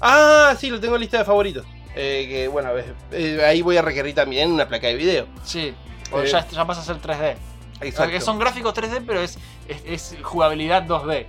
Ah, 0.00 0.54
sí, 0.58 0.70
lo 0.70 0.80
tengo 0.80 0.94
en 0.94 1.00
lista 1.02 1.18
de 1.18 1.24
favoritos. 1.24 1.64
Eh, 1.94 2.26
que 2.28 2.48
bueno, 2.48 2.70
eh, 3.10 3.42
ahí 3.44 3.62
voy 3.62 3.76
a 3.76 3.82
requerir 3.82 4.14
también 4.14 4.50
una 4.52 4.68
placa 4.68 4.86
de 4.86 4.94
video. 4.94 5.26
Sí. 5.44 5.74
Porque 6.10 6.28
Eh. 6.28 6.32
ya, 6.32 6.46
ya 6.48 6.64
pasa 6.66 6.80
a 6.80 6.84
ser 6.84 6.96
3D. 7.00 7.36
Exacto. 7.80 8.02
Porque 8.04 8.20
son 8.20 8.38
gráficos 8.38 8.74
3D, 8.74 9.02
pero 9.06 9.20
es, 9.20 9.38
es, 9.68 9.84
es 10.12 10.16
jugabilidad 10.22 10.84
2D. 10.84 11.26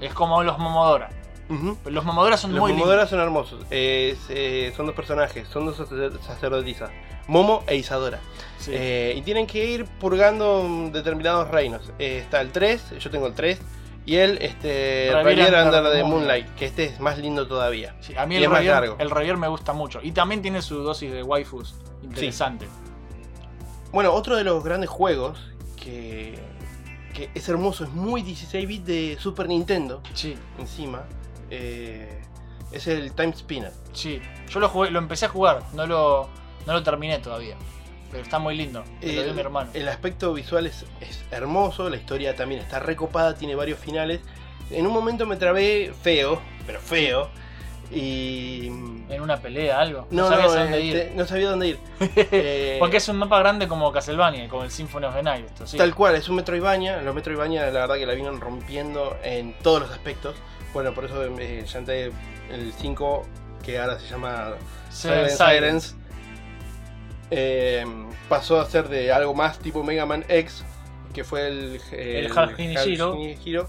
Es 0.00 0.12
como 0.14 0.42
los 0.42 0.58
Momodora. 0.58 1.10
Ujú. 1.48 1.76
Los 1.86 2.04
Momodora 2.04 2.36
son 2.36 2.52
Los 2.52 2.60
muy 2.60 2.72
Momodoras 2.72 3.10
son 3.10 3.20
hermosos. 3.20 3.64
Eh, 3.70 4.16
eh, 4.30 4.72
son 4.76 4.86
dos 4.86 4.94
personajes, 4.94 5.46
son 5.48 5.66
dos 5.66 5.76
sacer- 5.76 6.12
sacerdotisas. 6.26 6.90
Momo 7.26 7.62
e 7.66 7.76
Isadora. 7.76 8.18
lindos. 8.18 8.34
Sí. 8.58 8.70
Eh, 8.74 9.14
y 9.16 9.22
tienen 9.22 9.46
que 9.46 9.64
ir 9.64 9.84
purgando 9.84 10.88
determinados 10.92 11.50
reinos. 11.50 11.90
Está 11.98 12.40
el 12.40 12.50
3, 12.52 12.98
yo 12.98 13.10
tengo 13.10 13.26
el 13.26 13.34
3. 13.34 13.58
Y 14.06 14.16
el 14.16 14.36
este, 14.42 15.10
Revier 15.22 15.46
Under 15.54 15.66
Under 15.82 15.92
the 15.92 16.04
Moonlight. 16.04 16.54
Que 16.56 16.66
este 16.66 16.84
es 16.84 17.00
más 17.00 17.18
lindo 17.18 17.46
todavía. 17.48 17.96
Sí, 18.00 18.14
a 18.16 18.26
mí 18.26 18.34
y 18.34 18.38
el 18.38 18.44
es 18.44 18.48
más 18.50 18.58
Revier, 18.58 18.74
largo. 18.74 18.96
el 18.98 19.10
Revier 19.10 19.36
me 19.38 19.48
gusta 19.48 19.72
mucho. 19.72 20.00
Y 20.02 20.12
también 20.12 20.42
tiene 20.42 20.60
su 20.62 20.78
dosis 20.82 21.10
de 21.10 21.22
waifus 21.22 21.74
interesante. 22.02 22.66
Bueno, 23.92 24.12
otro 24.12 24.36
de 24.36 24.44
los 24.44 24.62
grandes 24.62 24.90
juegos 24.90 25.38
que, 25.82 26.38
que 27.14 27.30
es 27.34 27.48
hermoso, 27.48 27.84
es 27.84 27.90
muy 27.90 28.22
16 28.22 28.66
bits 28.68 28.86
de 28.86 29.16
Super 29.20 29.46
Nintendo 29.48 30.02
Sí, 30.14 30.36
encima, 30.58 31.04
eh, 31.50 32.20
es 32.72 32.86
el 32.88 33.12
Time 33.12 33.32
Spinner. 33.34 33.72
sí. 33.92 34.20
Yo 34.50 34.60
lo 34.60 34.68
jugué, 34.68 34.90
lo 34.90 34.98
empecé 34.98 35.26
a 35.26 35.28
jugar, 35.30 35.62
no 35.72 35.86
lo, 35.86 36.28
no 36.66 36.72
lo 36.74 36.82
terminé 36.82 37.18
todavía. 37.18 37.56
Pero 38.14 38.22
está 38.22 38.38
muy 38.38 38.56
lindo. 38.56 38.84
Me 39.00 39.08
lo 39.08 39.12
dio 39.12 39.30
El, 39.30 39.34
mi 39.34 39.40
hermano. 39.40 39.70
el 39.74 39.88
aspecto 39.88 40.32
visual 40.32 40.68
es, 40.68 40.86
es 41.00 41.24
hermoso, 41.32 41.90
la 41.90 41.96
historia 41.96 42.36
también 42.36 42.60
está 42.60 42.78
recopada, 42.78 43.34
tiene 43.34 43.56
varios 43.56 43.80
finales. 43.80 44.20
En 44.70 44.86
un 44.86 44.92
momento 44.92 45.26
me 45.26 45.34
trabé 45.34 45.92
feo, 46.00 46.40
pero 46.64 46.80
feo. 46.80 47.28
Y. 47.90 48.68
En 49.10 49.20
una 49.20 49.38
pelea, 49.40 49.80
algo. 49.80 50.06
No, 50.12 50.28
sabías 50.28 50.46
no, 50.46 50.52
a 50.52 50.62
dónde 50.62 50.88
este, 50.88 51.10
ir. 51.10 51.16
no 51.16 51.26
sabía 51.26 51.50
dónde 51.50 51.68
ir. 51.70 51.78
Eh, 52.16 52.76
Porque 52.78 52.98
es 52.98 53.08
un 53.08 53.16
mapa 53.16 53.40
grande 53.40 53.66
como 53.66 53.90
Castlevania, 53.90 54.48
como 54.48 54.62
el 54.62 54.70
Symphony 54.70 55.06
of 55.06 55.16
the 55.16 55.22
Night. 55.24 55.46
Esto, 55.46 55.66
sí. 55.66 55.76
Tal 55.76 55.92
cual, 55.92 56.14
es 56.14 56.28
un 56.28 56.36
Metroidvania. 56.36 57.02
Los 57.02 57.16
Metroidvania, 57.16 57.66
la 57.66 57.80
verdad 57.80 57.96
que 57.96 58.06
la 58.06 58.14
vienen 58.14 58.40
rompiendo 58.40 59.16
en 59.24 59.54
todos 59.58 59.80
los 59.80 59.90
aspectos. 59.90 60.36
Bueno, 60.72 60.94
por 60.94 61.06
eso 61.06 61.20
eh, 61.24 61.64
ya 61.66 61.80
el 61.80 62.72
5, 62.78 63.26
que 63.64 63.80
ahora 63.80 63.98
se 63.98 64.06
llama 64.06 64.52
Seven 64.90 65.28
Silent 65.30 65.82
Silence. 65.82 66.03
Eh, 67.30 67.84
pasó 68.28 68.60
a 68.60 68.66
ser 68.66 68.88
de 68.88 69.12
algo 69.12 69.34
más 69.34 69.58
tipo 69.58 69.82
Mega 69.82 70.06
Man 70.06 70.24
X, 70.28 70.64
que 71.12 71.24
fue 71.24 71.48
el, 71.48 71.80
El 71.92 72.26
Half 72.36 72.56
Zero. 72.56 73.12
Genie 73.14 73.38
Hero, 73.44 73.68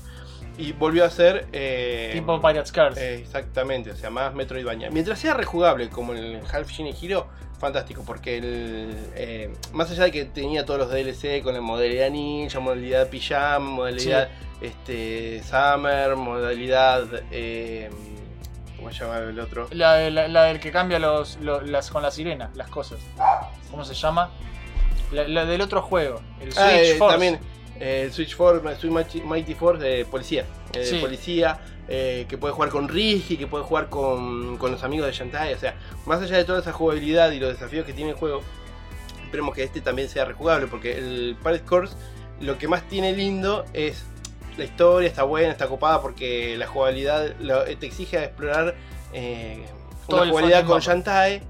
y 0.57 0.71
volvió 0.71 1.03
a 1.05 1.09
ser 1.09 1.47
eh, 1.51 2.11
Tipo 2.13 2.39
Pirates 2.39 2.71
Curse. 2.71 2.99
eh, 2.99 3.19
exactamente, 3.19 3.91
o 3.91 3.95
sea, 3.95 4.09
más 4.09 4.33
Metroidvania. 4.33 4.89
Mientras 4.89 5.19
sea 5.19 5.33
rejugable 5.33 5.89
como 5.89 6.13
el 6.13 6.39
Half 6.51 6.69
Genie 6.69 6.95
Hero, 7.01 7.27
fantástico, 7.59 8.03
porque 8.05 8.37
el, 8.37 8.95
eh, 9.15 9.53
más 9.73 9.91
allá 9.91 10.05
de 10.05 10.11
que 10.11 10.25
tenía 10.25 10.65
todos 10.65 10.79
los 10.79 10.89
DLC 10.89 11.41
con 11.43 11.53
la 11.53 11.61
modalidad 11.61 12.09
ninja, 12.09 12.59
modalidad 12.59 13.09
pijama, 13.09 13.59
modalidad 13.59 14.29
este, 14.61 15.41
summer, 15.43 16.15
modalidad... 16.15 17.05
eh, 17.31 17.89
¿Cómo 18.85 18.93
se 18.93 19.03
llama 19.03 19.17
el 19.17 19.39
otro? 19.39 19.67
La, 19.71 20.11
la- 20.11 20.27
la 20.27 20.43
del 20.43 20.59
que 20.59 20.71
cambia 20.71 20.99
los, 20.99 21.37
lo- 21.37 21.61
las, 21.61 21.89
con 21.89 22.03
la 22.03 22.11
sirena, 22.11 22.51
las 22.53 22.69
cosas. 22.69 22.99
¿Cómo 23.71 23.83
se 23.83 23.95
llama? 23.95 24.29
La, 25.11 25.27
la 25.27 25.43
del 25.45 25.61
otro 25.61 25.81
juego, 25.81 26.21
el 26.39 26.51
Switch 26.53 26.57
Ah, 26.63 26.79
eh, 26.79 26.95
Force. 26.95 27.13
también 27.13 27.39
eh, 27.79 28.03
el 28.05 28.13
Switch 28.13 28.35
Force, 28.35 28.61
Switch 28.79 28.91
Mighty- 29.23 29.55
Force 29.55 29.83
de 29.83 30.05
policía. 30.05 30.45
eh, 30.73 30.79
de 30.79 30.85
Sí. 30.85 30.97
policía, 30.99 31.59
eh, 31.87 32.27
que 32.29 32.37
puede 32.37 32.53
jugar 32.53 32.69
con 32.69 32.87
Rigi, 32.87 33.37
que 33.37 33.47
puede 33.47 33.63
jugar 33.63 33.89
con, 33.89 34.57
con 34.59 34.71
los 34.71 34.83
amigos 34.83 35.07
de 35.07 35.13
Shantae. 35.13 35.55
O 35.55 35.57
sea, 35.59 35.73
más 36.05 36.21
allá 36.21 36.37
de 36.37 36.43
toda 36.45 36.59
esa 36.59 36.71
jugabilidad 36.71 37.31
y 37.31 37.39
los 37.39 37.53
desafíos 37.53 37.87
que 37.87 37.93
tiene 37.93 38.11
el 38.11 38.17
juego, 38.17 38.43
esperemos 39.23 39.55
que 39.55 39.63
este 39.63 39.81
también 39.81 40.09
sea 40.09 40.25
rejugable, 40.25 40.67
porque 40.67 40.95
el 40.95 41.35
Pirate 41.43 41.63
Course 41.65 41.95
lo 42.39 42.59
que 42.59 42.67
más 42.67 42.83
tiene 42.83 43.13
lindo 43.13 43.65
es 43.73 44.05
la 44.57 44.63
historia, 44.63 45.07
está 45.07 45.23
buena, 45.23 45.51
está 45.51 45.67
copada, 45.67 46.01
porque 46.01 46.55
la 46.57 46.67
jugabilidad 46.67 47.35
lo- 47.39 47.63
te 47.63 47.85
exige 47.85 48.23
explorar 48.23 48.75
eh, 49.13 49.65
una 50.07 50.27
jugabilidad 50.29 50.65
con. 50.65 50.79
Shantae 50.81 51.41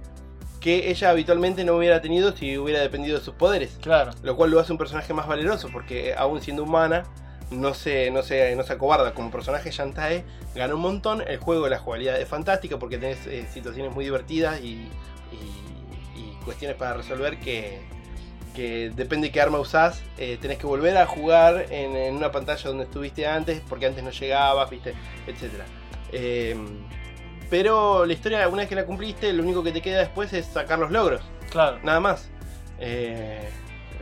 que 0.60 0.90
ella 0.90 1.12
habitualmente 1.12 1.64
no 1.64 1.76
hubiera 1.78 2.02
tenido 2.02 2.36
si 2.36 2.58
hubiera 2.58 2.80
dependido 2.82 3.20
de 3.20 3.24
sus 3.24 3.36
poderes. 3.36 3.78
Claro. 3.82 4.12
Lo 4.24 4.36
cual 4.36 4.50
lo 4.50 4.60
hace 4.60 4.72
un 4.72 4.80
personaje 4.80 5.14
más 5.14 5.28
valeroso, 5.28 5.70
porque 5.72 6.16
aún 6.18 6.42
siendo 6.42 6.64
humana, 6.64 7.04
no 7.52 7.76
se, 7.76 8.10
no 8.10 8.24
se, 8.24 8.56
no 8.56 8.64
se 8.64 8.74
acobarda. 8.74 9.14
Como 9.14 9.30
personaje 9.30 9.70
Shantae 9.70 10.24
gana 10.56 10.74
un 10.74 10.82
montón. 10.82 11.22
El 11.28 11.38
juego, 11.38 11.68
la 11.70 11.78
jugabilidad 11.78 12.20
es 12.20 12.28
fantástica 12.28 12.80
porque 12.80 12.98
tenés 12.98 13.28
eh, 13.28 13.46
situaciones 13.54 13.94
muy 13.94 14.06
divertidas 14.06 14.60
y, 14.62 14.90
y- 15.32 16.16
y 16.16 16.38
cuestiones 16.44 16.78
para 16.78 16.96
resolver 16.96 17.38
que, 17.40 17.80
que 18.56 18.90
depende 18.96 19.28
de 19.28 19.32
qué 19.34 19.42
arma 19.42 19.60
usás. 19.60 20.02
eh, 20.18 20.38
tenés 20.42 20.58
que 20.58 20.66
volver 20.66 20.98
a 20.98 21.06
jugar 21.06 21.68
en, 21.70 21.96
en 21.96 22.16
una 22.16 22.32
pantalla 22.32 22.64
donde 22.70 22.86
estuviste 22.86 23.28
antes, 23.28 23.62
porque 23.70 23.86
antes 23.86 24.04
no 24.04 24.10
llegabas, 24.12 24.70
viste, 24.70 24.94
etc. 25.28 25.52
pero 27.50 28.06
la 28.06 28.14
historia, 28.14 28.48
una 28.48 28.58
vez 28.64 28.70
que 28.70 28.76
la 28.76 28.86
cumpliste, 28.86 29.32
lo 29.34 29.44
único 29.44 29.64
que 29.64 29.72
te 29.72 29.82
queda 29.82 30.00
después 30.00 30.34
es 30.34 30.46
sacar 30.48 30.80
los 30.80 30.92
logros 30.92 31.22
Claro. 31.52 31.80
nada 31.84 32.00
más. 32.00 32.30
Eh, 32.80 33.50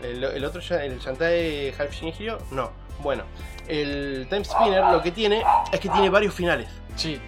el, 0.02 0.24
el 0.24 0.46
otro, 0.46 0.62
el 0.78 1.00
Shantae 1.00 1.74
Half 1.78 2.02
Hero, 2.20 2.38
no. 2.52 2.72
Bueno, 3.00 3.24
el 3.68 4.28
Time 4.30 4.44
Spinner 4.46 4.84
lo 4.92 5.02
que 5.02 5.12
tiene 5.12 5.44
es 5.72 5.80
que 5.80 5.90
tiene 5.90 6.10
varios 6.10 6.34
finales. 6.34 6.70
Sí. 6.96 7.20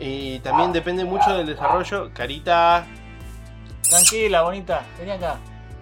Y 0.00 0.38
también 0.40 0.72
depende 0.72 1.04
mucho 1.04 1.36
del 1.36 1.46
desarrollo. 1.46 2.10
Carita, 2.12 2.86
Tranquila, 3.88 4.42
bonita. 4.42 4.82
Vení 4.98 5.12
acá. 5.12 5.36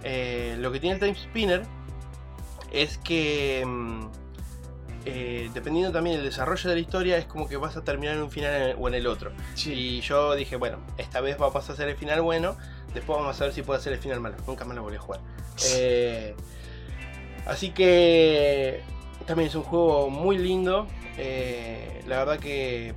Eh, 0.05 0.57
lo 0.59 0.71
que 0.73 0.81
tiene 0.81 0.95
el 0.95 1.01
Time 1.01 1.15
Spinner 1.15 1.63
es 2.71 2.99
que 2.99 3.63
mm, 3.67 4.07
eh, 5.05 5.51
dependiendo 5.53 5.93
también 5.93 6.17
del 6.17 6.25
desarrollo 6.25 6.69
de 6.71 6.77
la 6.77 6.81
historia, 6.81 7.19
es 7.19 7.25
como 7.27 7.49
que 7.49 7.57
vas 7.57 7.77
a 7.77 7.83
terminar 7.85 8.17
en 8.17 8.23
un 8.23 8.31
final 8.31 8.71
en- 8.71 8.77
o 8.79 8.89
en 8.89 8.95
el 8.95 9.07
otro. 9.07 9.33
Sí. 9.55 9.73
Y 9.73 10.01
yo 10.01 10.35
dije, 10.35 10.57
bueno, 10.57 10.79
esta 10.99 11.21
vez 11.21 11.39
vamos 11.39 11.69
a 11.69 11.73
hacer 11.73 11.89
el 11.89 11.97
final 11.97 12.23
bueno, 12.23 12.57
después 12.95 13.19
vamos 13.19 13.41
a 13.41 13.45
ver 13.45 13.53
si 13.53 13.63
puedo 13.63 13.79
hacer 13.79 13.93
el 13.93 13.99
final 13.99 14.21
malo. 14.21 14.37
Nunca 14.47 14.65
más 14.65 14.77
lo 14.77 14.83
volví 14.83 14.97
a 14.97 15.01
jugar. 15.01 15.21
Eh, 15.75 16.35
así 17.47 17.71
que 17.71 18.81
también 19.27 19.49
es 19.49 19.55
un 19.55 19.63
juego 19.65 20.09
muy 20.09 20.39
lindo. 20.39 20.87
La 22.07 22.19
verdad 22.19 22.39
que 22.39 22.95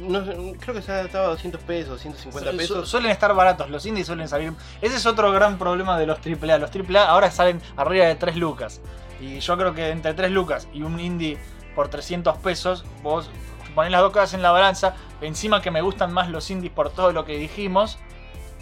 no 0.00 0.24
creo 0.60 0.74
que 0.74 0.82
se 0.82 0.92
ha 0.92 0.96
adaptado 0.96 1.24
a 1.26 1.28
200 1.28 1.60
pesos, 1.62 2.00
150 2.00 2.50
Su- 2.50 2.56
pesos. 2.56 2.88
Suelen 2.88 3.10
estar 3.10 3.34
baratos, 3.34 3.70
los 3.70 3.84
indies 3.86 4.06
suelen 4.06 4.28
salir. 4.28 4.52
Ese 4.80 4.96
es 4.96 5.06
otro 5.06 5.30
gran 5.32 5.58
problema 5.58 5.98
de 5.98 6.06
los 6.06 6.18
AAA. 6.18 6.58
Los 6.58 6.70
AAA 6.70 7.08
ahora 7.08 7.30
salen 7.30 7.60
arriba 7.76 8.06
de 8.06 8.14
3 8.14 8.36
lucas. 8.36 8.80
Y 9.20 9.40
yo 9.40 9.56
creo 9.56 9.74
que 9.74 9.90
entre 9.90 10.14
3 10.14 10.30
lucas 10.30 10.68
y 10.72 10.82
un 10.82 10.98
indie 11.00 11.38
por 11.74 11.88
300 11.88 12.36
pesos, 12.38 12.84
vos 13.02 13.30
ponés 13.74 13.90
las 13.92 14.00
dos 14.00 14.12
cosas 14.12 14.34
en 14.34 14.42
la 14.42 14.50
balanza. 14.52 14.94
Encima 15.20 15.60
que 15.62 15.70
me 15.70 15.80
gustan 15.82 16.12
más 16.12 16.28
los 16.28 16.50
indies 16.50 16.72
por 16.72 16.90
todo 16.90 17.12
lo 17.12 17.24
que 17.24 17.36
dijimos, 17.36 17.98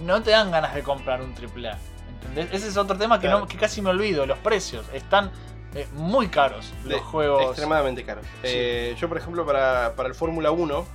no 0.00 0.22
te 0.22 0.30
dan 0.30 0.50
ganas 0.50 0.74
de 0.74 0.82
comprar 0.82 1.20
un 1.22 1.34
AAA. 1.34 1.78
¿Entendés? 2.20 2.48
Ese 2.52 2.68
es 2.68 2.76
otro 2.76 2.96
tema 2.96 3.18
que, 3.20 3.26
Claro. 3.26 3.40
no, 3.40 3.48
que 3.48 3.56
casi 3.56 3.80
me 3.82 3.90
olvido. 3.90 4.26
Los 4.26 4.38
precios 4.38 4.84
están 4.92 5.30
eh, 5.74 5.86
muy 5.94 6.28
caros. 6.28 6.72
de- 6.84 6.92
Los 6.94 7.02
juegos. 7.02 7.42
extremadamente 7.44 8.02
caros. 8.04 8.24
Eh, 8.42 8.96
yo, 8.98 9.08
por 9.08 9.18
ejemplo, 9.18 9.44
para, 9.44 9.92
para 9.94 10.08
el 10.08 10.14
Fórmula 10.14 10.50
1 10.50 10.86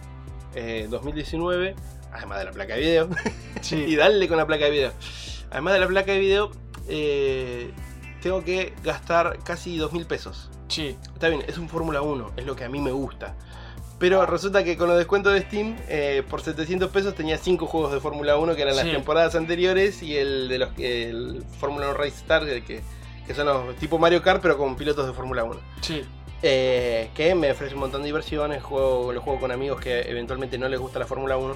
eh, 0.55 0.87
2019, 0.89 1.75
además 2.11 2.39
de 2.39 2.45
la 2.45 2.51
placa 2.51 2.75
de 2.75 2.81
video, 2.81 3.09
y 3.71 3.95
darle 3.95 4.27
con 4.27 4.37
la 4.37 4.47
placa 4.47 4.65
de 4.65 4.71
video. 4.71 4.93
Además 5.51 5.73
de 5.73 5.79
la 5.79 5.87
placa 5.87 6.11
de 6.11 6.19
video, 6.19 6.51
eh, 6.87 7.71
tengo 8.21 8.43
que 8.43 8.73
gastar 8.83 9.39
casi 9.43 9.77
2.000 9.77 10.05
pesos. 10.05 10.49
sí. 10.67 10.95
Está 11.13 11.29
bien, 11.29 11.43
es 11.47 11.57
un 11.57 11.69
Fórmula 11.69 12.01
1, 12.01 12.33
es 12.37 12.45
lo 12.45 12.55
que 12.55 12.63
a 12.63 12.69
mí 12.69 12.79
me 12.79 12.91
gusta. 12.91 13.35
Pero 13.99 14.25
resulta 14.25 14.63
que 14.63 14.77
con 14.77 14.87
los 14.87 14.97
descuentos 14.97 15.31
de 15.31 15.41
Steam, 15.41 15.77
eh, 15.87 16.23
por 16.27 16.41
700 16.41 16.89
pesos 16.89 17.13
tenía 17.13 17.37
5 17.37 17.67
juegos 17.67 17.93
de 17.93 17.99
Fórmula 17.99 18.35
1 18.35 18.55
que 18.55 18.63
eran 18.63 18.75
las 18.75 18.85
temporadas 18.85 19.35
anteriores 19.35 20.01
y 20.01 20.17
el 20.17 20.49
de 20.49 20.57
los 20.57 20.69
el 20.79 21.43
Fórmula 21.59 21.89
1 21.89 21.93
Race 21.93 22.15
Star, 22.15 22.43
que, 22.43 22.63
que 22.63 22.81
que 23.25 23.35
son 23.35 23.45
los 23.45 23.75
tipo 23.77 23.97
Mario 23.97 24.21
Kart, 24.21 24.41
pero 24.41 24.57
con 24.57 24.75
pilotos 24.75 25.05
de 25.05 25.13
Fórmula 25.13 25.43
1. 25.43 25.59
Sí. 25.81 26.03
Eh, 26.43 27.09
que 27.13 27.35
me 27.35 27.51
ofrece 27.51 27.75
un 27.75 27.81
montón 27.81 28.01
de 28.01 28.07
diversiones, 28.07 28.63
juego, 28.63 29.13
lo 29.13 29.21
juego 29.21 29.39
con 29.39 29.51
amigos 29.51 29.79
que 29.79 30.01
eventualmente 30.09 30.57
no 30.57 30.67
les 30.67 30.79
gusta 30.79 30.97
la 30.99 31.05
Fórmula 31.05 31.37
1. 31.37 31.55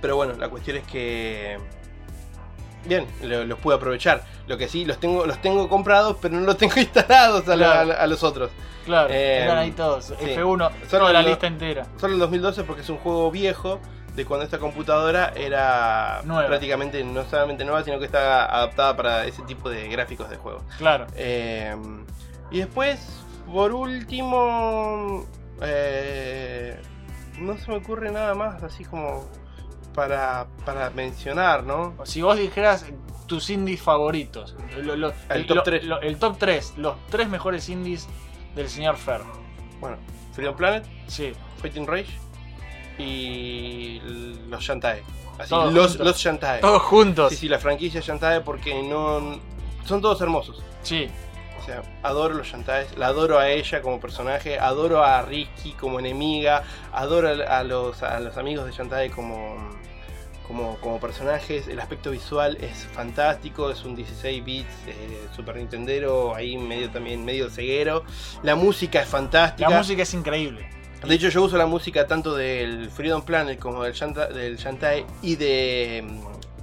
Pero 0.00 0.16
bueno, 0.16 0.34
la 0.34 0.48
cuestión 0.48 0.76
es 0.76 0.84
que. 0.84 1.58
Bien, 2.84 3.06
lo- 3.22 3.44
los 3.44 3.58
pude 3.60 3.76
aprovechar. 3.76 4.24
Lo 4.48 4.58
que 4.58 4.68
sí, 4.68 4.84
los 4.84 4.98
tengo, 4.98 5.24
los 5.24 5.40
tengo 5.40 5.68
comprados, 5.68 6.16
pero 6.20 6.34
no 6.34 6.40
los 6.40 6.56
tengo 6.56 6.74
instalados 6.80 7.48
a, 7.48 7.56
la- 7.56 7.84
Claro. 7.84 8.00
a 8.00 8.06
los 8.06 8.22
otros. 8.24 8.50
Claro, 8.84 9.08
Eh, 9.12 9.42
están 9.42 9.58
ahí 9.58 9.70
todos. 9.70 10.06
sí. 10.06 10.14
F1, 10.20 10.70
Solo 10.90 11.04
toda 11.04 11.12
la 11.12 11.22
lista 11.22 11.46
entera. 11.46 11.86
Solo 12.00 12.14
en 12.14 12.18
2012 12.18 12.64
porque 12.64 12.82
es 12.82 12.88
un 12.90 12.98
juego 12.98 13.30
viejo 13.30 13.78
de 14.16 14.24
cuando 14.26 14.44
esta 14.44 14.58
computadora 14.58 15.32
era 15.36 16.20
Nueva. 16.24 16.48
prácticamente 16.48 17.02
no 17.04 17.24
solamente 17.24 17.64
nueva, 17.64 17.84
sino 17.84 17.98
que 18.00 18.04
está 18.06 18.44
adaptada 18.46 18.96
para 18.96 19.24
ese 19.24 19.40
tipo 19.42 19.70
de 19.70 19.88
gráficos 19.88 20.28
de 20.28 20.36
juego. 20.36 20.62
Claro. 20.78 21.06
Eh, 21.14 21.74
y 22.50 22.58
después, 22.58 22.98
por 23.46 23.72
último, 23.72 25.24
eh, 25.62 26.80
no 27.38 27.56
se 27.58 27.70
me 27.70 27.76
ocurre 27.78 28.10
nada 28.10 28.34
más 28.34 28.62
así 28.62 28.84
como 28.84 29.26
para, 29.94 30.46
para 30.64 30.90
mencionar, 30.90 31.64
¿no? 31.64 31.94
Si 32.04 32.22
vos 32.22 32.36
dijeras 32.38 32.86
tus 33.26 33.50
indies 33.50 33.80
favoritos, 33.82 34.56
lo- 34.82 34.96
lo- 34.96 35.12
El 35.28 35.46
top 35.46 35.56
lo- 35.56 35.62
tres. 35.62 35.84
lo- 35.84 36.00
el 36.00 36.18
top 36.18 36.36
3, 36.38 36.74
los 36.76 36.96
tres 37.10 37.28
mejores 37.28 37.68
indies 37.68 38.08
del 38.54 38.68
señor 38.68 38.96
Fer. 38.96 39.20
Bueno, 39.80 39.96
Freedom 40.32 40.56
Planet, 40.56 40.84
Sí, 41.06 41.32
Fighting 41.60 41.86
Rage 41.86 42.06
y 42.98 44.00
los 44.48 44.62
Shantae. 44.62 45.02
Así, 45.38 45.50
Todos 45.50 45.72
los, 45.72 45.88
juntos. 45.88 46.06
los 46.06 46.16
Shantae. 46.18 46.60
todos 46.60 46.82
juntos. 46.82 47.30
Sí, 47.30 47.36
sí, 47.36 47.48
la 47.48 47.58
franquicia 47.58 48.00
Shantae 48.00 48.40
porque 48.42 48.82
no... 48.82 49.40
Son 49.84 50.00
todos 50.00 50.20
hermosos. 50.20 50.62
Sí, 50.82 51.08
O 51.62 51.64
sea, 51.64 51.82
adoro 52.02 52.34
los 52.34 52.48
Shantaes, 52.48 52.98
la 52.98 53.06
adoro 53.06 53.38
a 53.38 53.48
ella 53.48 53.82
como 53.82 54.00
personaje, 54.00 54.58
adoro 54.58 55.04
a 55.04 55.22
Risky 55.22 55.72
como 55.74 56.00
enemiga, 56.00 56.64
adoro 56.92 57.28
a, 57.28 57.62
los, 57.62 58.02
a 58.02 58.18
los 58.18 58.36
amigos 58.36 58.66
de 58.66 58.72
Shantae 58.72 59.10
como, 59.10 59.56
como, 60.48 60.76
como 60.80 60.98
personajes. 60.98 61.68
El 61.68 61.78
aspecto 61.78 62.10
visual 62.10 62.58
es 62.60 62.84
fantástico, 62.92 63.70
es 63.70 63.84
un 63.84 63.94
16 63.94 64.44
bits 64.44 64.66
eh, 64.88 65.28
Super 65.36 65.54
Nintendero, 65.54 66.34
ahí 66.34 66.56
medio 66.56 66.90
también 66.90 67.24
medio 67.24 67.48
ceguero. 67.48 68.02
La 68.42 68.56
música 68.56 69.00
es 69.00 69.08
fantástica. 69.08 69.70
la 69.70 69.78
música 69.78 70.02
es 70.02 70.14
increíble. 70.14 70.68
De 71.06 71.14
hecho, 71.14 71.28
yo 71.28 71.44
uso 71.44 71.56
la 71.56 71.66
música 71.66 72.08
tanto 72.08 72.34
del 72.34 72.90
Freedom 72.90 73.22
Planet 73.22 73.60
como 73.60 73.84
del 73.84 73.94
Shantae 73.94 75.06
y 75.22 75.36
de 75.36 76.04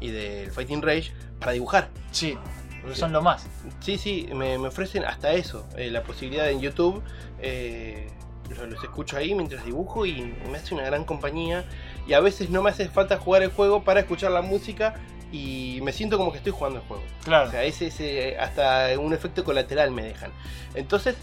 y 0.01 0.11
del 0.11 0.51
Fighting 0.51 0.81
Rage 0.81 1.13
para 1.39 1.53
dibujar. 1.53 1.89
Sí, 2.11 2.37
porque 2.81 2.95
Sí. 2.95 3.01
son 3.01 3.11
lo 3.13 3.21
más. 3.21 3.45
Sí, 3.79 3.97
sí, 3.97 4.27
me, 4.33 4.57
me 4.57 4.67
ofrecen 4.69 5.03
hasta 5.05 5.33
eso, 5.33 5.67
eh, 5.77 5.89
la 5.91 6.03
posibilidad 6.03 6.49
en 6.49 6.59
YouTube. 6.61 7.01
eh, 7.41 8.07
los, 8.49 8.67
los 8.67 8.83
escucho 8.83 9.15
ahí 9.15 9.35
mientras 9.35 9.63
dibujo 9.63 10.07
y 10.07 10.21
me 10.51 10.57
hace 10.57 10.73
una 10.73 10.83
gran 10.83 11.05
compañía. 11.05 11.65
Y 12.07 12.13
a 12.13 12.19
veces 12.19 12.49
no 12.49 12.63
me 12.63 12.71
hace 12.71 12.89
falta 12.89 13.17
jugar 13.17 13.43
el 13.43 13.51
juego 13.51 13.83
para 13.83 13.99
escuchar 13.99 14.31
la 14.31 14.41
música 14.41 14.95
y 15.31 15.79
me 15.83 15.91
siento 15.91 16.17
como 16.17 16.31
que 16.31 16.39
estoy 16.39 16.51
jugando 16.51 16.79
el 16.79 16.85
juego. 16.87 17.03
Claro. 17.23 17.47
O 17.47 17.51
sea, 17.51 17.63
ese, 17.63 17.87
ese- 17.87 18.37
hasta 18.39 18.87
un 18.99 19.13
efecto 19.13 19.43
colateral 19.43 19.91
me 19.91 20.01
dejan. 20.01 20.31
Entonces, 20.73 21.15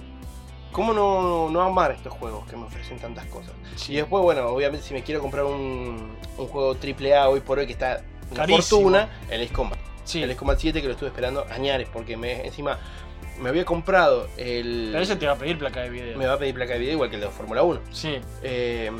¿cómo 0.70 0.92
no, 0.92 1.50
no 1.50 1.62
amar 1.62 1.90
estos 1.90 2.12
juegos 2.12 2.46
que 2.48 2.56
me 2.56 2.64
ofrecen 2.66 2.98
tantas 3.00 3.26
cosas? 3.26 3.52
Sí. 3.74 3.94
Y 3.94 3.96
después, 3.96 4.22
bueno, 4.22 4.46
obviamente 4.46 4.86
si 4.86 4.94
me 4.94 5.02
quiero 5.02 5.20
comprar 5.20 5.44
un, 5.46 6.16
un 6.38 6.46
juego 6.46 6.76
AAA 6.80 7.28
hoy 7.28 7.40
por 7.40 7.58
hoy 7.58 7.66
que 7.66 7.72
está 7.72 8.02
una 8.30 8.46
fortuna 8.46 9.08
el 9.30 9.42
Ace 9.42 9.52
Combat. 9.52 9.78
Sí. 10.06 10.22
El 10.22 10.34
Combat 10.36 10.58
7 10.58 10.80
que 10.80 10.86
lo 10.86 10.94
estuve 10.94 11.10
esperando 11.10 11.44
añares 11.50 11.88
porque 11.92 12.16
me, 12.16 12.46
encima 12.46 12.78
me 13.38 13.50
había 13.50 13.64
comprado 13.64 14.28
el... 14.38 14.88
Pero 14.92 15.02
ese 15.02 15.16
te 15.16 15.26
va 15.26 15.32
a 15.32 15.38
pedir 15.38 15.58
placa 15.58 15.82
de 15.82 15.90
video. 15.90 16.16
Me 16.16 16.26
va 16.26 16.34
a 16.34 16.38
pedir 16.38 16.54
placa 16.54 16.72
de 16.72 16.78
video 16.78 16.94
igual 16.94 17.10
que 17.10 17.16
el 17.16 17.22
de 17.22 17.28
Fórmula 17.28 17.62
1. 17.62 17.80
Sí. 17.92 18.18
Eh, 18.42 18.90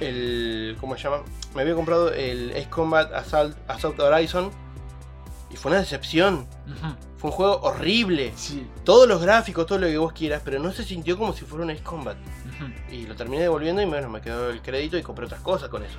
el. 0.00 0.76
¿Cómo 0.80 0.96
se 0.96 1.04
llama? 1.04 1.22
Me 1.54 1.62
había 1.62 1.74
comprado 1.74 2.12
el 2.12 2.50
Ace 2.52 2.68
Combat 2.68 3.12
Assault, 3.12 3.56
Assault 3.68 3.98
Horizon. 4.00 4.50
Y 5.50 5.56
fue 5.56 5.72
una 5.72 5.80
decepción. 5.80 6.46
Fue 7.16 7.30
un 7.30 7.36
juego 7.36 7.60
horrible. 7.62 8.32
Sí. 8.36 8.66
Todos 8.84 9.08
los 9.08 9.20
gráficos, 9.20 9.66
todo 9.66 9.78
lo 9.78 9.88
que 9.88 9.98
vos 9.98 10.12
quieras, 10.12 10.42
pero 10.44 10.60
no 10.60 10.72
se 10.72 10.84
sintió 10.84 11.18
como 11.18 11.32
si 11.32 11.44
fuera 11.44 11.64
un 11.64 11.70
Ace 11.70 11.82
Combat. 11.82 12.16
Y 12.90 13.06
lo 13.06 13.16
terminé 13.16 13.42
devolviendo 13.42 13.82
y 13.82 13.86
bueno, 13.86 14.08
me 14.08 14.20
quedó 14.20 14.50
el 14.50 14.62
crédito 14.62 14.96
y 14.96 15.02
compré 15.02 15.26
otras 15.26 15.40
cosas 15.40 15.68
con 15.68 15.82
eso. 15.82 15.98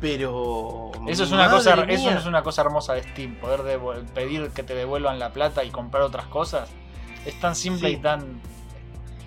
Pero. 0.00 0.92
Eso 1.08 1.24
es, 1.24 1.32
una 1.32 1.50
cosa, 1.50 1.74
mía. 1.76 1.94
eso 1.96 2.10
es 2.10 2.26
una 2.26 2.42
cosa 2.42 2.62
hermosa 2.62 2.94
de 2.94 3.02
Steam, 3.02 3.34
poder 3.36 3.80
pedir 4.14 4.50
que 4.50 4.62
te 4.62 4.74
devuelvan 4.74 5.18
la 5.18 5.32
plata 5.32 5.64
y 5.64 5.70
comprar 5.70 6.02
otras 6.04 6.26
cosas. 6.26 6.70
Es 7.26 7.38
tan 7.40 7.56
simple 7.56 7.88
Sí. 7.88 7.94
y 7.94 7.98
tan... 7.98 8.40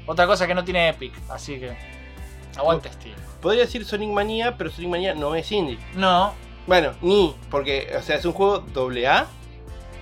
Otra 0.07 0.25
cosa 0.27 0.47
que 0.47 0.55
no 0.55 0.63
tiene 0.63 0.89
Epic, 0.89 1.13
así 1.29 1.59
que... 1.59 1.75
Aguante 2.57 2.91
Steam. 2.91 3.15
Podría 3.41 3.61
decir 3.63 3.85
Sonic 3.85 4.09
Mania, 4.09 4.55
pero 4.57 4.69
Sonic 4.69 4.89
Mania 4.89 5.13
no 5.13 5.35
es 5.35 5.51
indie. 5.51 5.77
No, 5.95 6.33
Bueno, 6.67 6.93
ni, 7.01 7.35
porque, 7.49 7.93
o 7.97 8.01
sea, 8.01 8.15
es 8.17 8.25
un 8.25 8.33
juego 8.33 8.63
AA 8.75 9.25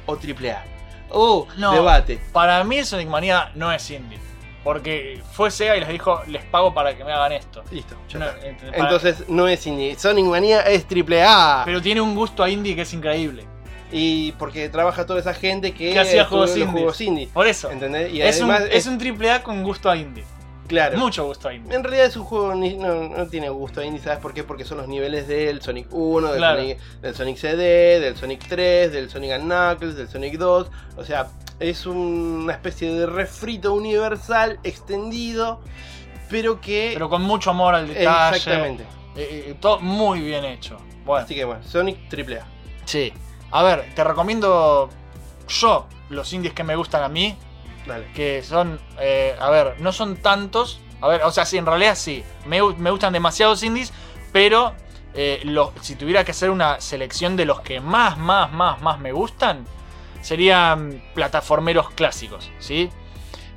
o 0.06 0.14
AAA. 0.16 0.64
Oh, 1.10 1.48
No. 1.58 1.72
debate. 1.74 2.22
para 2.32 2.64
mí 2.64 2.84
Sonic 2.84 3.08
Mania 3.08 3.52
no 3.56 3.72
es 3.72 3.90
indie. 3.90 4.20
Porque 4.64 5.22
fue 5.32 5.52
Sega 5.52 5.78
y 5.78 5.80
les 5.80 5.90
dijo, 5.90 6.22
les 6.28 6.44
pago 6.44 6.74
para 6.74 6.96
que 6.96 7.04
me 7.04 7.12
hagan 7.14 7.32
esto. 7.32 7.64
Listo, 7.72 7.96
No, 8.14 8.26
para- 8.26 8.38
Entonces 8.78 9.30
no 9.30 9.48
es 9.48 9.66
indie. 9.66 9.96
Sonic 9.98 10.26
Mania 10.26 10.62
es 10.62 10.86
AAA. 10.86 11.64
Pero 11.66 11.82
tiene 11.82 12.02
un 12.02 12.14
gusto 12.16 12.44
a 12.44 12.50
indie 12.50 12.76
que 12.76 12.82
es 12.82 12.94
increíble. 12.94 13.46
Y 13.92 14.34
porque 14.34 14.70
trabaja 14.70 15.06
toda 15.06 15.20
esa 15.20 15.34
gente 15.34 15.72
que, 15.72 15.94
Que 15.94 16.00
hacía 16.00 16.26
juegos 16.26 16.56
indie. 17.02 17.28
Por 17.34 17.48
eso. 17.48 17.72
¿Entendés? 17.72 18.14
Y 18.14 18.22
es, 18.22 18.40
un, 18.42 18.52
es 18.52 18.86
un 18.86 18.98
triple 18.98 19.32
A 19.32 19.42
con 19.42 19.64
gusto 19.64 19.90
a 19.90 19.96
indie. 19.98 20.24
claro. 20.68 20.98
Mucho 21.00 21.26
gusto 21.26 21.48
a 21.48 21.54
indie. 21.56 21.74
En 21.76 21.82
realidad 21.84 22.06
es 22.06 22.16
un 22.16 22.26
juego 22.26 22.54
ni- 22.54 22.76
no, 22.76 23.10
no 23.10 23.28
tiene 23.28 23.50
gusto 23.50 23.82
indie, 23.82 24.00
¿sabes 24.04 24.20
por 24.20 24.34
qué? 24.36 24.44
Porque 24.44 24.64
son 24.66 24.78
los 24.78 24.88
niveles 24.88 25.28
del 25.28 25.62
Sonic 25.64 25.88
1, 25.92 26.28
del, 26.28 26.38
Claro. 26.38 26.60
Sonic, 26.60 26.78
del 27.02 27.16
Sonic 27.16 27.38
CD, 27.38 28.00
del 28.00 28.16
Sonic 28.18 28.48
3, 28.48 28.92
del 28.92 29.10
Sonic 29.10 29.40
Knuckles, 29.40 29.96
del 29.96 30.08
Sonic 30.08 30.34
2. 30.38 30.68
O 30.98 31.04
sea, 31.04 31.28
es 31.60 31.86
una 31.86 32.54
especie 32.54 32.94
de 32.94 33.06
refrito 33.06 33.74
universal 33.74 34.60
extendido, 34.64 35.60
pero 36.30 36.62
que... 36.62 36.92
Pero 36.94 37.10
con 37.10 37.22
mucho 37.22 37.50
amor 37.52 37.76
al 37.76 37.88
detalle. 37.88 38.38
Exactamente. 38.38 38.84
Eh, 39.16 39.46
eh, 39.50 39.56
todo 39.60 39.80
muy 39.80 40.22
bien 40.22 40.46
hecho. 40.46 40.78
Bueno. 41.06 41.26
Así 41.26 41.36
que 41.36 41.44
bueno, 41.46 41.64
Sonic 41.64 41.98
AAA. 42.14 42.46
Sí. 42.86 43.12
A 43.52 43.64
ver, 43.64 43.94
te 43.96 44.04
recomiendo 44.04 44.90
yo 45.48 45.88
los 46.10 46.32
indies 46.34 46.54
que 46.54 46.64
me 46.64 46.76
gustan 46.76 47.04
a 47.04 47.10
mí, 47.10 47.36
Dale. 47.88 48.06
que 48.14 48.44
son, 48.44 48.80
eh, 49.00 49.36
a 49.40 49.50
ver, 49.50 49.76
no 49.82 49.92
son 49.92 50.18
tantos. 50.18 50.80
A 51.02 51.08
ver, 51.08 51.24
o 51.24 51.32
sea, 51.32 51.46
sí, 51.46 51.58
en 51.58 51.66
realidad 51.66 51.96
sí. 51.96 52.24
Me, 52.46 52.62
me 52.78 52.92
gustan 52.92 53.12
demasiados 53.14 53.64
indies, 53.64 53.92
pero 54.32 54.74
eh, 55.16 55.42
los- 55.46 55.72
si 55.82 55.96
tuviera 55.96 56.24
que 56.24 56.32
hacer 56.32 56.52
una 56.52 56.80
selección 56.80 57.36
de 57.36 57.46
los 57.46 57.62
que 57.62 57.80
más, 57.80 58.18
más, 58.18 58.52
más, 58.52 58.80
más 58.82 59.00
me 59.00 59.12
gustan, 59.12 59.66
serían 60.22 61.02
plataformeros 61.14 61.90
clásicos, 61.92 62.52
¿sí? 62.60 62.90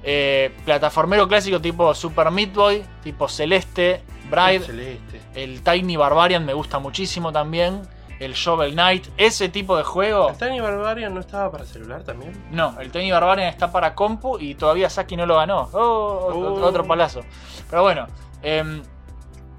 Eh, 0.05 0.53
plataformero 0.65 1.29
clásico 1.29 1.61
tipo 1.61 1.95
Super 1.95 2.31
Meat 2.31 2.53
Boy, 2.55 2.85
tipo 3.03 3.29
Celeste, 3.29 4.03
Bride, 4.31 4.61
Celeste. 4.61 5.21
el 5.35 5.63
Tiny 5.63 5.97
Barbarian 5.97 6.45
me 6.45 6.55
gusta 6.55 6.79
muchísimo 6.79 7.33
también. 7.33 7.83
El 8.19 8.35
Shovel 8.35 8.73
Knight, 8.73 9.09
ese 9.17 9.49
tipo 9.49 9.77
de 9.77 9.83
juego. 9.83 10.29
¿El 10.29 10.37
Tiny 10.37 10.61
Barbarian 10.61 11.13
no 11.13 11.19
estaba 11.21 11.51
para 11.51 11.65
celular 11.65 12.05
también? 12.05 12.33
No, 12.53 12.79
el 12.81 12.91
Tiny 12.93 13.11
Barbarian 13.11 13.49
está 13.49 13.73
para 13.73 13.97
compu 13.97 14.39
y 14.39 14.55
todavía 14.55 14.89
Saki 14.89 15.17
no 15.17 15.27
lo 15.27 15.37
ganó. 15.37 15.69
Oh, 15.73 16.29
Oh. 16.33 16.53
otro- 16.53 16.67
Otro 16.67 16.85
palazo. 16.85 17.23
Pero 17.69 17.83
bueno, 17.83 18.07
em, 18.43 18.81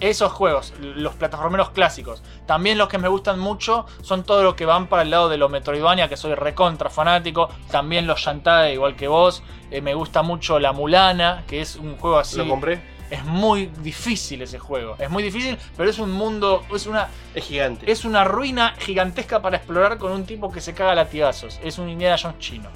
esos 0.09 0.31
juegos, 0.33 0.73
los 0.81 1.13
plataformeros 1.15 1.69
clásicos. 1.69 2.23
También 2.45 2.77
los 2.77 2.89
que 2.89 2.97
me 2.97 3.07
gustan 3.07 3.39
mucho 3.39 3.85
son 4.01 4.23
todos 4.23 4.43
los 4.43 4.55
que 4.55 4.65
van 4.65 4.87
para 4.87 5.03
el 5.03 5.09
lado 5.09 5.29
de 5.29 5.37
lo 5.37 5.47
Metroidvania, 5.47 6.09
que 6.09 6.17
soy 6.17 6.35
recontra 6.35 6.89
fanático. 6.89 7.49
También 7.71 8.05
los 8.05 8.19
Shantae, 8.19 8.73
igual 8.73 8.95
que 8.95 9.07
vos. 9.07 9.43
Eh, 9.71 9.81
me 9.81 9.93
gusta 9.93 10.21
mucho 10.21 10.59
la 10.59 10.73
Mulana, 10.73 11.43
que 11.47 11.61
es 11.61 11.77
un 11.77 11.95
juego 11.97 12.19
así. 12.19 12.37
Lo 12.37 12.47
compré. 12.47 12.81
Es 13.09 13.23
muy 13.23 13.67
difícil 13.81 14.41
ese 14.41 14.59
juego. 14.59 14.95
Es 14.99 15.09
muy 15.09 15.23
difícil, 15.23 15.57
pero 15.77 15.89
es 15.89 15.99
un 15.99 16.11
mundo. 16.11 16.63
Es 16.73 16.85
una, 16.85 17.07
Es 17.33 17.45
gigante. 17.45 17.89
es 17.91 18.05
una 18.05 18.23
ruina 18.23 18.73
gigantesca 18.79 19.41
para 19.41 19.57
explorar 19.57 19.97
con 19.97 20.11
un 20.11 20.25
tipo 20.25 20.51
que 20.51 20.61
se 20.61 20.73
caga 20.73 20.95
latigazos. 20.95 21.59
Es 21.63 21.77
un 21.77 21.89
Indiana 21.89 22.17
Jones 22.21 22.39
chino. 22.39 22.69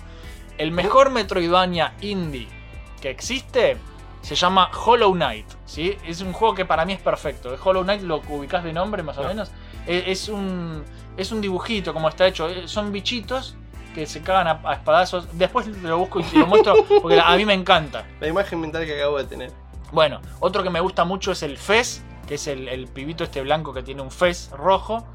El 0.58 0.72
mejor 0.72 1.10
Metroidvania 1.10 1.94
indie 2.02 2.48
que 3.02 3.10
existe 3.10 3.78
se 4.22 4.36
llama 4.36 4.72
Hollow 4.86 5.14
Knight. 5.14 5.57
¿Sí? 5.68 5.96
Es 6.04 6.22
un 6.22 6.34
juego 6.34 6.56
que 6.56 6.66
para 6.66 6.84
mí 6.86 6.94
es 6.94 7.00
perfecto. 7.00 7.54
El 7.54 7.60
Hollow 7.64 7.84
Knight 7.84 8.02
lo 8.02 8.22
ubicás 8.30 8.64
de 8.64 8.74
nombre 8.74 9.04
más 9.04 9.20
o 9.20 9.22
No. 9.22 9.28
menos. 9.28 9.52
Es, 9.86 10.04
es 10.08 10.30
un, 10.30 10.84
es 11.16 11.32
un 11.32 11.40
dibujito 11.42 11.94
como 11.94 12.10
está 12.10 12.26
hecho. 12.26 12.50
Eh, 12.50 12.68
Son 12.68 12.92
bichitos 12.92 13.56
que 13.94 14.08
se 14.08 14.22
cagan 14.24 14.48
a, 14.48 14.62
a 14.64 14.74
espadazos. 14.74 15.28
Después 15.38 15.68
lo 15.68 15.98
busco 16.00 16.20
y 16.20 16.24
te 16.24 16.40
lo 16.40 16.48
muestro 16.48 16.74
porque 17.04 17.20
a 17.20 17.36
mí 17.36 17.46
me 17.46 17.54
encanta. 17.54 18.04
La 18.20 18.28
imagen 18.28 18.60
mental 18.60 18.84
que 18.86 18.96
acabo 19.00 19.20
de 19.20 19.26
tener. 19.26 19.52
Bueno, 19.92 20.20
otro 20.40 20.64
que 20.64 20.70
me 20.72 20.80
gusta 20.80 21.06
mucho 21.06 21.32
es 21.32 21.44
el 21.44 21.58
Fez, 21.58 22.04
que 22.28 22.36
es 22.36 22.48
el, 22.48 22.68
el 22.68 22.88
pibito 22.88 23.24
este 23.24 23.42
blanco 23.42 23.74
que 23.74 23.84
tiene 23.84 24.02
un 24.02 24.12
Fez 24.12 24.50
rojo, 24.52 25.06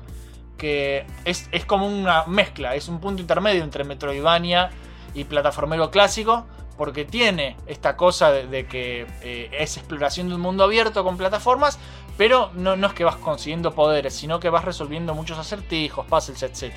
que 0.56 1.06
es, 1.24 1.48
es 1.52 1.64
como 1.64 1.86
una 1.86 2.24
mezcla, 2.26 2.74
es 2.74 2.88
un 2.88 3.00
punto 3.00 3.20
intermedio 3.20 3.62
entre 3.64 3.84
Metroidvania 3.84 4.70
y 5.14 5.24
plataformero 5.24 5.90
clásico, 5.90 6.46
porque 6.82 7.04
tiene 7.04 7.56
esta 7.68 7.96
cosa 7.96 8.32
de, 8.32 8.66
que 8.66 9.06
eh, 9.22 9.48
es 9.52 9.76
exploración 9.76 10.28
de 10.28 10.34
un 10.34 10.40
mundo 10.40 10.64
abierto 10.64 11.04
con 11.04 11.16
plataformas, 11.16 11.78
pero 12.18 12.50
no, 12.54 12.74
no 12.74 12.88
es 12.88 12.92
que 12.92 13.04
vas 13.04 13.14
consiguiendo 13.14 13.72
poderes, 13.72 14.14
sino 14.14 14.40
que 14.40 14.50
vas 14.50 14.64
resolviendo 14.64 15.14
muchos 15.14 15.38
acertijos, 15.38 16.04
puzzles, 16.06 16.42
etc. 16.42 16.74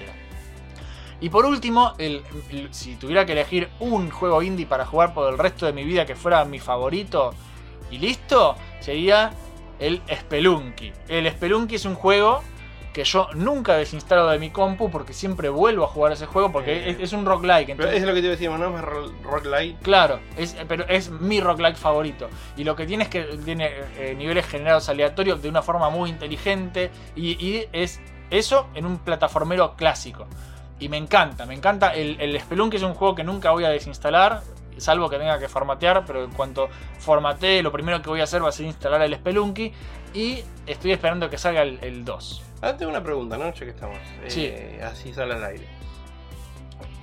Y 1.22 1.30
por 1.30 1.48
último, 1.48 1.94
si 2.70 2.98
tuviera 2.98 3.26
que 3.26 3.32
elegir 3.32 3.68
un 3.80 4.12
juego 4.12 4.44
indie 4.44 4.68
para 4.68 4.86
jugar 4.86 5.16
por 5.16 5.34
el 5.34 5.40
resto 5.40 5.66
de 5.66 5.74
mi 5.74 5.84
vida 5.84 6.06
que 6.06 6.16
fuera 6.16 6.46
mi 6.46 6.60
favorito, 6.60 7.34
y 7.90 7.98
listo, 7.98 8.56
sería 8.82 9.34
el 9.80 10.04
Spelunky. 10.08 10.94
El 11.08 11.28
Spelunky 11.32 11.78
es 11.78 11.86
un 11.86 11.96
juego 11.96 12.44
que 12.96 13.04
yo 13.04 13.28
nunca 13.34 13.76
desinstalo 13.76 14.26
de 14.28 14.40
mi 14.40 14.52
compu 14.52 14.90
porque 14.90 15.12
siempre 15.12 15.50
vuelvo 15.50 15.84
a 15.84 15.88
jugar 15.88 16.14
ese 16.14 16.28
juego 16.28 16.54
porque 16.54 16.78
Eh, 16.78 16.90
es, 16.92 17.00
es 17.02 17.14
un 17.14 17.26
roguelike. 17.26 17.76
Pero 17.76 17.90
entonces- 17.90 18.02
es 18.02 18.08
lo 18.08 18.14
que 18.14 18.22
te 18.22 18.30
decimos, 18.30 18.58
¿no? 18.58 18.76
Ro- 18.82 19.12
rock. 19.22 19.46
Claro, 19.82 20.22
es, 20.38 20.56
pero 20.70 20.88
es 20.88 21.10
mi 21.12 21.42
roguelike 21.42 21.76
favorito. 21.76 22.30
Y 22.56 22.64
lo 22.64 22.74
que 22.78 22.86
tiene 22.86 23.04
es 23.04 23.10
que 23.10 23.24
tiene 23.44 23.70
eh, 23.98 24.16
niveles 24.18 24.46
generados 24.48 24.88
aleatorios 24.88 25.42
de 25.42 25.50
una 25.50 25.62
forma 25.62 25.90
muy 25.90 26.10
inteligente. 26.10 26.90
Y, 27.18 27.32
y 27.46 27.68
es 27.74 28.00
eso 28.32 28.68
en 28.76 28.86
un 28.86 29.00
plataformero 29.00 29.76
clásico. 29.76 30.26
Y 30.80 30.88
me 30.88 30.96
encanta, 30.96 31.46
me 31.46 31.54
encanta. 31.54 31.94
El, 31.94 32.16
el 32.22 32.40
Spelunky 32.40 32.78
es 32.78 32.84
un 32.84 32.94
juego 32.94 33.14
que 33.14 33.26
nunca 33.26 33.52
voy 33.52 33.66
a 33.66 33.70
desinstalar. 33.70 34.42
Salvo 34.78 35.10
que 35.10 35.18
tenga 35.18 35.38
que 35.38 35.50
formatear, 35.50 36.06
pero 36.06 36.24
en 36.24 36.32
cuanto 36.32 36.70
formatee, 37.00 37.62
lo 37.62 37.72
primero 37.74 38.02
que 38.02 38.10
voy 38.10 38.22
a 38.22 38.24
hacer 38.24 38.42
va 38.44 38.50
a 38.50 38.52
ser 38.54 38.66
instalar 38.66 39.02
el 39.02 39.14
Spelunky. 39.16 39.74
Y 40.14 40.40
estoy 40.66 40.94
esperando 40.94 41.30
que 41.30 41.38
salga 41.38 41.62
el, 41.62 41.78
el 41.82 42.06
2. 42.06 42.42
Ahora 42.62 42.78
tengo 42.78 42.92
una 42.92 43.04
pregunta, 43.04 43.38
¿no? 43.38 43.46
Ya 43.46 43.60
que 43.60 43.70
estamos. 43.70 43.98
Sí. 44.28 44.46
Eh, 44.46 44.82
así 44.84 45.14
sale 45.14 45.34
al 45.36 45.44
aire. 45.44 45.68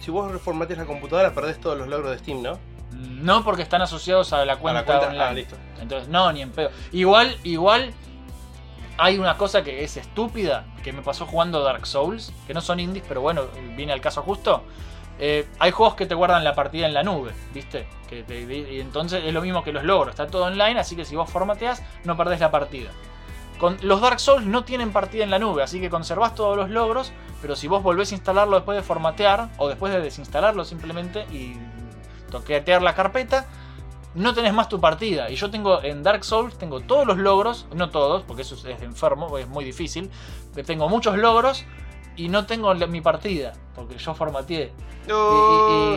Si 0.01 0.11
vos 0.11 0.31
reformateas 0.33 0.79
la 0.81 0.85
computadora, 0.87 1.33
perdés 1.33 1.61
todos 1.61 1.79
los 1.79 1.89
logros 1.89 2.11
de 2.11 2.19
Steam, 2.19 2.43
¿no? 2.43 2.59
No 2.93 3.45
porque 3.45 3.63
están 3.63 3.81
asociados 3.83 4.33
a 4.33 4.45
la 4.45 4.57
cuenta, 4.59 4.81
a 4.81 4.83
la 4.83 4.87
cuenta. 4.87 5.07
online. 5.09 5.25
Ah, 5.25 5.33
listo. 5.33 5.57
Entonces, 5.81 6.09
no, 6.09 6.31
ni 6.33 6.43
en 6.43 6.51
pedo. 6.51 6.71
Igual, 6.93 7.37
igual, 7.45 7.93
hay 8.99 9.19
una 9.19 9.37
cosa 9.39 9.63
que 9.63 9.85
es 9.85 9.97
estúpida, 9.97 10.65
que 10.83 10.93
me 10.93 11.03
pasó 11.03 11.25
jugando 11.27 11.63
Dark 11.63 11.87
Souls, 11.87 12.33
que 12.47 12.53
no 12.55 12.61
son 12.61 12.81
indies, 12.81 13.05
pero 13.07 13.21
bueno, 13.21 13.45
viene 13.77 13.93
al 13.93 14.01
caso 14.01 14.23
justo. 14.23 14.65
Eh, 15.19 15.47
hay 15.61 15.71
juegos 15.71 15.95
que 15.95 16.07
te 16.07 16.15
guardan 16.15 16.43
la 16.43 16.55
partida 16.55 16.87
en 16.87 16.95
la 16.95 17.03
nube, 17.05 17.33
¿viste? 17.55 17.87
Que 18.09 18.25
te- 18.25 18.41
y 18.41 18.81
entonces 18.81 19.23
es 19.25 19.33
lo 19.33 19.41
mismo 19.41 19.63
que 19.63 19.73
los 19.73 19.85
logros, 19.85 20.11
está 20.11 20.27
todo 20.27 20.45
online, 20.47 20.81
así 20.81 20.97
que 20.97 21.05
si 21.05 21.15
vos 21.15 21.31
formateas, 21.31 21.83
no 22.05 22.17
perdés 22.17 22.41
la 22.41 22.51
partida. 22.51 22.91
Con, 23.63 23.77
los 23.83 24.01
Dark 24.01 24.19
Souls 24.19 24.45
no 24.45 24.65
tienen 24.65 24.93
partida 24.93 25.23
en 25.23 25.31
la 25.31 25.39
nube, 25.39 25.63
así 25.63 25.81
que 25.81 25.89
conservás 25.89 26.35
todos 26.35 26.57
los 26.57 26.69
logros, 26.69 27.13
pero 27.41 27.55
si 27.55 27.69
vos 27.69 27.81
volvés 27.81 28.11
a 28.11 28.17
instalarlo 28.17 28.57
después 28.57 28.75
de 28.77 28.83
formatear, 28.83 29.51
o 29.57 29.69
después 29.69 29.93
de 29.93 30.01
desinstalarlo 30.01 30.65
simplemente 30.65 31.27
y 31.31 31.55
toquetear 32.33 32.83
la 32.83 32.97
carpeta, 32.97 33.47
no 34.15 34.35
tenés 34.35 34.53
más 34.53 34.69
tu 34.69 34.81
partida. 34.81 35.31
Y 35.31 35.37
yo 35.37 35.49
tengo 35.51 35.81
en 35.83 36.03
Dark 36.03 36.25
Souls, 36.25 36.59
tengo 36.59 36.81
todos 36.81 37.07
los 37.07 37.19
logros, 37.19 37.67
no 37.73 37.89
todos, 37.91 38.25
porque 38.25 38.43
eso 38.43 38.57
es 38.57 38.83
enfermo, 38.83 39.39
es 39.39 39.47
muy 39.49 39.65
difícil. 39.65 40.11
pero 40.55 40.67
Tengo 40.67 40.89
muchos 40.89 41.17
logros 41.17 41.65
y 42.17 42.29
no 42.29 42.47
tengo 42.47 42.75
mi 42.75 43.01
partida, 43.01 43.53
porque 43.77 43.97
yo 43.97 44.13
formateé. 44.15 44.73
Y- 45.07 45.11
y, 45.13 45.15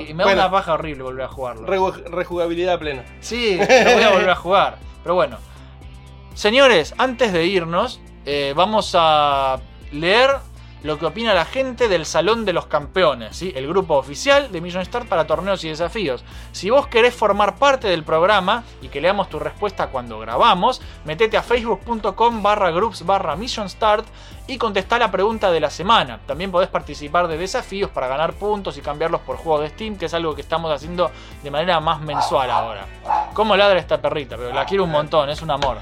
y- 0.07 0.11
y 0.11 0.13
me 0.13 0.23
da 0.23 0.33
una 0.33 0.51
paja 0.51 0.73
horrible 0.73 1.03
volver 1.03 1.25
a 1.25 1.29
jugarlo. 1.29 1.65
rejugabilidad 1.65 2.77
plena. 2.79 3.03
Sí, 3.21 3.57
lo 3.57 3.65
voy 3.95 4.03
a 4.03 4.11
volver 4.11 4.29
a 4.29 4.35
jugar. 4.35 4.77
Pero 5.03 5.15
bueno. 5.15 5.37
Señores, 6.35 6.93
antes 6.97 7.31
de 7.31 7.45
irnos, 7.45 8.01
eh, 8.25 8.51
vamos 8.57 8.93
a 8.93 9.57
leer 9.93 10.31
lo 10.83 10.99
que 10.99 11.05
opina 11.05 11.33
la 11.33 11.45
gente 11.45 11.87
del 11.87 12.05
Salón 12.05 12.43
de 12.43 12.51
los 12.51 12.65
Campeones, 12.65 13.37
¿sí? 13.37 13.53
el 13.55 13.69
grupo 13.69 13.95
oficial 13.95 14.51
de 14.51 14.59
Million 14.59 14.83
Start 14.83 15.07
para 15.07 15.25
torneos 15.25 15.63
y 15.63 15.69
desafíos. 15.69 16.25
Si 16.51 16.69
vos 16.69 16.87
querés 16.87 17.15
formar 17.15 17.55
parte 17.55 17.87
del 17.87 18.03
programa 18.03 18.65
y 18.81 18.89
que 18.89 18.99
leamos 18.99 19.29
tu 19.29 19.39
respuesta 19.39 19.87
cuando 19.87 20.19
grabamos, 20.19 20.81
metete 21.05 21.37
a 21.37 21.41
facebook.com 21.41 22.43
barra 22.43 22.69
groups 22.69 23.05
barra 23.05 23.37
Mission 23.37 23.69
Start 23.69 24.05
y 24.45 24.57
contestá 24.57 24.99
la 24.99 25.09
pregunta 25.09 25.51
de 25.51 25.61
la 25.61 25.69
semana. 25.69 26.19
También 26.27 26.51
podés 26.51 26.69
participar 26.69 27.29
de 27.29 27.37
desafíos 27.37 27.89
para 27.91 28.09
ganar 28.09 28.33
puntos 28.33 28.77
y 28.77 28.81
cambiarlos 28.81 29.21
por 29.21 29.37
juegos 29.37 29.61
de 29.61 29.69
Steam, 29.69 29.97
que 29.97 30.07
es 30.07 30.13
algo 30.13 30.35
que 30.35 30.41
estamos 30.41 30.69
haciendo 30.69 31.09
de 31.41 31.49
manera 31.49 31.79
más 31.79 32.01
mensual 32.01 32.51
ahora. 32.51 32.85
¿Cómo 33.33 33.55
ladra 33.55 33.79
esta 33.79 34.01
perrita? 34.01 34.35
Pero 34.35 34.51
la 34.51 34.65
quiero 34.65 34.83
un 34.83 34.91
montón, 34.91 35.29
es 35.29 35.41
un 35.41 35.49
amor. 35.49 35.77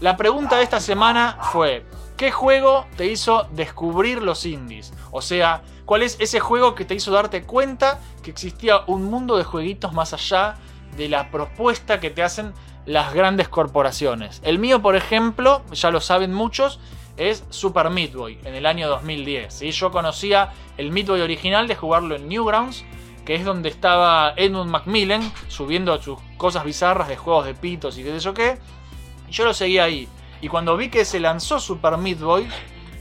La 0.00 0.18
pregunta 0.18 0.58
de 0.58 0.62
esta 0.62 0.78
semana 0.78 1.38
fue, 1.52 1.86
¿qué 2.18 2.30
juego 2.30 2.84
te 2.98 3.06
hizo 3.06 3.48
descubrir 3.52 4.20
los 4.20 4.44
indies? 4.44 4.92
O 5.10 5.22
sea, 5.22 5.62
¿cuál 5.86 6.02
es 6.02 6.18
ese 6.20 6.38
juego 6.38 6.74
que 6.74 6.84
te 6.84 6.94
hizo 6.94 7.12
darte 7.12 7.44
cuenta 7.44 7.98
que 8.22 8.30
existía 8.30 8.82
un 8.88 9.04
mundo 9.04 9.38
de 9.38 9.44
jueguitos 9.44 9.94
más 9.94 10.12
allá 10.12 10.56
de 10.98 11.08
la 11.08 11.30
propuesta 11.30 11.98
que 11.98 12.10
te 12.10 12.22
hacen 12.22 12.52
las 12.84 13.14
grandes 13.14 13.48
corporaciones? 13.48 14.42
El 14.44 14.58
mío, 14.58 14.82
por 14.82 14.96
ejemplo, 14.96 15.62
ya 15.72 15.90
lo 15.90 16.02
saben 16.02 16.34
muchos, 16.34 16.78
es 17.16 17.46
Super 17.48 17.88
Meat 17.88 18.12
Boy 18.12 18.38
en 18.44 18.54
el 18.54 18.66
año 18.66 18.90
2010. 18.90 19.54
¿sí? 19.54 19.70
Yo 19.70 19.90
conocía 19.90 20.52
el 20.76 20.92
Meat 20.92 21.06
Boy 21.06 21.22
original 21.22 21.68
de 21.68 21.74
jugarlo 21.74 22.16
en 22.16 22.28
Newgrounds, 22.28 22.84
que 23.24 23.34
es 23.34 23.46
donde 23.46 23.70
estaba 23.70 24.34
Edmund 24.36 24.70
Macmillan 24.70 25.32
subiendo 25.48 26.00
sus 26.02 26.18
cosas 26.36 26.64
bizarras 26.64 27.08
de 27.08 27.16
juegos 27.16 27.46
de 27.46 27.54
pitos 27.54 27.96
y 27.96 28.04
qué 28.04 28.10
sé 28.10 28.20
yo 28.20 28.34
qué. 28.34 28.58
Y 29.28 29.32
yo 29.32 29.44
lo 29.44 29.54
seguía 29.54 29.84
ahí. 29.84 30.08
Y 30.40 30.48
cuando 30.48 30.76
vi 30.76 30.88
que 30.88 31.04
se 31.04 31.20
lanzó 31.20 31.58
Super 31.60 31.96
Meat 31.96 32.20
Boy 32.20 32.48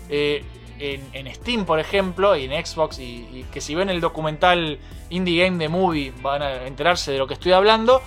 eh, 0.10 0.44
en, 0.80 1.34
Steam, 1.34 1.66
por 1.66 1.80
ejemplo, 1.80 2.36
y 2.36 2.46
en 2.46 2.66
Xbox, 2.66 3.00
y, 3.00 3.46
que 3.52 3.62
si 3.62 3.76
ven 3.76 3.90
el 3.90 4.02
documental 4.02 4.80
Indie 5.10 5.44
Game 5.44 5.58
The 5.58 5.70
Movie 5.70 6.14
van 6.22 6.42
a 6.42 6.66
enterarse 6.66 7.12
de 7.12 7.18
lo 7.18 7.28
que 7.28 7.36
estoy 7.36 7.52
hablando, 7.54 8.02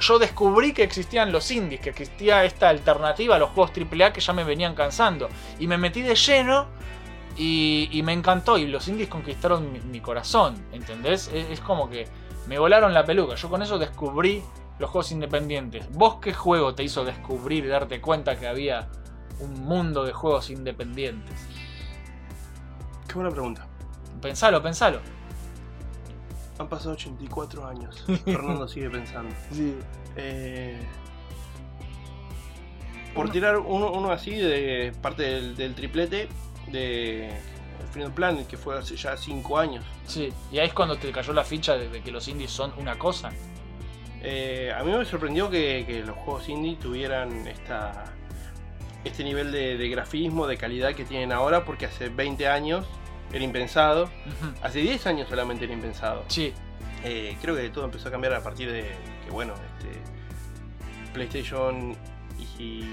yo 0.00 0.18
descubrí 0.18 0.72
que 0.72 0.82
existían 0.82 1.32
los 1.32 1.50
indies, 1.50 1.80
que 1.80 1.90
existía 1.90 2.44
esta 2.44 2.68
alternativa 2.68 3.36
a 3.36 3.38
los 3.38 3.50
juegos 3.50 3.72
AAA 3.76 4.12
que 4.12 4.20
ya 4.20 4.32
me 4.32 4.44
venían 4.44 4.74
cansando. 4.74 5.28
Y 5.58 5.66
me 5.66 5.78
metí 5.78 6.02
de 6.02 6.14
lleno 6.14 6.66
y, 7.36 8.00
me 8.04 8.12
encantó. 8.12 8.58
Y 8.58 8.66
los 8.66 8.88
indies 8.88 9.08
conquistaron 9.08 9.90
mi, 9.90 10.00
corazón, 10.00 10.56
¿entendés? 10.72 11.28
Es 11.32 11.60
como 11.60 11.88
que 11.88 12.06
me 12.46 12.58
volaron 12.58 12.92
la 12.92 13.04
peluca. 13.04 13.36
Yo 13.36 13.48
con 13.48 13.62
eso 13.62 13.78
descubrí 13.78 14.42
los 14.78 14.90
juegos 14.90 15.12
independientes. 15.12 15.90
¿Vos 15.92 16.16
qué 16.20 16.32
juego 16.32 16.74
te 16.74 16.82
hizo 16.82 17.04
descubrir 17.04 17.64
y 17.64 17.68
darte 17.68 18.00
cuenta 18.00 18.38
que 18.38 18.46
había 18.46 18.88
un 19.40 19.64
mundo 19.64 20.04
de 20.04 20.12
juegos 20.12 20.50
independientes? 20.50 21.34
Qué 23.06 23.14
buena 23.14 23.30
pregunta. 23.30 23.66
Pensalo, 24.20 24.62
pensalo. 24.62 25.00
Han 26.58 26.68
pasado 26.68 26.92
84 26.92 27.66
años. 27.66 28.04
Fernando 28.24 28.66
sigue 28.68 28.90
pensando. 28.90 29.34
Eh, 30.16 30.80
por 33.14 33.30
tirar 33.30 33.58
uno, 33.58 33.92
uno 33.92 34.10
así 34.10 34.34
de 34.34 34.92
parte 35.00 35.22
del, 35.22 35.56
del 35.56 35.74
triplete 35.74 36.28
de 36.68 37.30
Freedom 37.92 38.12
Planet, 38.12 38.46
que 38.46 38.56
fue 38.56 38.76
hace 38.76 38.96
ya 38.96 39.16
5 39.16 39.58
años. 39.58 39.84
Sí, 40.06 40.32
y 40.50 40.58
ahí 40.58 40.66
es 40.66 40.74
cuando 40.74 40.96
te 40.96 41.10
cayó 41.12 41.32
la 41.32 41.44
ficha 41.44 41.76
de, 41.76 41.88
de 41.88 42.02
que 42.02 42.10
los 42.10 42.26
indies 42.26 42.50
son 42.50 42.72
una 42.76 42.98
cosa. 42.98 43.30
Eh, 44.26 44.72
a 44.74 44.82
mí 44.82 44.90
me 44.90 45.04
sorprendió 45.04 45.50
que, 45.50 45.84
que 45.86 46.02
los 46.02 46.16
juegos 46.16 46.48
indie 46.48 46.76
tuvieran 46.76 47.46
esta, 47.46 48.04
este 49.04 49.22
nivel 49.22 49.52
de, 49.52 49.76
de 49.76 49.88
grafismo, 49.90 50.46
de 50.46 50.56
calidad 50.56 50.94
que 50.94 51.04
tienen 51.04 51.30
ahora, 51.30 51.64
porque 51.64 51.84
hace 51.86 52.08
20 52.08 52.48
años 52.48 52.86
era 53.32 53.44
impensado. 53.44 54.08
Hace 54.62 54.80
10 54.80 55.06
años 55.06 55.28
solamente 55.28 55.64
era 55.64 55.74
impensado. 55.74 56.24
Sí, 56.28 56.52
Eh, 57.06 57.36
creo 57.42 57.54
que 57.54 57.68
todo 57.68 57.84
empezó 57.84 58.08
a 58.08 58.10
cambiar 58.10 58.32
a 58.32 58.42
partir 58.42 58.72
de 58.72 58.84
que, 59.24 59.30
bueno, 59.30 59.52
este, 59.52 60.00
PlayStation 61.12 61.94
y, 62.58 62.84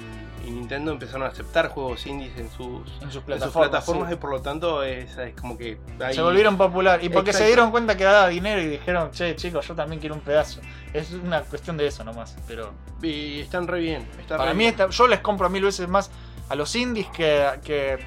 y 0.45 0.51
Nintendo 0.51 0.91
empezaron 0.91 1.23
a 1.23 1.27
aceptar 1.27 1.69
juegos 1.69 2.05
indies 2.05 2.37
en 2.37 2.49
sus, 2.49 2.67
en 2.67 2.83
sus 2.87 3.01
en 3.01 3.11
sus 3.11 3.23
plataformas. 3.23 3.69
plataformas 3.69 4.07
sí. 4.09 4.13
y 4.13 4.17
por 4.17 4.29
lo 4.31 4.41
tanto 4.41 4.83
es, 4.83 5.17
es 5.17 5.35
como 5.35 5.57
que 5.57 5.77
hay- 5.99 6.13
Se 6.15 6.21
volvieron 6.21 6.57
popular. 6.57 7.03
Y 7.03 7.09
porque 7.09 7.33
se 7.33 7.45
dieron 7.45 7.71
cuenta 7.71 7.95
que 7.97 8.03
daba 8.03 8.27
dinero 8.27 8.61
y 8.61 8.67
dijeron, 8.67 9.11
che, 9.11 9.35
chicos, 9.35 9.67
yo 9.67 9.75
también 9.75 9.99
quiero 9.99 10.15
un 10.15 10.21
pedazo. 10.21 10.61
Es 10.93 11.11
una 11.11 11.41
cuestión 11.43 11.77
de 11.77 11.87
eso 11.87 12.03
nomás. 12.03 12.35
Pero 12.47 12.71
y 13.01 13.39
están 13.41 13.67
re 13.67 13.79
bien. 13.79 14.07
están 14.19 14.37
para 14.37 14.49
re 14.51 14.55
mí, 14.55 14.63
bien. 14.63 14.71
esta- 14.71 14.89
yo 14.89 15.07
les 15.07 15.19
compro 15.19 15.49
mil 15.49 15.63
veces 15.63 15.87
más 15.87 16.09
a 16.49 16.55
los 16.55 16.75
indies 16.75 17.07
que, 17.09 17.47
que 17.63 17.97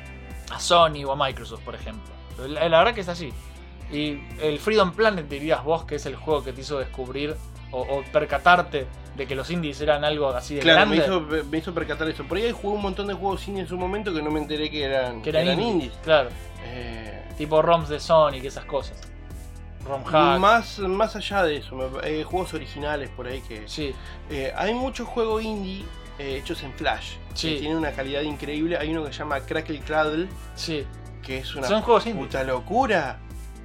a 0.53 0.59
Sony 0.61 1.05
o 1.07 1.13
a 1.13 1.17
Microsoft, 1.17 1.63
por 1.63 1.75
ejemplo. 1.75 2.13
La, 2.49 2.69
la 2.69 2.79
verdad 2.79 2.95
que 2.95 3.01
es 3.03 3.09
así. 3.09 3.33
Y 3.93 4.19
el 4.41 4.59
Freedom 4.59 4.93
Planet 4.93 5.29
dirías 5.29 5.63
vos 5.63 5.85
que 5.85 5.95
es 5.97 6.07
el 6.07 6.17
juego 6.17 6.43
que 6.43 6.53
te 6.53 6.63
hizo 6.63 6.79
descubrir 6.79 7.37
o, 7.75 7.99
o 7.99 8.05
percatarte 8.13 8.87
de 9.17 9.27
que 9.27 9.35
los 9.35 9.51
indies 9.51 9.81
eran 9.81 10.05
algo 10.05 10.29
así 10.31 10.57
de 10.57 10.61
Claro, 10.63 10.87
me 10.87 10.97
grande. 10.97 11.37
hizo, 11.37 11.45
me 11.51 11.59
hizo 11.59 11.73
percatar 11.75 12.09
eso. 12.09 12.25
Por 12.25 12.39
ahí 12.39 12.51
jugué 12.53 12.75
un 12.77 12.83
montón 12.83 13.07
de 13.07 13.15
juegos 13.15 13.47
indie 13.49 13.63
en 13.63 13.69
su 13.69 13.77
momento 13.77 14.13
que 14.15 14.23
no 14.23 14.31
me 14.31 14.41
enteré 14.41 14.71
que 14.71 14.83
eran, 14.85 15.23
que 15.23 15.31
eran, 15.31 15.47
indies. 15.49 15.69
indies. 15.69 15.93
Claro. 16.03 16.31
Eh, 16.67 17.21
Tipo 17.39 17.61
ROMs 17.63 17.89
de 17.89 17.99
Sonic 18.01 18.45
esas 18.45 18.65
cosas. 18.65 18.97
ROM 19.87 20.03
hack. 20.05 20.39
más, 20.41 20.79
más 20.79 21.15
allá 21.17 21.43
de 21.43 21.57
eso, 21.59 22.01
eh, 22.03 22.25
juegos 22.25 22.55
originales 22.55 23.11
por 23.11 23.27
ahí 23.27 23.41
que... 23.43 23.65
Sí, 23.69 23.93
Eh, 24.31 24.53
hay 24.57 24.73
muchos 24.73 25.07
juegos 25.09 25.43
indie 25.45 25.85
eh, 26.19 26.37
hechos 26.39 26.63
en 26.63 26.73
Flash. 26.73 27.17
Sí. 27.35 27.55
Que 27.55 27.59
tienen 27.61 27.77
una 27.79 27.91
calidad 27.93 28.23
increíble. 28.23 28.79
Hay 28.79 28.91
uno 28.91 29.05
que 29.05 29.13
se 29.13 29.19
llama 29.19 29.41
Crackle 29.41 29.81
Cradle, 29.81 30.29
sí. 30.55 30.87
que 31.23 31.39
es 31.39 31.55
una 31.55 31.67
Son 31.69 31.83
juegos 31.83 32.07
indie. 32.07 32.25
puta 32.25 32.45
locura. 32.45 33.19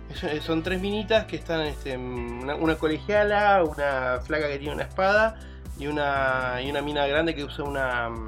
Es- 0.09 0.23
eh, 0.23 0.41
son 0.41 0.63
tres 0.63 0.79
minitas 0.81 1.25
que 1.25 1.35
están 1.35 1.61
este, 1.61 1.97
una, 1.97 2.55
una 2.55 2.75
colegiala, 2.75 3.63
una 3.63 4.19
flaca 4.23 4.47
que 4.47 4.57
tiene 4.57 4.73
una 4.73 4.83
espada 4.83 5.39
y 5.77 5.87
una, 5.87 6.59
y 6.63 6.69
una 6.69 6.81
mina 6.81 7.05
grande 7.07 7.35
que 7.35 7.43
usa 7.43 7.63
una... 7.65 8.09
mm, 8.09 8.27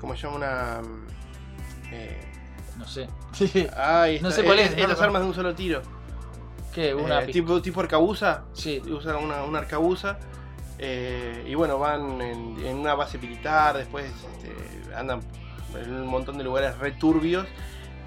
¿Cómo 0.00 0.16
se 0.16 0.22
llama? 0.22 0.36
Una... 0.36 0.80
mm, 0.82 1.06
eh, 1.92 2.20
No 2.78 2.86
sé. 2.86 3.08
No 4.22 4.30
sé 4.30 4.44
cuál 4.44 4.58
es, 4.60 4.72
es- 4.72 4.78
Estas 4.78 4.98
lo 4.98 5.04
armas 5.04 5.22
de 5.22 5.28
un 5.28 5.34
solo 5.34 5.54
tiro. 5.54 5.82
¿Qué? 6.72 6.94
Una 6.94 7.22
Eh, 7.22 7.26
tipo, 7.26 7.60
tipo 7.60 7.80
arcabuza. 7.80 8.44
Sí. 8.54 8.80
Usan 8.90 9.16
una, 9.16 9.42
una 9.44 9.58
arcabuza. 9.58 10.18
eh, 10.78 11.44
y 11.46 11.54
bueno, 11.54 11.78
van 11.78 12.20
en, 12.22 12.56
en 12.64 12.76
una 12.78 12.94
base 12.94 13.18
militar. 13.18 13.76
Después 13.76 14.06
este, 14.06 14.94
andan 14.94 15.20
en 15.78 15.92
un 15.94 16.06
montón 16.06 16.38
de 16.38 16.44
lugares 16.44 16.78
returbios. 16.78 17.46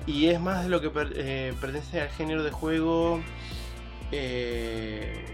Y 0.07 0.27
es 0.27 0.40
más 0.40 0.64
de 0.64 0.69
lo 0.69 0.82
que 0.82 0.90
per- 0.90 1.14
eh, 1.15 1.53
pertenece 1.60 2.02
al 2.02 2.10
género 2.10 2.44
de 2.44 2.52
juego. 2.52 3.22
Eh, 4.11 5.26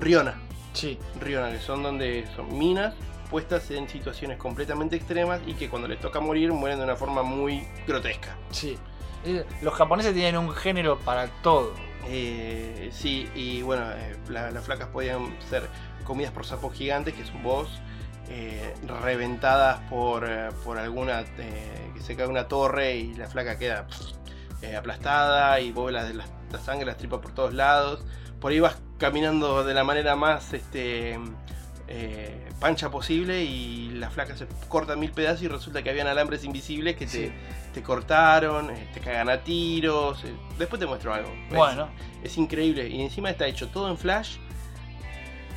Riona. 0.00 0.40
Sí. 0.72 0.98
Riona, 1.20 1.50
que 1.50 1.58
son 1.60 1.82
donde 1.82 2.26
son 2.34 2.56
minas 2.58 2.94
puestas 3.30 3.70
en 3.70 3.88
situaciones 3.88 4.36
completamente 4.38 4.96
extremas 4.96 5.40
y 5.46 5.54
que 5.54 5.68
cuando 5.68 5.88
les 5.88 5.98
toca 6.00 6.20
morir 6.20 6.52
mueren 6.52 6.78
de 6.78 6.84
una 6.84 6.96
forma 6.96 7.22
muy 7.22 7.66
grotesca. 7.86 8.36
Sí. 8.50 8.76
Eh, 9.24 9.44
Los 9.62 9.74
japoneses 9.74 10.12
tienen 10.12 10.36
un 10.36 10.50
género 10.50 10.98
para 10.98 11.28
todo. 11.42 11.72
Eh, 12.06 12.90
sí, 12.92 13.28
y 13.34 13.62
bueno, 13.62 13.86
la- 14.28 14.50
las 14.50 14.64
flacas 14.64 14.88
podían 14.88 15.34
ser 15.48 15.68
comidas 16.04 16.32
por 16.32 16.44
sapos 16.44 16.74
gigantes, 16.74 17.14
que 17.14 17.22
es 17.22 17.30
un 17.32 17.42
boss, 17.42 17.80
eh, 18.28 18.74
reventadas 19.02 19.80
por, 19.90 20.24
eh, 20.28 20.48
por 20.64 20.78
alguna 20.78 21.20
eh, 21.38 21.90
que 21.94 22.00
se 22.00 22.16
cae 22.16 22.26
una 22.26 22.48
torre 22.48 22.96
y 22.96 23.14
la 23.14 23.26
flaca 23.28 23.58
queda 23.58 23.86
aplastada 24.76 25.60
y 25.60 25.72
vos 25.72 25.92
la, 25.92 26.04
la, 26.10 26.24
la 26.50 26.58
sangre 26.58 26.86
las 26.86 26.96
tripa 26.96 27.20
por 27.20 27.32
todos 27.32 27.52
lados. 27.54 28.04
Por 28.40 28.52
ahí 28.52 28.60
vas 28.60 28.76
caminando 28.98 29.64
de 29.64 29.74
la 29.74 29.84
manera 29.84 30.16
más 30.16 30.52
este, 30.52 31.18
eh, 31.88 32.48
pancha 32.60 32.90
posible 32.90 33.42
y 33.44 33.90
la 33.90 34.10
flaca 34.10 34.36
se 34.36 34.46
corta 34.68 34.96
mil 34.96 35.10
pedazos 35.12 35.42
y 35.42 35.48
resulta 35.48 35.82
que 35.82 35.90
habían 35.90 36.06
alambres 36.06 36.44
invisibles 36.44 36.96
que 36.96 37.06
te, 37.06 37.12
Sí. 37.28 37.32
te 37.74 37.82
cortaron, 37.82 38.70
eh, 38.70 38.88
te 38.94 39.00
cagan 39.00 39.28
a 39.28 39.42
tiros. 39.42 40.24
eh, 40.24 40.34
Después 40.58 40.80
te 40.80 40.86
muestro 40.86 41.12
algo. 41.12 41.30
Es- 41.50 41.54
Bueno, 41.56 41.88
es 42.22 42.36
increíble. 42.38 42.88
Y 42.88 43.02
encima 43.02 43.30
está 43.30 43.46
hecho 43.46 43.68
todo 43.68 43.90
en 43.90 43.98
Flash. 43.98 44.36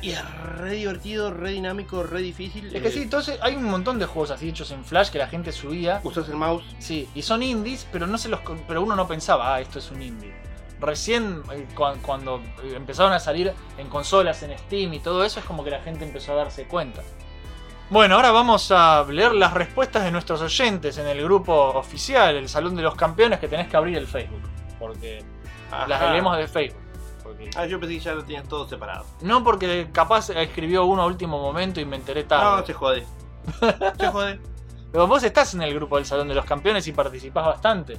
Y 0.00 0.10
es 0.10 0.34
re 0.58 0.72
divertido, 0.74 1.32
re 1.32 1.50
dinámico, 1.50 2.02
re 2.04 2.20
difícil. 2.20 2.66
es 2.74 2.80
que 2.82 2.88
Eh, 2.88 2.92
sí, 2.92 3.02
entonces 3.02 3.38
hay 3.42 3.56
un 3.56 3.64
montón 3.64 3.98
de 3.98 4.06
juegos 4.06 4.30
así 4.30 4.48
hechos 4.48 4.70
en 4.70 4.84
Flash 4.84 5.10
que 5.10 5.18
la 5.18 5.26
gente 5.26 5.50
subía. 5.52 6.00
Usas 6.04 6.28
el 6.28 6.36
mouse. 6.36 6.64
Sí, 6.78 7.08
y 7.14 7.22
son 7.22 7.42
indies, 7.42 7.86
pero 7.90 8.06
no 8.06 8.16
se 8.18 8.28
los 8.28 8.40
pero 8.68 8.82
uno 8.82 8.94
no 8.94 9.08
pensaba, 9.08 9.54
ah, 9.54 9.60
esto 9.60 9.78
es 9.80 9.90
un 9.90 10.00
indie. 10.02 10.32
Recién 10.80 11.42
eh, 11.52 11.66
cuan- 11.74 11.98
cuando 12.00 12.36
eh, 12.62 12.74
empezaron 12.76 13.12
a 13.12 13.18
salir 13.18 13.52
en 13.76 13.88
consolas, 13.88 14.40
en 14.44 14.56
Steam 14.56 14.94
y 14.94 15.00
todo 15.00 15.24
eso, 15.24 15.40
es 15.40 15.46
como 15.46 15.64
que 15.64 15.70
la 15.70 15.80
gente 15.80 16.04
empezó 16.04 16.32
a 16.32 16.36
darse 16.36 16.66
cuenta. 16.68 17.02
Bueno, 17.90 18.16
ahora 18.16 18.30
vamos 18.30 18.70
a 18.70 19.04
leer 19.08 19.32
las 19.34 19.52
respuestas 19.54 20.04
de 20.04 20.12
nuestros 20.12 20.40
oyentes 20.42 20.98
en 20.98 21.08
el 21.08 21.24
grupo 21.24 21.54
oficial, 21.70 22.36
el 22.36 22.48
Salón 22.48 22.76
de 22.76 22.82
los 22.82 22.94
Campeones, 22.94 23.40
que 23.40 23.48
tenés 23.48 23.66
que 23.66 23.76
abrir 23.76 23.96
el 23.96 24.06
Facebook. 24.06 24.42
Porque 24.78 25.24
las 25.88 26.00
leemos 26.12 26.36
de 26.36 26.46
Facebook. 26.46 26.80
Ah, 27.56 27.66
yo 27.66 27.78
pensé 27.80 27.94
que 27.96 28.00
ya 28.00 28.14
lo 28.14 28.24
tenías 28.24 28.48
todo 28.48 28.68
separado. 28.68 29.04
No 29.22 29.42
porque 29.44 29.88
capaz 29.92 30.30
escribió 30.30 30.84
uno 30.84 31.02
a 31.02 31.06
último 31.06 31.40
momento 31.40 31.80
y 31.80 31.84
me 31.84 31.96
enteré 31.96 32.24
tarde. 32.24 32.60
No, 32.60 32.66
se 32.66 32.72
jode. 32.72 33.06
se 33.98 34.08
jode. 34.08 34.40
Pero 34.90 35.06
vos 35.06 35.22
estás 35.22 35.54
en 35.54 35.62
el 35.62 35.74
grupo 35.74 35.96
del 35.96 36.06
Salón 36.06 36.28
de 36.28 36.34
los 36.34 36.44
Campeones 36.44 36.86
y 36.86 36.92
participás 36.92 37.46
bastante. 37.46 37.98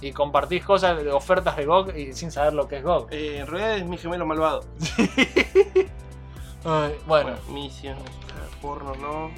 y 0.00 0.12
compartís 0.12 0.64
cosas, 0.64 0.98
ofertas 1.12 1.56
de 1.56 1.66
GOG 1.66 1.96
y 1.96 2.12
sin 2.12 2.30
saber 2.30 2.54
lo 2.54 2.68
que 2.68 2.78
es 2.78 2.82
GOG. 2.82 3.12
Eh, 3.12 3.38
en 3.38 3.46
realidad 3.46 3.76
es 3.78 3.84
mi 3.84 3.98
gemelo 3.98 4.26
malvado. 4.26 4.64
Ay, 6.64 6.94
bueno, 7.06 7.34
misiones, 7.48 8.04
porno 8.60 8.94
no. 8.94 9.30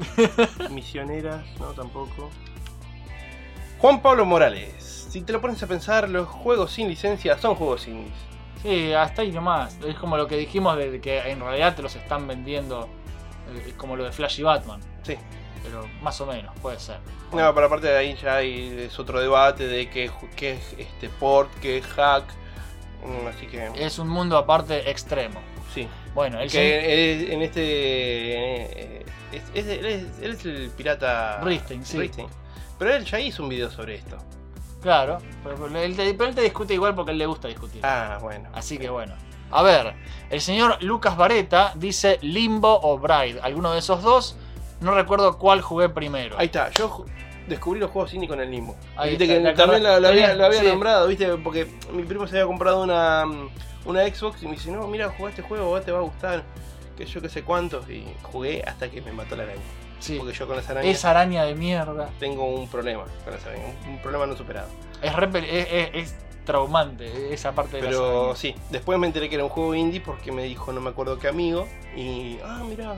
Misioneras, 0.70 1.44
no 1.58 1.66
tampoco. 1.72 2.30
Juan 3.78 4.00
Pablo 4.00 4.24
Morales. 4.24 5.06
Si 5.10 5.22
te 5.22 5.32
lo 5.32 5.40
pones 5.40 5.62
a 5.62 5.66
pensar, 5.66 6.08
los 6.08 6.28
juegos 6.28 6.72
sin 6.72 6.88
licencia 6.88 7.36
son 7.38 7.54
juegos 7.54 7.86
indies. 7.86 8.12
Sí, 8.62 8.92
hasta 8.92 9.22
ahí 9.22 9.32
nomás. 9.32 9.76
Es 9.86 9.96
como 9.96 10.16
lo 10.16 10.26
que 10.26 10.36
dijimos 10.36 10.76
de 10.76 11.00
que 11.00 11.18
en 11.30 11.40
realidad 11.40 11.74
te 11.76 11.82
los 11.82 11.94
están 11.96 12.26
vendiendo, 12.26 12.88
eh, 13.54 13.64
es 13.68 13.74
como 13.74 13.96
lo 13.96 14.04
de 14.04 14.12
Flash 14.12 14.40
y 14.40 14.42
Batman. 14.42 14.80
Sí. 15.02 15.16
Pero 15.62 15.86
más 16.02 16.20
o 16.20 16.26
menos, 16.26 16.54
puede 16.60 16.78
ser. 16.80 16.98
No, 17.32 17.54
pero 17.54 17.66
aparte 17.66 17.86
de 17.88 17.96
ahí 17.98 18.16
ya 18.20 18.36
hay, 18.36 18.86
es 18.86 18.98
otro 18.98 19.20
debate 19.20 19.66
de 19.66 19.88
qué, 19.90 20.04
es 20.06 20.74
este 20.78 21.08
port, 21.10 21.52
qué 21.60 21.78
es 21.78 21.86
hack. 21.86 22.24
Mm, 23.04 23.26
Así 23.28 23.46
que 23.46 23.70
Es 23.76 23.98
un 23.98 24.08
mundo 24.08 24.36
aparte 24.36 24.90
extremo. 24.90 25.40
sí. 25.74 25.86
Bueno, 26.14 26.40
el 26.40 26.50
Que 26.50 27.32
en 27.32 27.42
este. 27.42 27.62
eh, 27.62 29.04
es- 29.32 29.42
es- 29.54 29.66
él, 29.68 29.84
es, 29.86 30.04
él 30.20 30.30
es 30.32 30.44
el 30.44 30.70
pirata. 30.76 31.40
Risting, 31.44 31.84
sí. 31.84 31.98
Risting. 31.98 32.26
Pero 32.78 32.94
él 32.94 33.04
ya 33.04 33.20
hizo 33.20 33.42
un 33.44 33.48
video 33.48 33.70
sobre 33.70 33.94
esto. 33.94 34.16
Claro, 34.80 35.18
pero 35.44 35.66
él, 35.78 35.96
te, 35.96 36.14
pero 36.14 36.30
él 36.30 36.34
te 36.34 36.42
discute 36.42 36.74
igual 36.74 36.94
porque 36.94 37.10
a 37.10 37.12
él 37.12 37.18
le 37.18 37.26
gusta 37.26 37.48
discutir. 37.48 37.84
Ah, 37.84 38.18
bueno. 38.20 38.48
Así 38.54 38.78
que 38.78 38.88
bueno. 38.88 39.14
A 39.50 39.62
ver, 39.62 39.94
el 40.30 40.40
señor 40.40 40.82
Lucas 40.82 41.16
Vareta 41.16 41.72
dice 41.74 42.18
Limbo 42.22 42.80
o 42.82 42.98
Bride. 42.98 43.40
Alguno 43.42 43.72
de 43.72 43.80
esos 43.80 44.02
dos. 44.02 44.36
No 44.80 44.94
recuerdo 44.94 45.36
cuál 45.36 45.60
jugué 45.60 45.90
primero. 45.90 46.36
Ahí 46.38 46.46
está, 46.46 46.70
yo 46.70 47.04
descubrí 47.46 47.80
los 47.80 47.90
juegos 47.90 48.14
indie 48.14 48.28
con 48.28 48.40
el 48.40 48.50
Limbo. 48.50 48.76
Ahí 48.96 49.10
Viste 49.10 49.36
está, 49.36 49.50
que 49.50 49.56
también 49.56 49.82
lo, 49.82 49.90
había, 49.90 50.52
sí. 50.52 50.66
nombrado, 50.66 51.06
¿viste? 51.06 51.36
Porque 51.36 51.66
mi 51.92 52.04
primo 52.04 52.26
se 52.26 52.36
había 52.36 52.46
comprado 52.46 52.82
una, 52.82 53.24
una 53.84 54.06
Xbox 54.06 54.42
y 54.42 54.46
me 54.46 54.52
dice, 54.52 54.70
no, 54.70 54.86
mira, 54.86 55.10
jugá 55.10 55.30
este 55.30 55.42
juego, 55.42 55.78
te 55.82 55.92
va 55.92 55.98
a 55.98 56.02
gustar. 56.02 56.42
Que 56.96 57.04
yo 57.04 57.20
que 57.20 57.28
sé 57.28 57.42
cuántos. 57.42 57.88
Y 57.90 58.06
jugué 58.22 58.62
hasta 58.66 58.90
que 58.90 59.02
me 59.02 59.12
mató 59.12 59.36
la 59.36 59.42
araña. 59.42 59.60
Sí. 60.00 60.16
Porque 60.18 60.32
yo 60.34 60.46
con 60.48 60.58
esa 60.58 60.72
araña 60.72 60.88
Esa 60.90 61.10
araña 61.10 61.44
de 61.44 61.54
mierda. 61.54 62.08
tengo 62.18 62.44
un 62.46 62.68
problema 62.68 63.04
con 63.24 63.34
esa 63.34 63.50
araña. 63.50 63.64
Un, 63.86 63.92
un 63.94 63.98
problema 64.02 64.26
no 64.26 64.36
superado. 64.36 64.68
Es, 65.02 65.12
es, 65.14 65.68
es- 65.72 65.90
es 65.94 66.14
traumante 66.44 67.32
esa 67.32 67.52
parte 67.52 67.76
de 67.76 67.82
la 67.82 67.88
Pero 67.90 68.34
sí, 68.34 68.54
después 68.70 68.98
me 68.98 69.06
enteré 69.06 69.28
que 69.28 69.36
era 69.36 69.44
un 69.44 69.50
juego 69.50 69.74
indie 69.74 70.00
porque 70.00 70.32
me 70.32 70.42
dijo 70.42 70.72
no 70.72 70.80
me 70.80 70.90
acuerdo 70.90 71.18
qué 71.18 71.28
amigo. 71.28 71.68
Y, 71.94 72.38
ah, 72.44 72.62
mira, 72.66 72.94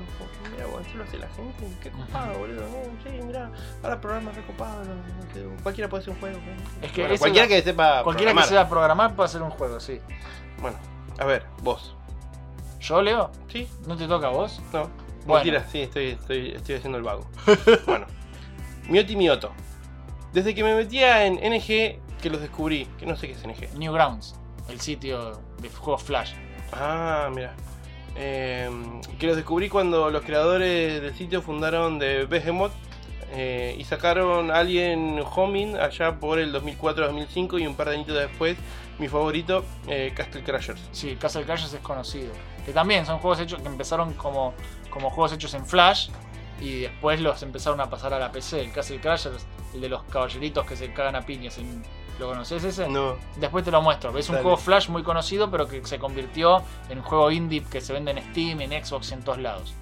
mira, 0.52 0.66
bueno, 0.66 0.80
esto 0.86 0.96
lo 0.98 1.04
hace 1.04 1.18
la 1.18 1.28
gente. 1.28 1.66
Qué 1.82 1.90
copado, 1.90 2.38
boludo. 2.38 2.62
No, 2.62 2.78
sí, 3.10 3.18
mira, 3.22 3.50
ahora 3.82 4.00
programas 4.00 4.36
recopados. 4.36 4.86
Cualquiera 5.62 5.90
puede 5.90 6.02
hacer 6.02 6.14
un 6.14 6.20
juego. 6.20 6.38
¿no? 6.38 6.86
Es 6.86 6.92
que 6.92 7.02
Bueno, 7.02 7.18
cualquiera 7.18 7.46
la- 7.46 7.54
que 7.56 7.62
sepa. 7.62 8.02
Cualquiera 8.04 8.32
programar. 8.32 8.44
que 8.44 8.48
sepa 8.48 8.68
programar 8.68 9.16
puede 9.16 9.26
hacer 9.26 9.42
un 9.42 9.50
juego, 9.50 9.80
sí. 9.80 10.00
Bueno, 10.60 10.78
a 11.18 11.24
ver, 11.24 11.44
vos. 11.62 11.96
¿Yo, 12.80 13.02
Leo? 13.02 13.30
¿Sí? 13.48 13.68
¿No 13.86 13.96
te 13.96 14.06
toca 14.08 14.28
a 14.28 14.30
vos? 14.30 14.60
No. 14.72 14.88
Bueno. 15.26 15.44
Mentira, 15.44 15.66
sí, 15.70 15.80
estoy, 15.82 16.10
estoy, 16.10 16.48
estoy 16.50 16.74
haciendo 16.76 16.98
el 16.98 17.04
vago. 17.04 17.26
bueno. 17.86 18.06
Mioti 18.88 19.16
Mioto. 19.16 19.52
Desde 20.32 20.54
que 20.54 20.64
me 20.64 20.74
metía 20.74 21.26
en 21.26 21.34
NG, 21.34 22.00
que 22.20 22.30
los 22.30 22.40
descubrí, 22.40 22.86
que 22.98 23.06
no 23.06 23.16
sé 23.16 23.28
qué 23.28 23.34
es 23.34 23.46
NG. 23.46 23.78
Newgrounds, 23.78 24.34
el 24.68 24.80
sitio 24.80 25.40
de 25.60 25.68
juegos 25.68 26.02
Flash. 26.02 26.32
Ah, 26.72 27.30
mira. 27.34 27.54
Eh, 28.16 28.70
que 29.18 29.26
los 29.26 29.36
descubrí 29.36 29.68
cuando 29.68 30.10
los 30.10 30.22
creadores 30.22 31.00
del 31.00 31.14
sitio 31.14 31.40
fundaron 31.40 31.98
de 31.98 32.26
Behemoth 32.26 32.72
eh, 33.34 33.74
y 33.78 33.84
sacaron 33.84 34.50
Alien 34.50 35.22
Homing 35.24 35.76
allá 35.76 36.20
por 36.20 36.38
el 36.38 36.52
2004-2005 36.52 37.60
y 37.60 37.66
un 37.66 37.74
par 37.74 37.88
de 37.88 37.94
añitos 37.94 38.14
después, 38.14 38.58
mi 38.98 39.08
favorito, 39.08 39.64
eh, 39.88 40.12
Castle 40.14 40.42
Crashers. 40.42 40.80
Sí, 40.92 41.16
Castle 41.18 41.44
Crashers 41.44 41.72
es 41.72 41.80
conocido. 41.80 42.32
Que 42.66 42.72
también 42.72 43.06
son 43.06 43.18
juegos 43.18 43.40
hechos 43.40 43.62
que 43.62 43.68
empezaron 43.68 44.12
como, 44.12 44.52
como 44.92 45.10
juegos 45.10 45.32
hechos 45.32 45.54
en 45.54 45.64
Flash 45.66 46.08
y 46.60 46.82
después 46.82 47.20
los 47.20 47.42
empezaron 47.42 47.80
a 47.80 47.88
pasar 47.90 48.14
a 48.14 48.18
la 48.18 48.30
PC. 48.30 48.60
El 48.60 48.72
Castle 48.72 49.00
Crashers, 49.00 49.46
el 49.74 49.80
de 49.80 49.88
los 49.88 50.02
caballeritos 50.04 50.64
que 50.66 50.76
se 50.76 50.92
cagan 50.92 51.16
a 51.16 51.22
piñas. 51.22 51.58
en- 51.58 51.82
¿Lo 52.20 52.28
conoces 52.28 52.62
ese? 52.62 52.88
No, 52.88 53.16
Después 53.36 53.64
te 53.64 53.70
lo 53.70 53.80
muestro. 53.82 54.16
Es 54.16 54.28
un 54.28 54.36
juego 54.36 54.56
Flash 54.56 54.88
muy 54.90 55.02
conocido, 55.02 55.50
pero 55.50 55.66
que 55.66 55.84
se 55.84 55.98
convirtió 55.98 56.62
en 56.90 56.98
un 56.98 57.04
juego 57.04 57.30
indie 57.30 57.64
que 57.64 57.80
se 57.80 57.92
vende 57.94 58.10
en 58.12 58.18
Steam, 58.30 58.60
en 58.60 58.84
Xbox 58.84 59.10
y 59.10 59.14
en 59.14 59.22
todos 59.22 59.38
lados. 59.38 59.74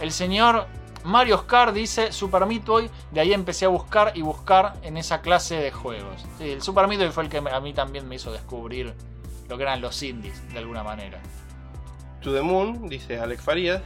El 0.00 0.10
señor 0.10 0.66
Mario 1.04 1.36
Oscar 1.36 1.72
dice 1.72 2.12
Super 2.12 2.44
Meat 2.46 2.64
Boy. 2.66 2.90
De 3.12 3.20
ahí 3.20 3.32
empecé 3.32 3.64
a 3.64 3.68
buscar 3.68 4.12
y 4.16 4.22
buscar 4.22 4.74
en 4.82 4.96
esa 4.96 5.20
clase 5.22 5.54
de 5.54 5.70
juegos. 5.70 6.26
Sí, 6.36 6.50
el 6.50 6.60
Super 6.62 6.88
Meat 6.88 7.00
Boy 7.00 7.10
fue 7.10 7.22
el 7.22 7.30
que 7.30 7.38
a 7.38 7.60
mí 7.60 7.72
también 7.72 8.06
me 8.08 8.16
hizo 8.16 8.32
descubrir 8.32 8.92
lo 9.48 9.56
que 9.56 9.62
eran 9.62 9.80
los 9.80 10.02
indies, 10.02 10.46
de 10.52 10.58
alguna 10.58 10.82
manera. 10.82 11.20
To 12.22 12.34
the 12.34 12.42
Moon, 12.42 12.88
dice 12.88 13.18
Alex 13.18 13.40
Farías. 13.42 13.80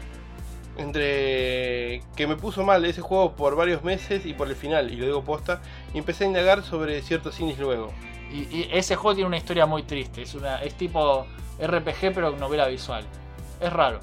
Entre 0.78 2.03
que 2.16 2.27
me 2.27 2.36
puso 2.36 2.65
mal 2.65 2.85
ese 2.85 3.01
juego 3.01 3.32
por 3.32 3.57
varios 3.57 3.82
meses 3.85 4.24
y 4.27 4.35
por 4.35 4.49
el 4.49 4.57
final, 4.57 4.93
y 4.93 4.97
lo 4.97 5.07
digo 5.07 5.23
posta, 5.24 5.61
y 5.94 5.99
empecé 5.99 6.24
a 6.24 6.27
indagar 6.28 6.62
sobre 6.62 7.01
ciertos 7.03 7.39
indies 7.40 7.59
luego. 7.59 7.93
Y, 8.32 8.43
y 8.57 8.69
ese 8.73 8.97
juego 8.97 9.15
tiene 9.15 9.28
una 9.28 9.36
historia 9.36 9.66
muy 9.66 9.82
triste. 9.82 10.23
Es, 10.23 10.35
una, 10.35 10.62
es 10.62 10.74
tipo 10.74 11.27
RPG, 11.61 12.15
pero 12.15 12.31
novela 12.36 12.66
visual. 12.69 13.05
Es 13.61 13.73
raro. 13.73 14.01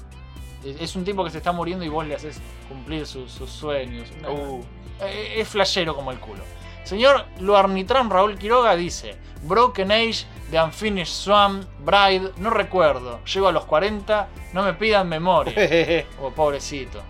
Es, 0.64 0.80
es 0.80 0.96
un 0.96 1.04
tipo 1.04 1.24
que 1.24 1.30
se 1.30 1.38
está 1.38 1.52
muriendo 1.52 1.84
y 1.84 1.88
vos 1.88 2.06
le 2.06 2.14
haces 2.14 2.40
cumplir 2.68 3.06
sus, 3.06 3.30
sus 3.32 3.50
sueños. 3.50 4.08
Una- 4.20 4.30
Uh, 4.30 4.64
Eh, 5.02 5.40
es 5.40 5.48
flashero 5.48 5.94
como 5.96 6.12
el 6.12 6.18
culo. 6.20 6.42
Señor 6.84 7.26
Luarnitran 7.40 8.10
Raúl 8.10 8.38
Quiroga 8.38 8.74
dice: 8.76 9.16
Broken 9.42 9.92
Age, 9.92 10.26
The 10.50 10.62
Unfinished 10.62 11.12
Swan, 11.14 11.66
Bride, 11.84 12.32
no 12.38 12.50
recuerdo. 12.50 13.20
Llego 13.24 13.48
a 13.48 13.52
los 13.52 13.64
40, 13.64 14.28
no 14.52 14.62
me 14.62 14.74
pidan 14.74 15.08
memoria. 15.08 15.54
Oh, 16.20 16.30
pobrecito. 16.30 17.02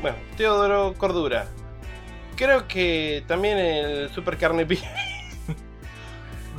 bueno, 0.00 0.16
Teodoro 0.36 0.94
Cordura. 0.96 1.48
Creo 2.36 2.68
que 2.68 3.24
también 3.26 3.58
el 3.58 4.10
Super 4.10 4.36
Carne 4.36 4.66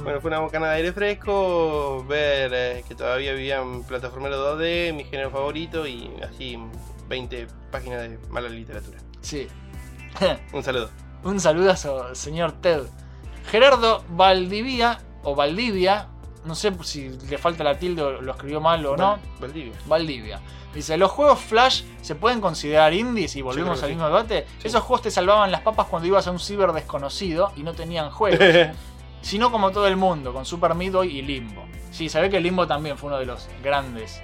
Bueno, 0.04 0.22
fue 0.22 0.30
una 0.30 0.40
bocanada 0.40 0.74
de 0.74 0.78
aire 0.78 0.94
fresco, 0.94 2.06
ver 2.08 2.52
eh, 2.54 2.84
que 2.88 2.94
todavía 2.96 3.34
vivía 3.34 3.62
en 3.62 3.84
plataformero 3.84 4.58
2D, 4.58 4.94
mi 4.94 5.04
género 5.04 5.32
favorito, 5.32 5.88
y 5.88 6.12
así 6.24 6.58
20 7.08 7.48
páginas 7.72 8.02
de 8.02 8.18
mala 8.30 8.48
literatura. 8.50 9.00
Sí. 9.22 9.48
Un 10.54 10.64
saludo. 10.64 10.90
Un 11.24 11.40
saludazo, 11.40 12.14
señor 12.16 12.54
Ted. 12.54 12.82
Gerardo 13.52 14.04
Valdivia, 14.10 15.00
o 15.24 15.36
Valdivia, 15.36 16.08
no 16.46 16.56
sé 16.56 16.72
si 16.84 17.10
le 17.30 17.38
falta 17.38 17.64
la 17.64 17.78
tilde 17.80 18.02
o 18.02 18.22
lo 18.22 18.32
escribió 18.34 18.62
mal 18.62 18.86
o 18.86 18.96
no. 18.98 19.12
Val- 19.12 19.20
Valdivia. 19.40 19.74
Valdivia. 19.86 20.40
Dice, 20.74 20.96
los 20.98 21.12
juegos 21.12 21.40
Flash 21.40 21.84
se 22.02 22.16
pueden 22.16 22.40
considerar 22.40 22.94
indies 22.94 23.36
y 23.36 23.42
volvemos 23.42 23.82
al 23.82 23.90
sí. 23.90 23.96
mismo 23.96 24.06
debate. 24.08 24.46
Sí. 24.60 24.68
Esos 24.68 24.84
juegos 24.84 25.02
te 25.02 25.12
salvaban 25.12 25.52
las 25.52 25.62
papas 25.62 25.88
cuando 25.88 26.08
ibas 26.08 26.28
a 26.28 26.32
un 26.32 26.40
ciber 26.40 26.72
desconocido 26.72 27.52
y 27.56 27.64
no 27.64 27.74
tenían 27.74 28.12
juegos. 28.12 28.40
sino 29.22 29.52
como 29.52 29.72
todo 29.72 29.88
el 29.88 29.98
mundo, 29.98 30.32
con 30.34 30.46
Super 30.46 30.76
Meat 30.76 30.94
Boy 30.94 31.18
y 31.18 31.22
Limbo. 31.24 31.66
Sí, 31.92 32.08
se 32.10 32.22
ve 32.22 32.30
que 32.30 32.40
Limbo 32.40 32.68
también 32.68 32.98
fue 32.98 33.08
uno 33.10 33.18
de 33.18 33.26
los 33.26 33.48
grandes. 33.64 34.22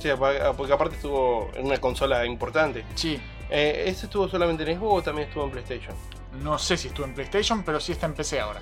Sí, 0.00 0.10
apa- 0.10 0.52
porque 0.56 0.72
aparte 0.72 0.96
estuvo 0.96 1.48
en 1.54 1.66
una 1.66 1.78
consola 1.78 2.26
importante. 2.26 2.84
Sí, 2.94 3.18
Eh, 3.50 3.84
¿Ese 3.86 4.06
estuvo 4.06 4.26
solamente 4.26 4.68
en 4.68 4.78
Xbox 4.78 5.00
o 5.00 5.02
también 5.02 5.28
estuvo 5.28 5.44
en 5.44 5.50
PlayStation? 5.50 5.94
No 6.42 6.58
sé 6.58 6.76
si 6.76 6.88
estuvo 6.88 7.06
en 7.06 7.14
PlayStation, 7.14 7.62
pero 7.62 7.80
sí 7.80 7.92
está 7.92 8.06
en 8.06 8.14
PC 8.14 8.40
ahora. 8.40 8.60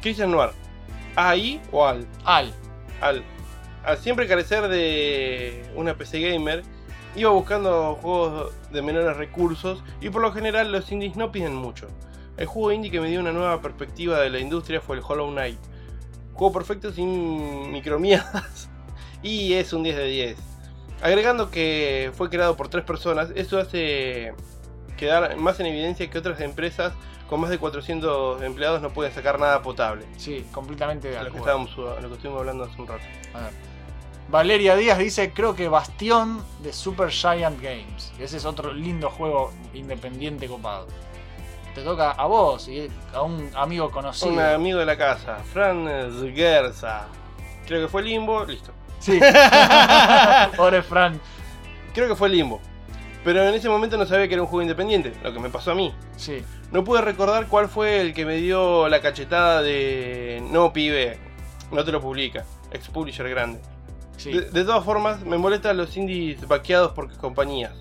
Christian 0.00 0.30
Noir. 0.30 0.50
¿Ahí 1.16 1.60
o 1.70 1.86
al? 1.86 2.06
Al. 2.24 2.52
Al, 3.00 3.24
al 3.84 3.98
siempre 3.98 4.26
carecer 4.26 4.68
de 4.68 5.70
una 5.74 5.94
PC 5.94 6.20
gamer, 6.20 6.62
iba 7.14 7.30
buscando 7.30 7.96
juegos 7.96 8.52
de 8.70 8.82
menores 8.82 9.16
recursos 9.16 9.82
y 10.00 10.10
por 10.10 10.22
lo 10.22 10.32
general 10.32 10.72
los 10.72 10.90
indies 10.90 11.16
no 11.16 11.32
piden 11.32 11.54
mucho. 11.54 11.88
El 12.36 12.46
juego 12.46 12.72
indie 12.72 12.90
que 12.90 13.00
me 13.00 13.08
dio 13.08 13.20
una 13.20 13.32
nueva 13.32 13.60
perspectiva 13.60 14.20
de 14.20 14.30
la 14.30 14.38
industria 14.38 14.80
fue 14.80 14.96
el 14.96 15.02
Hollow 15.06 15.30
Knight. 15.30 15.60
Juego 16.32 16.52
perfecto 16.52 16.92
sin 16.92 17.70
micromierdas 17.70 18.70
y 19.22 19.52
es 19.52 19.72
un 19.72 19.82
10 19.82 19.96
de 19.96 20.06
10. 20.06 20.36
Agregando 21.02 21.50
que 21.50 22.10
fue 22.14 22.30
creado 22.30 22.56
por 22.56 22.68
tres 22.68 22.84
personas, 22.84 23.30
eso 23.34 23.58
hace 23.58 24.32
quedar 25.02 25.36
más 25.36 25.58
en 25.58 25.66
evidencia 25.66 26.08
que 26.08 26.16
otras 26.16 26.40
empresas 26.40 26.92
con 27.28 27.40
más 27.40 27.50
de 27.50 27.58
400 27.58 28.40
empleados 28.42 28.80
no 28.80 28.90
pueden 28.90 29.12
sacar 29.12 29.40
nada 29.40 29.60
potable. 29.60 30.06
Sí, 30.16 30.46
completamente 30.52 31.08
de 31.08 31.14
Lo 31.14 31.22
que, 31.22 31.26
acuerdo. 31.38 31.66
estábamos, 31.66 31.76
lo 32.02 32.08
que 32.08 32.14
estuvimos 32.14 32.38
hablando 32.38 32.64
hace 32.64 32.80
un 32.80 32.86
rato. 32.86 33.02
A 33.34 33.40
ver. 33.40 33.50
Valeria 34.28 34.76
Díaz 34.76 34.98
dice, 34.98 35.32
creo 35.32 35.56
que 35.56 35.66
Bastión 35.66 36.44
de 36.62 36.72
Super 36.72 37.10
Giant 37.10 37.60
Games. 37.60 38.12
Ese 38.20 38.36
es 38.36 38.44
otro 38.44 38.72
lindo 38.72 39.10
juego 39.10 39.52
independiente 39.74 40.46
copado. 40.46 40.86
Te 41.74 41.82
toca 41.82 42.12
a 42.12 42.26
vos 42.26 42.68
y 42.68 42.88
a 43.12 43.22
un 43.22 43.50
amigo 43.56 43.90
conocido. 43.90 44.30
Un 44.32 44.38
amigo 44.38 44.78
de 44.78 44.86
la 44.86 44.96
casa, 44.96 45.38
Franz 45.52 46.14
Gerza. 46.32 47.08
Creo 47.66 47.82
que 47.82 47.88
fue 47.88 48.02
Limbo, 48.04 48.44
listo. 48.44 48.70
Sí. 49.00 49.18
Pobre 50.56 50.82
Fran. 50.82 51.20
Creo 51.92 52.06
que 52.08 52.14
fue 52.14 52.28
Limbo. 52.28 52.60
Pero 53.24 53.42
en 53.46 53.54
ese 53.54 53.68
momento 53.68 53.96
no 53.96 54.04
sabía 54.06 54.26
que 54.26 54.34
era 54.34 54.42
un 54.42 54.48
juego 54.48 54.62
independiente, 54.62 55.12
lo 55.22 55.32
que 55.32 55.38
me 55.38 55.48
pasó 55.48 55.70
a 55.72 55.74
mí. 55.74 55.94
Sí. 56.16 56.42
No 56.72 56.82
pude 56.82 57.00
recordar 57.02 57.46
cuál 57.46 57.68
fue 57.68 58.00
el 58.00 58.14
que 58.14 58.24
me 58.26 58.36
dio 58.36 58.88
la 58.88 59.00
cachetada 59.00 59.62
de 59.62 60.42
no 60.50 60.72
pibe, 60.72 61.18
no 61.70 61.84
te 61.84 61.92
lo 61.92 62.00
publica, 62.00 62.44
ex 62.72 62.88
publisher 62.88 63.28
grande. 63.28 63.60
Sí. 64.16 64.32
De, 64.32 64.40
de 64.50 64.64
todas 64.64 64.84
formas, 64.84 65.20
me 65.24 65.38
molestan 65.38 65.76
los 65.76 65.96
indies 65.96 66.46
vaqueados 66.48 66.92
por 66.92 67.12
compañías. 67.16 67.72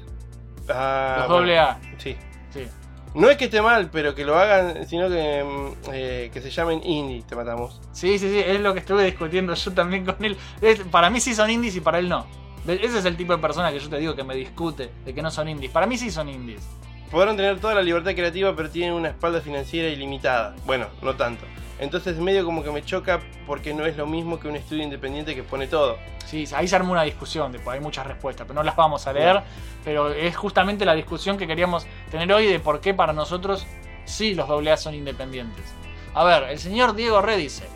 Ah, 0.69 1.15
Los 1.19 1.27
bueno, 1.27 1.39
doble 1.41 1.59
A. 1.59 1.79
Sí. 1.97 2.15
Sí. 2.53 2.67
No 3.13 3.29
es 3.29 3.35
que 3.37 3.45
esté 3.45 3.61
mal, 3.61 3.89
pero 3.91 4.15
que 4.15 4.23
lo 4.23 4.37
hagan, 4.37 4.87
sino 4.87 5.09
que, 5.09 5.43
mm, 5.43 5.89
eh, 5.91 6.29
que 6.33 6.39
se 6.41 6.49
llamen 6.49 6.81
indie, 6.85 7.23
te 7.23 7.35
matamos. 7.35 7.81
Sí, 7.91 8.17
sí, 8.17 8.29
sí, 8.29 8.39
es 8.39 8.59
lo 8.61 8.73
que 8.73 8.79
estuve 8.79 9.03
discutiendo 9.03 9.53
yo 9.53 9.71
también 9.73 10.05
con 10.05 10.23
él. 10.23 10.37
Es- 10.61 10.79
para 10.81 11.09
mí 11.09 11.19
sí 11.19 11.33
son 11.35 11.49
indies 11.49 11.75
y 11.75 11.81
para 11.81 11.99
él 11.99 12.07
no. 12.07 12.25
Ese 12.67 12.99
es 12.99 13.05
el 13.05 13.17
tipo 13.17 13.33
de 13.33 13.39
persona 13.39 13.71
que 13.71 13.79
yo 13.79 13.89
te 13.89 13.97
digo 13.97 14.15
que 14.15 14.23
me 14.23 14.35
discute 14.35 14.91
de 15.03 15.13
que 15.13 15.21
no 15.21 15.31
son 15.31 15.49
indies. 15.49 15.71
Para 15.71 15.87
mí 15.87 15.97
sí 15.97 16.11
son 16.11 16.29
indies. 16.29 16.67
Podrán 17.09 17.35
tener 17.35 17.59
toda 17.59 17.75
la 17.75 17.81
libertad 17.81 18.11
creativa, 18.13 18.55
pero 18.55 18.69
tienen 18.69 18.93
una 18.93 19.09
espalda 19.09 19.41
financiera 19.41 19.89
ilimitada. 19.89 20.55
Bueno, 20.65 20.87
no 21.01 21.15
tanto. 21.15 21.45
Entonces 21.79 22.17
medio 22.17 22.45
como 22.45 22.63
que 22.63 22.71
me 22.71 22.85
choca 22.85 23.19
porque 23.47 23.73
no 23.73 23.85
es 23.85 23.97
lo 23.97 24.05
mismo 24.05 24.39
que 24.39 24.47
un 24.47 24.55
estudio 24.55 24.83
independiente 24.83 25.33
que 25.33 25.41
pone 25.41 25.65
todo. 25.65 25.97
Sí, 26.27 26.45
ahí 26.53 26.67
se 26.67 26.75
armó 26.75 26.91
una 26.91 27.01
discusión, 27.01 27.51
después 27.51 27.73
hay 27.73 27.81
muchas 27.81 28.05
respuestas, 28.05 28.45
pero 28.45 28.53
no 28.53 28.63
las 28.63 28.75
vamos 28.75 29.07
a 29.07 29.13
leer. 29.13 29.41
Pero 29.83 30.09
es 30.09 30.37
justamente 30.37 30.85
la 30.85 30.93
discusión 30.93 31.37
que 31.37 31.47
queríamos 31.47 31.87
tener 32.11 32.31
hoy 32.31 32.45
de 32.45 32.59
por 32.59 32.79
qué 32.79 32.93
para 32.93 33.13
nosotros 33.13 33.65
sí 34.05 34.35
los 34.35 34.47
AA 34.47 34.77
son 34.77 34.93
independientes. 34.93 35.65
A 36.13 36.23
ver, 36.23 36.43
el 36.43 36.59
señor 36.59 36.93
Diego 36.93 37.21
Re 37.21 37.35
dice: 37.35 37.67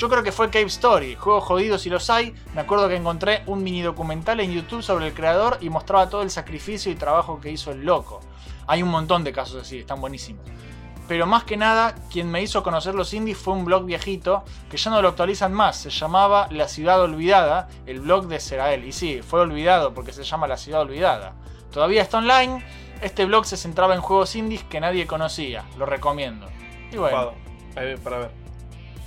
Yo 0.00 0.08
creo 0.08 0.22
que 0.22 0.32
fue 0.32 0.48
Cave 0.48 0.64
Story, 0.64 1.14
juegos 1.14 1.44
jodidos 1.44 1.82
si 1.82 1.90
los 1.90 2.08
hay. 2.08 2.34
Me 2.54 2.62
acuerdo 2.62 2.88
que 2.88 2.96
encontré 2.96 3.42
un 3.44 3.62
mini 3.62 3.82
documental 3.82 4.40
en 4.40 4.50
YouTube 4.50 4.82
sobre 4.82 5.08
el 5.08 5.12
creador 5.12 5.58
y 5.60 5.68
mostraba 5.68 6.08
todo 6.08 6.22
el 6.22 6.30
sacrificio 6.30 6.90
y 6.90 6.94
trabajo 6.94 7.38
que 7.38 7.50
hizo 7.50 7.70
el 7.70 7.84
loco. 7.84 8.20
Hay 8.66 8.82
un 8.82 8.88
montón 8.88 9.24
de 9.24 9.32
casos 9.34 9.60
así, 9.60 9.80
están 9.80 10.00
buenísimos. 10.00 10.42
Pero 11.06 11.26
más 11.26 11.44
que 11.44 11.58
nada, 11.58 11.94
quien 12.10 12.30
me 12.30 12.40
hizo 12.40 12.62
conocer 12.62 12.94
los 12.94 13.12
indies 13.12 13.36
fue 13.36 13.52
un 13.52 13.66
blog 13.66 13.84
viejito 13.84 14.42
que 14.70 14.78
ya 14.78 14.90
no 14.90 15.02
lo 15.02 15.08
actualizan 15.08 15.52
más. 15.52 15.76
Se 15.76 15.90
llamaba 15.90 16.48
La 16.50 16.66
Ciudad 16.66 16.98
Olvidada, 17.02 17.68
el 17.84 18.00
blog 18.00 18.26
de 18.26 18.40
Serael. 18.40 18.86
Y 18.86 18.92
sí, 18.92 19.20
fue 19.20 19.40
olvidado 19.40 19.92
porque 19.92 20.14
se 20.14 20.24
llama 20.24 20.48
La 20.48 20.56
Ciudad 20.56 20.80
Olvidada. 20.80 21.34
Todavía 21.70 22.00
está 22.00 22.16
online. 22.16 22.64
Este 23.02 23.26
blog 23.26 23.44
se 23.44 23.58
centraba 23.58 23.94
en 23.94 24.00
juegos 24.00 24.34
indies 24.34 24.64
que 24.64 24.80
nadie 24.80 25.06
conocía. 25.06 25.66
Lo 25.76 25.84
recomiendo. 25.84 26.46
Y 26.90 26.96
bueno, 26.96 27.34
para 27.74 28.18
ver. 28.18 28.30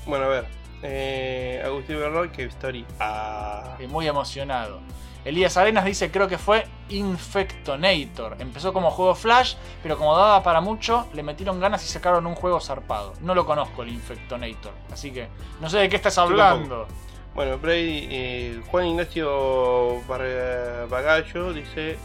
Bueno, 0.06 0.26
a 0.26 0.28
ver. 0.28 0.62
Eh, 0.84 1.62
Agustín 1.66 1.98
Bernal, 1.98 2.32
que 2.32 2.44
Story. 2.44 2.86
Ah. 3.00 3.78
y 3.80 3.88
muy 3.88 4.08
emocionado. 4.08 4.80
Elías 5.26 5.56
Arenas 5.56 5.86
dice, 5.86 6.12
creo 6.12 6.28
que 6.28 6.38
fue 6.38 6.66
Infectonator. 6.90 8.36
Empezó 8.40 8.74
como 8.74 8.92
juego 8.92 9.16
Flash, 9.16 9.56
pero 9.82 9.98
como 9.98 10.16
daba 10.18 10.44
para 10.44 10.60
mucho, 10.62 11.08
le 11.14 11.24
metieron 11.24 11.60
ganas 11.60 11.84
y 11.86 11.88
sacaron 11.88 12.28
un 12.28 12.36
juego 12.36 12.60
zarpado. 12.60 13.14
No 13.22 13.34
lo 13.34 13.46
conozco 13.46 13.84
el 13.84 13.90
Infectonator, 13.90 14.74
así 14.92 15.12
que 15.12 15.28
no 15.62 15.70
sé 15.70 15.78
de 15.80 15.90
qué 15.90 15.96
estás 15.96 16.18
hablando. 16.18 16.88
Bueno, 17.36 17.58
Brady, 17.58 18.08
eh, 18.12 18.62
Juan 18.70 18.86
Ignacio 18.88 20.02
Bar- 20.08 20.88
Bagallo 20.90 21.52
dice 21.54 21.98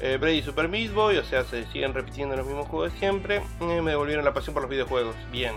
eh, 0.00 0.16
Brady 0.18 0.42
Super 0.42 0.68
Meat 0.68 0.94
Boy, 0.94 1.18
o 1.18 1.24
sea, 1.24 1.44
se 1.44 1.66
siguen 1.72 1.92
repitiendo 1.92 2.34
los 2.36 2.46
mismos 2.46 2.66
juegos 2.68 2.92
de 2.92 2.98
siempre. 2.98 3.42
Eh, 3.60 3.82
me 3.82 3.90
devolvieron 3.90 4.24
la 4.24 4.32
pasión 4.32 4.54
por 4.54 4.62
los 4.62 4.70
videojuegos. 4.70 5.14
Bien. 5.30 5.52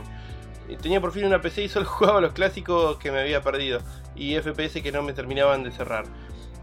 Eh, 0.69 0.77
Tenía 0.81 1.01
por 1.01 1.11
fin 1.11 1.25
una 1.25 1.41
PC 1.41 1.63
y 1.63 1.69
solo 1.69 1.85
jugaba 1.89 2.21
los 2.21 2.33
clásicos 2.33 2.97
que 2.97 3.11
me 3.11 3.19
había 3.21 3.41
perdido 3.41 3.79
y 4.15 4.35
FPS 4.35 4.81
que 4.81 4.91
no 4.91 5.01
me 5.03 5.13
terminaban 5.13 5.63
de 5.63 5.71
cerrar. 5.71 6.05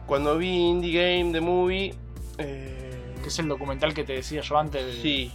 Cuando 0.07 0.37
vi 0.39 0.49
Indie 0.49 0.93
Game 1.21 1.33
The 1.33 1.41
Movie, 1.41 1.95
eh, 2.39 3.15
Que 3.23 3.29
es 3.29 3.39
el 3.39 3.49
documental 3.49 3.93
que 3.95 4.05
te 4.05 4.15
decía 4.15 4.41
yo 4.41 4.59
antes. 4.59 4.85
de- 4.85 4.93
Sí, 5.03 5.31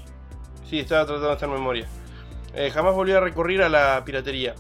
sí, 0.70 0.80
estaba 0.80 1.06
tratando 1.06 1.28
de 1.30 1.34
hacer 1.36 1.48
memoria. 1.50 1.88
Eh, 2.56 2.72
jamás 2.72 2.94
volví 2.96 3.12
a 3.12 3.20
recurrir 3.20 3.62
a 3.62 3.70
la 3.70 4.04
piratería. 4.06 4.56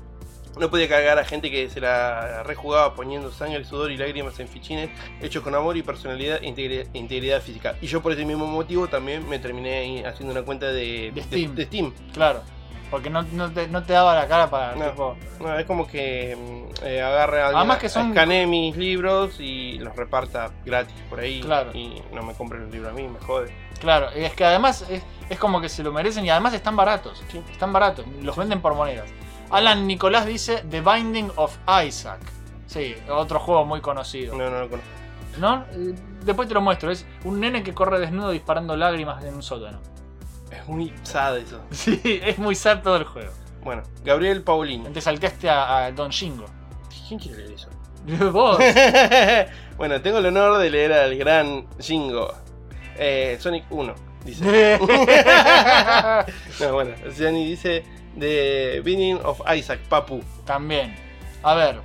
No 0.59 0.69
podía 0.69 0.87
cargar 0.87 1.19
a 1.19 1.25
gente 1.25 1.51
que 1.51 1.69
se 1.69 1.81
la 1.81 2.43
rejugaba 2.43 2.95
poniendo 2.95 3.29
sangre, 3.31 3.65
sudor 3.65 3.91
y 3.91 3.97
lágrimas 3.97 4.39
en 4.39 4.47
fichines 4.47 4.89
hechos 5.21 5.43
con 5.43 5.53
amor 5.53 5.75
y 5.75 5.81
personalidad 5.83 6.39
e 6.41 6.47
integri- 6.47 6.87
e 6.93 6.97
integridad 6.97 7.41
física. 7.41 7.75
Y 7.81 7.87
yo 7.87 8.01
por 8.01 8.13
ese 8.13 8.23
mismo 8.23 8.47
motivo 8.47 8.87
también 8.87 9.27
me 9.27 9.37
terminé 9.39 10.05
haciendo 10.05 10.31
una 10.31 10.43
cuenta 10.43 10.67
de, 10.71 11.11
De 11.13 11.23
Steam. 11.23 11.55
de 11.55 11.65
Steam. 11.65 11.93
Claro. 12.13 12.41
Porque 12.91 13.09
no, 13.09 13.23
no 13.23 13.51
te, 13.51 13.67
no 13.67 13.83
te 13.83 13.93
daba 13.93 14.13
la 14.15 14.27
cara 14.27 14.49
para. 14.49 14.75
No. 14.75 14.89
tipo, 14.89 15.17
No, 15.39 15.57
es 15.57 15.65
como 15.65 15.87
que 15.87 16.35
mm, 16.79 16.85
eh, 16.85 17.01
agarre 17.01 17.41
a 17.41 17.47
Además 17.47 17.77
que 17.79 17.89
son- 17.89 18.09
escanee 18.09 18.45
mis 18.47 18.77
libros 18.77 19.39
y 19.39 19.79
los 19.79 19.95
reparta 19.95 20.51
gratis 20.65 20.95
por 21.09 21.19
ahí. 21.19 21.41
Claro. 21.41 21.71
Y 21.73 22.01
no 22.13 22.21
me 22.23 22.33
compren 22.33 22.63
el 22.63 22.71
libro 22.71 22.89
a 22.89 22.93
mí, 22.93 23.07
me 23.07 23.19
jode. 23.19 23.51
Claro, 23.79 24.09
es 24.11 24.33
que 24.33 24.45
además 24.45 24.85
es, 24.89 25.03
es 25.29 25.37
como 25.39 25.59
que 25.61 25.67
se 25.69 25.83
lo 25.83 25.91
merecen 25.91 26.25
y 26.25 26.29
además 26.29 26.53
están 26.53 26.75
baratos. 26.75 27.21
Sí. 27.31 27.41
Están 27.51 27.73
baratos, 27.73 28.05
los 28.21 28.35
venden 28.37 28.61
por 28.61 28.73
monedas. 28.75 29.09
Alan 29.49 29.85
Nicolás 29.87 30.25
dice 30.25 30.63
The 30.69 30.81
Binding 30.81 31.31
of 31.35 31.55
Isaac. 31.85 32.19
Sí, 32.67 32.95
otro 33.09 33.39
juego 33.39 33.65
muy 33.65 33.81
conocido. 33.81 34.35
No, 34.35 34.49
no 34.49 34.59
lo 34.61 34.69
conozco. 34.69 34.89
¿No? 35.37 35.65
Eh, 35.71 35.93
Después 36.23 36.47
te 36.47 36.53
lo 36.55 36.61
muestro. 36.61 36.89
Es 36.89 37.05
un 37.23 37.39
nene 37.39 37.61
que 37.61 37.73
corre 37.73 37.99
desnudo 37.99 38.31
disparando 38.31 38.75
lágrimas 38.75 39.23
en 39.23 39.35
un 39.35 39.43
sótano. 39.43 39.79
Es 40.61 40.67
muy 40.67 40.93
sad 41.03 41.37
eso. 41.37 41.61
Sí, 41.71 41.99
es 42.03 42.37
muy 42.37 42.55
sad 42.55 42.81
todo 42.81 42.97
el 42.97 43.03
juego. 43.03 43.31
Bueno, 43.63 43.83
Gabriel 44.03 44.43
Paulino. 44.43 44.89
Te 44.89 45.01
salteaste 45.01 45.49
a, 45.49 45.85
a 45.85 45.91
Don 45.91 46.11
Shingo. 46.11 46.45
¿Quién 47.07 47.19
quiere 47.19 47.37
leer 47.39 47.51
eso? 47.53 47.69
Vos. 48.31 48.59
bueno, 49.77 50.01
tengo 50.01 50.19
el 50.19 50.25
honor 50.27 50.59
de 50.59 50.69
leer 50.69 50.93
al 50.93 51.17
gran 51.17 51.67
Jingo. 51.79 52.33
Eh, 52.97 53.37
Sonic 53.39 53.65
1, 53.69 53.95
dice. 54.23 54.79
no, 56.61 56.73
bueno, 56.73 56.91
Gianni 57.15 57.45
dice 57.45 57.83
The 58.17 58.81
Beginning 58.81 59.19
of 59.23 59.41
Isaac, 59.53 59.79
Papu. 59.89 60.21
También. 60.45 60.95
A 61.43 61.55
ver. 61.55 61.81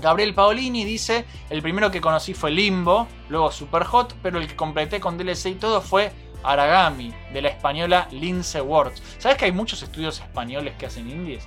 Gabriel 0.00 0.32
Paolini 0.32 0.84
dice, 0.84 1.24
el 1.50 1.60
primero 1.60 1.90
que 1.90 2.00
conocí 2.00 2.32
fue 2.32 2.52
Limbo, 2.52 3.08
luego 3.28 3.50
Super 3.50 3.82
Hot, 3.84 4.14
pero 4.22 4.38
el 4.38 4.46
que 4.46 4.54
completé 4.54 5.00
con 5.00 5.18
DLC 5.18 5.46
y 5.46 5.54
todo 5.54 5.80
fue 5.80 6.12
Aragami, 6.42 7.12
de 7.32 7.42
la 7.42 7.48
española 7.48 8.08
Lince 8.10 8.60
Works. 8.60 9.02
¿Sabes 9.18 9.36
que 9.38 9.44
hay 9.46 9.52
muchos 9.52 9.82
estudios 9.82 10.20
españoles 10.20 10.74
que 10.78 10.86
hacen 10.86 11.08
indies? 11.10 11.44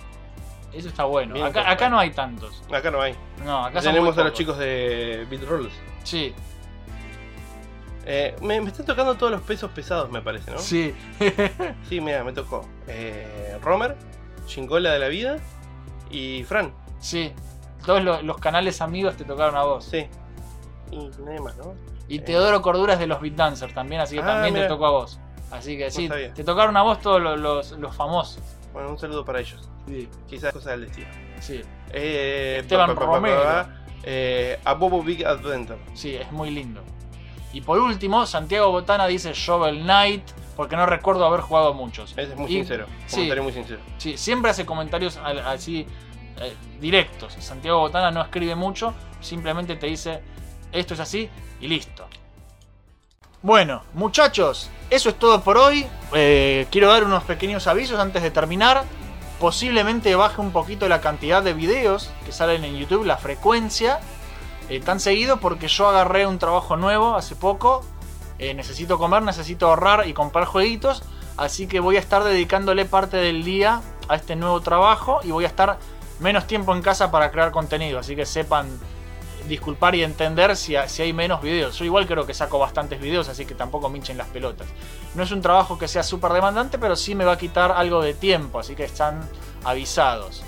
Eso 0.73 0.87
está 0.87 1.03
bueno. 1.03 1.43
Acá, 1.45 1.89
no 1.89 1.99
hay 1.99 2.11
tantos. 2.11 2.63
Acá 2.71 2.91
no 2.91 3.01
hay. 3.01 3.13
No, 3.45 3.65
acá 3.65 3.81
Tenemos 3.81 4.17
a 4.17 4.23
los 4.23 4.33
chicos 4.33 4.57
de 4.57 5.25
Beat 5.29 5.43
Rolls. 5.43 5.73
Sí, 6.03 6.33
Eh, 8.05 8.35
me, 8.41 8.59
me 8.61 8.69
están 8.69 8.85
tocando 8.85 9.15
todos 9.15 9.31
los 9.31 9.41
pesos 9.41 9.69
pesados, 9.71 10.09
me 10.11 10.21
parece, 10.21 10.49
¿no? 10.51 10.57
sí. 10.59 10.93
Sí, 11.89 12.01
mira, 12.01 12.23
me 12.23 12.33
tocó. 12.33 12.67
Eh, 12.87 13.57
Romer, 13.61 13.95
Chingola 14.47 14.91
de 14.93 14.99
la 14.99 15.07
Vida 15.07 15.37
y 16.09 16.43
Fran. 16.43 16.73
sí. 16.99 17.31
Todos 17.85 18.03
lo- 18.03 18.21
los 18.21 18.37
canales 18.37 18.79
amigos 18.79 19.17
te 19.17 19.23
tocaron 19.23 19.55
a 19.57 19.63
vos. 19.63 19.85
Sí. 19.85 20.05
Y 20.91 21.09
nadie 21.25 21.39
más, 21.39 21.57
¿no? 21.57 21.73
Y 22.11 22.17
Eh. 22.17 22.19
Teodoro 22.21 22.61
Corduras 22.61 22.99
de 22.99 23.07
los 23.07 23.21
Beat 23.21 23.35
Dancers 23.35 23.73
también, 23.73 24.01
así 24.01 24.15
que 24.15 24.21
Ah, 24.21 24.25
también 24.27 24.53
te 24.53 24.59
mira. 24.59 24.67
tocó 24.67 24.85
a 24.87 24.91
vos. 24.91 25.19
Así 25.51 25.77
que 25.77 25.89
sí, 25.91 26.07
sabía. 26.07 26.33
te 26.33 26.43
tocaron 26.43 26.75
a 26.77 26.81
vos 26.81 26.99
todos 26.99 27.21
los, 27.21 27.39
los- 27.39 27.71
los 27.73 27.95
famosos. 27.95 28.41
Bueno, 28.73 28.89
un 28.89 28.97
saludo 28.99 29.23
para 29.25 29.39
ellos. 29.39 29.69
Sí, 29.87 30.07
Quizás 30.29 30.53
cosa 30.53 30.71
del 30.71 30.81
destino. 30.81 31.07
sí. 31.39 31.61
Eh, 31.93 32.57
Esteban 32.61 32.93
pa, 32.93 32.99
pa, 32.99 33.05
Romero. 33.05 33.43
pa, 33.43 33.69
eh, 34.03 34.59
a 34.63 34.73
Bobo 34.73 35.01
Big 35.03 35.25
Adventure. 35.25 35.79
Sí, 35.93 36.15
es 36.15 36.31
muy 36.31 36.49
lindo. 36.51 36.81
Y 37.53 37.61
por 37.61 37.79
último, 37.79 38.25
Santiago 38.25 38.71
Botana 38.71 39.07
dice 39.07 39.33
Shovel 39.33 39.81
Knight, 39.83 40.23
porque 40.55 40.75
no 40.77 40.85
recuerdo 40.85 41.25
haber 41.25 41.41
jugado 41.41 41.73
muchos. 41.73 42.11
Ese 42.11 42.31
es 42.31 42.35
muy 42.37 42.49
Y- 42.51 42.55
sincero. 42.55 42.85
sí. 43.07 43.15
Comentario 43.15 43.43
muy 43.43 43.51
sincero. 43.53 43.79
Sí, 43.97 44.17
siempre 44.17 44.51
hace 44.51 44.65
comentarios 44.65 45.17
así 45.17 45.85
eh, 46.41 46.53
directos. 46.79 47.33
Santiago 47.39 47.79
Botana 47.79 48.09
no 48.11 48.21
escribe 48.21 48.55
mucho, 48.55 48.93
simplemente 49.19 49.75
te 49.75 49.87
dice 49.87 50.21
esto 50.71 50.93
es 50.93 50.99
así 51.01 51.29
y 51.61 51.67
listo. 51.67 52.07
Bueno, 53.41 53.83
muchachos, 53.93 54.69
eso 54.89 55.09
es 55.09 55.15
todo 55.17 55.41
por 55.41 55.57
hoy. 55.57 55.87
Eh, 56.13 56.67
quiero 56.69 56.89
dar 56.89 57.03
unos 57.03 57.23
pequeños 57.23 57.67
avisos 57.67 57.99
antes 57.99 58.21
de 58.21 58.31
terminar. 58.31 58.83
Posiblemente 59.39 60.13
baje 60.15 60.41
un 60.41 60.51
poquito 60.51 60.87
la 60.87 61.01
cantidad 61.01 61.41
de 61.41 61.53
videos 61.53 62.11
que 62.25 62.31
salen 62.31 62.63
en 62.63 62.77
YouTube, 62.77 63.05
la 63.05 63.17
frecuencia. 63.17 63.99
eh, 64.69 64.79
tan 64.79 64.99
seguido 64.99 65.37
porque 65.37 65.67
yo 65.67 65.89
agarré 65.89 66.25
un 66.27 66.39
trabajo 66.39 66.77
nuevo 66.77 67.15
hace 67.15 67.35
poco. 67.35 67.83
Eh, 68.39 68.53
necesito 68.53 68.97
comer, 68.97 69.21
necesito 69.21 69.67
ahorrar 69.67 70.07
y 70.07 70.13
comprar 70.13 70.45
jueguitos. 70.45 71.03
Así 71.35 71.67
que 71.67 71.79
voy 71.79 71.97
a 71.97 71.99
estar 71.99 72.23
dedicándole 72.23 72.85
parte 72.85 73.17
del 73.17 73.43
día 73.43 73.81
a 74.07 74.15
este 74.15 74.35
nuevo 74.35 74.61
trabajo 74.61 75.19
y 75.23 75.31
voy 75.31 75.45
a 75.45 75.47
estar 75.47 75.77
menos 76.19 76.45
tiempo 76.45 76.73
en 76.75 76.81
casa 76.81 77.11
para 77.11 77.31
crear 77.31 77.51
contenido. 77.51 77.99
Así 77.99 78.15
que 78.15 78.25
sepan 78.25 78.67
disculpar 79.51 79.95
y 79.95 80.03
entender 80.03 80.55
si, 80.55 80.75
si 80.87 81.01
hay 81.01 81.11
menos 81.11 81.41
videos. 81.41 81.77
Yo 81.77 81.83
igual 81.83 82.07
creo 82.07 82.25
que 82.25 82.33
saco 82.33 82.57
bastantes 82.57 83.01
videos, 83.01 83.27
así 83.27 83.45
que 83.45 83.53
tampoco 83.53 83.89
me 83.89 83.97
hinchen 83.97 84.17
las 84.17 84.27
pelotas. 84.27 84.67
No 85.13 85.23
es 85.23 85.31
un 85.31 85.41
trabajo 85.41 85.77
que 85.77 85.89
sea 85.89 86.03
súper 86.03 86.31
demandante, 86.31 86.79
pero 86.79 86.95
sí 86.95 87.15
me 87.15 87.25
va 87.25 87.33
a 87.33 87.37
quitar 87.37 87.71
algo 87.71 88.01
de 88.01 88.13
tiempo, 88.13 88.59
así 88.59 88.75
que 88.75 88.85
están 88.85 89.19
avisados. 89.65 90.41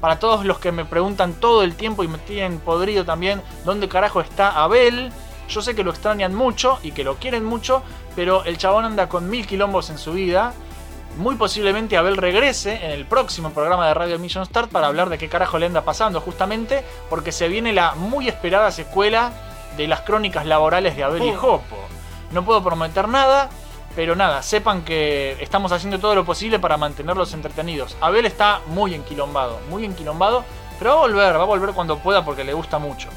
Para 0.00 0.18
todos 0.18 0.44
los 0.44 0.58
que 0.58 0.72
me 0.72 0.84
preguntan 0.84 1.32
todo 1.34 1.62
el 1.62 1.74
tiempo 1.74 2.04
y 2.04 2.08
me 2.08 2.18
tienen 2.18 2.58
podrido 2.58 3.04
también, 3.04 3.42
¿dónde 3.64 3.88
carajo 3.88 4.20
está 4.20 4.62
Abel? 4.62 5.10
Yo 5.48 5.62
sé 5.62 5.74
que 5.74 5.82
lo 5.82 5.90
extrañan 5.90 6.34
mucho 6.34 6.78
y 6.82 6.92
que 6.92 7.02
lo 7.02 7.16
quieren 7.16 7.44
mucho, 7.44 7.82
pero 8.14 8.44
el 8.44 8.58
chabón 8.58 8.84
anda 8.84 9.08
con 9.08 9.28
mil 9.30 9.46
quilombos 9.46 9.88
en 9.88 9.96
su 9.96 10.12
vida. 10.12 10.52
Muy 11.20 11.36
posiblemente 11.36 11.98
Abel 11.98 12.16
regrese 12.16 12.82
en 12.82 12.92
el 12.92 13.04
próximo 13.04 13.50
programa 13.50 13.86
de 13.86 13.92
Radio 13.92 14.18
Mission 14.18 14.46
Start 14.46 14.70
para 14.70 14.86
hablar 14.86 15.10
de 15.10 15.18
qué 15.18 15.28
carajo 15.28 15.58
le 15.58 15.66
anda 15.66 15.82
pasando, 15.82 16.18
justamente 16.22 16.82
porque 17.10 17.30
se 17.30 17.46
viene 17.46 17.74
la 17.74 17.94
muy 17.94 18.26
esperada 18.26 18.70
secuela 18.70 19.30
de 19.76 19.86
las 19.86 20.00
crónicas 20.00 20.46
laborales 20.46 20.96
de 20.96 21.04
Abel 21.04 21.24
y 21.24 21.34
Jopo. 21.34 21.76
No 22.30 22.42
puedo 22.42 22.64
prometer 22.64 23.06
nada, 23.06 23.50
pero 23.94 24.16
nada, 24.16 24.42
sepan 24.42 24.80
que 24.80 25.36
estamos 25.40 25.72
haciendo 25.72 25.98
todo 25.98 26.14
lo 26.14 26.24
posible 26.24 26.58
para 26.58 26.78
mantenerlos 26.78 27.34
entretenidos. 27.34 27.98
Abel 28.00 28.24
está 28.24 28.62
muy 28.68 28.94
enquilombado, 28.94 29.60
muy 29.68 29.84
enquilombado, 29.84 30.42
pero 30.78 30.92
va 30.92 30.96
a 30.96 31.00
volver, 31.00 31.36
va 31.36 31.42
a 31.42 31.44
volver 31.46 31.74
cuando 31.74 31.98
pueda 31.98 32.24
porque 32.24 32.44
le 32.44 32.54
gusta 32.54 32.78
mucho. 32.78 33.10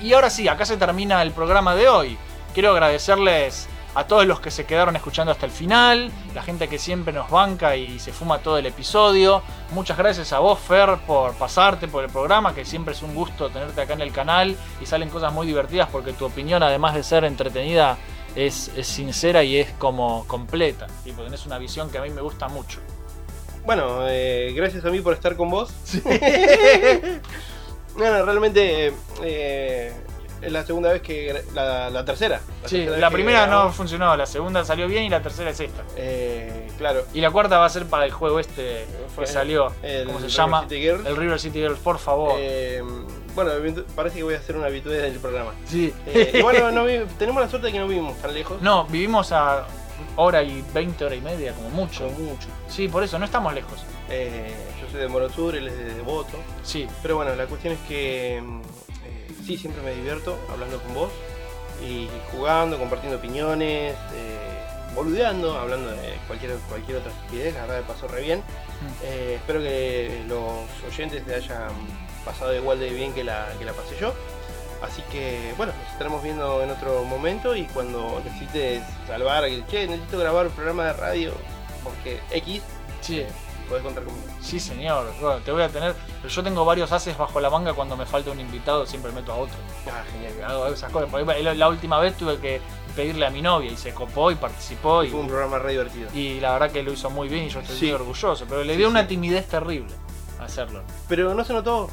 Y 0.00 0.12
ahora 0.12 0.28
sí, 0.28 0.48
acá 0.48 0.64
se 0.64 0.76
termina 0.76 1.22
el 1.22 1.30
programa 1.30 1.76
de 1.76 1.88
hoy. 1.88 2.18
Quiero 2.52 2.72
agradecerles 2.72 3.68
a 3.94 4.06
todos 4.06 4.26
los 4.26 4.40
que 4.40 4.50
se 4.50 4.66
quedaron 4.66 4.96
escuchando 4.96 5.32
hasta 5.32 5.46
el 5.46 5.52
final, 5.52 6.10
la 6.34 6.42
gente 6.42 6.68
que 6.68 6.78
siempre 6.78 7.12
nos 7.12 7.30
banca 7.30 7.76
y 7.76 7.98
se 7.98 8.12
fuma 8.12 8.38
todo 8.38 8.58
el 8.58 8.66
episodio. 8.66 9.42
Muchas 9.72 9.98
gracias 9.98 10.32
a 10.32 10.38
vos, 10.38 10.58
Fer, 10.58 10.98
por 11.06 11.34
pasarte 11.34 11.88
por 11.88 12.04
el 12.04 12.10
programa, 12.10 12.54
que 12.54 12.64
siempre 12.64 12.94
es 12.94 13.02
un 13.02 13.14
gusto 13.14 13.48
tenerte 13.48 13.80
acá 13.80 13.94
en 13.94 14.02
el 14.02 14.12
canal 14.12 14.56
y 14.80 14.86
salen 14.86 15.08
cosas 15.08 15.32
muy 15.32 15.46
divertidas 15.46 15.88
porque 15.90 16.12
tu 16.12 16.26
opinión, 16.26 16.62
además 16.62 16.94
de 16.94 17.02
ser 17.02 17.24
entretenida, 17.24 17.96
es, 18.36 18.70
es 18.76 18.86
sincera 18.86 19.42
y 19.42 19.56
es 19.56 19.70
como 19.72 20.24
completa. 20.26 20.86
Tipo, 21.04 21.22
tenés 21.22 21.44
una 21.46 21.58
visión 21.58 21.90
que 21.90 21.98
a 21.98 22.02
mí 22.02 22.10
me 22.10 22.20
gusta 22.20 22.48
mucho. 22.48 22.80
Bueno, 23.64 24.08
eh, 24.08 24.52
gracias 24.54 24.84
a 24.84 24.90
mí 24.90 25.00
por 25.00 25.14
estar 25.14 25.36
con 25.36 25.50
vos. 25.50 25.70
bueno, 27.96 28.24
realmente 28.24 28.94
eh, 29.22 29.92
es 30.42 30.52
la 30.52 30.64
segunda 30.64 30.92
vez 30.92 31.02
que. 31.02 31.42
La, 31.54 31.90
la 31.90 32.04
tercera. 32.04 32.40
Sí, 32.64 32.78
tercera 32.78 32.98
la 32.98 33.10
primera 33.10 33.40
no 33.42 33.46
grabamos. 33.52 33.76
funcionó, 33.76 34.16
la 34.16 34.26
segunda 34.26 34.64
salió 34.64 34.86
bien 34.86 35.04
y 35.04 35.08
la 35.08 35.22
tercera 35.22 35.50
es 35.50 35.60
esta. 35.60 35.82
Eh, 35.96 36.68
claro. 36.78 37.04
Y 37.14 37.20
la 37.20 37.30
cuarta 37.30 37.58
va 37.58 37.66
a 37.66 37.70
ser 37.70 37.86
para 37.86 38.04
el 38.04 38.12
juego 38.12 38.38
este 38.40 38.86
Fue 39.14 39.24
que 39.24 39.30
salió. 39.30 39.72
el 39.82 40.06
¿Cómo 40.06 40.18
se 40.18 40.26
River 40.26 40.36
llama? 40.36 40.62
City 40.62 40.80
Girls. 40.80 41.06
El 41.06 41.16
River 41.16 41.40
City 41.40 41.58
Girls, 41.60 41.78
por 41.78 41.98
favor. 41.98 42.34
Eh, 42.38 42.82
bueno, 43.34 43.52
parece 43.94 44.16
que 44.16 44.22
voy 44.24 44.34
a 44.34 44.38
hacer 44.38 44.56
una 44.56 44.66
habitué 44.66 44.94
del 44.98 45.18
programa. 45.20 45.52
sí. 45.66 45.92
Eh, 46.06 46.32
y 46.34 46.42
bueno, 46.42 46.70
no 46.72 46.84
vi- 46.84 47.04
tenemos 47.18 47.40
la 47.42 47.48
suerte 47.48 47.68
de 47.68 47.72
que 47.72 47.78
no 47.78 47.86
vivimos 47.88 48.16
tan 48.18 48.34
lejos. 48.34 48.60
No, 48.62 48.84
vivimos 48.86 49.30
a 49.32 49.66
hora 50.16 50.42
y 50.42 50.64
20, 50.74 51.04
hora 51.04 51.14
y 51.14 51.20
media, 51.20 51.52
como 51.52 51.70
mucho. 51.70 52.04
Mucho, 52.04 52.18
mucho. 52.20 52.48
Sí, 52.68 52.88
por 52.88 53.02
eso, 53.02 53.18
no 53.18 53.24
estamos 53.24 53.52
lejos. 53.54 53.84
Eh, 54.10 54.54
yo 54.80 54.88
soy 54.90 55.00
de 55.00 55.08
Moro 55.08 55.28
Sur, 55.28 55.54
él 55.54 55.68
es 55.68 55.76
de 55.76 55.94
Devoto. 55.94 56.38
Sí, 56.62 56.88
Pero 57.02 57.16
bueno, 57.16 57.34
la 57.34 57.46
cuestión 57.46 57.74
es 57.74 57.80
que 57.88 58.42
sí, 59.48 59.56
siempre 59.56 59.82
me 59.82 59.94
divierto 59.94 60.38
hablando 60.50 60.78
con 60.82 60.92
vos 60.92 61.10
y 61.82 62.06
jugando, 62.30 62.78
compartiendo 62.78 63.16
opiniones, 63.16 63.96
eh, 64.14 64.94
boludeando, 64.94 65.58
hablando 65.58 65.90
de 65.90 66.18
cualquier, 66.26 66.52
cualquier 66.68 66.98
otra 66.98 67.12
estupidez. 67.12 67.54
La 67.54 67.62
verdad 67.62 67.80
me 67.80 67.86
pasó 67.86 68.08
re 68.08 68.20
bien. 68.20 68.42
Eh, 69.02 69.36
espero 69.36 69.60
que 69.60 70.22
los 70.28 70.66
oyentes 70.86 71.24
te 71.24 71.34
hayan 71.34 71.70
pasado 72.26 72.54
igual 72.54 72.78
de 72.78 72.90
bien 72.90 73.14
que 73.14 73.24
la, 73.24 73.48
que 73.58 73.64
la 73.64 73.72
pasé 73.72 73.96
yo. 73.98 74.12
Así 74.82 75.00
que 75.10 75.54
bueno, 75.56 75.72
nos 75.72 75.92
estaremos 75.92 76.22
viendo 76.22 76.62
en 76.62 76.70
otro 76.70 77.02
momento 77.04 77.56
y 77.56 77.64
cuando 77.64 78.20
necesites 78.22 78.82
salvar, 79.06 79.44
que 79.46 79.64
che, 79.66 79.86
necesito 79.86 80.18
grabar 80.18 80.46
un 80.46 80.52
programa 80.52 80.84
de 80.88 80.92
radio 80.92 81.32
porque 81.82 82.20
X, 82.32 82.62
sí. 83.00 83.24
Podés 83.68 83.82
contar 83.84 84.02
conmigo. 84.04 84.26
Sí, 84.40 84.58
señor. 84.58 85.12
Bueno, 85.20 85.38
te 85.44 85.52
voy 85.52 85.62
a 85.62 85.68
tener. 85.68 85.94
Pero 86.22 86.28
yo 86.32 86.42
tengo 86.42 86.64
varios 86.64 86.90
haces 86.92 87.16
bajo 87.16 87.38
la 87.40 87.50
manga 87.50 87.72
cuando 87.74 87.96
me 87.96 88.06
falta 88.06 88.30
un 88.30 88.40
invitado, 88.40 88.86
siempre 88.86 89.12
meto 89.12 89.32
a 89.32 89.36
otro. 89.36 89.54
Ah, 89.86 90.02
genial. 90.12 90.32
Hago 90.50 90.66
esas 90.68 90.90
cosas. 90.90 91.10
La 91.56 91.68
última 91.68 91.98
vez 92.00 92.16
tuve 92.16 92.38
que 92.38 92.60
pedirle 92.96 93.26
a 93.26 93.30
mi 93.30 93.42
novia 93.42 93.70
y 93.70 93.76
se 93.76 93.92
copó 93.94 94.30
y 94.30 94.34
participó. 94.34 95.04
Y, 95.04 95.10
Fue 95.10 95.20
un 95.20 95.28
programa 95.28 95.58
re 95.58 95.72
divertido. 95.72 96.08
y 96.14 96.40
la 96.40 96.52
verdad 96.52 96.70
que 96.72 96.82
lo 96.82 96.92
hizo 96.92 97.10
muy 97.10 97.28
bien 97.28 97.44
y 97.44 97.48
yo 97.50 97.60
estoy 97.60 97.76
Sí. 97.76 97.84
muy 97.86 97.94
orgulloso. 97.94 98.44
Pero 98.48 98.64
le 98.64 98.72
Sí, 98.72 98.78
dio 98.78 98.88
una 98.88 99.02
sí. 99.02 99.08
timidez 99.08 99.46
terrible 99.48 99.94
hacerlo. 100.40 100.82
Pero 101.08 101.34
no 101.34 101.44
se 101.44 101.52
notó. 101.52 101.88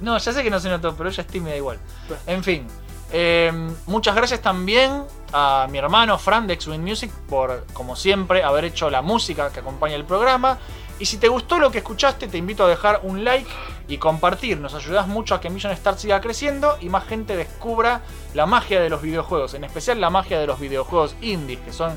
No, 0.00 0.16
ya 0.16 0.32
sé 0.32 0.42
que 0.44 0.50
no 0.50 0.60
se 0.60 0.68
notó, 0.68 0.94
pero 0.96 1.08
ella 1.10 1.20
es 1.22 1.26
tímida 1.26 1.56
igual. 1.56 1.78
En 2.26 2.42
fin. 2.44 2.66
Eh, 3.10 3.52
muchas 3.86 4.14
gracias 4.14 4.40
también 4.42 5.04
a 5.32 5.66
mi 5.70 5.78
hermano 5.78 6.18
Fran 6.18 6.46
de 6.46 6.54
X-Wing 6.54 6.82
Music 6.82 7.10
por, 7.28 7.64
como 7.72 7.96
siempre, 7.96 8.42
haber 8.42 8.64
hecho 8.64 8.90
la 8.90 9.02
música 9.02 9.50
que 9.50 9.60
acompaña 9.60 9.94
el 9.94 10.04
programa. 10.04 10.58
Y 10.98 11.06
si 11.06 11.16
te 11.18 11.28
gustó 11.28 11.58
lo 11.58 11.70
que 11.70 11.78
escuchaste, 11.78 12.26
te 12.26 12.38
invito 12.38 12.64
a 12.64 12.68
dejar 12.68 13.00
un 13.04 13.24
like 13.24 13.48
y 13.86 13.98
compartir. 13.98 14.58
Nos 14.58 14.74
ayudas 14.74 15.06
mucho 15.06 15.34
a 15.34 15.40
que 15.40 15.48
Mission 15.48 15.74
Start 15.76 15.98
siga 15.98 16.20
creciendo 16.20 16.76
y 16.80 16.88
más 16.88 17.04
gente 17.04 17.36
descubra 17.36 18.02
la 18.34 18.46
magia 18.46 18.80
de 18.80 18.90
los 18.90 19.00
videojuegos. 19.00 19.54
En 19.54 19.64
especial 19.64 20.00
la 20.00 20.10
magia 20.10 20.40
de 20.40 20.46
los 20.46 20.58
videojuegos 20.58 21.14
indies, 21.20 21.60
que 21.60 21.72
son 21.72 21.96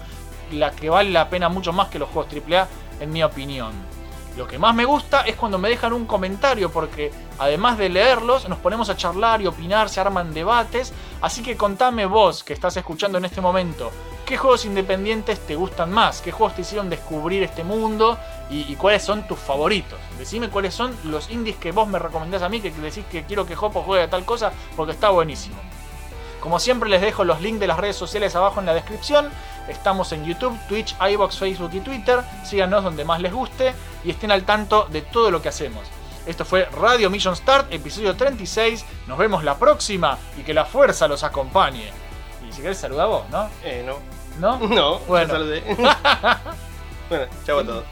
la 0.52 0.72
que 0.72 0.90
vale 0.90 1.10
la 1.10 1.30
pena 1.30 1.50
mucho 1.50 1.74
más 1.74 1.88
que 1.88 1.98
los 1.98 2.10
juegos 2.10 2.32
AAA, 2.32 2.68
en 3.00 3.12
mi 3.12 3.24
opinión. 3.24 3.72
Lo 4.38 4.48
que 4.48 4.58
más 4.58 4.74
me 4.74 4.86
gusta 4.86 5.22
es 5.22 5.36
cuando 5.36 5.58
me 5.58 5.68
dejan 5.68 5.92
un 5.92 6.06
comentario 6.06 6.72
porque 6.72 7.12
además 7.38 7.78
de 7.78 7.90
leerlos 7.90 8.48
nos 8.48 8.60
ponemos 8.60 8.90
a 8.90 8.96
charlar 8.96 9.42
y 9.42 9.48
opinar, 9.48 9.90
se 9.90 10.00
arman 10.00 10.34
debates. 10.34 10.94
Así 11.22 11.44
que 11.44 11.58
contame 11.58 12.06
vos 12.06 12.44
que 12.44 12.54
estás 12.54 12.78
escuchando 12.78 13.18
en 13.18 13.26
este 13.26 13.42
momento, 13.42 13.92
¿qué 14.26 14.38
juegos 14.38 14.64
independientes 14.64 15.46
te 15.46 15.56
gustan 15.56 15.92
más? 15.92 16.22
¿Qué 16.22 16.32
juegos 16.32 16.56
te 16.56 16.62
hicieron 16.62 16.90
descubrir 16.90 17.44
este 17.44 17.66
mundo? 17.66 18.18
¿Y, 18.50 18.76
cuáles 18.76 19.04
son 19.04 19.28
tus 19.28 19.40
favoritos? 19.40 20.00
Decime 20.18 20.50
cuáles 20.50 20.74
son 20.74 20.96
los 21.06 21.30
indies 21.30 21.58
que 21.58 21.72
vos 21.72 21.88
me 21.88 22.00
recomendás 22.00 22.42
a 22.42 22.50
mí, 22.50 22.60
que 22.60 22.72
decís 22.72 23.06
que 23.10 23.24
quiero 23.24 23.46
que 23.46 23.56
Jopo 23.56 23.82
juegue 23.82 24.04
a 24.04 24.10
tal 24.10 24.26
cosa 24.26 24.52
porque 24.76 24.94
está 24.94 25.10
buenísimo. 25.10 25.56
Como 26.42 26.60
siempre 26.60 26.90
les 26.90 27.02
dejo 27.02 27.24
los 27.24 27.40
links 27.40 27.60
de 27.60 27.68
las 27.68 27.78
redes 27.78 27.96
sociales 27.96 28.36
abajo 28.36 28.60
en 28.60 28.66
la 28.66 28.74
descripción. 28.74 29.30
Estamos 29.68 30.12
en 30.12 30.26
YouTube, 30.26 30.58
Twitch, 30.68 30.96
iBox, 31.00 31.38
Facebook 31.38 31.72
y 31.74 31.80
Twitter. 31.82 32.20
Síganos 32.44 32.84
donde 32.84 33.06
más 33.06 33.20
les 33.22 33.32
guste 33.34 33.74
y 34.04 34.12
estén 34.12 34.32
al 34.32 34.44
tanto 34.44 34.88
de 34.92 35.02
todo 35.02 35.32
lo 35.32 35.42
que 35.42 35.50
hacemos. 35.50 35.84
Esto 36.26 36.46
fue 36.46 36.66
Radio 36.66 37.10
Mission 37.10 37.36
Start, 37.36 37.72
episodio 37.74 38.16
36. 38.16 38.86
Nos 39.08 39.18
vemos 39.18 39.44
la 39.44 39.56
próxima 39.58 40.18
y 40.38 40.42
que 40.44 40.54
la 40.54 40.66
fuerza 40.66 41.08
los 41.08 41.24
acompañe. 41.24 41.90
Y 42.48 42.52
si 42.54 42.62
querés 42.62 42.78
saludar 42.78 43.08
vos, 43.08 43.24
¿no? 43.30 43.50
Eh, 43.64 43.84
no. 43.86 43.98
¿No? 44.40 44.68
No, 44.68 45.00
Bueno. 45.00 45.34
saludé. 45.34 45.62
bueno, 47.10 47.26
chao 47.46 47.60
a 47.60 47.64
todos. 47.66 47.84